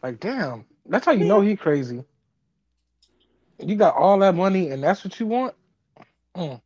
Like, 0.02 0.20
damn, 0.20 0.66
that's 0.88 1.06
how 1.06 1.12
you 1.12 1.26
know 1.26 1.42
he 1.48 1.56
crazy. 1.56 2.04
You 3.60 3.76
got 3.76 3.96
all 3.96 4.20
that 4.20 4.36
money 4.36 4.70
and 4.70 4.84
that's 4.84 5.04
what 5.04 5.20
you 5.20 5.28
want? 5.28 5.56
Mm. 6.36 6.62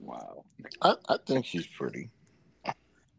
Wow. 0.00 0.44
I, 0.82 0.94
I 1.08 1.16
think 1.26 1.46
she's 1.46 1.66
pretty. 1.66 2.10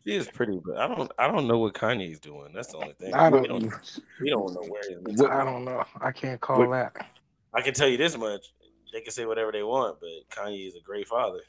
She 0.06 0.16
is 0.16 0.28
pretty, 0.28 0.62
but 0.64 0.78
I 0.78 0.88
don't. 0.88 1.12
I 1.18 1.26
don't 1.28 1.48
know 1.48 1.58
what 1.58 1.74
Kanye's 1.74 2.20
doing. 2.20 2.54
That's 2.54 2.68
the 2.68 2.78
only 2.78 2.94
thing. 2.94 3.12
I 3.16 3.30
we 3.30 3.48
don't. 3.48 3.62
don't. 3.64 4.02
We 4.22 4.30
don't 4.30 4.54
know 4.54 4.62
where 4.62 4.84
he's. 4.88 5.22
I 5.24 5.44
don't 5.44 5.66
know. 5.66 5.84
I 6.00 6.12
can't 6.12 6.40
call 6.40 6.60
What- 6.60 6.70
that. 6.70 7.08
I 7.56 7.62
can 7.62 7.74
tell 7.74 7.88
you 7.88 7.98
this 7.98 8.16
much: 8.16 8.46
they 8.94 9.02
can 9.02 9.12
say 9.12 9.26
whatever 9.26 9.52
they 9.52 9.64
want, 9.64 9.98
but 10.00 10.10
Kanye 10.30 10.68
is 10.68 10.76
a 10.76 10.82
great 10.82 11.08
father. 11.08 11.40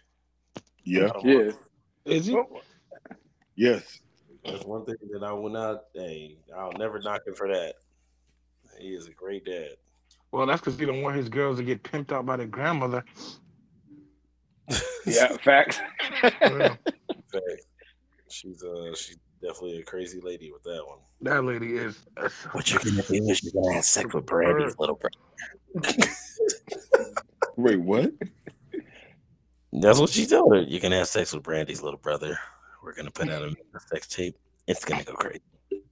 Yeah. 0.84 1.10
I 1.14 1.20
Yeah. 1.22 1.50
Is 2.06 2.26
he? 2.26 2.40
Yes. 3.56 4.00
That's 4.44 4.64
one 4.64 4.86
thing 4.86 4.94
that 5.12 5.22
I 5.22 5.32
will 5.32 5.50
not. 5.50 5.84
Hey, 5.94 6.38
I'll 6.56 6.72
never 6.72 6.98
knock 7.00 7.26
him 7.26 7.34
for 7.34 7.48
that. 7.48 7.74
He 8.78 8.88
is 8.88 9.06
a 9.06 9.12
great 9.12 9.44
dad. 9.44 9.76
Well, 10.36 10.44
that's 10.46 10.60
because 10.60 10.78
he 10.78 10.84
don't 10.84 11.00
want 11.00 11.16
his 11.16 11.30
girls 11.30 11.56
to 11.56 11.64
get 11.64 11.82
pimped 11.82 12.12
out 12.12 12.26
by 12.26 12.36
their 12.36 12.46
grandmother. 12.46 13.02
Yeah. 15.06 15.34
Facts. 15.42 15.80
Yeah, 16.22 16.28
Fact. 17.32 17.62
She's 18.28 18.62
uh, 18.62 18.94
she's 18.94 19.16
definitely 19.40 19.78
a 19.78 19.82
crazy 19.84 20.20
lady 20.20 20.52
with 20.52 20.62
that 20.64 20.84
one. 20.86 20.98
that 21.22 21.42
lady 21.42 21.76
is. 21.76 21.96
uh, 22.18 22.28
What 22.52 22.70
you're 22.70 22.80
gonna 22.80 23.00
do 23.02 23.14
is 23.14 23.42
you're 23.44 23.62
gonna 23.62 23.76
have 23.76 23.86
sex 23.86 24.12
with 24.12 24.26
Brandy's 24.26 24.78
little 24.78 25.00
brother. 25.00 25.96
Wait, 27.56 27.80
what? 27.80 28.10
That's 29.72 29.98
what 29.98 30.10
she 30.10 30.26
told 30.26 30.54
her. 30.54 30.60
You 30.60 30.80
can 30.80 30.92
have 30.92 31.06
sex 31.08 31.32
with 31.32 31.44
Brandy's 31.44 31.82
little 31.82 31.98
brother. 31.98 32.38
We're 32.84 32.94
gonna 32.94 33.10
put 33.10 33.30
out 33.30 33.40
a 33.42 33.54
sex 33.88 34.06
tape. 34.06 34.36
It's 34.66 34.84
gonna 34.84 35.02
go 35.04 35.14
crazy. 35.14 35.40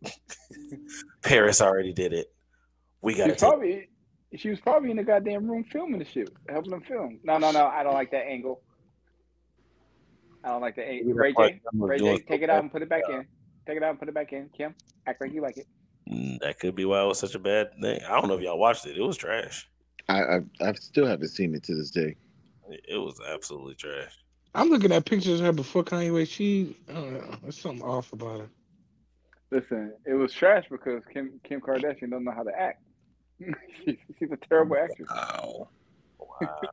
Paris 1.23 1.63
already 1.63 1.95
did 1.95 2.13
it. 2.13 2.31
We 3.01 3.15
gotta 3.15 3.33
She's 3.33 3.41
take. 3.41 3.49
probably 3.49 3.89
she 4.37 4.51
was 4.51 4.61
probably 4.61 4.91
in 4.91 4.97
the 4.97 5.05
goddamn 5.05 5.49
room 5.51 5.65
filming 5.65 5.99
the 5.99 6.05
shit, 6.05 6.31
helping 6.49 6.71
them 6.71 6.83
film. 6.83 7.21
No, 7.25 7.39
no, 7.39 7.51
no. 7.53 7.67
I 7.67 7.83
don't 7.83 7.95
like 7.95 8.11
that 8.13 8.27
angle. 8.27 8.63
I 10.43 10.49
don't 10.49 10.61
like 10.61 10.77
the 10.77 10.87
angle. 10.87 11.15
Ray 11.15 11.33
J, 11.33 11.61
Ray 11.73 11.99
doing 11.99 12.19
J, 12.19 12.25
take 12.25 12.43
it 12.43 12.51
out 12.51 12.63
and 12.63 12.71
put 12.71 12.83
it 12.83 12.89
back 12.89 13.03
in. 13.09 13.27
Take 13.67 13.79
it 13.79 13.83
out 13.83 13.91
and 13.91 13.99
put 13.99 14.09
it 14.09 14.15
back 14.15 14.33
in. 14.33 14.51
Kim, 14.57 14.75
act 15.07 15.21
like 15.21 15.33
you 15.33 15.41
like 15.41 15.57
it. 15.57 15.67
Mm, 16.11 16.39
That 16.41 16.59
could 16.59 16.75
be 16.75 16.85
why 16.85 17.03
it 17.03 17.07
was 17.07 17.19
such 17.19 17.35
a 17.35 17.39
bad 17.39 17.71
thing. 17.81 18.01
I 18.07 18.21
don't 18.21 18.29
know 18.29 18.35
if 18.35 18.43
y'all 18.43 18.59
watched 18.59 18.87
it. 18.87 18.99
It 18.99 19.03
was 19.03 19.17
trash. 19.17 19.69
I, 20.09 20.23
I 20.23 20.41
I 20.61 20.73
still 20.75 21.07
haven't 21.07 21.29
seen 21.29 21.55
it 21.55 21.63
to 21.65 21.75
this 21.75 21.91
day. 21.91 22.17
It 22.69 22.85
it 22.91 22.97
was 22.99 23.19
absolutely 23.27 23.75
trash. 23.75 24.13
I'm 24.55 24.69
looking 24.69 24.93
at 24.93 25.05
pictures 25.07 25.41
of 25.41 25.47
her 25.47 25.53
before 25.53 25.83
Kanye 25.83 26.13
West. 26.13 26.31
She, 26.31 26.77
I 26.89 26.93
don't 26.93 27.15
know. 27.15 27.37
There's 27.43 27.59
something 27.59 27.83
off 27.83 28.13
about 28.13 28.41
her. 28.41 28.49
Listen, 29.51 29.93
it 30.05 30.15
was 30.15 30.33
trash 30.33 30.65
because 30.71 31.03
Kim 31.13 31.41
Kim 31.43 31.61
Kardashian 31.61 32.11
doesn't 32.11 32.25
know 32.25 32.33
how 32.33 32.43
to 32.43 32.53
act. 32.57 32.83
She- 33.39 33.99
she's 34.19 34.31
a 34.31 34.37
terrible 34.37 34.77
actress. 34.77 35.09
Wow. 35.11 35.69
Wow. 36.19 36.71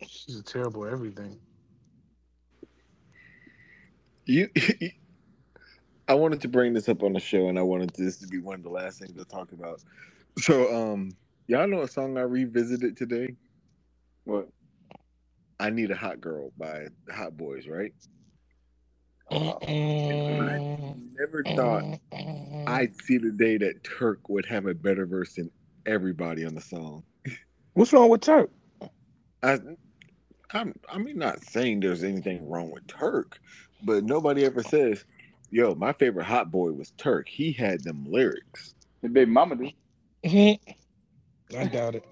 She's 0.06 0.38
a 0.38 0.42
terrible 0.44 0.86
everything. 0.86 1.40
You 4.26 4.48
I 6.08 6.14
wanted 6.14 6.40
to 6.42 6.48
bring 6.48 6.72
this 6.72 6.88
up 6.88 7.02
on 7.02 7.12
the 7.12 7.20
show, 7.20 7.48
and 7.48 7.58
I 7.58 7.62
wanted 7.62 7.90
this 7.90 8.16
to 8.18 8.26
be 8.28 8.38
one 8.38 8.54
of 8.54 8.62
the 8.62 8.70
last 8.70 9.00
things 9.00 9.12
to 9.18 9.24
talk 9.24 9.52
about. 9.52 9.82
So, 10.38 10.74
um, 10.74 11.10
y'all 11.48 11.66
know 11.66 11.82
a 11.82 11.88
song 11.88 12.16
I 12.16 12.22
revisited 12.22 12.96
today? 12.96 13.34
What? 14.24 14.48
I 15.60 15.70
Need 15.70 15.90
a 15.90 15.96
Hot 15.96 16.20
Girl 16.20 16.52
by 16.56 16.86
Hot 17.10 17.36
Boys, 17.36 17.66
right? 17.66 17.92
Mm-mm. 19.32 21.00
Never 21.18 21.42
thought 21.56 21.84
I'd 22.66 22.94
see 23.02 23.18
the 23.18 23.32
day 23.32 23.58
that 23.58 23.82
Turk 23.82 24.28
would 24.28 24.46
have 24.46 24.66
a 24.66 24.74
better 24.74 25.04
verse 25.04 25.34
than 25.34 25.50
everybody 25.86 26.44
on 26.44 26.54
the 26.54 26.60
song. 26.60 27.02
What's 27.74 27.92
wrong 27.92 28.08
with 28.08 28.20
Turk? 28.22 28.50
I, 29.42 29.58
I'm, 30.52 30.74
I 30.90 30.98
mean, 30.98 31.18
not 31.18 31.42
saying 31.44 31.80
there's 31.80 32.02
anything 32.04 32.48
wrong 32.48 32.70
with 32.70 32.86
Turk, 32.86 33.38
but 33.84 34.04
nobody 34.04 34.44
ever 34.44 34.62
says, 34.62 35.04
"Yo, 35.50 35.74
my 35.74 35.92
favorite 35.92 36.24
hot 36.24 36.50
boy 36.50 36.72
was 36.72 36.90
Turk. 36.92 37.28
He 37.28 37.52
had 37.52 37.82
them 37.84 38.04
lyrics." 38.08 38.74
His 39.02 39.12
baby 39.12 39.30
mama 39.30 39.56
do. 39.56 39.70
I 41.56 41.64
doubt 41.66 41.94
it. 41.96 42.04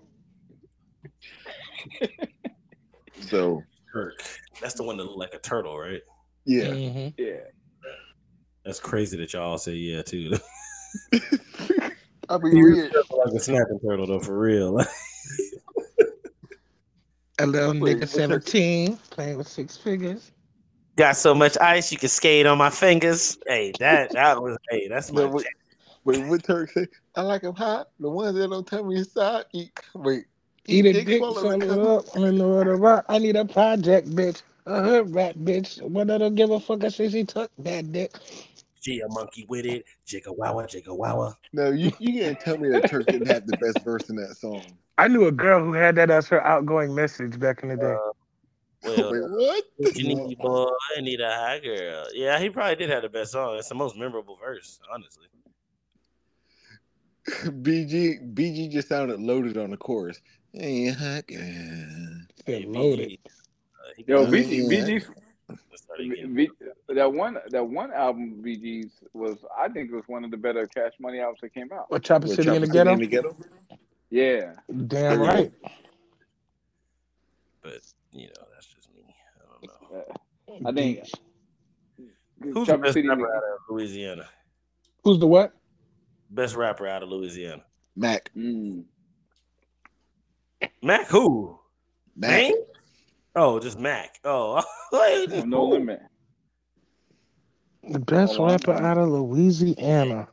So 3.21 3.63
Turk, 3.93 4.23
That's 4.61 4.75
the 4.75 4.83
one 4.83 4.99
that 4.99 5.05
looked 5.05 5.19
like 5.19 5.35
a 5.35 5.39
turtle, 5.39 5.77
right? 5.77 6.03
yeah, 6.45 6.67
Mhm. 6.67 7.15
Yeah. 7.17 7.41
That's 8.65 8.79
crazy 8.79 9.17
that 9.17 9.33
y'all 9.33 9.59
say 9.59 9.73
yeah 9.73 10.03
too. 10.03 10.37
I 12.29 12.39
mean, 12.39 12.57
yeah. 12.57 12.89
like 13.11 13.35
a 13.35 13.41
snapping 13.41 13.81
turtle 13.81 14.07
though, 14.07 14.21
for 14.21 14.39
real. 14.39 14.81
A 17.39 17.47
little 17.47 17.75
nigga 17.75 18.09
17 18.09 18.97
playing 19.11 19.37
with 19.37 19.47
six 19.47 19.77
figures. 19.77 20.33
Got 20.97 21.19
so 21.19 21.35
much 21.35 21.59
ice 21.59 21.93
you 21.93 21.99
can 21.99 22.09
skate 22.09 22.47
on 22.47 22.57
my 22.57 22.71
fingers. 22.71 23.37
Hey, 23.47 23.73
that 23.79 24.13
that 24.13 24.41
was 24.41 24.57
hey, 24.71 24.89
that's 24.89 25.13
my 25.13 25.25
No, 25.25 25.29
wait, 25.29 25.47
wait, 26.05 26.27
what 26.27 26.43
Turk 26.43 26.71
say? 26.71 26.87
I 27.15 27.21
like 27.21 27.43
them 27.43 27.55
hot. 27.55 27.89
The 28.01 28.09
ones 28.09 28.39
that 28.39 28.49
don't 28.49 28.67
tell 28.67 28.85
me 28.85 28.97
inside. 28.97 29.45
Eat. 29.53 29.79
Wait, 29.95 30.25
Eat 30.67 30.87
a 30.87 30.93
dick, 31.05 31.19
swallow 31.19 31.41
swallow 31.41 31.55
it. 31.57 31.63
it 31.65 31.71
up. 31.71 32.05
I 32.17 32.21
don't 32.21 32.39
know 32.39 32.49
what 32.49 32.69
about. 32.69 33.05
I 33.11 33.19
need 33.19 33.37
a 33.37 33.45
project, 33.45 34.09
bitch. 34.09 34.43
A 34.65 34.83
hood 34.83 35.15
rat, 35.15 35.39
bitch. 35.39 35.83
One 35.83 36.07
that 36.07 36.19
don't 36.19 36.35
give 36.35 36.51
a 36.51 36.59
fuck. 36.59 36.83
I 36.83 36.89
say 36.89 37.11
she 37.11 37.25
took 37.25 37.51
that 37.59 37.93
dick. 37.93 38.15
She 38.87 39.01
a 39.01 39.09
monkey 39.09 39.45
with 39.49 39.67
it. 39.67 39.85
Jigga 40.07 40.33
wawa, 40.37 40.65
jigga 40.69 40.97
wawa. 40.97 41.37
No, 41.53 41.71
you 41.73 41.91
you 41.99 42.21
can't 42.21 42.39
tell 42.39 42.57
me 42.57 42.69
that 42.69 42.89
Turk 42.89 43.07
didn't 43.07 43.27
have 43.27 43.45
the 43.45 43.57
best 43.57 43.85
verse 43.85 44.09
in 44.11 44.15
that 44.15 44.37
song. 44.37 44.63
I 44.97 45.09
knew 45.09 45.27
a 45.27 45.33
girl 45.33 45.59
who 45.65 45.73
had 45.73 45.97
that 45.97 46.09
as 46.09 46.29
her 46.29 46.41
outgoing 46.47 46.95
message 46.95 47.37
back 47.41 47.65
in 47.65 47.71
the 47.71 47.77
day. 47.77 47.97
Well, 48.85 49.11
Wait, 49.11 49.23
what? 49.23 49.65
what 49.79 49.97
you 49.97 50.15
need, 50.15 50.39
boy? 50.39 50.69
I 50.97 51.01
need 51.01 51.21
a 51.21 51.29
hot 51.35 51.63
girl. 51.65 52.05
Yeah, 52.15 52.39
he 52.39 52.51
probably 52.51 52.77
did 52.77 52.91
have 52.91 53.03
the 53.03 53.09
best 53.09 53.33
song. 53.33 53.57
It's 53.57 53.69
the 53.71 53.75
most 53.75 53.97
memorable 53.97 54.37
verse, 54.37 54.79
honestly. 54.93 55.27
BG 57.27 58.35
BG 58.35 58.71
just 58.71 58.89
sounded 58.89 59.19
loaded 59.19 59.57
on 59.57 59.71
the 59.71 59.77
chorus. 59.77 60.21
Hey, 60.53 60.91
hot 60.91 61.27
girl. 61.27 61.39
They're 62.45 62.61
Hey, 62.61 62.65
loaded. 62.67 63.09
BG, 63.09 63.19
uh, 63.25 63.91
he 63.97 64.05
Yo, 64.07 64.19
probably- 64.23 64.45
BG, 64.45 65.05
yeah. 65.49 65.55
BG's 65.55 65.63
Let's 65.71 65.83
start 65.83 66.01
again. 66.01 66.35
V- 66.35 66.51
that 66.89 67.13
one 67.13 67.39
that 67.51 67.67
one 67.67 67.93
album 67.93 68.43
BG's 68.45 68.93
was 69.13 69.39
I 69.57 69.69
think 69.69 69.91
it 69.91 69.95
was 69.95 70.05
one 70.07 70.25
of 70.25 70.31
the 70.31 70.37
better 70.37 70.67
Cash 70.67 70.93
Money 71.01 71.21
albums 71.21 71.41
that 71.43 71.55
came 71.55 71.73
out. 71.73 71.91
What 71.91 72.03
Chopper 72.03 72.27
What, 72.27 72.37
City 72.37 72.55
in 72.55 72.63
the 72.63 72.67
Chopper 72.67 72.79
City 72.79 72.93
in 72.93 72.99
the 72.99 73.07
ghetto? 73.07 73.37
Yeah. 74.11 74.53
Damn 74.87 75.21
Yeah. 75.23 75.27
right. 75.27 75.53
But 77.63 77.81
you 78.13 78.27
know, 78.29 78.45
that's 78.55 78.67
just 78.67 78.89
me. 78.95 79.03
I 79.37 79.69
don't 79.69 79.93
know. 79.93 80.05
Uh, 80.65 80.69
I 80.69 80.73
think 80.73 81.01
Who's 82.43 82.67
the 82.67 82.79
best 82.79 82.95
City 82.95 83.09
rapper 83.09 83.35
out 83.35 83.43
of 83.43 83.59
Louisiana? 83.71 84.29
Who's 85.05 85.19
the 85.19 85.27
what? 85.27 85.53
Best 86.31 86.55
rapper 86.57 86.87
out 86.87 87.03
of 87.03 87.09
Louisiana. 87.09 87.63
Mac. 87.97 88.31
Mm. 88.37 88.85
Mac 90.83 91.07
who? 91.09 91.59
Mac. 92.17 92.31
Name? 92.31 92.55
Oh, 93.39 93.61
just 93.61 93.79
Mac. 93.79 94.19
Oh, 94.25 94.63
wait, 94.93 95.45
No 95.47 95.65
limit. 95.65 96.01
The 97.89 97.99
best 98.01 98.37
Hold 98.37 98.51
rapper 98.51 98.73
out 98.73 98.99
of 98.99 99.09
Louisiana. 99.11 100.27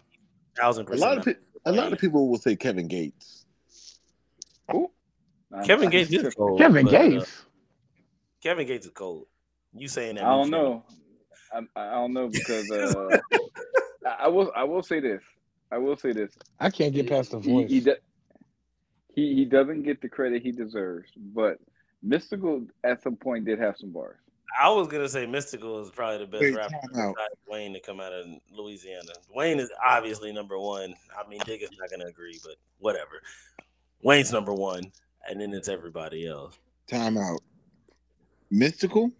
thousand 0.58 0.84
A 0.84 0.92
percent. 0.92 1.02
lot 1.12 1.18
of 1.20 1.26
pe- 1.26 1.42
a 1.66 1.72
lot 1.72 1.94
of 1.94 2.00
people 2.00 2.30
will 2.30 2.38
say 2.38 2.56
Kevin 2.56 2.88
Gates. 2.88 3.46
I'm- 4.70 4.88
Kevin 5.66 5.90
Gates 5.92 6.10
is 6.10 6.22
tripping. 6.22 6.38
cold. 6.38 6.60
Kevin 6.60 6.86
but, 6.86 6.94
uh, 6.96 6.98
Gates. 7.10 7.46
Kevin 8.42 8.66
Gates 8.66 8.86
is 8.88 8.92
cold. 8.94 9.28
You 9.76 9.88
saying 9.88 10.16
that? 10.16 10.24
I 10.24 10.30
don't 10.36 10.50
know. 10.50 10.84
I, 11.52 11.60
I 11.76 11.92
don't 11.92 12.14
know 12.14 12.28
because 12.30 12.72
uh, 12.72 13.20
I, 14.06 14.26
I 14.26 14.28
will 14.30 14.52
I 14.56 14.64
will 14.64 14.82
say 14.82 15.00
this. 15.00 15.22
I 15.72 15.78
will 15.78 15.96
say 15.96 16.12
this. 16.14 16.32
I 16.60 16.70
can't 16.72 16.94
get 16.94 17.08
past 17.10 17.32
the 17.32 17.40
He 17.40 17.52
voice. 17.52 17.70
he, 17.70 17.80
do, 17.82 17.96
he 19.14 19.36
he 19.36 19.46
doesn't 19.46 19.84
get 19.84 20.02
the 20.02 20.10
credit 20.10 20.42
he 20.42 20.52
deserves, 20.52 21.10
but 21.16 21.58
Mystikal 22.06 22.68
at 22.84 23.02
some 23.02 23.16
point 23.16 23.46
did 23.46 23.60
have 23.60 23.78
some 23.78 23.92
bars. 23.92 24.18
I 24.60 24.70
was 24.70 24.88
gonna 24.88 25.10
say 25.10 25.26
Mystikal 25.26 25.82
is 25.84 25.90
probably 25.90 26.20
the 26.20 26.32
best 26.32 26.42
Wait, 26.42 26.56
rapper 26.56 26.76
besides 26.88 27.18
Wayne 27.48 27.74
to 27.74 27.80
come 27.80 28.00
out 28.00 28.14
of 28.14 28.28
Louisiana. 28.52 29.12
Wayne 29.34 29.60
is 29.60 29.72
obviously 29.84 30.32
number 30.32 30.60
one. 30.60 30.94
I 31.18 31.28
mean, 31.28 31.40
Digga's 31.46 31.72
not 31.80 31.90
gonna 31.90 32.06
agree, 32.06 32.40
but 32.44 32.56
whatever. 32.80 33.22
Wayne's 34.04 34.32
number 34.32 34.54
one, 34.54 34.92
and 35.28 35.42
then 35.42 35.54
it's 35.54 35.70
everybody 35.70 36.28
else. 36.28 36.60
Time 36.88 37.18
out. 37.18 37.42
Mystikal. 38.52 39.12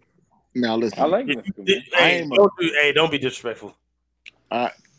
Now 0.54 0.76
listen. 0.76 1.00
I 1.00 1.06
like 1.06 1.26
Mystikal. 1.26 1.66
man. 1.66 1.82
I 1.96 1.98
Hey, 1.98 2.28
don't 2.32 2.52
do, 2.60 2.72
hey, 2.80 2.92
don't 2.92 3.10
be 3.10 3.18
disrespectful. 3.18 3.76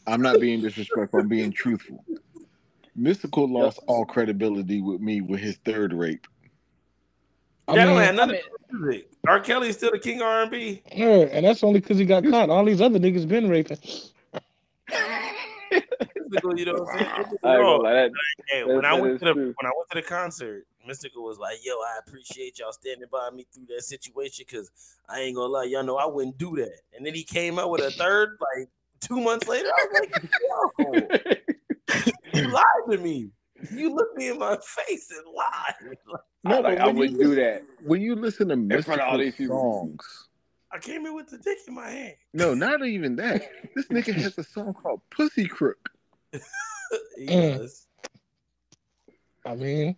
I'm 0.08 0.22
not 0.22 0.40
being 0.40 0.62
disrespectful. 0.62 1.22
I'm 1.22 1.28
being 1.28 1.52
truthful. 1.52 2.04
Mystikal 3.00 3.50
lost 3.50 3.80
all 3.88 4.06
credibility 4.06 4.82
with 4.82 5.02
me 5.02 5.22
with 5.22 5.40
his 5.40 5.58
third 5.66 5.94
rape. 5.94 6.28
I 7.68 7.76
that 7.76 7.86
don't 7.86 7.96
mean, 7.96 8.04
have 8.06 8.16
nothing 8.16 8.36
to 8.36 8.42
do 8.42 8.50
with 8.52 8.82
music. 8.82 9.10
R. 9.28 9.40
Kelly's 9.40 9.76
still 9.78 9.92
the 9.92 10.00
king 10.00 10.18
of 10.22 10.28
R&B. 10.28 10.84
yeah, 10.94 11.08
and 11.32 11.46
that's 11.46 11.64
only 11.64 11.80
because 11.80 11.98
he 11.98 12.06
got 12.06 12.24
caught. 12.24 12.50
All 12.50 12.64
these 12.66 12.82
other 12.82 13.00
niggas 13.00 13.28
been 13.28 13.50
raping. 13.50 13.78
Mystikal, 15.72 16.58
you 16.58 16.66
know 16.66 16.74
what 16.74 16.94
I'm 16.94 17.00
saying? 17.00 17.10
Mystikal 17.12 17.38
I 17.44 17.54
ain't 17.54 17.62
raw. 17.62 17.78
gonna 17.78 17.84
lie, 17.84 17.94
that, 17.94 18.12
Hey, 18.50 18.60
That- 18.62 18.68
when 18.76 18.86
I 18.86 18.94
went 19.00 19.20
to 19.20 19.26
the 19.26 19.34
true. 19.34 19.54
when 19.60 19.66
I 19.66 19.72
went 19.76 19.90
to 19.92 19.96
the 19.96 20.02
concert, 20.04 20.66
Mystikal 20.88 21.24
was 21.24 21.38
like, 21.40 21.58
"Yo, 21.64 21.74
I 21.74 22.00
appreciate 22.06 22.60
y'all 22.60 22.72
standing 22.72 23.08
by 23.12 23.30
me 23.32 23.46
through 23.52 23.66
that 23.76 23.82
situation 23.84 24.46
because 24.48 24.70
I 25.10 25.22
ain't 25.22 25.36
gonna 25.36 25.52
lie, 25.52 25.64
y'all 25.66 25.84
know 25.84 25.98
I 25.98 26.06
wouldn't 26.06 26.38
do 26.38 26.56
that." 26.58 26.80
And 26.96 27.06
then 27.06 27.14
he 27.16 27.24
came 27.24 27.58
out 27.60 27.70
with 27.72 27.82
a 27.82 27.92
third, 27.92 28.38
like 28.58 28.70
two 29.02 29.20
months 29.20 29.48
later. 29.48 29.70
I 29.70 29.88
was 29.92 30.00
like, 30.00 31.10
"Yo, 32.34 32.42
you 32.42 32.48
lied 32.52 32.64
to 32.92 32.98
me. 33.00 33.30
You 33.74 33.94
look 33.96 34.16
me 34.18 34.30
in 34.30 34.40
my 34.40 34.58
face 34.62 35.12
and 35.12 35.26
lied." 35.34 35.98
No, 36.48 36.58
I, 36.58 36.60
like, 36.60 36.78
but 36.78 36.88
I 36.88 36.92
wouldn't 36.92 37.20
do 37.20 37.34
that. 37.34 37.64
when 37.84 38.02
you 38.02 38.14
listen 38.16 38.50
to 38.50 38.84
front 38.84 39.02
of 39.02 39.08
all 39.08 39.16
Mystikal 39.16 39.20
these 39.20 39.36
people. 39.36 39.58
songs. 39.90 40.28
I 40.72 40.78
came 40.78 41.04
in 41.08 41.16
with 41.16 41.28
the 41.28 41.40
dick 41.40 41.58
in 41.68 41.74
my 41.74 41.90
hand. 41.90 42.14
No, 42.36 42.54
not 42.54 42.86
even 42.86 43.16
that. 43.16 43.50
This 43.76 43.88
nigga 43.88 44.14
has 44.14 44.38
a 44.38 44.44
song 44.44 44.76
called 44.76 45.02
Pussy 45.10 45.48
Crook. 45.48 45.90
He 47.18 47.26
Mm. 47.26 47.86
I 49.46 49.56
mean, 49.56 49.96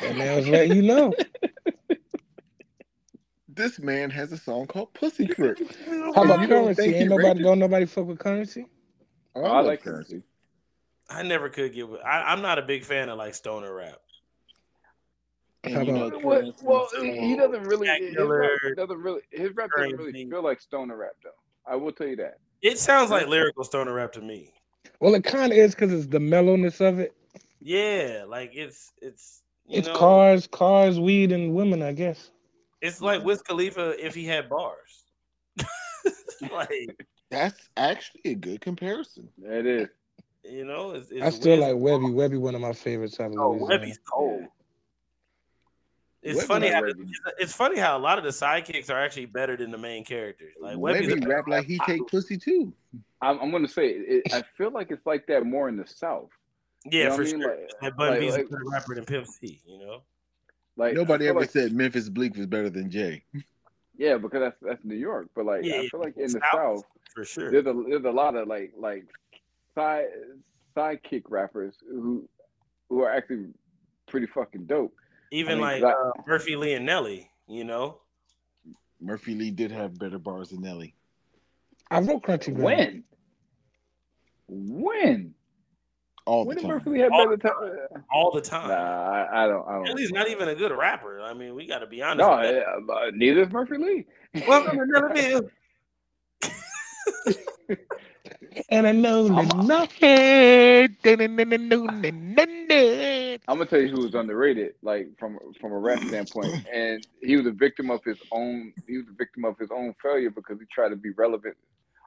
that 0.00 0.16
man 0.16 0.36
was 0.36 0.46
letting 0.48 0.76
you 0.76 0.82
know. 0.82 1.12
This 3.48 3.78
man 3.78 4.08
has 4.10 4.32
a 4.32 4.38
song 4.38 4.66
called 4.66 4.94
Pussy 4.94 5.26
Crook. 5.26 5.58
How 6.14 6.22
about 6.24 6.40
You 6.42 6.48
Curren$y? 6.48 6.84
Ain't 6.84 7.10
nobody 7.10 7.28
raped 7.28 7.42
don't 7.42 7.58
nobody 7.58 7.84
fuck 7.86 8.06
with 8.06 8.18
Curren$y. 8.18 8.64
Oh, 9.34 9.42
I 9.44 9.48
love 9.56 9.66
like 9.66 9.82
Curren$y. 9.82 10.22
I 11.10 11.22
never 11.22 11.48
could 11.48 11.74
get 11.74 11.88
with. 11.88 12.00
I, 12.02 12.22
I'm 12.32 12.42
not 12.42 12.58
a 12.58 12.62
big 12.62 12.84
fan 12.84 13.08
of 13.08 13.18
like 13.18 13.34
stoner 13.34 13.74
rap. 13.74 13.98
And 15.64 15.74
How 15.74 15.80
you 15.82 15.92
know, 15.92 16.06
about- 16.06 16.24
Well, 16.24 16.40
Curren$y 16.40 16.54
well, 16.62 16.88
is 16.96 17.02
he 17.02 17.20
he 17.28 17.36
doesn't 17.36 17.62
really. 17.64 17.88
His 17.88 18.14
Miller, 18.16 18.40
rap 18.64 18.76
doesn't 18.76 18.98
really. 18.98 19.20
His 19.30 19.54
rap 19.54 19.70
doesn't 19.76 19.96
really 19.96 20.12
Curren$y. 20.12 20.30
feel 20.30 20.42
like 20.42 20.60
stoner 20.60 20.96
rap 20.96 21.12
though. 21.22 21.30
I 21.66 21.76
will 21.76 21.92
tell 21.92 22.08
you 22.08 22.16
that. 22.16 22.38
It 22.62 22.78
sounds 22.78 23.10
like 23.10 23.26
lyrical 23.28 23.64
stoner 23.64 23.92
rap 23.94 24.12
to 24.12 24.20
me. 24.20 24.52
Well, 25.00 25.14
it 25.14 25.24
kind 25.24 25.52
of 25.52 25.58
is 25.58 25.74
because 25.74 25.92
it's 25.92 26.06
the 26.06 26.20
mellowness 26.20 26.80
of 26.80 26.98
it. 26.98 27.14
Yeah, 27.60 28.24
like 28.26 28.50
it's 28.54 28.92
it's 29.00 29.42
you 29.66 29.78
It's 29.78 29.88
know, 29.88 29.94
cars, 29.96 30.46
cars, 30.48 30.98
weed, 30.98 31.30
and 31.32 31.54
women. 31.54 31.82
I 31.82 31.92
guess. 31.92 32.30
It's 32.80 33.00
like 33.00 33.22
Wiz 33.24 33.42
Khalifa 33.42 34.04
if 34.04 34.14
he 34.14 34.24
had 34.24 34.48
bars. 34.48 35.04
like 36.52 37.06
That's 37.30 37.68
actually 37.76 38.22
a 38.24 38.34
good 38.34 38.60
comparison. 38.60 39.28
It 39.44 39.66
is. 39.66 39.88
You 40.44 40.64
know, 40.64 40.90
it's, 40.92 41.10
it's 41.10 41.22
I 41.22 41.30
still 41.30 41.58
Wiz- 41.58 41.60
like 41.60 41.74
Webbie. 41.76 42.12
Webbie, 42.14 42.38
one 42.40 42.54
of 42.54 42.60
my 42.60 42.72
favorites 42.72 43.18
out 43.20 43.30
of 43.32 43.38
Oh, 43.38 43.52
Louisiana. 43.52 43.86
Webbie's 43.86 43.98
cold. 44.10 44.44
It's 46.22 46.42
Webbie 46.42 46.46
funny 46.46 46.68
how 46.68 46.82
Webbie. 46.82 47.00
it's, 47.00 47.20
it's 47.38 47.52
funny 47.52 47.78
how 47.78 47.96
a 47.96 48.00
lot 48.00 48.18
of 48.18 48.24
the 48.24 48.30
sidekicks 48.30 48.90
are 48.90 49.00
actually 49.00 49.26
better 49.26 49.56
than 49.56 49.70
the 49.70 49.78
main 49.78 50.04
characters. 50.04 50.54
Like 50.60 50.76
Webbie's 50.76 51.08
Webbie 51.14 51.26
rap 51.28 51.48
like 51.48 51.66
he 51.66 51.78
take 51.80 52.06
pussy 52.08 52.36
too. 52.36 52.72
I'm, 53.20 53.38
I'm 53.40 53.50
gonna 53.50 53.68
say 53.68 53.88
it, 53.88 54.32
I 54.32 54.42
feel 54.56 54.70
like 54.70 54.90
it's 54.90 55.04
like 55.06 55.26
that 55.26 55.44
more 55.44 55.68
in 55.68 55.76
the 55.76 55.86
South. 55.86 56.30
yeah, 56.84 57.04
you 57.04 57.08
know 57.08 57.16
for 57.16 57.22
what 57.22 57.28
I 57.28 57.32
mean? 57.32 57.40
sure. 57.42 57.56
Like- 57.56 57.80
That 57.80 57.96
Bun 57.96 58.10
like- 58.10 58.20
B's 58.20 58.32
like- 58.32 58.46
a 58.46 58.48
better 58.48 58.62
rapper 58.70 58.94
than 58.94 59.04
Pimp 59.04 59.26
C. 59.26 59.60
You 59.66 59.78
know, 59.78 60.02
Like 60.76 60.94
Nobody 60.94 61.26
ever 61.28 61.40
like- 61.40 61.50
said 61.50 61.72
Memphis 61.72 62.08
Bleek 62.08 62.36
was 62.36 62.46
better 62.46 62.70
than 62.70 62.88
Jay. 62.90 63.24
Yeah, 63.96 64.16
because 64.16 64.40
that's 64.40 64.56
that's 64.62 64.84
New 64.84 64.96
York. 64.96 65.28
But 65.34 65.46
like 65.46 65.64
Yeah, 65.64 65.76
I 65.82 65.88
feel 65.88 66.00
like 66.00 66.16
in 66.16 66.22
the 66.24 66.40
South, 66.40 66.42
South, 66.52 66.84
for 67.14 67.24
sure. 67.24 67.50
there's 67.50 67.66
a 67.66 67.72
there's 67.88 68.04
a 68.04 68.10
lot 68.10 68.34
of 68.36 68.46
like 68.48 68.72
like 68.76 69.06
side 69.74 70.06
sidekick 70.76 71.22
rappers 71.28 71.74
who 71.88 72.28
who 72.88 73.02
are 73.02 73.10
actually 73.12 73.46
pretty 74.08 74.26
fucking 74.26 74.66
dope. 74.66 74.94
Even 75.30 75.52
I 75.62 75.74
mean, 75.74 75.82
like 75.82 75.94
'cause 75.94 76.12
uh, 76.18 76.22
Murphy 76.26 76.56
Lee 76.56 76.74
and 76.74 76.84
Nelly, 76.86 77.30
you 77.46 77.64
know. 77.64 78.00
Murphy 79.00 79.34
Lee 79.34 79.50
did 79.50 79.70
have 79.72 79.98
better 79.98 80.18
bars 80.18 80.50
than 80.50 80.60
Nelly. 80.62 80.94
I 81.90 82.00
wrote 82.00 82.22
Crunchy 82.22 82.54
Brown. 82.54 82.64
When? 82.64 83.04
When? 84.48 85.34
All 86.24 86.46
When 86.46 86.56
the 86.56 86.62
time. 86.62 86.70
Murphy 86.70 86.90
Lee 86.90 86.98
have 87.00 87.10
All 87.12 87.24
better 87.24 87.36
the 87.36 87.48
time? 87.48 88.04
all 88.12 88.30
the 88.30 88.40
time. 88.40 88.68
Nah, 88.68 88.74
I, 88.74 89.44
I 89.44 89.48
don't. 89.48 89.66
I 89.66 89.72
don't. 89.72 89.84
Nelly's 89.84 90.12
not 90.12 90.28
even 90.28 90.48
a 90.48 90.54
good 90.54 90.70
rapper. 90.70 91.20
I 91.20 91.34
mean, 91.34 91.54
we 91.56 91.66
got 91.66 91.78
to 91.80 91.86
be 91.86 92.00
honest. 92.02 92.18
No, 92.18 92.36
with 92.36 92.54
yeah, 92.54 92.62
but 92.86 93.14
neither 93.14 93.40
is 93.42 93.50
Murphy 93.50 93.78
Lee. 93.78 94.06
Welcome 94.46 94.78
to 94.78 94.84
Nellyville. 94.84 95.50
And 98.68 98.86
I 98.86 98.92
know 98.92 99.26
I'm- 99.26 99.48
that 99.48 99.56
nothing. 99.64 100.96
I'm 103.48 103.58
gonna 103.58 103.66
tell 103.66 103.80
you 103.80 103.88
who 103.88 104.02
was 104.02 104.14
underrated, 104.14 104.74
like 104.82 105.08
from 105.18 105.38
from 105.60 105.72
a 105.72 105.78
rap 105.78 106.00
standpoint, 106.04 106.54
and 106.72 107.04
he 107.20 107.36
was 107.36 107.46
a 107.46 107.50
victim 107.50 107.90
of 107.90 108.02
his 108.04 108.18
own. 108.30 108.72
He 108.86 108.98
was 108.98 109.06
a 109.08 109.14
victim 109.14 109.44
of 109.44 109.58
his 109.58 109.70
own 109.70 109.94
failure 110.02 110.30
because 110.30 110.58
he 110.58 110.66
tried 110.72 110.90
to 110.90 110.96
be 110.96 111.10
relevant 111.10 111.56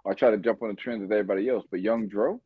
or 0.03 0.13
try 0.13 0.31
to 0.31 0.37
jump 0.37 0.61
on 0.61 0.69
the 0.69 0.75
trends 0.75 1.03
of 1.03 1.11
everybody 1.11 1.49
else. 1.49 1.65
But 1.69 1.81
Young 1.81 2.07
Dro, 2.07 2.41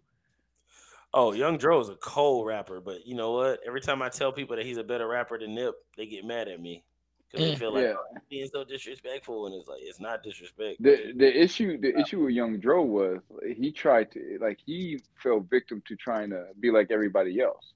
Oh, 1.13 1.34
Young 1.34 1.57
Dro 1.57 1.80
is 1.81 1.89
a 1.89 1.95
cold 1.95 2.45
rapper, 2.45 2.80
but 2.81 3.05
you 3.05 3.15
know 3.15 3.31
what? 3.31 3.59
Every 3.65 3.81
time 3.81 4.01
I 4.01 4.09
tell 4.09 4.31
people 4.31 4.55
that 4.55 4.65
he's 4.65 4.77
a 4.77 4.84
better 4.84 5.07
rapper 5.07 5.39
than 5.39 5.55
Nip, 5.55 5.76
they 5.97 6.05
get 6.05 6.23
mad 6.26 6.47
at 6.47 6.61
me 6.61 6.84
because 7.31 7.47
they 7.47 7.56
Mm. 7.56 7.60
feel 7.60 7.73
like 7.73 7.84
Yeah. 7.84 7.93
"Oh, 7.97 8.18
being 8.30 8.47
so 8.47 8.64
disrespectful, 8.64 9.45
and 9.45 9.56
it's 9.56 9.68
like 9.68 9.81
it's 9.81 9.99
not 9.99 10.23
disrespect. 10.23 10.81
the 10.81 11.14
the 11.15 11.41
issue 11.43 11.77
the 11.77 11.97
issue 11.99 12.22
with 12.23 12.34
Young 12.34 12.60
Dro 12.60 12.84
was 12.84 13.19
he 13.56 13.72
tried 13.72 14.11
to 14.11 14.38
like 14.41 14.60
he 14.65 14.99
fell 15.22 15.39
victim 15.39 15.81
to 15.88 15.95
trying 15.95 16.30
to 16.31 16.47
be 16.60 16.72
like 16.72 16.91
everybody 16.91 17.39
else, 17.41 17.73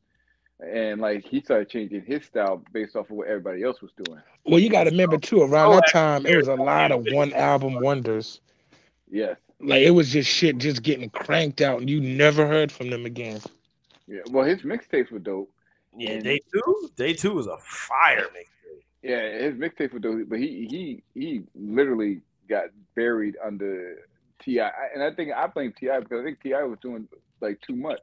and 0.59 1.01
like 1.01 1.23
he 1.25 1.41
started 1.41 1.69
changing 1.69 2.03
his 2.05 2.25
style 2.25 2.63
based 2.71 2.95
off 2.95 3.09
of 3.09 3.17
what 3.17 3.27
everybody 3.27 3.63
else 3.63 3.81
was 3.81 3.91
doing. 4.03 4.21
Well, 4.45 4.59
you 4.59 4.69
got 4.69 4.85
to 4.85 4.89
remember 4.89 5.17
too. 5.17 5.41
Around 5.41 5.71
Oh, 5.71 5.75
that 5.75 5.89
time, 5.89 6.25
it 6.25 6.35
was 6.35 6.47
a 6.47 6.55
lot 6.55 6.91
of 6.91 7.05
one 7.11 7.31
album 7.33 7.79
wonders. 7.81 8.41
Yes, 9.09 9.37
Like 9.59 9.83
it 9.83 9.91
was 9.91 10.11
just 10.11 10.29
shit, 10.29 10.57
just 10.57 10.81
getting 10.81 11.09
cranked 11.11 11.61
out, 11.61 11.79
and 11.79 11.89
you 11.89 12.01
never 12.01 12.47
heard 12.47 12.71
from 12.71 12.89
them 12.89 13.05
again. 13.05 13.39
yeah. 14.07 14.21
Well, 14.31 14.43
his 14.45 14.63
mixtapes 14.63 15.11
were 15.11 15.19
dope. 15.19 15.49
yeah, 15.95 16.11
and- 16.13 16.23
day 16.23 16.39
two, 16.51 16.89
day 16.97 17.13
two 17.13 17.37
is 17.37 17.45
a 17.45 17.57
fire 17.59 18.27
mixtape. 18.35 18.47
Yeah, 19.03 19.29
his 19.37 19.55
mixtape 19.55 19.91
was 19.93 20.01
dope, 20.01 20.29
but 20.29 20.39
he 20.39 20.65
he 20.69 21.03
he 21.13 21.43
literally 21.55 22.21
got 22.49 22.65
buried 22.95 23.35
under 23.43 23.97
T.I., 24.41 24.71
and 24.93 25.03
I 25.03 25.11
think 25.13 25.31
I 25.33 25.45
blame 25.47 25.73
T.I. 25.77 25.99
because 25.99 26.21
I 26.21 26.23
think 26.23 26.41
T.I. 26.41 26.63
was 26.63 26.79
doing 26.81 27.07
like 27.41 27.59
too 27.61 27.75
much. 27.75 27.99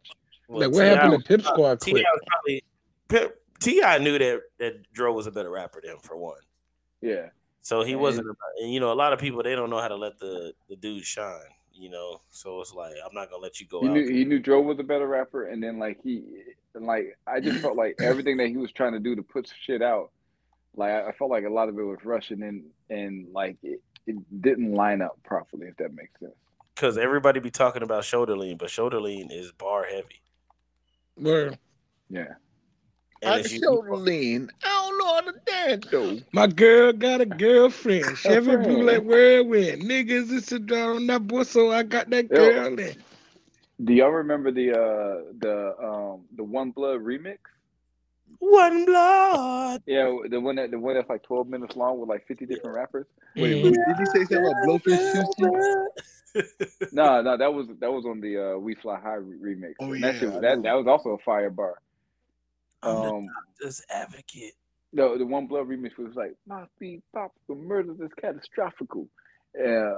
Well, 0.48 0.60
Like 0.60 0.72
what 0.72 0.84
happened 0.86 1.22
to 1.22 1.28
Pip 1.28 1.42
Squad? 1.42 1.80
T.I. 1.80 2.02
probably 2.26 2.64
Pip, 3.08 3.42
T.I. 3.60 3.98
knew 3.98 4.18
that 4.18 4.40
that 4.58 4.92
Dro 4.92 5.12
was 5.14 5.26
a 5.26 5.30
better 5.30 5.50
rapper 5.50 5.80
than 5.82 5.92
him 5.92 5.98
for 6.02 6.16
one. 6.16 6.38
Yeah, 7.00 7.28
So 7.62 7.82
he 7.82 7.92
And- 7.92 8.00
wasn't, 8.02 8.26
and 8.60 8.70
you 8.72 8.78
know, 8.80 8.92
a 8.92 8.94
lot 8.94 9.12
of 9.14 9.18
people 9.18 9.42
they 9.42 9.54
don't 9.54 9.70
know 9.70 9.80
how 9.80 9.88
to 9.88 9.96
let 9.96 10.18
the 10.18 10.52
the 10.68 10.76
dude 10.76 11.04
shine. 11.04 11.40
You 11.72 11.88
know, 11.88 12.20
so 12.28 12.60
it's 12.60 12.74
like 12.74 12.92
I'm 13.06 13.14
not 13.14 13.30
gonna 13.30 13.42
let 13.42 13.58
you 13.58 13.66
go 13.66 13.80
he 13.80 13.88
out. 13.88 13.94
knew 13.94 14.06
he 14.06 14.24
knew 14.26 14.38
Joe 14.38 14.60
was 14.60 14.78
a 14.80 14.82
better 14.82 15.06
rapper, 15.06 15.46
and 15.46 15.62
then 15.62 15.78
like 15.78 15.98
he 16.02 16.22
and 16.74 16.84
like 16.84 17.16
I 17.26 17.40
just 17.40 17.60
felt 17.62 17.76
like 17.76 17.94
everything 18.02 18.36
that 18.36 18.48
he 18.48 18.58
was 18.58 18.70
trying 18.72 18.92
to 18.92 18.98
do 18.98 19.16
to 19.16 19.22
put 19.22 19.50
shit 19.64 19.80
out, 19.80 20.10
like 20.76 20.90
I 20.90 21.08
I 21.08 21.12
felt 21.12 21.30
like 21.30 21.44
a 21.44 21.50
lot 21.50 21.68
of 21.68 21.78
it 21.78 21.82
was 21.82 21.98
rushing 22.04 22.42
and 22.42 22.64
and 22.88 23.26
like 23.32 23.56
it, 23.62 23.80
it 24.06 24.16
didn't 24.42 24.72
line 24.74 25.02
up 25.02 25.18
properly. 25.24 25.66
If 25.68 25.76
that 25.78 25.94
makes 25.94 26.18
sense. 26.20 26.32
because 26.74 26.96
everybody 26.98 27.40
be 27.40 27.50
talking 27.50 27.82
about 27.82 28.04
shoulder 28.04 28.36
lean, 28.36 28.56
but 28.56 28.70
shoulder 28.70 29.00
lean 29.00 29.30
is 29.30 29.52
bar 29.52 29.84
heavy. 29.84 30.20
Where 31.16 31.52
Yeah. 32.08 32.34
And 33.22 33.34
I 33.34 33.38
it's 33.40 33.52
you- 33.52 33.60
shoulder 33.62 33.96
lean. 33.96 34.48
I 34.64 34.68
don't 34.68 34.98
know 34.98 35.14
how 35.14 35.20
to 35.20 35.38
dance 35.44 35.86
though. 35.90 36.18
my 36.32 36.46
girl 36.46 36.92
got 36.92 37.20
a 37.20 37.26
girlfriend. 37.26 38.16
Chevy 38.16 38.46
friend. 38.46 38.62
Blue 38.64 38.82
like 38.82 39.02
where 39.04 39.38
it 39.40 39.46
went. 39.46 39.82
Niggas, 39.82 40.32
it's 40.32 40.52
a 40.52 40.58
draw 40.58 40.94
on 40.96 41.06
that 41.08 41.26
boy, 41.26 41.42
so 41.42 41.70
I 41.70 41.82
got 41.82 42.08
that 42.10 42.30
Yo. 42.30 42.36
girl 42.36 42.78
in. 42.78 42.96
Do 43.84 43.92
y'all 43.94 44.10
remember 44.10 44.50
the 44.50 44.70
uh 44.72 45.22
the 45.38 45.74
um 45.82 46.22
the 46.36 46.44
One 46.44 46.70
Blood 46.70 47.00
remix? 47.00 47.38
One 48.40 48.84
blood. 48.84 49.82
Yeah, 49.86 50.10
the 50.28 50.40
one 50.40 50.56
that 50.56 50.70
the 50.70 50.78
one 50.78 50.94
that's 50.96 51.08
like 51.08 51.22
twelve 51.22 51.48
minutes 51.48 51.76
long 51.76 52.00
with 52.00 52.08
like 52.08 52.26
fifty 52.26 52.46
different 52.46 52.74
rappers. 52.76 53.06
Wait, 53.36 53.56
Mhm. 53.56 53.62
wait, 53.62 53.72
did 53.86 53.98
you 53.98 54.06
say 54.06 54.24
something 54.24 54.38
about 54.38 54.56
Blowfish 54.66 55.12
Sushi? 55.14 55.86
No, 56.92 57.20
no, 57.22 57.36
that 57.36 57.52
was 57.52 57.68
that 57.80 57.92
was 57.92 58.04
on 58.06 58.20
the 58.20 58.54
uh, 58.54 58.58
We 58.58 58.74
Fly 58.74 58.98
High 59.00 59.14
re- 59.14 59.54
remix. 59.54 59.74
Oh, 59.80 59.92
And 59.92 60.02
that, 60.02 60.14
yeah, 60.14 60.20
shit, 60.20 60.40
that 60.42 60.62
that 60.62 60.74
was 60.74 60.86
also 60.88 61.10
a 61.10 61.18
fire 61.18 61.50
bar. 61.50 61.74
I'm 62.82 63.00
the 63.02 63.08
Um, 63.08 63.26
doctor's 63.58 63.82
advocate. 63.90 64.54
the 64.92 65.16
the 65.18 65.26
One 65.26 65.46
Blood 65.46 65.68
remix 65.68 65.96
was 65.98 66.14
like 66.14 66.34
my 66.46 66.64
feet 66.78 67.02
pop 67.14 67.32
the 67.48 67.54
murder 67.54 67.92
is 68.04 68.10
catastrophical. 68.20 69.08
Yeah, 69.58 69.94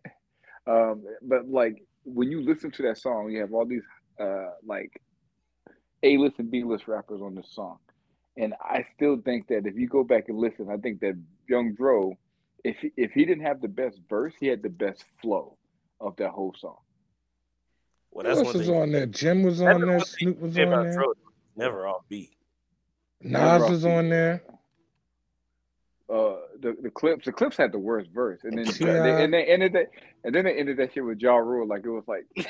um, 0.66 1.04
but 1.22 1.48
like 1.48 1.82
when 2.04 2.30
you 2.30 2.40
listen 2.42 2.70
to 2.72 2.82
that 2.84 2.98
song, 2.98 3.30
you 3.30 3.40
have 3.40 3.52
all 3.52 3.66
these 3.66 3.84
uh 4.20 4.50
like 4.64 4.90
A 6.02 6.16
list 6.18 6.38
and 6.38 6.50
B 6.50 6.62
list 6.64 6.88
rappers 6.88 7.20
on 7.22 7.34
this 7.34 7.48
song, 7.50 7.78
and 8.36 8.54
I 8.60 8.84
still 8.94 9.20
think 9.24 9.48
that 9.48 9.66
if 9.66 9.76
you 9.76 9.88
go 9.88 10.04
back 10.04 10.28
and 10.28 10.38
listen, 10.38 10.68
I 10.70 10.76
think 10.76 11.00
that 11.00 11.18
Young 11.48 11.74
Dro, 11.74 12.16
if 12.64 12.76
he, 12.78 12.92
if 12.96 13.12
he 13.12 13.24
didn't 13.24 13.44
have 13.44 13.60
the 13.60 13.68
best 13.68 13.98
verse, 14.08 14.34
he 14.38 14.46
had 14.46 14.62
the 14.62 14.68
best 14.68 15.04
flow 15.20 15.56
of 16.00 16.16
that 16.16 16.30
whole 16.30 16.54
song. 16.58 16.76
Well, 18.10 18.24
that's 18.24 18.38
else 18.38 18.54
was 18.54 18.66
thing. 18.66 18.76
on 18.76 18.92
there? 18.92 19.06
Jim 19.06 19.42
was 19.42 19.60
on 19.60 19.80
there. 19.80 19.96
one 19.96 20.06
Snoop 20.06 20.40
was 20.40 20.56
on 20.58 20.70
there. 20.70 20.92
Dro, 20.94 21.12
Never 21.56 21.86
off 21.86 22.02
beat. 22.08 22.36
Nas 23.22 23.68
was 23.68 23.84
on 23.84 24.10
there. 24.10 24.42
uh 26.08 26.36
the, 26.60 26.76
the 26.82 26.90
Clipse 26.90 27.24
the 27.24 27.32
Clipse 27.32 27.56
had 27.56 27.72
the 27.72 27.78
worst 27.78 28.10
verse 28.10 28.40
and 28.44 28.56
then 28.56 28.66
T.I. 28.66 28.86
they, 28.86 29.24
and 29.24 29.32
they 29.32 29.44
ended 29.44 29.72
that 29.72 29.90
and 30.22 30.34
then 30.34 30.44
they 30.44 30.54
ended 30.54 30.76
that 30.76 30.92
shit 30.94 31.04
with 31.04 31.18
Ja 31.20 31.36
Rule 31.36 31.66
like 31.66 31.84
it 31.84 31.90
was 31.90 32.04
like 32.06 32.26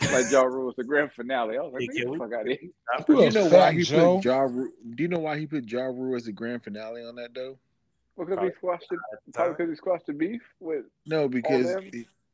like 0.12 0.30
Ja 0.30 0.42
Rule 0.42 0.66
was 0.66 0.76
the 0.76 0.84
grand 0.84 1.12
finale. 1.12 1.58
I 1.58 1.62
was 1.62 1.72
like, 1.72 1.82
Hey, 1.82 1.98
get 2.00 2.10
the 2.10 2.18
fuck 2.18 2.32
out 2.32 2.50
of 2.50 2.58
here. 2.58 2.70
Do 3.06 3.24
you 3.24 3.30
know 3.30 3.46
why 3.46 3.72
he 3.72 3.82
Joe? 3.82 4.16
put 4.16 4.24
Ja 4.24 4.40
Rule? 4.40 4.70
Do 4.94 5.02
you 5.02 5.08
know 5.08 5.18
why 5.18 5.38
he 5.38 5.46
put 5.46 5.70
Ja 5.70 5.84
Rule 5.84 6.16
as 6.16 6.24
the 6.24 6.32
grand 6.32 6.64
finale 6.64 7.04
on 7.04 7.14
that 7.16 7.34
though? 7.34 7.58
Because 8.16 8.34
Probably 8.34 8.50
he 8.50 8.56
squashed 8.56 8.86
the 8.90 8.98
probably 9.32 9.54
because 9.54 9.70
he 9.70 9.76
squashed 9.76 10.06
the 10.06 10.12
beef 10.12 10.42
with 10.60 10.84
No, 11.06 11.28
because 11.28 11.74
them? 11.74 11.90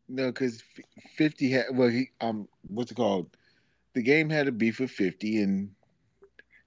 no, 0.08 0.26
because 0.26 0.62
Fifty 1.16 1.50
had 1.50 1.66
well, 1.72 1.88
he 1.88 2.10
um, 2.20 2.48
what's 2.68 2.90
it 2.90 2.96
called? 2.96 3.36
The 3.94 4.02
game 4.02 4.28
had 4.30 4.48
a 4.48 4.52
beef 4.52 4.80
with 4.80 4.90
Fifty, 4.90 5.42
and 5.42 5.70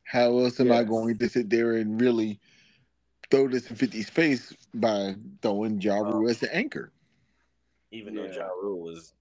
how 0.04 0.38
else 0.40 0.60
am 0.60 0.72
I 0.72 0.84
going 0.84 1.18
to 1.18 1.30
sit 1.30 1.50
there 1.50 1.76
and 1.76 2.00
really 2.00 2.40
throw 3.30 3.48
this 3.48 3.70
in 3.70 3.78
50's 3.78 4.10
face 4.10 4.54
by 4.74 5.16
throwing 5.42 5.80
Ja 5.80 6.00
Rule 6.00 6.30
as 6.30 6.40
the 6.40 6.54
anchor? 6.54 6.92
Even 7.92 8.16
though 8.16 8.26
Yeah. 8.26 8.36
Ja 8.36 8.48
Rule 8.62 8.82
was. 8.82 9.14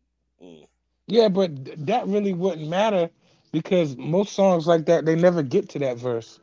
Mm. 0.42 0.66
Yeah, 1.10 1.28
but 1.28 1.50
that 1.86 2.06
really 2.06 2.32
wouldn't 2.32 2.68
matter 2.68 3.10
because 3.52 3.96
most 3.96 4.34
songs 4.34 4.66
like 4.66 4.86
that 4.86 5.04
they 5.04 5.16
never 5.16 5.42
get 5.42 5.68
to 5.70 5.78
that 5.80 5.96
verse. 5.98 6.40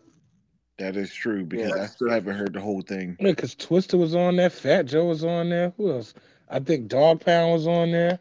That 0.78 0.96
is 0.96 1.12
true 1.14 1.44
because 1.46 1.72
Yeah. 1.76 1.84
I 1.84 1.86
still 1.88 2.10
haven't 2.10 2.36
heard 2.36 2.54
the 2.54 2.60
whole 2.62 2.82
thing. 2.82 3.18
Yeah, 3.20 3.32
because 3.32 3.56
Twista 3.56 3.98
was 3.98 4.14
on 4.14 4.36
there, 4.36 4.50
Fat 4.50 4.84
Joe 4.86 5.06
was 5.06 5.24
on 5.24 5.50
there. 5.50 5.74
Who 5.78 5.92
else? 5.92 6.14
I 6.50 6.60
think 6.60 6.88
Dogg 6.88 7.22
Pound 7.22 7.54
was 7.54 7.66
on 7.68 7.92
there. 7.92 8.20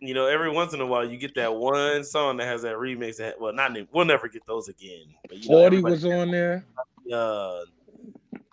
You 0.00 0.12
know, 0.12 0.26
every 0.26 0.50
once 0.50 0.74
in 0.74 0.80
a 0.82 0.86
while 0.86 1.08
you 1.08 1.16
get 1.16 1.34
that 1.36 1.54
one 1.54 2.04
song 2.04 2.36
that 2.36 2.44
has 2.46 2.60
that 2.62 2.74
remix. 2.76 3.16
That 3.16 3.40
well, 3.40 3.54
not 3.54 3.74
we'll 3.92 4.04
never 4.04 4.28
get 4.28 4.44
those 4.46 4.68
again. 4.68 5.06
But 5.28 5.38
you 5.38 5.48
know, 5.48 5.56
Forty 5.56 5.76
everybody- 5.78 5.92
was 5.94 6.04
on 6.04 6.30
there. 6.30 6.64
uh, 7.12 7.60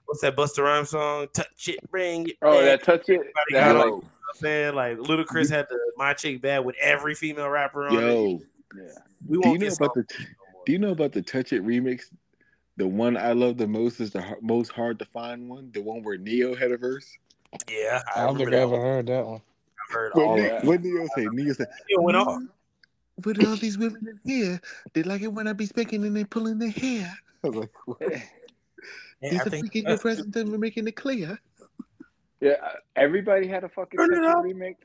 what's 0.05 0.21
that 0.21 0.35
Busta 0.37 0.63
Rhymes 0.63 0.91
song? 0.91 1.27
Touch 1.33 1.67
it, 1.67 1.79
bring 1.91 2.29
it. 2.29 2.37
Oh, 2.41 2.51
back. 2.59 2.65
that 2.79 2.83
touch 2.83 3.09
it. 3.09 3.19
That, 3.51 3.75
like, 3.75 4.01
it. 4.35 4.41
You 4.41 4.47
know 4.47 4.73
what 4.73 4.85
I'm 4.85 4.95
saying 4.97 5.07
like 5.07 5.27
Ludacris 5.27 5.49
had 5.49 5.67
the 5.69 5.79
My 5.97 6.13
Chick 6.13 6.41
Bad 6.41 6.59
with 6.65 6.75
every 6.81 7.15
female 7.15 7.49
rapper 7.49 7.87
on 7.87 7.95
it. 7.95 8.01
Yo, 8.01 8.41
yeah. 8.75 8.83
We 9.27 9.39
do 9.39 9.49
you 9.49 9.57
know 9.57 9.67
about 9.73 9.93
the 9.93 10.05
no. 10.19 10.25
Do 10.65 10.71
you 10.71 10.79
know 10.79 10.91
about 10.91 11.11
the 11.11 11.21
Touch 11.21 11.53
It 11.53 11.65
remix? 11.65 12.03
The 12.77 12.87
one 12.87 13.17
I 13.17 13.33
love 13.33 13.57
the 13.57 13.67
most 13.67 13.99
is 13.99 14.11
the 14.11 14.21
har- 14.21 14.37
most 14.41 14.71
hard 14.71 14.97
to 14.99 15.05
find 15.05 15.49
one. 15.49 15.71
The 15.73 15.81
one 15.81 16.03
where 16.03 16.17
Neo 16.17 16.55
had 16.55 16.71
a 16.71 16.77
verse. 16.77 17.17
Yeah, 17.69 18.01
I 18.15 18.23
I, 18.23 18.25
don't 18.27 18.37
think 18.37 18.47
I 18.49 18.51
that 18.51 18.61
ever 18.61 18.71
one. 18.71 18.81
heard 18.81 19.07
that 19.07 19.25
one. 19.25 19.41
I've 19.89 19.93
heard 19.93 20.11
What, 20.13 20.25
all 20.25 20.35
Ne- 20.37 20.41
that. 20.49 20.63
what 20.63 20.81
Neo 20.81 21.05
say? 21.15 21.25
Neo 21.31 21.53
said, 21.53 21.67
It 21.89 22.01
went 22.01 22.17
off. 22.17 22.41
"But 23.17 23.45
all 23.45 23.55
these 23.57 23.77
women 23.77 24.07
in 24.07 24.19
here, 24.23 24.61
they 24.93 25.03
like 25.03 25.21
it 25.21 25.27
when 25.33 25.47
I 25.47 25.53
be 25.53 25.65
speaking 25.65 26.03
and 26.05 26.15
they 26.15 26.23
pulling 26.23 26.59
their 26.59 26.69
hair." 26.71 27.13
I 27.43 27.47
was 27.49 27.55
like, 27.57 27.71
what? 27.85 27.97
Yeah, 29.21 29.29
"It's 29.33 29.41
I 29.41 29.43
a 29.43 29.49
think 29.51 29.65
freaking 29.71 29.87
your 29.87 29.97
presence 29.99 30.35
and 30.35 30.49
we're 30.51 30.57
making 30.57 30.87
it 30.87 30.95
clear." 30.95 31.37
Yeah, 32.41 32.53
uh, 32.63 32.69
everybody 32.95 33.47
had 33.47 33.63
a 33.63 33.69
fucking 33.69 33.99
touch 33.99 34.09
Turn 34.09 34.23
it 34.23 34.47
it 34.47 34.55
remix. 34.55 34.75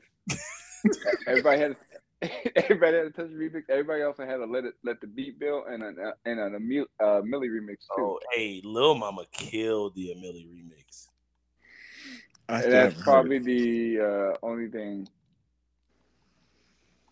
everybody 1.27 1.59
had 1.59 1.75
everybody 2.55 2.97
had 2.97 3.05
a 3.07 3.09
touch 3.11 3.29
remix. 3.31 3.63
Everybody 3.69 4.03
also 4.03 4.25
had 4.25 4.39
a 4.39 4.45
let 4.45 4.63
it 4.65 4.75
let 4.83 5.01
the 5.01 5.07
beat 5.07 5.39
bill 5.39 5.65
and 5.67 5.81
an 5.83 5.97
uh, 6.03 6.11
and 6.25 6.39
an 6.39 6.55
Emil, 6.55 6.85
uh, 7.03 7.21
Millie 7.23 7.49
remix 7.49 7.77
too. 7.95 8.01
Oh, 8.03 8.19
hey, 8.33 8.61
Lil 8.63 8.95
Mama 8.95 9.25
killed 9.31 9.95
the 9.95 10.11
A 10.11 10.15
Milli 10.15 10.47
remix. 10.47 11.07
I 12.49 12.61
that's 12.61 13.01
probably 13.01 13.39
the 13.39 13.99
uh, 14.33 14.45
only 14.45 14.69
thing. 14.69 15.07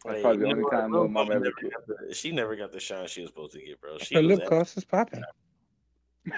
That's 0.05 0.17
Hey, 0.17 0.21
probably 0.21 0.39
the 0.43 0.47
only 0.49 0.61
know 0.61 0.69
time 0.69 0.91
Lil 0.91 1.01
Lil 1.01 1.09
Mama 1.09 1.25
Mama 1.25 1.35
ever 1.35 1.43
never 1.45 1.55
killed. 1.59 1.73
the- 2.07 2.13
She 2.13 2.31
never 2.31 2.55
got 2.55 2.71
the 2.71 2.79
shine 2.79 3.07
she 3.07 3.21
was 3.21 3.31
supposed 3.31 3.53
to 3.53 3.61
get, 3.61 3.81
bro. 3.81 3.97
She 3.97 4.13
Her 4.15 4.21
was 4.21 4.37
lip 4.37 4.49
gloss 4.49 4.77
is 4.77 4.85
popping. 4.85 5.23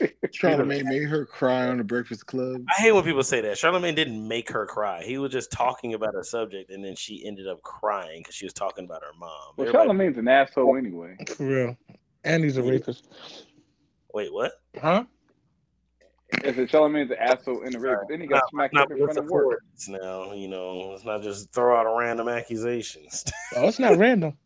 Charlamagne 0.26 0.84
made 0.84 1.04
her 1.04 1.24
cry 1.24 1.68
on 1.68 1.78
the 1.78 1.84
Breakfast 1.84 2.26
Club. 2.26 2.62
I 2.76 2.82
hate 2.82 2.92
when 2.92 3.04
people 3.04 3.22
say 3.22 3.40
that. 3.40 3.56
Charlamagne 3.56 3.94
didn't 3.96 4.26
make 4.26 4.50
her 4.50 4.66
cry. 4.66 5.02
He 5.02 5.18
was 5.18 5.32
just 5.32 5.50
talking 5.50 5.94
about 5.94 6.14
a 6.14 6.22
subject, 6.24 6.70
and 6.70 6.84
then 6.84 6.94
she 6.96 7.24
ended 7.26 7.46
up 7.48 7.62
crying 7.62 8.20
because 8.20 8.34
she 8.34 8.44
was 8.44 8.52
talking 8.52 8.84
about 8.84 9.02
her 9.02 9.12
mom. 9.18 9.30
Well, 9.56 9.68
Everybody- 9.68 9.88
Charlamagne's 10.10 10.18
an 10.18 10.28
asshole 10.28 10.76
anyway. 10.76 11.16
For 11.36 11.46
real. 11.46 11.76
And 12.24 12.44
he's 12.44 12.56
a 12.56 12.62
rapist. 12.62 13.08
Wait, 14.12 14.32
what? 14.32 14.52
Huh? 14.80 15.04
I 16.44 16.52
said 16.52 16.68
Charlamagne's 16.68 17.12
an 17.12 17.18
asshole 17.20 17.62
in 17.62 17.72
the 17.72 17.78
rape, 17.78 17.98
then 18.08 18.20
he 18.20 18.26
got 18.26 18.36
Not, 18.36 18.50
smacked 18.50 18.74
not 18.74 18.82
up 18.86 18.90
in 18.90 18.98
what's 18.98 19.14
front 19.14 19.18
of 19.18 19.28
the 19.28 19.32
work. 19.32 19.60
now. 19.88 20.32
You 20.32 20.48
know, 20.48 20.88
let's 20.90 21.04
not 21.04 21.22
just 21.22 21.52
throw 21.52 21.76
out 21.78 21.96
random 21.96 22.28
accusations. 22.28 23.24
Oh, 23.56 23.68
it's 23.68 23.78
not 23.78 23.96
random. 23.96 24.36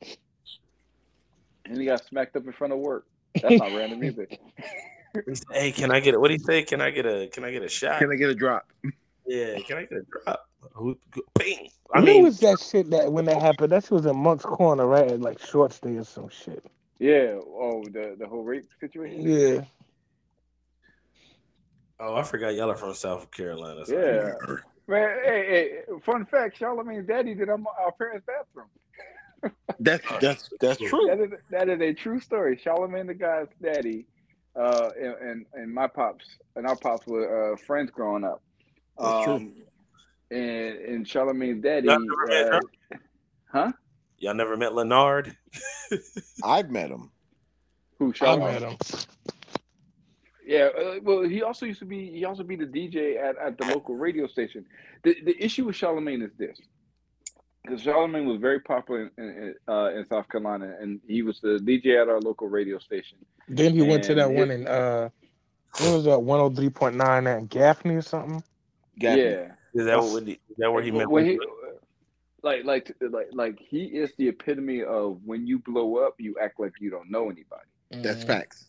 And 1.64 1.78
he 1.78 1.86
got 1.86 2.04
smacked 2.04 2.36
up 2.36 2.44
in 2.46 2.52
front 2.52 2.72
of 2.74 2.78
work. 2.80 3.06
That's 3.40 3.58
not 3.58 3.72
random 3.72 4.04
either. 4.04 4.28
He 5.14 5.34
said, 5.34 5.44
hey, 5.52 5.72
can 5.72 5.90
I 5.90 6.00
get 6.00 6.14
it? 6.14 6.20
What 6.20 6.28
do 6.28 6.34
you 6.34 6.40
say? 6.40 6.62
Can 6.62 6.80
I 6.80 6.90
get 6.90 7.06
a? 7.06 7.28
Can 7.28 7.44
I 7.44 7.50
get 7.50 7.62
a 7.62 7.68
shot? 7.68 7.98
Can 7.98 8.10
I 8.12 8.14
get 8.16 8.30
a 8.30 8.34
drop? 8.34 8.70
yeah, 9.26 9.58
can 9.60 9.78
I 9.78 9.80
get 9.82 9.92
a 9.98 10.02
drop? 10.24 10.48
Who- 10.72 10.98
Bing. 11.38 11.68
I 11.92 11.98
When 11.98 12.04
mean, 12.04 12.22
was 12.24 12.38
that 12.40 12.60
shit 12.60 12.90
that 12.90 13.12
when 13.12 13.24
that 13.24 13.40
happened? 13.42 13.72
That 13.72 13.82
shit 13.82 13.90
was 13.92 14.06
in 14.06 14.16
Moncks 14.16 14.44
Corner, 14.44 14.86
right? 14.86 15.10
At 15.10 15.20
like 15.20 15.40
short 15.44 15.72
stay 15.72 15.96
or 15.96 16.04
some 16.04 16.28
shit. 16.28 16.64
Yeah. 16.98 17.38
Oh, 17.44 17.82
the 17.90 18.14
the 18.18 18.26
whole 18.28 18.44
rape 18.44 18.68
situation. 18.78 19.22
Yeah. 19.22 19.62
oh, 21.98 22.14
I 22.14 22.22
forgot 22.22 22.54
y'all 22.54 22.70
are 22.70 22.76
from 22.76 22.94
South 22.94 23.30
Carolina. 23.30 23.84
so- 23.86 23.94
Yeah. 23.98 24.56
Man, 24.86 25.18
hey, 25.24 25.46
hey, 25.48 26.00
fun 26.04 26.26
fact: 26.26 26.58
Charlamagne's 26.58 27.06
daddy 27.06 27.34
did 27.34 27.48
our, 27.48 27.54
uh, 27.54 27.84
our 27.84 27.92
parents' 27.92 28.26
bathroom. 28.26 28.66
That's 29.78 30.04
that's 30.20 30.50
that's 30.60 30.78
true. 30.80 31.06
That 31.06 31.20
is 31.20 31.30
that 31.50 31.68
is 31.68 31.80
a 31.80 31.94
true 31.94 32.18
story. 32.20 32.56
Charlamagne 32.62 33.06
the 33.06 33.14
guy's 33.14 33.46
daddy, 33.62 34.06
uh, 34.60 34.90
and, 35.00 35.14
and 35.30 35.46
and 35.54 35.74
my 35.74 35.86
pops 35.86 36.24
and 36.56 36.66
our 36.66 36.76
pops 36.76 37.06
were 37.06 37.54
uh, 37.54 37.56
friends 37.56 37.90
growing 37.90 38.24
up. 38.24 38.42
That's 38.98 39.24
true. 39.24 39.34
Um, 39.34 39.54
and 40.30 40.76
and 40.78 41.06
Charlamagne's 41.06 41.62
daddy, 41.62 41.88
Y'all 41.88 41.98
never 42.00 42.26
met 42.26 42.46
uh, 42.46 42.60
her? 42.92 43.00
huh? 43.52 43.72
Y'all 44.18 44.34
never 44.34 44.56
met 44.56 44.74
Leonard? 44.74 45.36
I've 46.44 46.70
met 46.70 46.90
him. 46.90 47.10
Who 47.98 48.12
I 48.20 48.36
Charlamagne? 48.36 48.38
met 48.38 48.62
him. 48.62 48.76
Yeah, 50.46 50.68
uh, 50.76 50.94
well, 51.02 51.22
he 51.22 51.42
also 51.42 51.66
used 51.66 51.78
to 51.80 51.84
be 51.86 52.10
he 52.10 52.24
also 52.24 52.42
be 52.42 52.56
the 52.56 52.66
DJ 52.66 53.16
at, 53.22 53.36
at 53.38 53.58
the 53.58 53.64
local 53.64 53.96
radio 53.96 54.26
station. 54.26 54.64
The 55.04 55.16
the 55.24 55.36
issue 55.42 55.66
with 55.66 55.76
Charlamagne 55.76 56.24
is 56.24 56.32
this, 56.38 56.58
because 57.62 57.82
Charlamagne 57.82 58.26
was 58.26 58.40
very 58.40 58.60
popular 58.60 59.10
in 59.18 59.24
in, 59.24 59.54
uh, 59.68 59.90
in 59.94 60.04
South 60.06 60.28
Carolina, 60.28 60.76
and 60.80 61.00
he 61.06 61.22
was 61.22 61.40
the 61.40 61.58
DJ 61.58 62.00
at 62.00 62.08
our 62.08 62.20
local 62.20 62.48
radio 62.48 62.78
station. 62.78 63.18
Then 63.48 63.72
he 63.74 63.82
went 63.82 64.04
to 64.04 64.14
that 64.14 64.30
it- 64.30 64.36
one 64.36 64.50
in 64.50 64.66
uh 64.66 65.10
what 65.78 65.90
was 65.90 66.04
that 66.04 66.18
103.9 66.20 67.26
at 67.26 67.48
Gaffney 67.48 67.94
or 67.94 68.02
something? 68.02 68.42
Got 68.98 69.14
me. 69.14 69.20
yeah, 69.20 69.52
Is 69.74 69.86
that 69.86 69.96
what? 70.02 70.22
Is 70.24 70.36
that 70.58 70.70
where 70.72 70.82
he 70.82 70.90
met? 70.90 71.08
When 71.08 71.24
he, 71.24 71.38
like 72.42 72.64
like 72.64 72.94
like 73.00 73.28
like 73.32 73.58
he 73.60 73.84
is 73.84 74.14
the 74.16 74.28
epitome 74.28 74.82
of 74.82 75.20
when 75.24 75.46
you 75.46 75.58
blow 75.58 75.98
up, 75.98 76.14
you 76.18 76.36
act 76.40 76.58
like 76.60 76.72
you 76.80 76.90
don't 76.90 77.10
know 77.10 77.24
anybody. 77.30 77.68
That's 77.90 78.22
Mhm. 78.24 78.26
facts. 78.26 78.66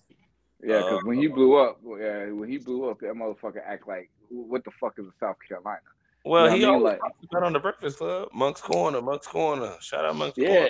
Yeah, 0.64 0.78
because 0.78 1.00
Uh, 1.04 1.08
when 1.08 1.18
he 1.18 1.28
blew 1.28 1.56
up, 1.56 1.80
yeah, 2.00 2.32
when 2.32 2.50
he 2.50 2.58
blew 2.60 2.90
up, 2.90 3.00
that 3.00 3.14
motherfucker 3.14 3.62
act 3.66 3.88
like 3.88 4.10
what 4.30 4.64
the 4.64 4.72
fuck 4.80 4.98
is 5.00 5.06
a 5.08 5.12
South 5.20 5.38
Carolina? 5.48 5.82
Well, 6.24 6.46
You 6.46 6.50
know 6.52 6.56
he 6.56 6.64
I 6.64 6.68
mean? 6.68 6.76
always 6.76 7.00
Like- 7.02 7.14
about 7.32 7.44
on 7.44 7.54
the 7.54 7.60
Breakfast 7.60 7.98
Club, 7.98 8.30
Moncks 8.34 8.62
Corner, 8.62 9.02
Moncks 9.02 9.28
Corner. 9.28 9.76
Shout 9.80 10.06
out 10.06 10.16
Moncks 10.16 10.38
Yeah, 10.38 10.48
Corner. 10.68 10.70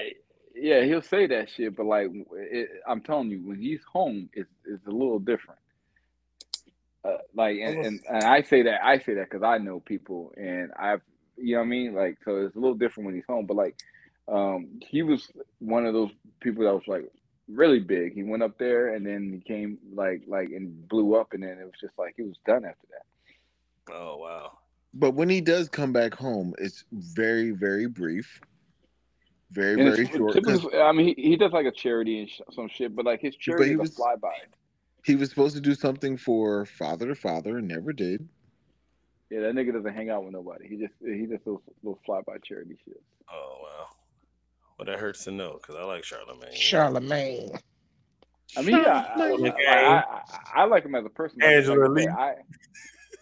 yeah, 0.55 0.83
he'll 0.83 1.01
say 1.01 1.27
that 1.27 1.49
shit, 1.49 1.75
but 1.75 1.85
like, 1.85 2.09
it, 2.33 2.69
I'm 2.87 3.01
telling 3.01 3.29
you, 3.29 3.39
when 3.45 3.59
he's 3.59 3.81
home, 3.83 4.29
it's 4.33 4.49
it's 4.65 4.85
a 4.87 4.91
little 4.91 5.19
different. 5.19 5.59
Uh, 7.03 7.17
like, 7.35 7.57
and, 7.59 7.85
and, 7.85 7.99
and 8.07 8.23
I 8.23 8.43
say 8.43 8.61
that 8.63 8.83
I 8.85 8.99
say 8.99 9.15
that 9.15 9.29
because 9.29 9.43
I 9.43 9.57
know 9.57 9.79
people, 9.79 10.31
and 10.37 10.71
I've, 10.77 11.01
you 11.35 11.55
know 11.55 11.61
what 11.61 11.65
I 11.65 11.69
mean. 11.69 11.93
Like, 11.95 12.17
so 12.23 12.37
it's 12.45 12.55
a 12.55 12.59
little 12.59 12.75
different 12.75 13.07
when 13.07 13.15
he's 13.15 13.25
home, 13.27 13.45
but 13.47 13.57
like, 13.57 13.75
um, 14.27 14.79
he 14.87 15.01
was 15.01 15.29
one 15.59 15.85
of 15.87 15.93
those 15.93 16.11
people 16.41 16.63
that 16.63 16.73
was 16.73 16.87
like 16.87 17.11
really 17.49 17.79
big. 17.79 18.13
He 18.13 18.21
went 18.23 18.43
up 18.43 18.57
there, 18.59 18.93
and 18.93 19.05
then 19.05 19.31
he 19.33 19.39
came 19.53 19.79
like 19.93 20.21
like 20.27 20.49
and 20.51 20.87
blew 20.87 21.15
up, 21.15 21.33
and 21.33 21.41
then 21.43 21.57
it 21.59 21.65
was 21.65 21.73
just 21.81 21.97
like 21.97 22.13
he 22.15 22.21
was 22.23 22.37
done 22.45 22.63
after 22.65 22.87
that. 22.91 23.93
Oh 23.95 24.17
wow. 24.17 24.59
But 24.93 25.11
when 25.11 25.29
he 25.29 25.39
does 25.41 25.69
come 25.69 25.93
back 25.93 26.13
home, 26.13 26.53
it's 26.57 26.83
very 26.91 27.51
very 27.51 27.87
brief, 27.87 28.41
very 29.51 29.73
And 29.81 29.91
very 29.91 30.05
it's 30.05 30.15
short. 30.15 30.33
'cause 30.43 30.61
typical- 30.61 30.81
I 30.81 30.91
mean, 30.91 31.15
he, 31.15 31.29
he 31.29 31.37
does 31.37 31.51
like 31.53 31.65
a 31.65 31.71
charity 31.71 32.19
and 32.19 32.29
sh- 32.29 32.41
some 32.53 32.67
shit, 32.67 32.95
but 32.95 33.05
like 33.05 33.21
his 33.21 33.35
charity 33.35 33.67
he 33.69 33.73
is 33.73 33.79
was- 33.79 33.89
a 33.91 34.01
flyby. 34.01 34.31
He 35.03 35.15
was 35.15 35.29
supposed 35.29 35.55
to 35.55 35.61
do 35.61 35.73
something 35.73 36.15
for 36.15 36.65
father 36.65 37.07
to 37.07 37.15
father 37.15 37.57
and 37.57 37.67
never 37.67 37.91
did. 37.91 38.27
Yeah, 39.31 39.39
that 39.41 39.55
nigga 39.55 39.73
doesn't 39.73 39.93
hang 39.95 40.09
out 40.11 40.23
with 40.25 40.33
nobody. 40.33 40.67
He 40.67 40.75
just 40.77 40.93
he 41.03 41.25
just 41.25 41.47
little, 41.47 41.63
little 41.81 41.99
flyby 42.07 42.43
charity 42.43 42.77
shit. 42.85 43.01
Oh 43.31 43.57
wow. 43.63 43.87
Well, 44.77 44.85
that 44.87 44.99
hurts 44.99 45.23
to 45.23 45.31
know 45.31 45.53
because 45.61 45.75
I 45.75 45.83
like 45.85 46.03
Charlamagne. 46.03 46.53
Charlamagne. 46.53 47.59
I 48.57 48.61
mean, 48.63 48.75
yeah, 48.77 49.07
I, 49.15 49.21
I, 49.21 49.49
I, 49.69 49.95
I, 49.95 50.21
I 50.55 50.63
like 50.65 50.83
him 50.83 50.93
as 50.95 51.05
a 51.05 51.09
person. 51.09 51.41
Angela 51.41 51.87
like 51.87 52.09
I, 52.09 52.35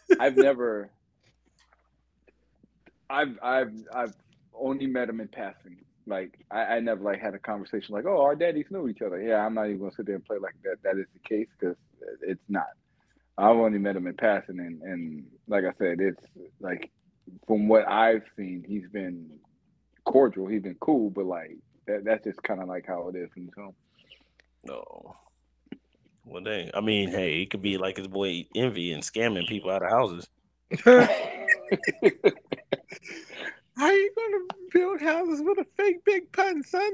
said, 0.10 0.18
I 0.20 0.26
I've 0.26 0.36
never 0.36 0.90
I've 3.10 3.38
I've 3.42 3.74
I've 3.94 4.14
only 4.54 4.88
met 4.88 5.10
him 5.10 5.20
in 5.20 5.28
passing. 5.28 5.78
Like 6.06 6.40
I, 6.52 6.62
I 6.62 6.80
never 6.80 7.04
like 7.04 7.20
had 7.20 7.36
a 7.36 7.40
conversation 7.40 7.94
like, 7.94 8.06
oh, 8.06 8.22
our 8.22 8.36
daddies 8.36 8.66
knew 8.70 8.88
each 8.88 9.02
other. 9.02 9.22
Yeah, 9.22 9.46
I'm 9.46 9.54
not 9.54 9.68
even 9.68 9.80
gonna 9.80 9.92
sit 9.96 10.06
there 10.06 10.16
and 10.16 10.26
play 10.26 10.38
like 10.38 10.56
that. 10.64 10.78
That 10.84 10.98
is 10.98 11.06
the 11.14 11.28
case 11.28 11.48
because 11.60 11.76
it's 12.22 12.42
not. 12.50 12.68
I've 13.38 13.56
only 13.56 13.80
met 13.80 13.96
him 13.96 14.08
in 14.08 14.16
passing, 14.16 14.60
and 14.60 14.82
and 14.82 15.26
like 15.48 15.64
I 15.64 15.72
said, 15.78 16.00
it's 16.00 16.22
like 16.60 16.92
from 17.48 17.68
what 17.68 17.88
I've 17.88 18.24
seen, 18.36 18.66
he's 18.68 18.88
been 18.92 19.30
cordial. 20.06 20.48
He's 20.48 20.64
been 20.64 20.78
cool, 20.80 21.10
but 21.10 21.26
like 21.26 21.58
that, 21.88 22.04
that's 22.04 22.24
just 22.24 22.42
kind 22.44 22.62
of 22.62 22.68
like 22.68 22.86
how 22.88 23.08
it 23.10 23.16
is 23.16 23.30
when 23.36 23.46
he's 23.46 23.54
home. 23.56 23.76
No. 24.64 25.16
Well, 26.26 26.44
dang. 26.44 26.70
I 26.74 26.82
mean, 26.82 27.10
hey, 27.10 27.38
he 27.38 27.46
could 27.46 27.62
be 27.62 27.78
like 27.78 27.98
his 27.98 28.08
boy 28.08 28.46
Envy 28.56 28.92
and 28.92 29.02
scamming 29.02 29.48
people 29.48 29.72
out 29.72 29.84
of 29.84 29.90
houses. 29.90 30.28
How 33.78 33.86
are 33.86 33.94
you 33.94 34.12
gonna 34.16 34.44
build 34.74 35.02
houses 35.02 35.42
with 35.42 35.58
a 35.60 35.66
fake 35.78 36.04
big 36.06 36.32
pun, 36.34 36.64
son? 36.64 36.92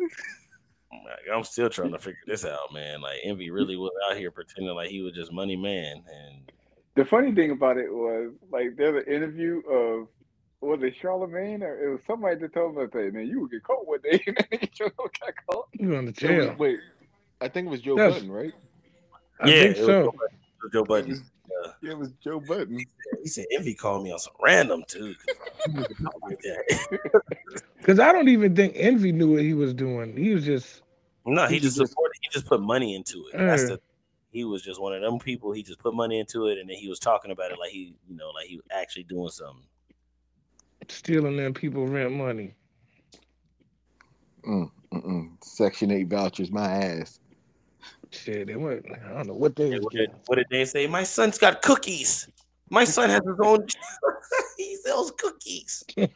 I'm 1.33 1.43
still 1.43 1.69
trying 1.69 1.91
to 1.91 1.99
figure 1.99 2.19
this 2.27 2.45
out, 2.45 2.71
man. 2.73 3.01
Like 3.01 3.19
Envy 3.23 3.49
really 3.51 3.75
was 3.75 3.91
out 4.09 4.17
here 4.17 4.31
pretending 4.31 4.73
like 4.75 4.89
he 4.89 5.01
was 5.01 5.13
just 5.13 5.31
money 5.33 5.55
man, 5.55 6.03
and 6.07 6.51
The 6.95 7.05
funny 7.05 7.33
thing 7.33 7.51
about 7.51 7.77
it 7.77 7.91
was 7.91 8.31
like 8.51 8.75
there's 8.77 9.03
an 9.05 9.11
interview 9.13 9.61
of 9.69 10.07
was 10.61 10.79
it 10.83 10.95
Charlamagne 11.01 11.61
or 11.61 11.83
it 11.85 11.91
was 11.91 11.99
somebody 12.07 12.39
that 12.39 12.53
told 12.53 12.77
him 12.77 12.89
that 12.91 13.13
man 13.13 13.27
you 13.27 13.41
would 13.41 13.51
get 13.51 13.63
caught 13.63 13.85
one 13.87 13.99
day 14.03 14.23
and 14.27 14.37
then 14.37 14.59
he 14.59 14.67
got 14.79 14.95
caught. 15.49 15.67
You 15.73 15.89
going 15.89 16.05
to 16.05 16.09
It 16.11 16.17
jail? 16.17 16.49
was- 16.51 16.57
wait, 16.59 16.79
I 17.41 17.47
think 17.49 17.67
it 17.67 17.69
was 17.71 17.81
Joe 17.81 17.97
Yes. 17.97 18.13
Button, 18.13 18.31
right? 18.31 18.53
I 19.41 19.47
yeah, 19.49 19.61
think 19.63 19.77
it 19.77 19.79
was 19.79 19.87
so. 19.87 20.15
Joe 20.71 20.83
Budden. 20.85 21.23
It 21.65 21.71
was 21.71 21.71
Joe 21.71 21.71
Uh, 21.71 21.73
Yeah, 21.81 21.91
it 21.91 21.97
was 21.97 22.11
Joe 22.23 22.39
Budden. 22.39 22.85
he 23.23 23.27
said 23.29 23.45
Envy 23.51 23.73
called 23.73 24.03
me 24.03 24.11
on 24.11 24.19
some 24.19 24.33
random 24.43 24.83
too. 24.87 25.15
Because 27.77 27.99
I 27.99 28.11
don't 28.11 28.29
even 28.29 28.55
think 28.55 28.73
Envy 28.75 29.11
knew 29.11 29.33
what 29.33 29.41
he 29.43 29.53
was 29.53 29.73
doing. 29.73 30.17
He 30.17 30.33
was 30.33 30.43
just 30.45 30.81
no, 31.25 31.45
he 31.47 31.55
He 31.55 31.59
just 31.59 31.77
just- 31.77 31.91
supported. 31.91 32.13
He 32.21 32.29
just 32.31 32.45
put 32.47 32.61
money 32.61 32.95
into 32.95 33.25
it. 33.31 33.37
That's 33.37 33.63
Mm. 33.63 33.67
the. 33.69 33.79
He 34.31 34.43
was 34.43 34.61
just 34.63 34.81
one 34.81 34.93
of 34.93 35.01
them 35.01 35.17
people. 35.19 35.51
He 35.53 35.63
just 35.63 35.79
put 35.79 35.93
money 35.93 36.19
into 36.19 36.47
it, 36.47 36.57
and 36.57 36.69
then 36.69 36.75
he 36.77 36.89
was 36.89 36.99
talking 36.99 37.31
about 37.31 37.51
it 37.51 37.59
like 37.59 37.71
he, 37.71 37.95
you 38.09 38.15
know, 38.17 38.31
like 38.31 38.47
he 38.47 38.57
was 38.57 38.65
actually 38.71 39.03
doing 39.03 39.29
something. 39.29 39.63
stealing 40.89 41.37
them 41.37 41.53
people 41.53 41.87
rent 41.87 42.11
money. 42.11 42.53
Mm, 44.47 44.69
mm-mm. 44.93 45.43
Section 45.43 45.89
eight 45.91 46.07
vouchers, 46.07 46.51
my 46.51 46.67
ass. 46.69 47.19
Shit, 48.15 48.47
they 48.47 48.55
went. 48.55 48.85
I 49.05 49.13
don't 49.13 49.27
know 49.27 49.33
what 49.33 49.55
they 49.55 49.71
was 49.71 49.83
What 49.83 49.93
did, 49.93 50.11
what 50.27 50.35
did 50.35 50.47
they 50.49 50.65
say? 50.65 50.87
My 50.87 51.03
son's 51.03 51.37
got 51.37 51.61
cookies. 51.61 52.27
My 52.69 52.83
son 52.83 53.09
has 53.09 53.21
his 53.25 53.39
own. 53.43 53.65
he 54.57 54.75
sells 54.77 55.11
cookies. 55.11 55.83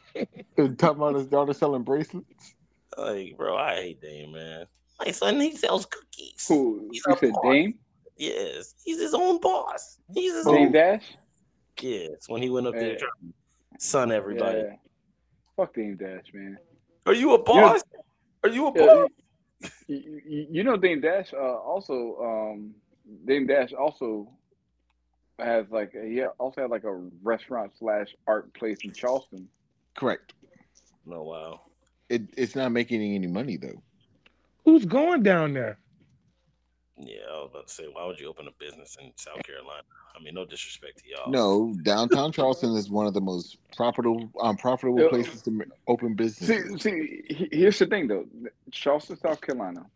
And 0.56 0.78
talking 0.78 0.98
about 0.98 1.14
his 1.14 1.26
daughter 1.26 1.54
selling 1.54 1.84
bracelets. 1.84 2.54
Like, 2.98 3.36
bro, 3.36 3.56
I 3.56 3.76
hate 3.76 4.02
Dame, 4.02 4.32
man. 4.32 4.66
My 4.98 5.10
son, 5.12 5.40
he 5.40 5.56
sells 5.56 5.86
cookies. 5.86 6.44
Who 6.48 6.88
He's 6.92 7.02
you 7.06 7.16
said 7.18 7.32
boss. 7.32 7.42
Dame? 7.44 7.74
Yes, 8.16 8.74
he's 8.84 9.00
his 9.00 9.14
own 9.14 9.40
boss. 9.40 9.98
He's 10.12 10.34
his 10.34 10.44
Dame 10.44 10.66
own. 10.66 10.72
Dash? 10.72 11.04
Yes, 11.80 12.28
when 12.28 12.42
he 12.42 12.50
went 12.50 12.66
up 12.66 12.74
there 12.74 12.96
trying 12.96 13.10
to 13.22 13.34
son 13.78 14.12
everybody. 14.12 14.58
Yeah. 14.58 14.74
Fuck 15.56 15.74
Dame 15.74 15.96
Dash, 15.96 16.26
man. 16.34 16.58
Are 17.06 17.14
you 17.14 17.32
a 17.32 17.42
boss? 17.42 17.82
Are 18.42 18.50
you 18.50 18.66
a 18.66 18.72
Yeah, 18.74 18.86
boss? 18.86 19.08
You, 19.86 20.22
you, 20.26 20.46
you 20.50 20.64
know 20.64 20.76
Dame 20.76 21.00
Dash 21.00 21.32
uh, 21.32 21.36
also 21.36 22.16
um 22.22 22.74
Dame 23.26 23.46
Dash 23.46 23.72
also 23.72 24.28
has 25.38 25.66
like 25.70 25.92
he 25.92 26.22
also 26.38 26.62
had 26.62 26.70
like 26.70 26.84
a 26.84 26.94
restaurant 27.22 27.72
slash 27.78 28.14
art 28.26 28.52
place 28.54 28.78
in 28.84 28.92
Charleston. 28.92 29.48
Correct. 29.96 30.34
No, 31.06 31.22
wow. 31.22 31.62
It, 32.08 32.22
it's 32.36 32.54
not 32.54 32.72
making 32.72 33.02
any 33.02 33.26
money 33.26 33.56
though. 33.56 33.82
Who's 34.64 34.84
going 34.84 35.22
down 35.22 35.54
there? 35.54 35.78
Yeah, 37.02 37.18
I 37.30 37.40
was 37.40 37.50
about 37.52 37.66
to 37.68 37.72
say, 37.72 37.84
why 37.90 38.06
would 38.06 38.18
you 38.18 38.28
open 38.28 38.46
a 38.46 38.52
business 38.58 38.96
in 39.00 39.12
South 39.16 39.42
Carolina? 39.44 39.82
I 40.14 40.22
mean, 40.22 40.34
no 40.34 40.44
disrespect 40.44 40.98
to 40.98 41.04
y'all. 41.08 41.30
No, 41.30 41.74
downtown 41.82 42.32
Charleston 42.32 42.76
is 42.76 42.90
one 42.90 43.06
of 43.06 43.14
the 43.14 43.20
most 43.20 43.58
profitable, 43.76 44.30
um, 44.40 44.56
profitable 44.56 45.08
places 45.08 45.42
to 45.42 45.50
m- 45.50 45.72
open 45.88 46.16
See, 46.28 46.78
see, 46.78 47.48
here's 47.52 47.78
the 47.78 47.86
thing 47.86 48.08
though. 48.08 48.26
Charleston, 48.70 49.18
South 49.18 49.40
Carolina, 49.40 49.86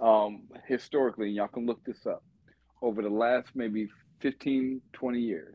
um, 0.00 0.42
historically, 0.66 1.28
and 1.28 1.36
y'all 1.36 1.48
can 1.48 1.66
look 1.66 1.84
this 1.84 2.06
up, 2.06 2.22
over 2.82 3.02
the 3.02 3.10
last 3.10 3.48
maybe 3.54 3.88
15, 4.20 4.80
20 4.92 5.20
years, 5.20 5.54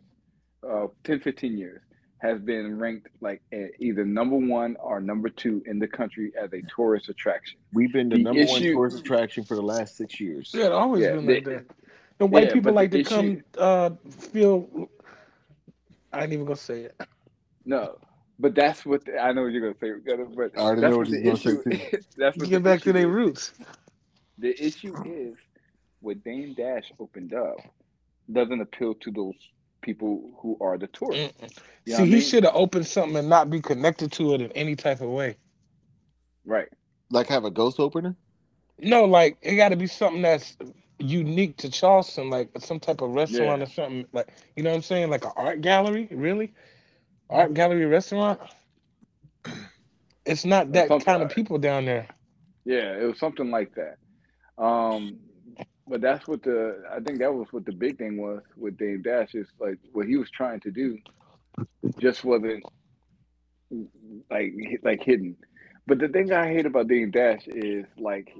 uh, 0.69 0.88
10, 1.03 1.19
15 1.19 1.57
years, 1.57 1.81
has 2.22 2.39
been 2.39 2.80
ranked 2.80 3.07
like 3.19 3.41
either 3.80 4.06
number 4.06 4.35
one 4.38 4.76
or 4.80 5.02
number 5.02 5.30
two 5.30 5.64
in 5.65 5.80
the 5.80 5.88
country 5.88 6.31
as 6.41 6.53
a 6.53 6.61
tourist 6.76 7.10
attraction. 7.10 7.60
We've 7.73 7.91
been 7.91 8.10
the, 8.10 8.18
The 8.18 8.23
number 8.23 8.45
one 8.45 8.61
tourist 8.61 8.99
attraction 8.99 9.43
for 9.43 9.56
the 9.56 9.64
last 9.64 9.98
six 9.98 10.19
years. 10.19 10.52
Yeah, 10.53 10.68
it 10.68 10.72
always 10.72 11.03
Yeah, 11.03 11.11
been 11.15 11.26
they- 11.26 11.35
like 11.35 11.45
that. 11.45 11.65
The 12.19 12.27
white 12.27 12.49
yeah, 12.49 12.53
people 12.53 12.73
like 12.73 12.91
the 12.91 12.98
to 12.99 13.03
come 13.10 13.43
uh 13.57 13.89
feel 14.11 14.89
I 16.14 16.23
ain't 16.23 16.34
even 16.34 16.45
gonna 16.45 16.56
say 16.56 16.81
it. 16.81 16.95
No, 17.65 17.98
but 18.39 18.53
that's 18.56 18.85
what 18.85 19.06
the, 19.06 19.18
I 19.19 19.31
know 19.34 19.43
what 19.43 19.52
you're 19.53 19.73
gonna 19.73 19.80
say, 19.80 20.26
but 20.35 20.52
I 20.56 20.61
already 20.61 20.81
that's 20.81 20.91
know 20.91 20.98
what 20.98 21.07
what 21.07 21.10
the 21.10 21.18
you're 21.18 21.23
gonna 21.23 21.38
issue. 21.38 21.64
say, 21.64 21.99
that's 22.18 22.38
what 22.38 22.49
Get 22.49 22.64
back 22.64 22.81
to 22.81 22.93
their 22.93 23.07
roots. 23.07 23.53
The 24.38 24.53
issue 24.64 24.95
is 25.06 25.35
what 26.02 26.23
Dame 26.23 26.53
Dash 26.53 26.91
opened 26.99 27.34
up 27.34 27.57
doesn't 28.31 28.61
appeal 28.61 28.95
to 28.95 29.11
those 29.11 29.35
people 29.81 30.31
who 30.41 30.57
are 30.61 30.77
the 30.77 30.87
tourists. 30.87 31.33
You 31.41 31.47
know 31.47 31.47
See, 31.47 31.91
what 31.93 32.01
I 32.01 32.05
he 32.05 32.11
mean? 32.13 32.21
should 32.21 32.43
have 32.43 32.55
opened 32.55 32.87
something 32.87 33.17
and 33.17 33.29
not 33.29 33.49
be 33.49 33.61
connected 33.61 34.11
to 34.13 34.33
it 34.35 34.41
in 34.41 34.51
any 34.53 34.75
type 34.75 35.01
of 35.01 35.09
way. 35.09 35.35
Right. 36.45 36.69
Like 37.09 37.27
have 37.27 37.45
a 37.45 37.51
ghost 37.51 37.79
opener. 37.79 38.15
No, 38.79 39.05
like 39.05 39.37
it 39.41 39.55
got 39.55 39.69
to 39.69 39.75
be 39.75 39.87
something 39.87 40.21
that's 40.21 40.57
unique 40.99 41.57
to 41.57 41.69
Charleston, 41.69 42.29
like 42.29 42.49
some 42.59 42.79
type 42.79 43.01
of 43.01 43.11
restaurant 43.11 43.59
Yeah. 43.59 43.65
or 43.65 43.69
something. 43.69 44.05
Like 44.13 44.29
you 44.55 44.63
know 44.63 44.69
what 44.71 44.77
I'm 44.77 44.81
saying? 44.83 45.09
Like 45.09 45.25
an 45.25 45.31
art 45.35 45.61
gallery, 45.61 46.07
really? 46.11 46.53
Art 47.29 47.53
gallery 47.53 47.85
restaurant? 47.85 48.39
It's 50.25 50.45
not 50.45 50.71
that 50.73 50.87
Something- 50.87 51.05
kind 51.05 51.23
of 51.23 51.29
people 51.31 51.57
down 51.57 51.85
there. 51.85 52.07
Yeah, 52.65 52.95
it 52.95 53.05
was 53.05 53.19
something 53.19 53.49
like 53.49 53.73
that. 53.75 53.97
Um, 54.63 55.19
but 55.91 55.99
that's 55.99 56.26
what 56.26 56.41
the 56.41 56.81
I 56.89 57.01
think 57.01 57.19
that 57.19 57.34
was 57.34 57.47
what 57.51 57.65
the 57.65 57.73
big 57.73 57.97
thing 57.97 58.15
was 58.15 58.41
with 58.55 58.77
Dame 58.77 59.01
Dash 59.01 59.35
is 59.35 59.47
like 59.59 59.77
what 59.91 60.07
he 60.07 60.15
was 60.15 60.31
trying 60.31 60.61
to 60.61 60.72
do 60.72 60.97
just 61.99 62.23
wasn't 62.23 62.63
like 64.30 64.53
like 64.84 65.03
hidden. 65.03 65.35
But 65.85 65.99
the 65.99 66.07
thing 66.07 66.31
I 66.31 66.47
hate 66.47 66.65
about 66.65 66.88
Dame 66.88 67.11
Dash 67.11 67.45
is 67.45 67.85
like 67.97 68.31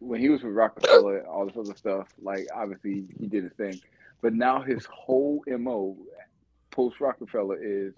when 0.00 0.20
he 0.20 0.28
was 0.28 0.42
with 0.42 0.52
Roc-A-Fella 0.52 1.20
and 1.20 1.26
all 1.26 1.46
this 1.46 1.56
other 1.56 1.74
stuff, 1.76 2.08
like 2.20 2.46
obviously 2.54 3.06
he 3.18 3.26
did 3.26 3.44
his 3.44 3.52
thing. 3.54 3.80
But 4.20 4.34
now 4.34 4.60
his 4.60 4.84
whole 4.84 5.42
MO 5.46 5.96
post 6.70 7.00
Roc-A-Fella 7.00 7.56
is 7.62 7.94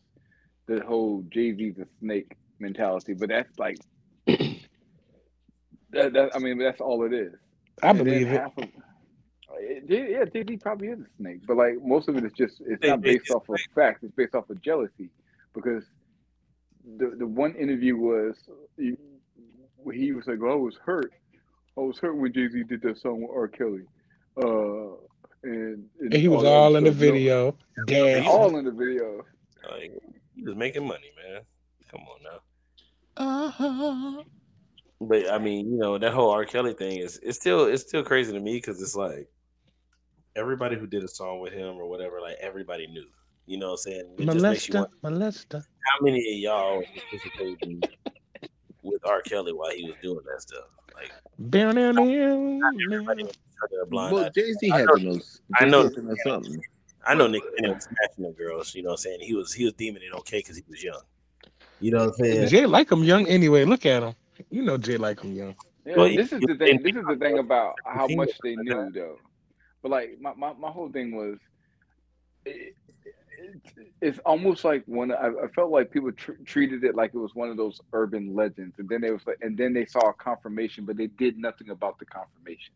the 0.66 0.84
whole 0.86 1.24
Z's 1.34 1.78
a 1.78 1.86
snake 1.98 2.36
mentality. 2.60 3.14
But 3.14 3.30
that's 3.30 3.58
like 3.58 3.78
that, 4.26 4.62
that 5.90 6.30
I 6.36 6.38
mean 6.38 6.58
that's 6.58 6.80
all 6.80 7.04
it 7.04 7.12
is. 7.12 7.34
I 7.82 7.92
believe 7.92 8.28
it. 8.28 8.40
half 8.40 8.56
of- 8.58 8.64
it- 8.64 9.84
yeah, 9.88 10.24
Jay 10.24 10.44
Z 10.48 10.56
probably 10.58 10.88
is 10.88 11.00
a 11.00 11.06
snake, 11.18 11.40
but 11.46 11.56
like 11.56 11.74
most 11.82 12.08
of 12.08 12.16
it 12.16 12.24
is 12.24 12.32
just 12.32 12.60
it's 12.66 12.80
They- 12.80 12.88
not 12.88 13.00
based 13.00 13.30
off 13.30 13.48
of 13.48 13.58
facts. 13.74 14.02
It's 14.02 14.14
based 14.14 14.34
off 14.34 14.48
of 14.50 14.60
jealousy, 14.60 15.10
because 15.54 15.84
the 16.98 17.14
the 17.16 17.26
one 17.26 17.54
interview 17.54 17.96
was 17.96 18.36
he, 18.76 18.96
he 19.92 20.12
was 20.12 20.26
like, 20.26 20.38
"Oh, 20.42 20.52
I 20.52 20.54
was 20.56 20.76
hurt. 20.84 21.12
I 21.76 21.80
was 21.80 21.98
hurt 21.98 22.16
when 22.16 22.32
Jay 22.32 22.48
Z 22.48 22.64
did 22.64 22.82
that 22.82 22.98
song 22.98 23.22
with 23.22 23.30
R. 23.34 23.48
Kelly." 23.48 23.82
Uh, 24.36 24.96
and, 25.44 25.88
And 26.00 26.12
he 26.14 26.28
was 26.28 26.42
that 26.42 26.48
all 26.48 26.76
in 26.76 26.84
the 26.84 26.90
video. 26.90 27.54
Damn. 27.86 28.26
all 28.26 28.56
in 28.56 28.64
the 28.64 28.70
video. 28.70 29.24
Like, 29.70 29.92
he 30.34 30.42
was 30.42 30.56
making 30.56 30.86
money, 30.86 31.10
man. 31.16 31.42
Come 31.90 32.00
on 32.02 32.22
now. 32.22 32.40
Uh-huh. 33.16 34.22
But 35.08 35.30
I 35.30 35.38
mean, 35.38 35.70
you 35.72 35.78
know, 35.78 35.98
that 35.98 36.12
whole 36.12 36.30
R. 36.30 36.44
Kelly 36.44 36.74
thing 36.74 36.98
is 36.98 37.18
it's 37.22 37.38
still 37.38 37.66
it's 37.66 37.82
still 37.82 38.04
crazy 38.04 38.32
to 38.32 38.40
me 38.40 38.54
because 38.54 38.80
it's 38.80 38.94
like 38.94 39.28
everybody 40.36 40.76
who 40.76 40.86
did 40.86 41.02
a 41.02 41.08
song 41.08 41.40
with 41.40 41.52
him 41.52 41.76
or 41.76 41.88
whatever, 41.88 42.20
like 42.20 42.36
everybody 42.40 42.86
knew. 42.86 43.06
You 43.46 43.58
know 43.58 43.66
what 43.66 43.72
I'm 43.72 43.76
saying? 43.78 44.14
It 44.18 44.24
just 44.26 44.38
Molester, 44.38 44.86
molester. 45.02 45.62
how 45.62 46.04
many 46.04 46.18
of 46.18 46.38
y'all 46.38 46.78
was 46.78 46.86
participating 47.10 47.82
with 48.82 49.04
R. 49.04 49.20
Kelly 49.22 49.52
while 49.52 49.70
he 49.70 49.86
was 49.86 49.96
doing 50.02 50.20
that 50.24 50.42
stuff. 50.42 50.64
Like 50.94 51.10
Down, 51.50 51.74
down, 51.74 51.94
down, 51.96 52.60
Well. 53.90 54.30
Jay 54.34 54.52
Z 54.52 54.70
I 54.70 54.78
had 54.78 54.88
the 54.88 55.00
most. 55.04 55.40
I 55.58 55.64
know- 55.64 55.82
Jay-Z 55.84 55.94
had 55.96 56.04
the 56.04 56.08
most 56.08 56.22
something. 56.24 56.62
I 57.04 57.14
know 57.14 57.26
Nick 57.26 57.42
Cannon 57.56 57.74
was 57.74 57.84
smashing 57.84 58.22
them 58.24 58.32
girls. 58.34 58.74
You 58.76 58.84
know 58.84 58.90
what 58.90 58.92
I'm 58.94 58.98
saying? 58.98 59.20
He 59.22 59.34
was 59.34 59.52
he 59.52 59.64
was 59.64 59.72
deeming 59.74 60.02
it 60.02 60.14
okay 60.18 60.38
because 60.38 60.56
he 60.56 60.62
was 60.68 60.84
young. 60.84 61.00
You 61.80 61.90
know 61.90 62.06
what 62.06 62.14
I'm 62.20 62.24
saying? 62.24 62.48
Jay 62.48 62.64
like 62.66 62.92
him 62.92 63.02
young 63.02 63.26
anyway. 63.26 63.64
Look 63.64 63.84
at 63.86 64.04
him. 64.04 64.14
You 64.50 64.62
know 64.62 64.78
Jay 64.78 64.96
like 64.96 65.20
him 65.20 65.34
young. 65.34 65.54
Yeah, 65.84 65.96
Well, 65.96 66.14
this 66.14 66.32
is 66.32 66.40
the 66.40 66.54
thing. 66.56 66.82
This 66.82 66.96
is 66.96 67.04
the 67.06 67.16
thing 67.16 67.38
about 67.38 67.74
how 67.84 68.06
much 68.08 68.30
they 68.42 68.54
knew, 68.56 68.90
though. 68.92 69.18
But 69.82 69.90
like 69.90 70.18
my, 70.20 70.32
my, 70.34 70.52
my 70.52 70.70
whole 70.70 70.90
thing 70.90 71.16
was, 71.16 71.38
it, 72.44 72.74
it, 73.38 73.86
it's 74.00 74.18
almost 74.20 74.64
like 74.64 74.84
when 74.86 75.10
I, 75.10 75.30
I 75.44 75.48
felt 75.54 75.70
like 75.70 75.90
people 75.90 76.12
tr- 76.12 76.32
treated 76.44 76.84
it 76.84 76.94
like 76.94 77.12
it 77.14 77.18
was 77.18 77.34
one 77.34 77.50
of 77.50 77.56
those 77.56 77.80
urban 77.92 78.34
legends, 78.34 78.76
and 78.78 78.88
then 78.88 79.00
they 79.00 79.10
was 79.10 79.22
like, 79.26 79.38
and 79.42 79.56
then 79.56 79.72
they 79.72 79.86
saw 79.86 80.10
a 80.10 80.14
confirmation, 80.14 80.84
but 80.84 80.96
they 80.96 81.08
did 81.08 81.36
nothing 81.36 81.70
about 81.70 81.98
the 81.98 82.04
confirmation. 82.04 82.74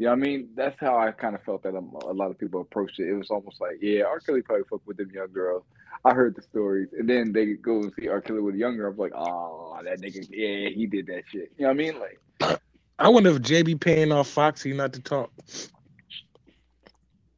You 0.00 0.06
know 0.06 0.12
what 0.12 0.20
I 0.20 0.28
mean? 0.28 0.48
That's 0.56 0.80
how 0.80 0.96
I 0.96 1.10
kind 1.10 1.34
of 1.34 1.42
felt 1.42 1.62
that 1.64 1.74
a, 1.74 2.08
a 2.08 2.14
lot 2.14 2.30
of 2.30 2.38
people 2.38 2.62
approached 2.62 2.98
it. 2.98 3.10
It 3.10 3.12
was 3.12 3.28
almost 3.28 3.60
like, 3.60 3.80
yeah, 3.82 4.04
R. 4.04 4.18
Kelly 4.18 4.40
probably 4.40 4.64
fucked 4.70 4.86
with 4.86 4.96
them 4.96 5.10
young 5.10 5.30
girls. 5.30 5.62
I 6.06 6.14
heard 6.14 6.34
the 6.34 6.40
stories, 6.40 6.88
and 6.98 7.06
then 7.06 7.32
they 7.34 7.52
go 7.52 7.82
and 7.82 7.92
see 8.00 8.08
R. 8.08 8.22
Kelly 8.22 8.40
with 8.40 8.54
a 8.54 8.58
younger. 8.58 8.86
I'm 8.86 8.96
like, 8.96 9.12
oh, 9.14 9.78
that 9.84 10.00
nigga, 10.00 10.26
yeah, 10.30 10.70
he 10.70 10.86
did 10.86 11.06
that 11.08 11.24
shit. 11.30 11.52
You 11.58 11.64
know 11.64 11.68
what 11.68 11.72
I 11.72 11.74
mean? 11.74 12.00
Like. 12.00 12.62
I 12.98 13.10
wonder 13.10 13.28
if 13.28 13.42
JB 13.42 13.78
paying 13.78 14.10
off 14.10 14.28
Foxy 14.28 14.72
not 14.72 14.94
to 14.94 15.02
talk. 15.02 15.30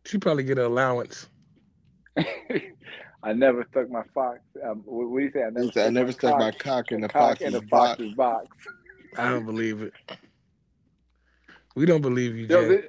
She 0.07 0.19
probably 0.19 0.45
get 0.45 0.59
an 0.59 0.67
allowance. 0.67 1.27
I 2.17 3.33
never 3.33 3.67
stuck 3.73 3.91
my 3.91 4.05
fox. 4.15 4.39
Um, 4.65 4.83
what, 4.85 5.11
what 5.11 5.19
do 5.19 5.25
you 5.25 5.33
say? 5.33 5.43
I 5.43 5.51
never, 5.51 5.63
He 5.63 5.73
said, 5.73 5.87
I 5.89 5.91
never 5.91 6.13
stuck 6.13 6.39
my 6.39 6.53
cock 6.53 6.93
in 6.93 7.01
the 7.01 7.09
cock 7.09 7.41
in 7.41 7.55
fox's 7.69 8.13
a 8.13 8.15
box. 8.15 8.47
box. 8.47 8.57
I 9.19 9.31
don't 9.31 9.47
believe 9.47 9.83
it. 9.83 9.95
We 11.75 11.87
don't 11.87 12.03
believe 12.03 12.37
you, 12.37 12.47
Yo, 12.47 12.69
Jay. 12.69 12.83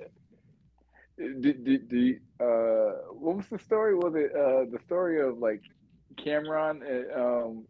uh, 2.40 2.92
what 3.14 3.38
was 3.38 3.46
the 3.50 3.60
story? 3.60 3.96
Was 3.96 4.14
it 4.16 4.32
uh, 4.36 4.66
the 4.72 4.80
story 4.86 5.22
of 5.22 5.38
like 5.38 5.62
Cam'ron? 6.16 6.82
And, 6.88 7.12
um, 7.14 7.66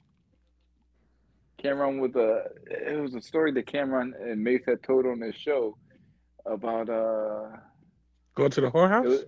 Cam'ron 1.64 2.00
with 2.00 2.16
a. 2.16 2.46
It 2.68 3.00
was 3.00 3.14
a 3.16 3.22
story 3.22 3.52
that 3.54 3.68
Cam'ron 3.68 4.12
and 4.20 4.44
Mase 4.44 4.62
had 4.68 4.82
told 4.84 5.06
on 5.06 5.20
their 5.20 5.34
show 5.34 5.78
about. 6.46 6.90
uh 6.90 7.58
Going 8.36 8.50
to 8.52 8.62
the 8.62 8.72
whorehouse? 8.72 9.06
was- 9.06 9.26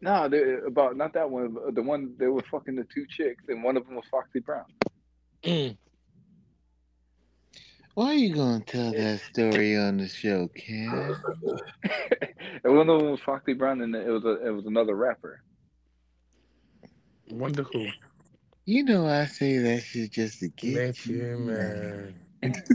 No, 0.00 0.28
they, 0.28 0.56
about 0.66 0.96
not 0.96 1.12
that 1.14 1.30
one. 1.30 1.56
The 1.72 1.82
one 1.82 2.14
they 2.18 2.26
were 2.26 2.42
fucking 2.50 2.74
the 2.74 2.86
two 2.92 3.06
chicks, 3.08 3.44
and 3.48 3.62
one 3.62 3.76
of 3.76 3.86
them 3.86 3.94
was 3.94 4.04
Foxy 4.10 4.40
Brown. 4.40 4.64
Mm. 5.44 5.76
Why 7.94 8.06
are 8.06 8.14
you 8.14 8.34
gonna 8.34 8.60
tell 8.60 8.94
eh. 8.94 8.98
that 8.98 9.20
story 9.32 9.76
on 9.76 9.98
the 9.98 10.08
show, 10.08 10.48
Cam? 10.48 11.16
and 12.64 12.76
one 12.76 12.88
of 12.90 12.98
them 13.00 13.10
was 13.12 13.20
Foxy 13.20 13.52
Brown, 13.52 13.80
and 13.82 13.94
it 13.94 14.08
was 14.08 14.24
a, 14.24 14.46
it 14.46 14.50
was 14.50 14.66
another 14.66 14.96
rapper. 14.96 15.42
Wonder 17.30 17.62
who. 17.62 17.86
You 18.66 18.82
know 18.84 19.06
I 19.06 19.26
say 19.26 19.58
that 19.58 19.82
shit 19.82 20.10
just 20.12 20.40
to 20.40 20.48
get 20.48 20.74
Let 20.74 21.06
you, 21.06 21.16
you, 21.16 21.38
man. 21.38 22.14
man. 22.42 22.62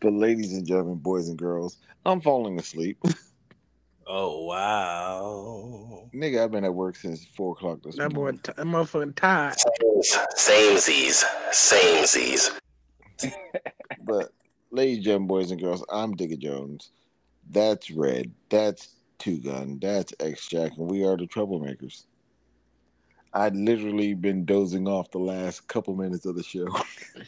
But 0.00 0.12
ladies 0.12 0.52
and 0.52 0.64
gentlemen, 0.66 0.96
boys 0.96 1.28
and 1.28 1.36
girls, 1.38 1.78
I'm 2.04 2.20
falling 2.20 2.58
asleep. 2.58 2.98
Oh 4.06 4.44
wow. 4.44 6.08
Nigga, 6.14 6.44
I've 6.44 6.52
been 6.52 6.62
at 6.64 6.72
work 6.72 6.94
since 6.94 7.24
four 7.36 7.52
o'clock 7.52 7.82
this 7.82 7.96
That 7.96 8.10
boy, 8.10 8.20
morning. 8.20 8.40
t- 8.44 8.52
that 8.56 8.64
motherfucking 8.66 9.16
tired. 9.16 9.56
Same 10.36 10.78
Z's. 10.78 12.52
But 14.02 14.32
ladies 14.70 14.96
and 14.96 15.04
gentlemen, 15.04 15.28
boys 15.28 15.50
and 15.50 15.60
girls, 15.60 15.84
I'm 15.90 16.14
Digga 16.14 16.38
Jones. 16.38 16.90
That's 17.50 17.90
Red. 17.90 18.32
That's 18.50 18.88
Two 19.18 19.38
Gun. 19.38 19.78
That's 19.80 20.12
X 20.20 20.48
Jack, 20.48 20.72
and 20.76 20.90
we 20.90 21.04
are 21.04 21.16
the 21.16 21.26
troublemakers. 21.26 22.06
I'd 23.32 23.54
literally 23.56 24.14
been 24.14 24.44
dozing 24.44 24.88
off 24.88 25.10
the 25.10 25.18
last 25.18 25.68
couple 25.68 25.94
minutes 25.94 26.24
of 26.26 26.36
the 26.36 26.42
show. 26.42 26.66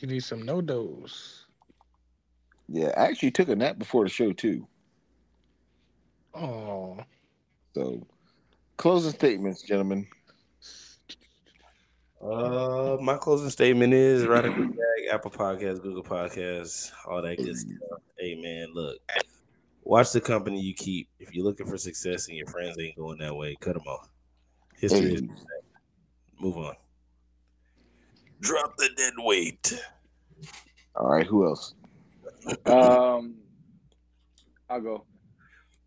You 0.00 0.08
need 0.08 0.22
some 0.24 0.42
NoDoz. 0.42 1.40
yeah, 2.68 2.88
I 2.96 3.06
actually 3.06 3.30
took 3.30 3.48
a 3.48 3.56
nap 3.56 3.78
before 3.78 4.04
the 4.04 4.10
show 4.10 4.32
too. 4.32 4.66
Oh, 6.34 6.98
So 7.74 8.06
Closing 8.76 9.12
statements, 9.12 9.62
gentlemen. 9.62 10.06
Uh, 12.20 12.96
my 13.00 13.16
closing 13.16 13.50
statement 13.50 13.94
is 13.94 14.26
Radical 14.26 14.66
Tag, 14.66 15.08
Apple 15.12 15.30
Podcasts, 15.30 15.80
Google 15.80 16.02
Podcasts, 16.02 16.90
all 17.06 17.22
that 17.22 17.36
good 17.36 17.56
stuff. 17.56 18.00
Hey 18.18 18.34
man, 18.34 18.68
look, 18.74 18.98
watch 19.84 20.10
the 20.10 20.20
company 20.20 20.60
you 20.60 20.74
keep. 20.74 21.08
If 21.20 21.32
you're 21.32 21.44
looking 21.44 21.66
for 21.66 21.78
success 21.78 22.26
and 22.26 22.36
your 22.36 22.48
friends 22.48 22.76
ain't 22.80 22.96
going 22.96 23.18
that 23.18 23.34
way, 23.36 23.56
cut 23.60 23.74
them 23.74 23.86
off. 23.86 24.08
History 24.76 25.14
is 25.14 25.20
Hey. 25.20 25.28
move 26.40 26.56
on. 26.56 26.74
Drop 28.40 28.76
the 28.76 28.88
dead 28.96 29.14
weight. 29.18 29.80
All 30.96 31.08
right, 31.08 31.26
who 31.26 31.46
else? 31.46 31.74
Um, 32.66 33.36
I'll 34.68 34.80
go. 34.80 35.04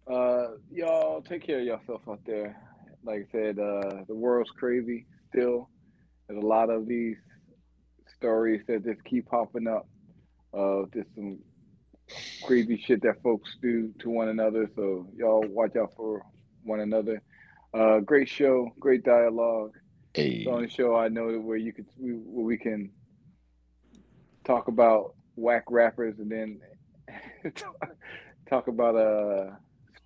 Uh, 0.08 0.56
y'all 0.72 1.22
take 1.22 1.46
care 1.46 1.60
of 1.60 1.66
yourself 1.66 2.02
out 2.10 2.20
there. 2.26 2.58
Like 3.04 3.28
I 3.28 3.32
said, 3.32 3.60
uh, 3.60 4.04
the 4.08 4.16
world's 4.16 4.52
crazy 4.52 5.06
still. 5.30 5.70
There's 6.32 6.44
a 6.46 6.48
lot 6.48 6.70
of 6.70 6.88
these 6.88 7.18
stories 8.16 8.62
that 8.68 8.86
just 8.86 9.04
keep 9.04 9.28
popping 9.28 9.68
up 9.68 9.90
of 10.54 10.90
just 10.94 11.14
some 11.14 11.40
crazy 12.42 12.78
shit 12.78 13.02
that 13.02 13.22
folks 13.22 13.58
do 13.62 13.94
to 14.00 14.10
one 14.10 14.30
another. 14.30 14.70
So 14.78 15.10
y'all 15.14 15.44
watch 15.50 15.76
out 15.76 15.94
for 15.98 16.22
one 16.64 16.80
another. 16.80 17.22
Uh, 17.74 18.00
great 18.00 18.30
show, 18.30 18.72
great 18.80 19.04
dialogue. 19.04 19.72
Hey, 20.14 20.28
It's 20.30 20.46
the 20.46 20.52
only 20.52 20.70
show 20.70 20.96
I 20.96 21.10
know 21.10 21.38
where 21.40 21.58
you 21.58 21.74
could 21.74 21.88
we, 21.98 22.12
where 22.12 22.46
we 22.46 22.58
can 22.58 22.92
talk 24.46 24.70
about 24.70 25.16
whack 25.36 25.66
rappers 25.70 26.16
and 26.20 26.32
then 26.32 26.62
talk 28.50 28.70
about 28.70 28.96
uh 28.96 29.50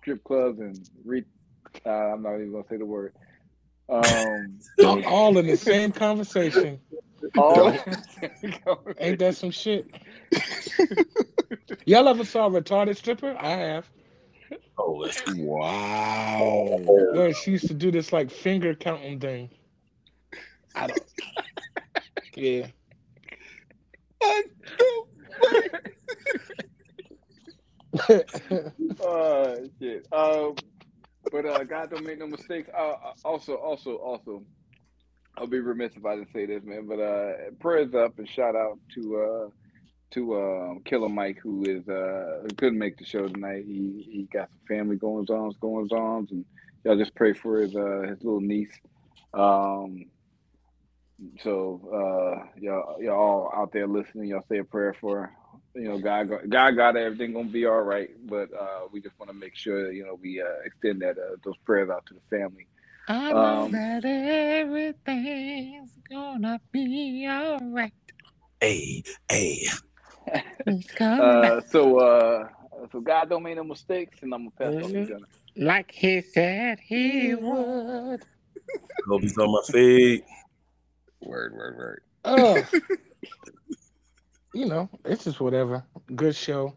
strip 0.00 0.24
clubs 0.24 0.58
and 0.58 0.76
re. 1.04 1.22
Uh, 1.84 1.90
I'm 1.90 2.22
not 2.22 2.34
even 2.34 2.50
gonna 2.50 2.64
say 2.68 2.78
the 2.78 2.84
word. 2.86 3.14
Um, 3.88 4.58
All, 4.84 5.04
all 5.04 5.38
in 5.38 5.46
the 5.46 5.56
same 5.56 5.92
conversation. 5.92 6.80
all 7.38 7.72
Ain't 8.98 9.18
that 9.20 9.36
some 9.36 9.50
shit? 9.50 9.86
Y'all 11.86 12.08
ever 12.08 12.24
saw 12.24 12.46
a 12.46 12.50
retarded 12.50 12.96
stripper? 12.96 13.36
I 13.38 13.50
have. 13.50 13.90
Oh, 14.78 15.02
it's 15.04 15.22
wow. 15.26 16.82
Where 17.12 17.32
she 17.32 17.52
used 17.52 17.68
to 17.68 17.74
do 17.74 17.90
this 17.90 18.12
like 18.12 18.30
finger 18.30 18.74
counting 18.74 19.20
thing. 19.20 19.50
I 20.74 20.88
don't. 20.88 21.02
Yeah. 22.34 22.66
uh, 29.04 29.56
shit. 29.80 30.06
Um, 30.12 30.54
but 31.30 31.46
uh, 31.46 31.64
God 31.64 31.90
don't 31.90 32.04
make 32.04 32.18
no 32.18 32.26
mistakes. 32.26 32.68
Uh, 32.76 32.92
uh, 32.92 33.12
also, 33.24 33.54
also, 33.56 33.96
also, 33.96 34.42
I'll 35.36 35.46
be 35.46 35.60
remiss 35.60 35.92
if 35.96 36.04
I 36.04 36.16
didn't 36.16 36.32
say 36.32 36.46
this, 36.46 36.62
man. 36.64 36.86
But 36.86 37.00
uh, 37.00 37.32
prayers 37.60 37.94
up 37.94 38.18
and 38.18 38.28
shout 38.28 38.56
out 38.56 38.78
to 38.94 39.16
uh, 39.16 39.50
to 40.12 40.36
um, 40.36 40.80
Killer 40.84 41.08
Mike, 41.08 41.38
who 41.42 41.64
is 41.64 41.88
uh, 41.88 42.40
who 42.42 42.48
couldn't 42.56 42.78
make 42.78 42.98
the 42.98 43.04
show 43.04 43.26
tonight. 43.28 43.64
He 43.66 44.08
he 44.10 44.28
got 44.32 44.48
some 44.50 44.76
family 44.76 44.96
goings 44.96 45.30
on, 45.30 45.52
goings 45.60 45.92
on, 45.92 46.28
and 46.30 46.44
y'all 46.84 46.96
just 46.96 47.14
pray 47.14 47.32
for 47.32 47.60
his 47.60 47.74
uh, 47.74 48.06
his 48.08 48.22
little 48.22 48.40
niece. 48.40 48.72
Um, 49.34 50.06
so 51.42 51.80
uh, 51.92 52.46
y'all 52.60 52.96
y'all 53.00 53.14
all 53.18 53.52
out 53.54 53.72
there 53.72 53.86
listening, 53.86 54.28
y'all 54.28 54.44
say 54.48 54.58
a 54.58 54.64
prayer 54.64 54.94
for 55.00 55.20
her. 55.20 55.32
You 55.76 55.90
know, 55.90 55.98
God, 55.98 56.30
got- 56.30 56.48
God 56.48 56.70
got 56.76 56.96
everything 56.96 57.34
gonna 57.34 57.48
be 57.50 57.66
all 57.66 57.82
right, 57.82 58.08
but 58.26 58.48
uh, 58.54 58.88
we 58.92 59.00
just 59.02 59.18
want 59.20 59.30
to 59.30 59.36
make 59.36 59.54
sure 59.56 59.92
you 59.92 60.04
know 60.06 60.18
we 60.22 60.40
uh, 60.40 60.46
extend 60.64 61.02
that 61.02 61.18
uh, 61.18 61.36
those 61.44 61.56
prayers 61.66 61.90
out 61.90 62.06
to 62.06 62.14
the 62.14 62.20
family. 62.36 62.66
I 63.08 63.32
know 63.32 63.66
Um, 63.66 63.72
that 63.72 64.04
everything's 64.06 65.90
gonna 66.10 66.60
be 66.72 67.28
alright. 67.30 67.92
hey, 68.60 69.02
hey. 69.30 69.66
Uh, 71.02 71.60
so 71.70 71.98
uh, 72.00 72.48
so 72.90 73.00
God 73.00 73.28
don't 73.30 73.42
make 73.44 73.56
no 73.56 73.64
mistakes, 73.64 74.18
and 74.22 74.34
I'm 74.34 74.48
gonna 74.50 74.72
pass 74.72 74.82
on 74.84 74.90
to 74.90 74.96
Mhm. 74.96 75.08
Gunner. 75.08 75.26
Like 75.56 75.92
he 75.92 76.20
said 76.22 76.80
he 76.80 77.34
would. 77.34 78.24
Hope 79.08 79.22
he's 79.22 79.38
on 79.38 79.52
my 79.52 79.60
feet. 79.72 80.24
Word, 81.22 81.54
word, 81.54 81.76
word. 81.76 82.02
Oh. 82.24 82.66
you 84.56 84.64
know, 84.66 84.88
it's 85.04 85.24
just 85.24 85.38
whatever. 85.40 85.84
Good 86.14 86.34
show. 86.34 86.74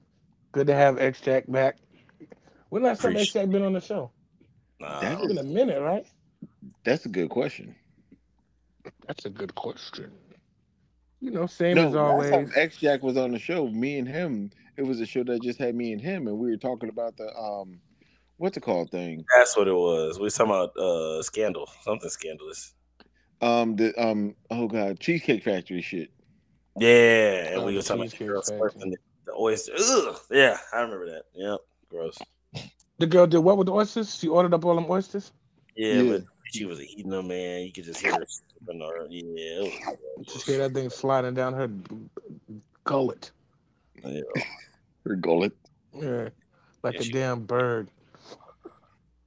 Good 0.51 0.67
to 0.67 0.75
have 0.75 0.99
X 0.99 1.21
Jack 1.21 1.45
back. 1.47 1.77
When 2.69 2.83
last 2.83 3.01
time 3.01 3.11
X 3.11 3.21
Appreciate- 3.29 3.41
Jack 3.43 3.51
been 3.51 3.63
on 3.63 3.73
the 3.73 3.79
show? 3.81 4.11
Nah, 4.81 4.99
That 4.99 5.17
It's 5.19 5.27
been 5.27 5.37
a 5.37 5.43
minute, 5.43 5.81
right? 5.81 6.05
That's 6.83 7.05
a 7.05 7.09
good 7.09 7.29
question. 7.29 7.75
That's 9.07 9.25
a 9.25 9.29
good 9.29 9.55
question. 9.55 10.11
You 11.21 11.31
know, 11.31 11.45
same 11.47 11.75
no, 11.75 11.87
as 11.87 11.95
always. 11.95 12.51
X 12.55 12.77
Jack 12.77 13.01
was 13.01 13.17
on 13.17 13.31
the 13.31 13.39
show, 13.39 13.67
me 13.67 13.97
and 13.97 14.07
him, 14.07 14.51
it 14.77 14.83
was 14.83 14.99
a 14.99 15.05
show 15.05 15.23
that 15.23 15.41
just 15.41 15.59
had 15.59 15.75
me 15.75 15.91
and 15.93 16.01
him, 16.01 16.27
and 16.27 16.37
we 16.37 16.49
were 16.49 16.57
talking 16.57 16.89
about 16.89 17.15
the 17.17 17.33
um, 17.37 17.79
what's 18.37 18.55
it 18.57 18.61
called 18.61 18.89
thing? 18.91 19.25
that's 19.37 19.55
what 19.57 19.67
it 19.67 19.73
was. 19.73 20.17
We 20.17 20.25
was 20.25 20.35
talking 20.35 20.51
about 20.53 20.75
uh 20.77 21.21
scandal, 21.23 21.69
something 21.83 22.09
scandalous. 22.09 22.73
Um, 23.41 23.75
the 23.77 23.93
um, 24.01 24.35
oh 24.51 24.67
god, 24.67 24.99
Cheesecake 24.99 25.43
Factory 25.43 25.81
shit. 25.81 26.09
Yeah, 26.79 27.47
and 27.47 27.57
Oh, 27.61 27.65
we 27.65 27.75
were 27.75 27.81
talking 27.81 28.03
about 28.03 28.11
the 28.11 28.17
Cheesecake 28.17 28.59
slurping 28.59 28.91
the, 28.91 28.97
the 29.25 29.33
oyster. 29.37 29.73
Ugh, 29.77 30.19
yeah, 30.31 30.57
I 30.73 30.81
remember 30.81 31.05
that. 31.11 31.23
Yep, 31.35 31.59
gross. 31.89 32.17
The 32.97 33.07
girl 33.07 33.27
did 33.27 33.39
what 33.39 33.57
with 33.57 33.67
the 33.67 33.73
oysters? 33.73 34.15
She 34.17 34.27
ordered 34.27 34.53
up 34.53 34.65
all 34.65 34.75
them 34.75 34.85
oysters? 34.89 35.31
Yeah, 35.75 35.93
Yeah. 36.01 36.11
but 36.11 36.23
she 36.51 36.65
was 36.65 36.81
eating 36.81 37.09
them, 37.09 37.27
man. 37.27 37.61
You 37.61 37.71
could 37.71 37.85
just 37.85 38.01
hear 38.01 38.11
her. 38.13 38.25
slurping 38.25 38.81
her. 38.81 39.07
Yeah, 39.09 39.69
it 40.17 40.27
Just 40.27 40.45
hear 40.45 40.57
that 40.59 40.73
thing 40.73 40.89
sliding 40.89 41.33
down 41.33 41.53
her 41.53 41.69
gullet. 42.83 43.31
yeah. 44.03 44.21
Her 45.05 45.15
gullet. 45.15 45.53
Yeah. 45.93 46.29
Like 46.83 46.95
Yeah, 46.95 46.99
a 46.99 47.03
she- 47.03 47.11
damn 47.11 47.45
bird. 47.45 47.89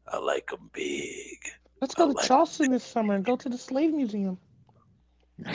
I 0.08 0.18
like 0.18 0.50
them 0.50 0.68
big. 0.74 1.38
Let's 1.80 1.94
go 1.94 2.04
I 2.04 2.06
to 2.08 2.12
like- 2.12 2.26
Charleston 2.26 2.70
this 2.72 2.84
summer 2.84 3.14
and 3.14 3.24
go 3.24 3.36
to 3.36 3.48
the 3.48 3.56
slave 3.58 3.92
museum. 3.94 4.36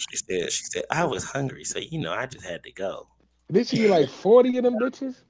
She 0.00 0.16
said, 0.16 0.50
she 0.52 0.64
said, 0.64 0.84
I 0.90 1.04
was 1.04 1.24
hungry, 1.24 1.64
so 1.64 1.78
you 1.78 1.98
know, 2.00 2.12
I 2.12 2.26
just 2.26 2.44
had 2.44 2.62
to 2.64 2.72
go. 2.72 3.06
Did 3.52 3.66
she 3.66 3.84
eat 3.84 3.88
like 3.90 4.08
40 4.08 4.58
of 4.58 4.64
them 4.64 4.78
bitches? 4.78 5.22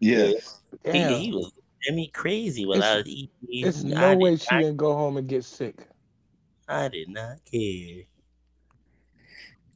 Yes. 0.00 0.60
He, 0.84 0.92
Damn. 0.92 1.12
he 1.20 1.32
was 1.32 1.52
getting 1.82 1.96
me 1.96 2.08
crazy 2.08 2.64
while 2.66 2.78
It's- 2.78 2.92
I 2.92 2.96
was 2.98 3.06
eating. 3.08 3.62
There's 3.62 3.84
I 3.84 3.88
no 3.88 4.08
did 4.10 4.18
way 4.18 4.36
she 4.36 4.46
not- 4.52 4.60
didn't 4.62 4.76
go 4.78 4.94
home 4.94 5.16
and 5.18 5.28
get 5.28 5.44
sick. 5.44 5.86
I 6.68 6.88
did 6.88 7.08
not 7.08 7.38
care. 7.50 8.04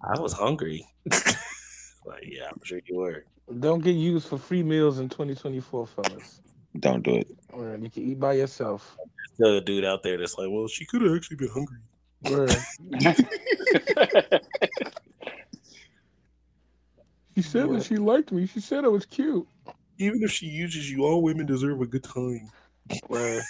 I 0.03 0.21
was 0.21 0.33
hungry. 0.33 0.87
like, 1.11 2.25
yeah, 2.25 2.47
I'm 2.53 2.61
sure 2.65 2.81
you 2.87 2.97
were. 2.97 3.25
Don't 3.61 3.83
get 3.83 3.93
used 3.97 4.29
for 4.29 4.39
free 4.39 4.63
meals 4.63 4.99
in 4.99 5.09
2024, 5.09 5.87
fellas. 5.87 6.41
Don't 6.81 7.03
do 7.03 7.17
it. 7.17 7.29
Or 7.53 7.77
you 7.77 7.91
can 7.91 8.03
eat 8.11 8.19
by 8.21 8.35
yourself. 8.35 8.97
Still 9.35 9.57
a 9.57 9.61
dude 9.61 9.85
out 9.85 10.03
there 10.03 10.17
that's 10.19 10.39
like, 10.39 10.49
well, 10.51 10.67
she 10.69 10.85
could 10.87 11.03
have 11.03 11.15
actually 11.15 11.37
been 11.37 11.49
hungry. 11.51 11.79
Word. 12.31 12.57
She 17.35 17.43
said 17.43 17.71
that 17.73 17.83
she 17.83 17.97
liked 17.97 18.33
me. 18.33 18.47
She 18.47 18.61
said 18.61 18.85
I 18.85 18.89
was 18.89 19.07
cute. 19.07 19.49
Even 19.99 20.23
if 20.23 20.33
she 20.33 20.47
uses 20.47 20.91
you, 20.91 21.05
all 21.05 21.23
women 21.23 21.47
deserve 21.47 21.81
a 21.81 21.87
good 21.87 22.05
time. 22.05 22.51
Word. 23.09 23.43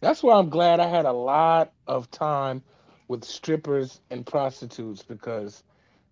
That's 0.00 0.22
why 0.22 0.38
I'm 0.38 0.50
glad 0.50 0.80
I 0.80 0.88
had 0.88 1.06
a 1.06 1.12
lot 1.12 1.72
of 1.86 2.10
time 2.10 2.62
with 3.08 3.24
strippers 3.24 4.00
and 4.10 4.26
prostitutes 4.26 5.02
because 5.02 5.64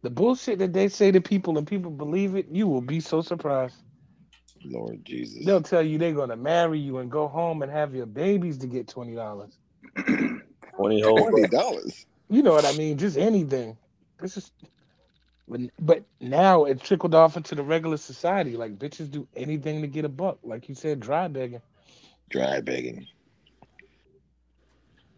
the 0.03 0.11
bullshit 0.11 0.59
that 0.61 0.73
they 0.73 0.89
say 0.89 1.12
to 1.12 1.20
people 1.20 1.59
and 1.59 1.66
people 1.66 1.91
believe 1.91 2.37
it, 2.37 2.49
you 2.51 2.69
will 2.69 2.83
be 2.83 3.01
so 3.01 3.23
surprised. 3.23 3.83
Lord 4.65 5.05
Jesus. 5.05 5.47
They'll 5.47 5.62
tell 5.62 5.83
you 5.83 5.99
they're 5.99 6.12
gonna 6.15 6.37
marry 6.37 6.78
you 6.81 6.99
and 6.99 7.11
go 7.11 7.28
home 7.28 7.62
and 7.62 7.73
have 7.73 7.95
your 7.95 8.07
babies 8.07 8.59
to 8.59 8.66
get 8.69 8.89
twenty 8.89 9.15
dollars. 9.15 9.59
20 10.77 11.03
whole 11.03 11.31
Twenty 11.31 11.47
dollars. 11.49 12.07
You 12.31 12.43
know 12.43 12.53
what 12.53 12.66
I 12.66 12.73
mean? 12.73 12.98
Just 12.98 13.19
anything. 13.19 13.78
This 14.20 14.36
is 14.39 14.53
but, 15.48 15.61
but 15.81 16.05
now 16.20 16.65
it 16.66 16.82
trickled 16.82 17.15
off 17.15 17.36
into 17.36 17.55
the 17.55 17.62
regular 17.65 17.98
society. 17.98 18.57
Like 18.57 18.78
bitches 18.78 19.11
do 19.11 19.28
anything 19.36 19.82
to 19.82 19.89
get 19.89 20.05
a 20.05 20.09
buck. 20.11 20.39
Like 20.44 20.69
you 20.69 20.74
said, 20.77 21.01
dry 21.01 21.28
begging. 21.28 21.62
Dry 22.31 22.61
begging. 22.61 23.07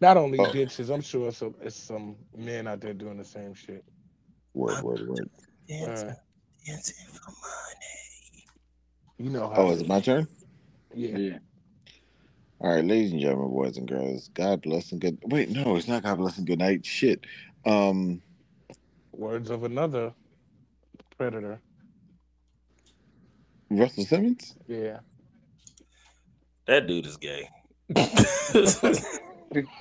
Not 0.01 0.17
only 0.17 0.39
Oh. 0.39 0.45
bitches, 0.45 0.93
I'm 0.93 1.01
sure 1.01 1.29
it's, 1.29 1.41
a, 1.41 1.51
it's 1.61 1.75
some 1.77 2.17
men 2.37 2.67
out 2.67 2.81
there 2.81 2.93
doing 2.93 3.17
the 3.17 3.25
same 3.25 3.53
shit. 3.55 3.85
Word, 4.53 4.81
word, 4.81 5.07
word. 5.07 5.29
dancing, 5.69 6.09
Uh, 6.09 6.13
dancing 6.65 7.07
for 7.09 7.31
money. 7.31 8.45
you 9.19 9.29
know 9.31 9.49
how. 9.49 9.55
Oh, 9.55 9.71
is 9.71 9.81
it 9.81 9.87
my 9.87 10.01
turn? 10.01 10.27
yeah. 10.93 11.17
yeah. 11.17 11.39
All 12.61 12.75
right, 12.75 12.83
ladies 12.83 13.13
and 13.13 13.21
gentlemen, 13.21 13.51
boys 13.51 13.77
and 13.77 13.87
girls, 13.87 14.29
God 14.33 14.61
bless 14.61 14.91
and 14.91 14.99
good. 14.99 15.17
Wait, 15.23 15.49
no, 15.49 15.77
it's 15.77 15.87
not 15.87 16.03
God 16.03 16.17
bless 16.17 16.37
and 16.37 16.45
good 16.45 16.59
night. 16.59 16.85
Shit. 16.85 17.25
Um, 17.65 18.21
Words 19.13 19.49
of 19.49 19.63
another 19.63 20.13
predator. 21.17 21.61
Russell 23.69 24.05
Simmons. 24.05 24.55
Yeah. 24.67 24.99
That 26.67 26.87
dude 26.87 27.05
is 27.05 27.17
gay. 27.17 27.49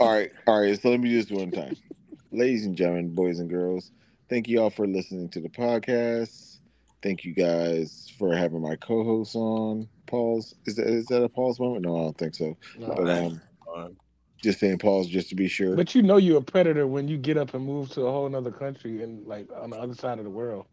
All 0.01 0.15
right, 0.15 0.33
all 0.47 0.63
right. 0.63 0.81
So 0.81 0.89
let 0.89 0.99
me 0.99 1.11
do 1.11 1.23
this 1.23 1.31
one 1.31 1.51
time, 1.51 1.77
ladies 2.33 2.65
and 2.65 2.75
gentlemen, 2.75 3.15
boys 3.15 3.39
and 3.39 3.51
girls. 3.51 3.91
Thank 4.31 4.49
you 4.49 4.63
all 4.63 4.71
for 4.71 4.87
listening 4.87 5.29
to 5.31 5.41
the 5.41 5.51
podcast. 5.51 6.58
Thank 7.03 7.25
you 7.25 7.33
guys 7.33 8.13
for 8.19 8.35
having 8.35 8.61
my 8.61 8.77
co-host 8.77 9.37
on. 9.37 9.89
Pause. 10.07 10.55
Is 10.67 10.77
that 10.77 10.87
is 10.87 11.07
that 11.07 11.23
a 11.23 11.29
pause 11.29 11.61
moment? 11.61 11.85
No, 11.85 11.97
I 11.97 12.01
don't 12.03 12.19
think 12.19 12.35
so. 12.35 12.57
No. 12.79 12.95
But 12.97 13.09
um, 13.09 13.97
just 14.43 14.61
saying 14.61 14.79
pause 14.79 15.07
just 15.07 15.29
to 15.29 15.35
be 15.35 15.49
sure. 15.49 15.77
But 15.77 15.95
you 15.95 16.03
know 16.03 16.17
you're 16.17 16.39
a 16.39 16.43
predator 16.43 16.87
when 16.87 17.09
you 17.09 17.17
get 17.17 17.37
up 17.37 17.55
and 17.55 17.65
move 17.65 17.91
to 17.91 18.03
a 18.03 18.11
whole 18.11 18.35
other 18.35 18.51
country 18.51 19.03
and 19.03 19.27
like 19.27 19.49
on 19.61 19.71
the 19.71 19.77
other 19.77 19.95
side 19.95 20.19
of 20.19 20.25
the 20.25 20.31
world. 20.31 20.67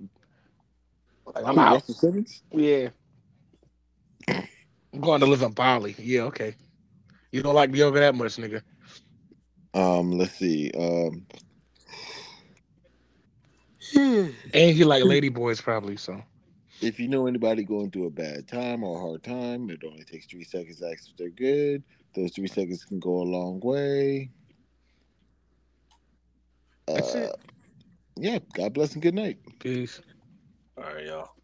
Like, 1.33 1.45
I'm 1.45 1.55
Who, 1.55 1.61
out. 1.61 1.85
Simmons? 1.85 2.43
Yeah. 2.51 2.89
I'm 4.27 5.01
going 5.01 5.19
to 5.19 5.25
live 5.25 5.41
in 5.41 5.51
Bali. 5.51 5.95
Yeah, 5.97 6.21
okay. 6.21 6.55
You 7.31 7.43
don't 7.43 7.55
like 7.55 7.75
yoga 7.75 7.99
that 7.99 8.15
much, 8.15 8.37
nigga. 8.37 8.61
Um, 9.73 10.11
let's 10.11 10.33
see. 10.33 10.71
Um, 10.77 11.25
And 13.93 14.75
you 14.75 14.85
like 14.85 15.03
lady 15.03 15.29
boys 15.29 15.61
probably, 15.61 15.97
so 15.97 16.21
if 16.81 16.99
you 16.99 17.07
know 17.07 17.27
anybody 17.27 17.63
going 17.63 17.91
through 17.91 18.07
a 18.07 18.11
bad 18.11 18.47
time 18.47 18.83
or 18.83 18.97
a 18.97 19.01
hard 19.01 19.23
time, 19.23 19.69
it 19.69 19.83
only 19.85 20.03
takes 20.03 20.27
three 20.27 20.43
seconds 20.43 20.79
to 20.79 20.87
ask 20.91 21.09
if 21.09 21.17
they're 21.17 21.29
good. 21.29 21.83
Those 22.15 22.31
three 22.33 22.47
seconds 22.47 22.83
can 22.85 22.99
go 22.99 23.21
a 23.21 23.23
long 23.23 23.59
way. 23.61 24.31
That's 26.87 27.15
Uh, 27.15 27.19
it. 27.19 27.35
yeah. 28.17 28.39
God 28.53 28.73
bless 28.73 28.93
and 28.93 29.01
good 29.01 29.15
night. 29.15 29.39
Peace. 29.59 30.01
All 30.77 30.83
right, 30.83 31.05
y'all. 31.05 31.34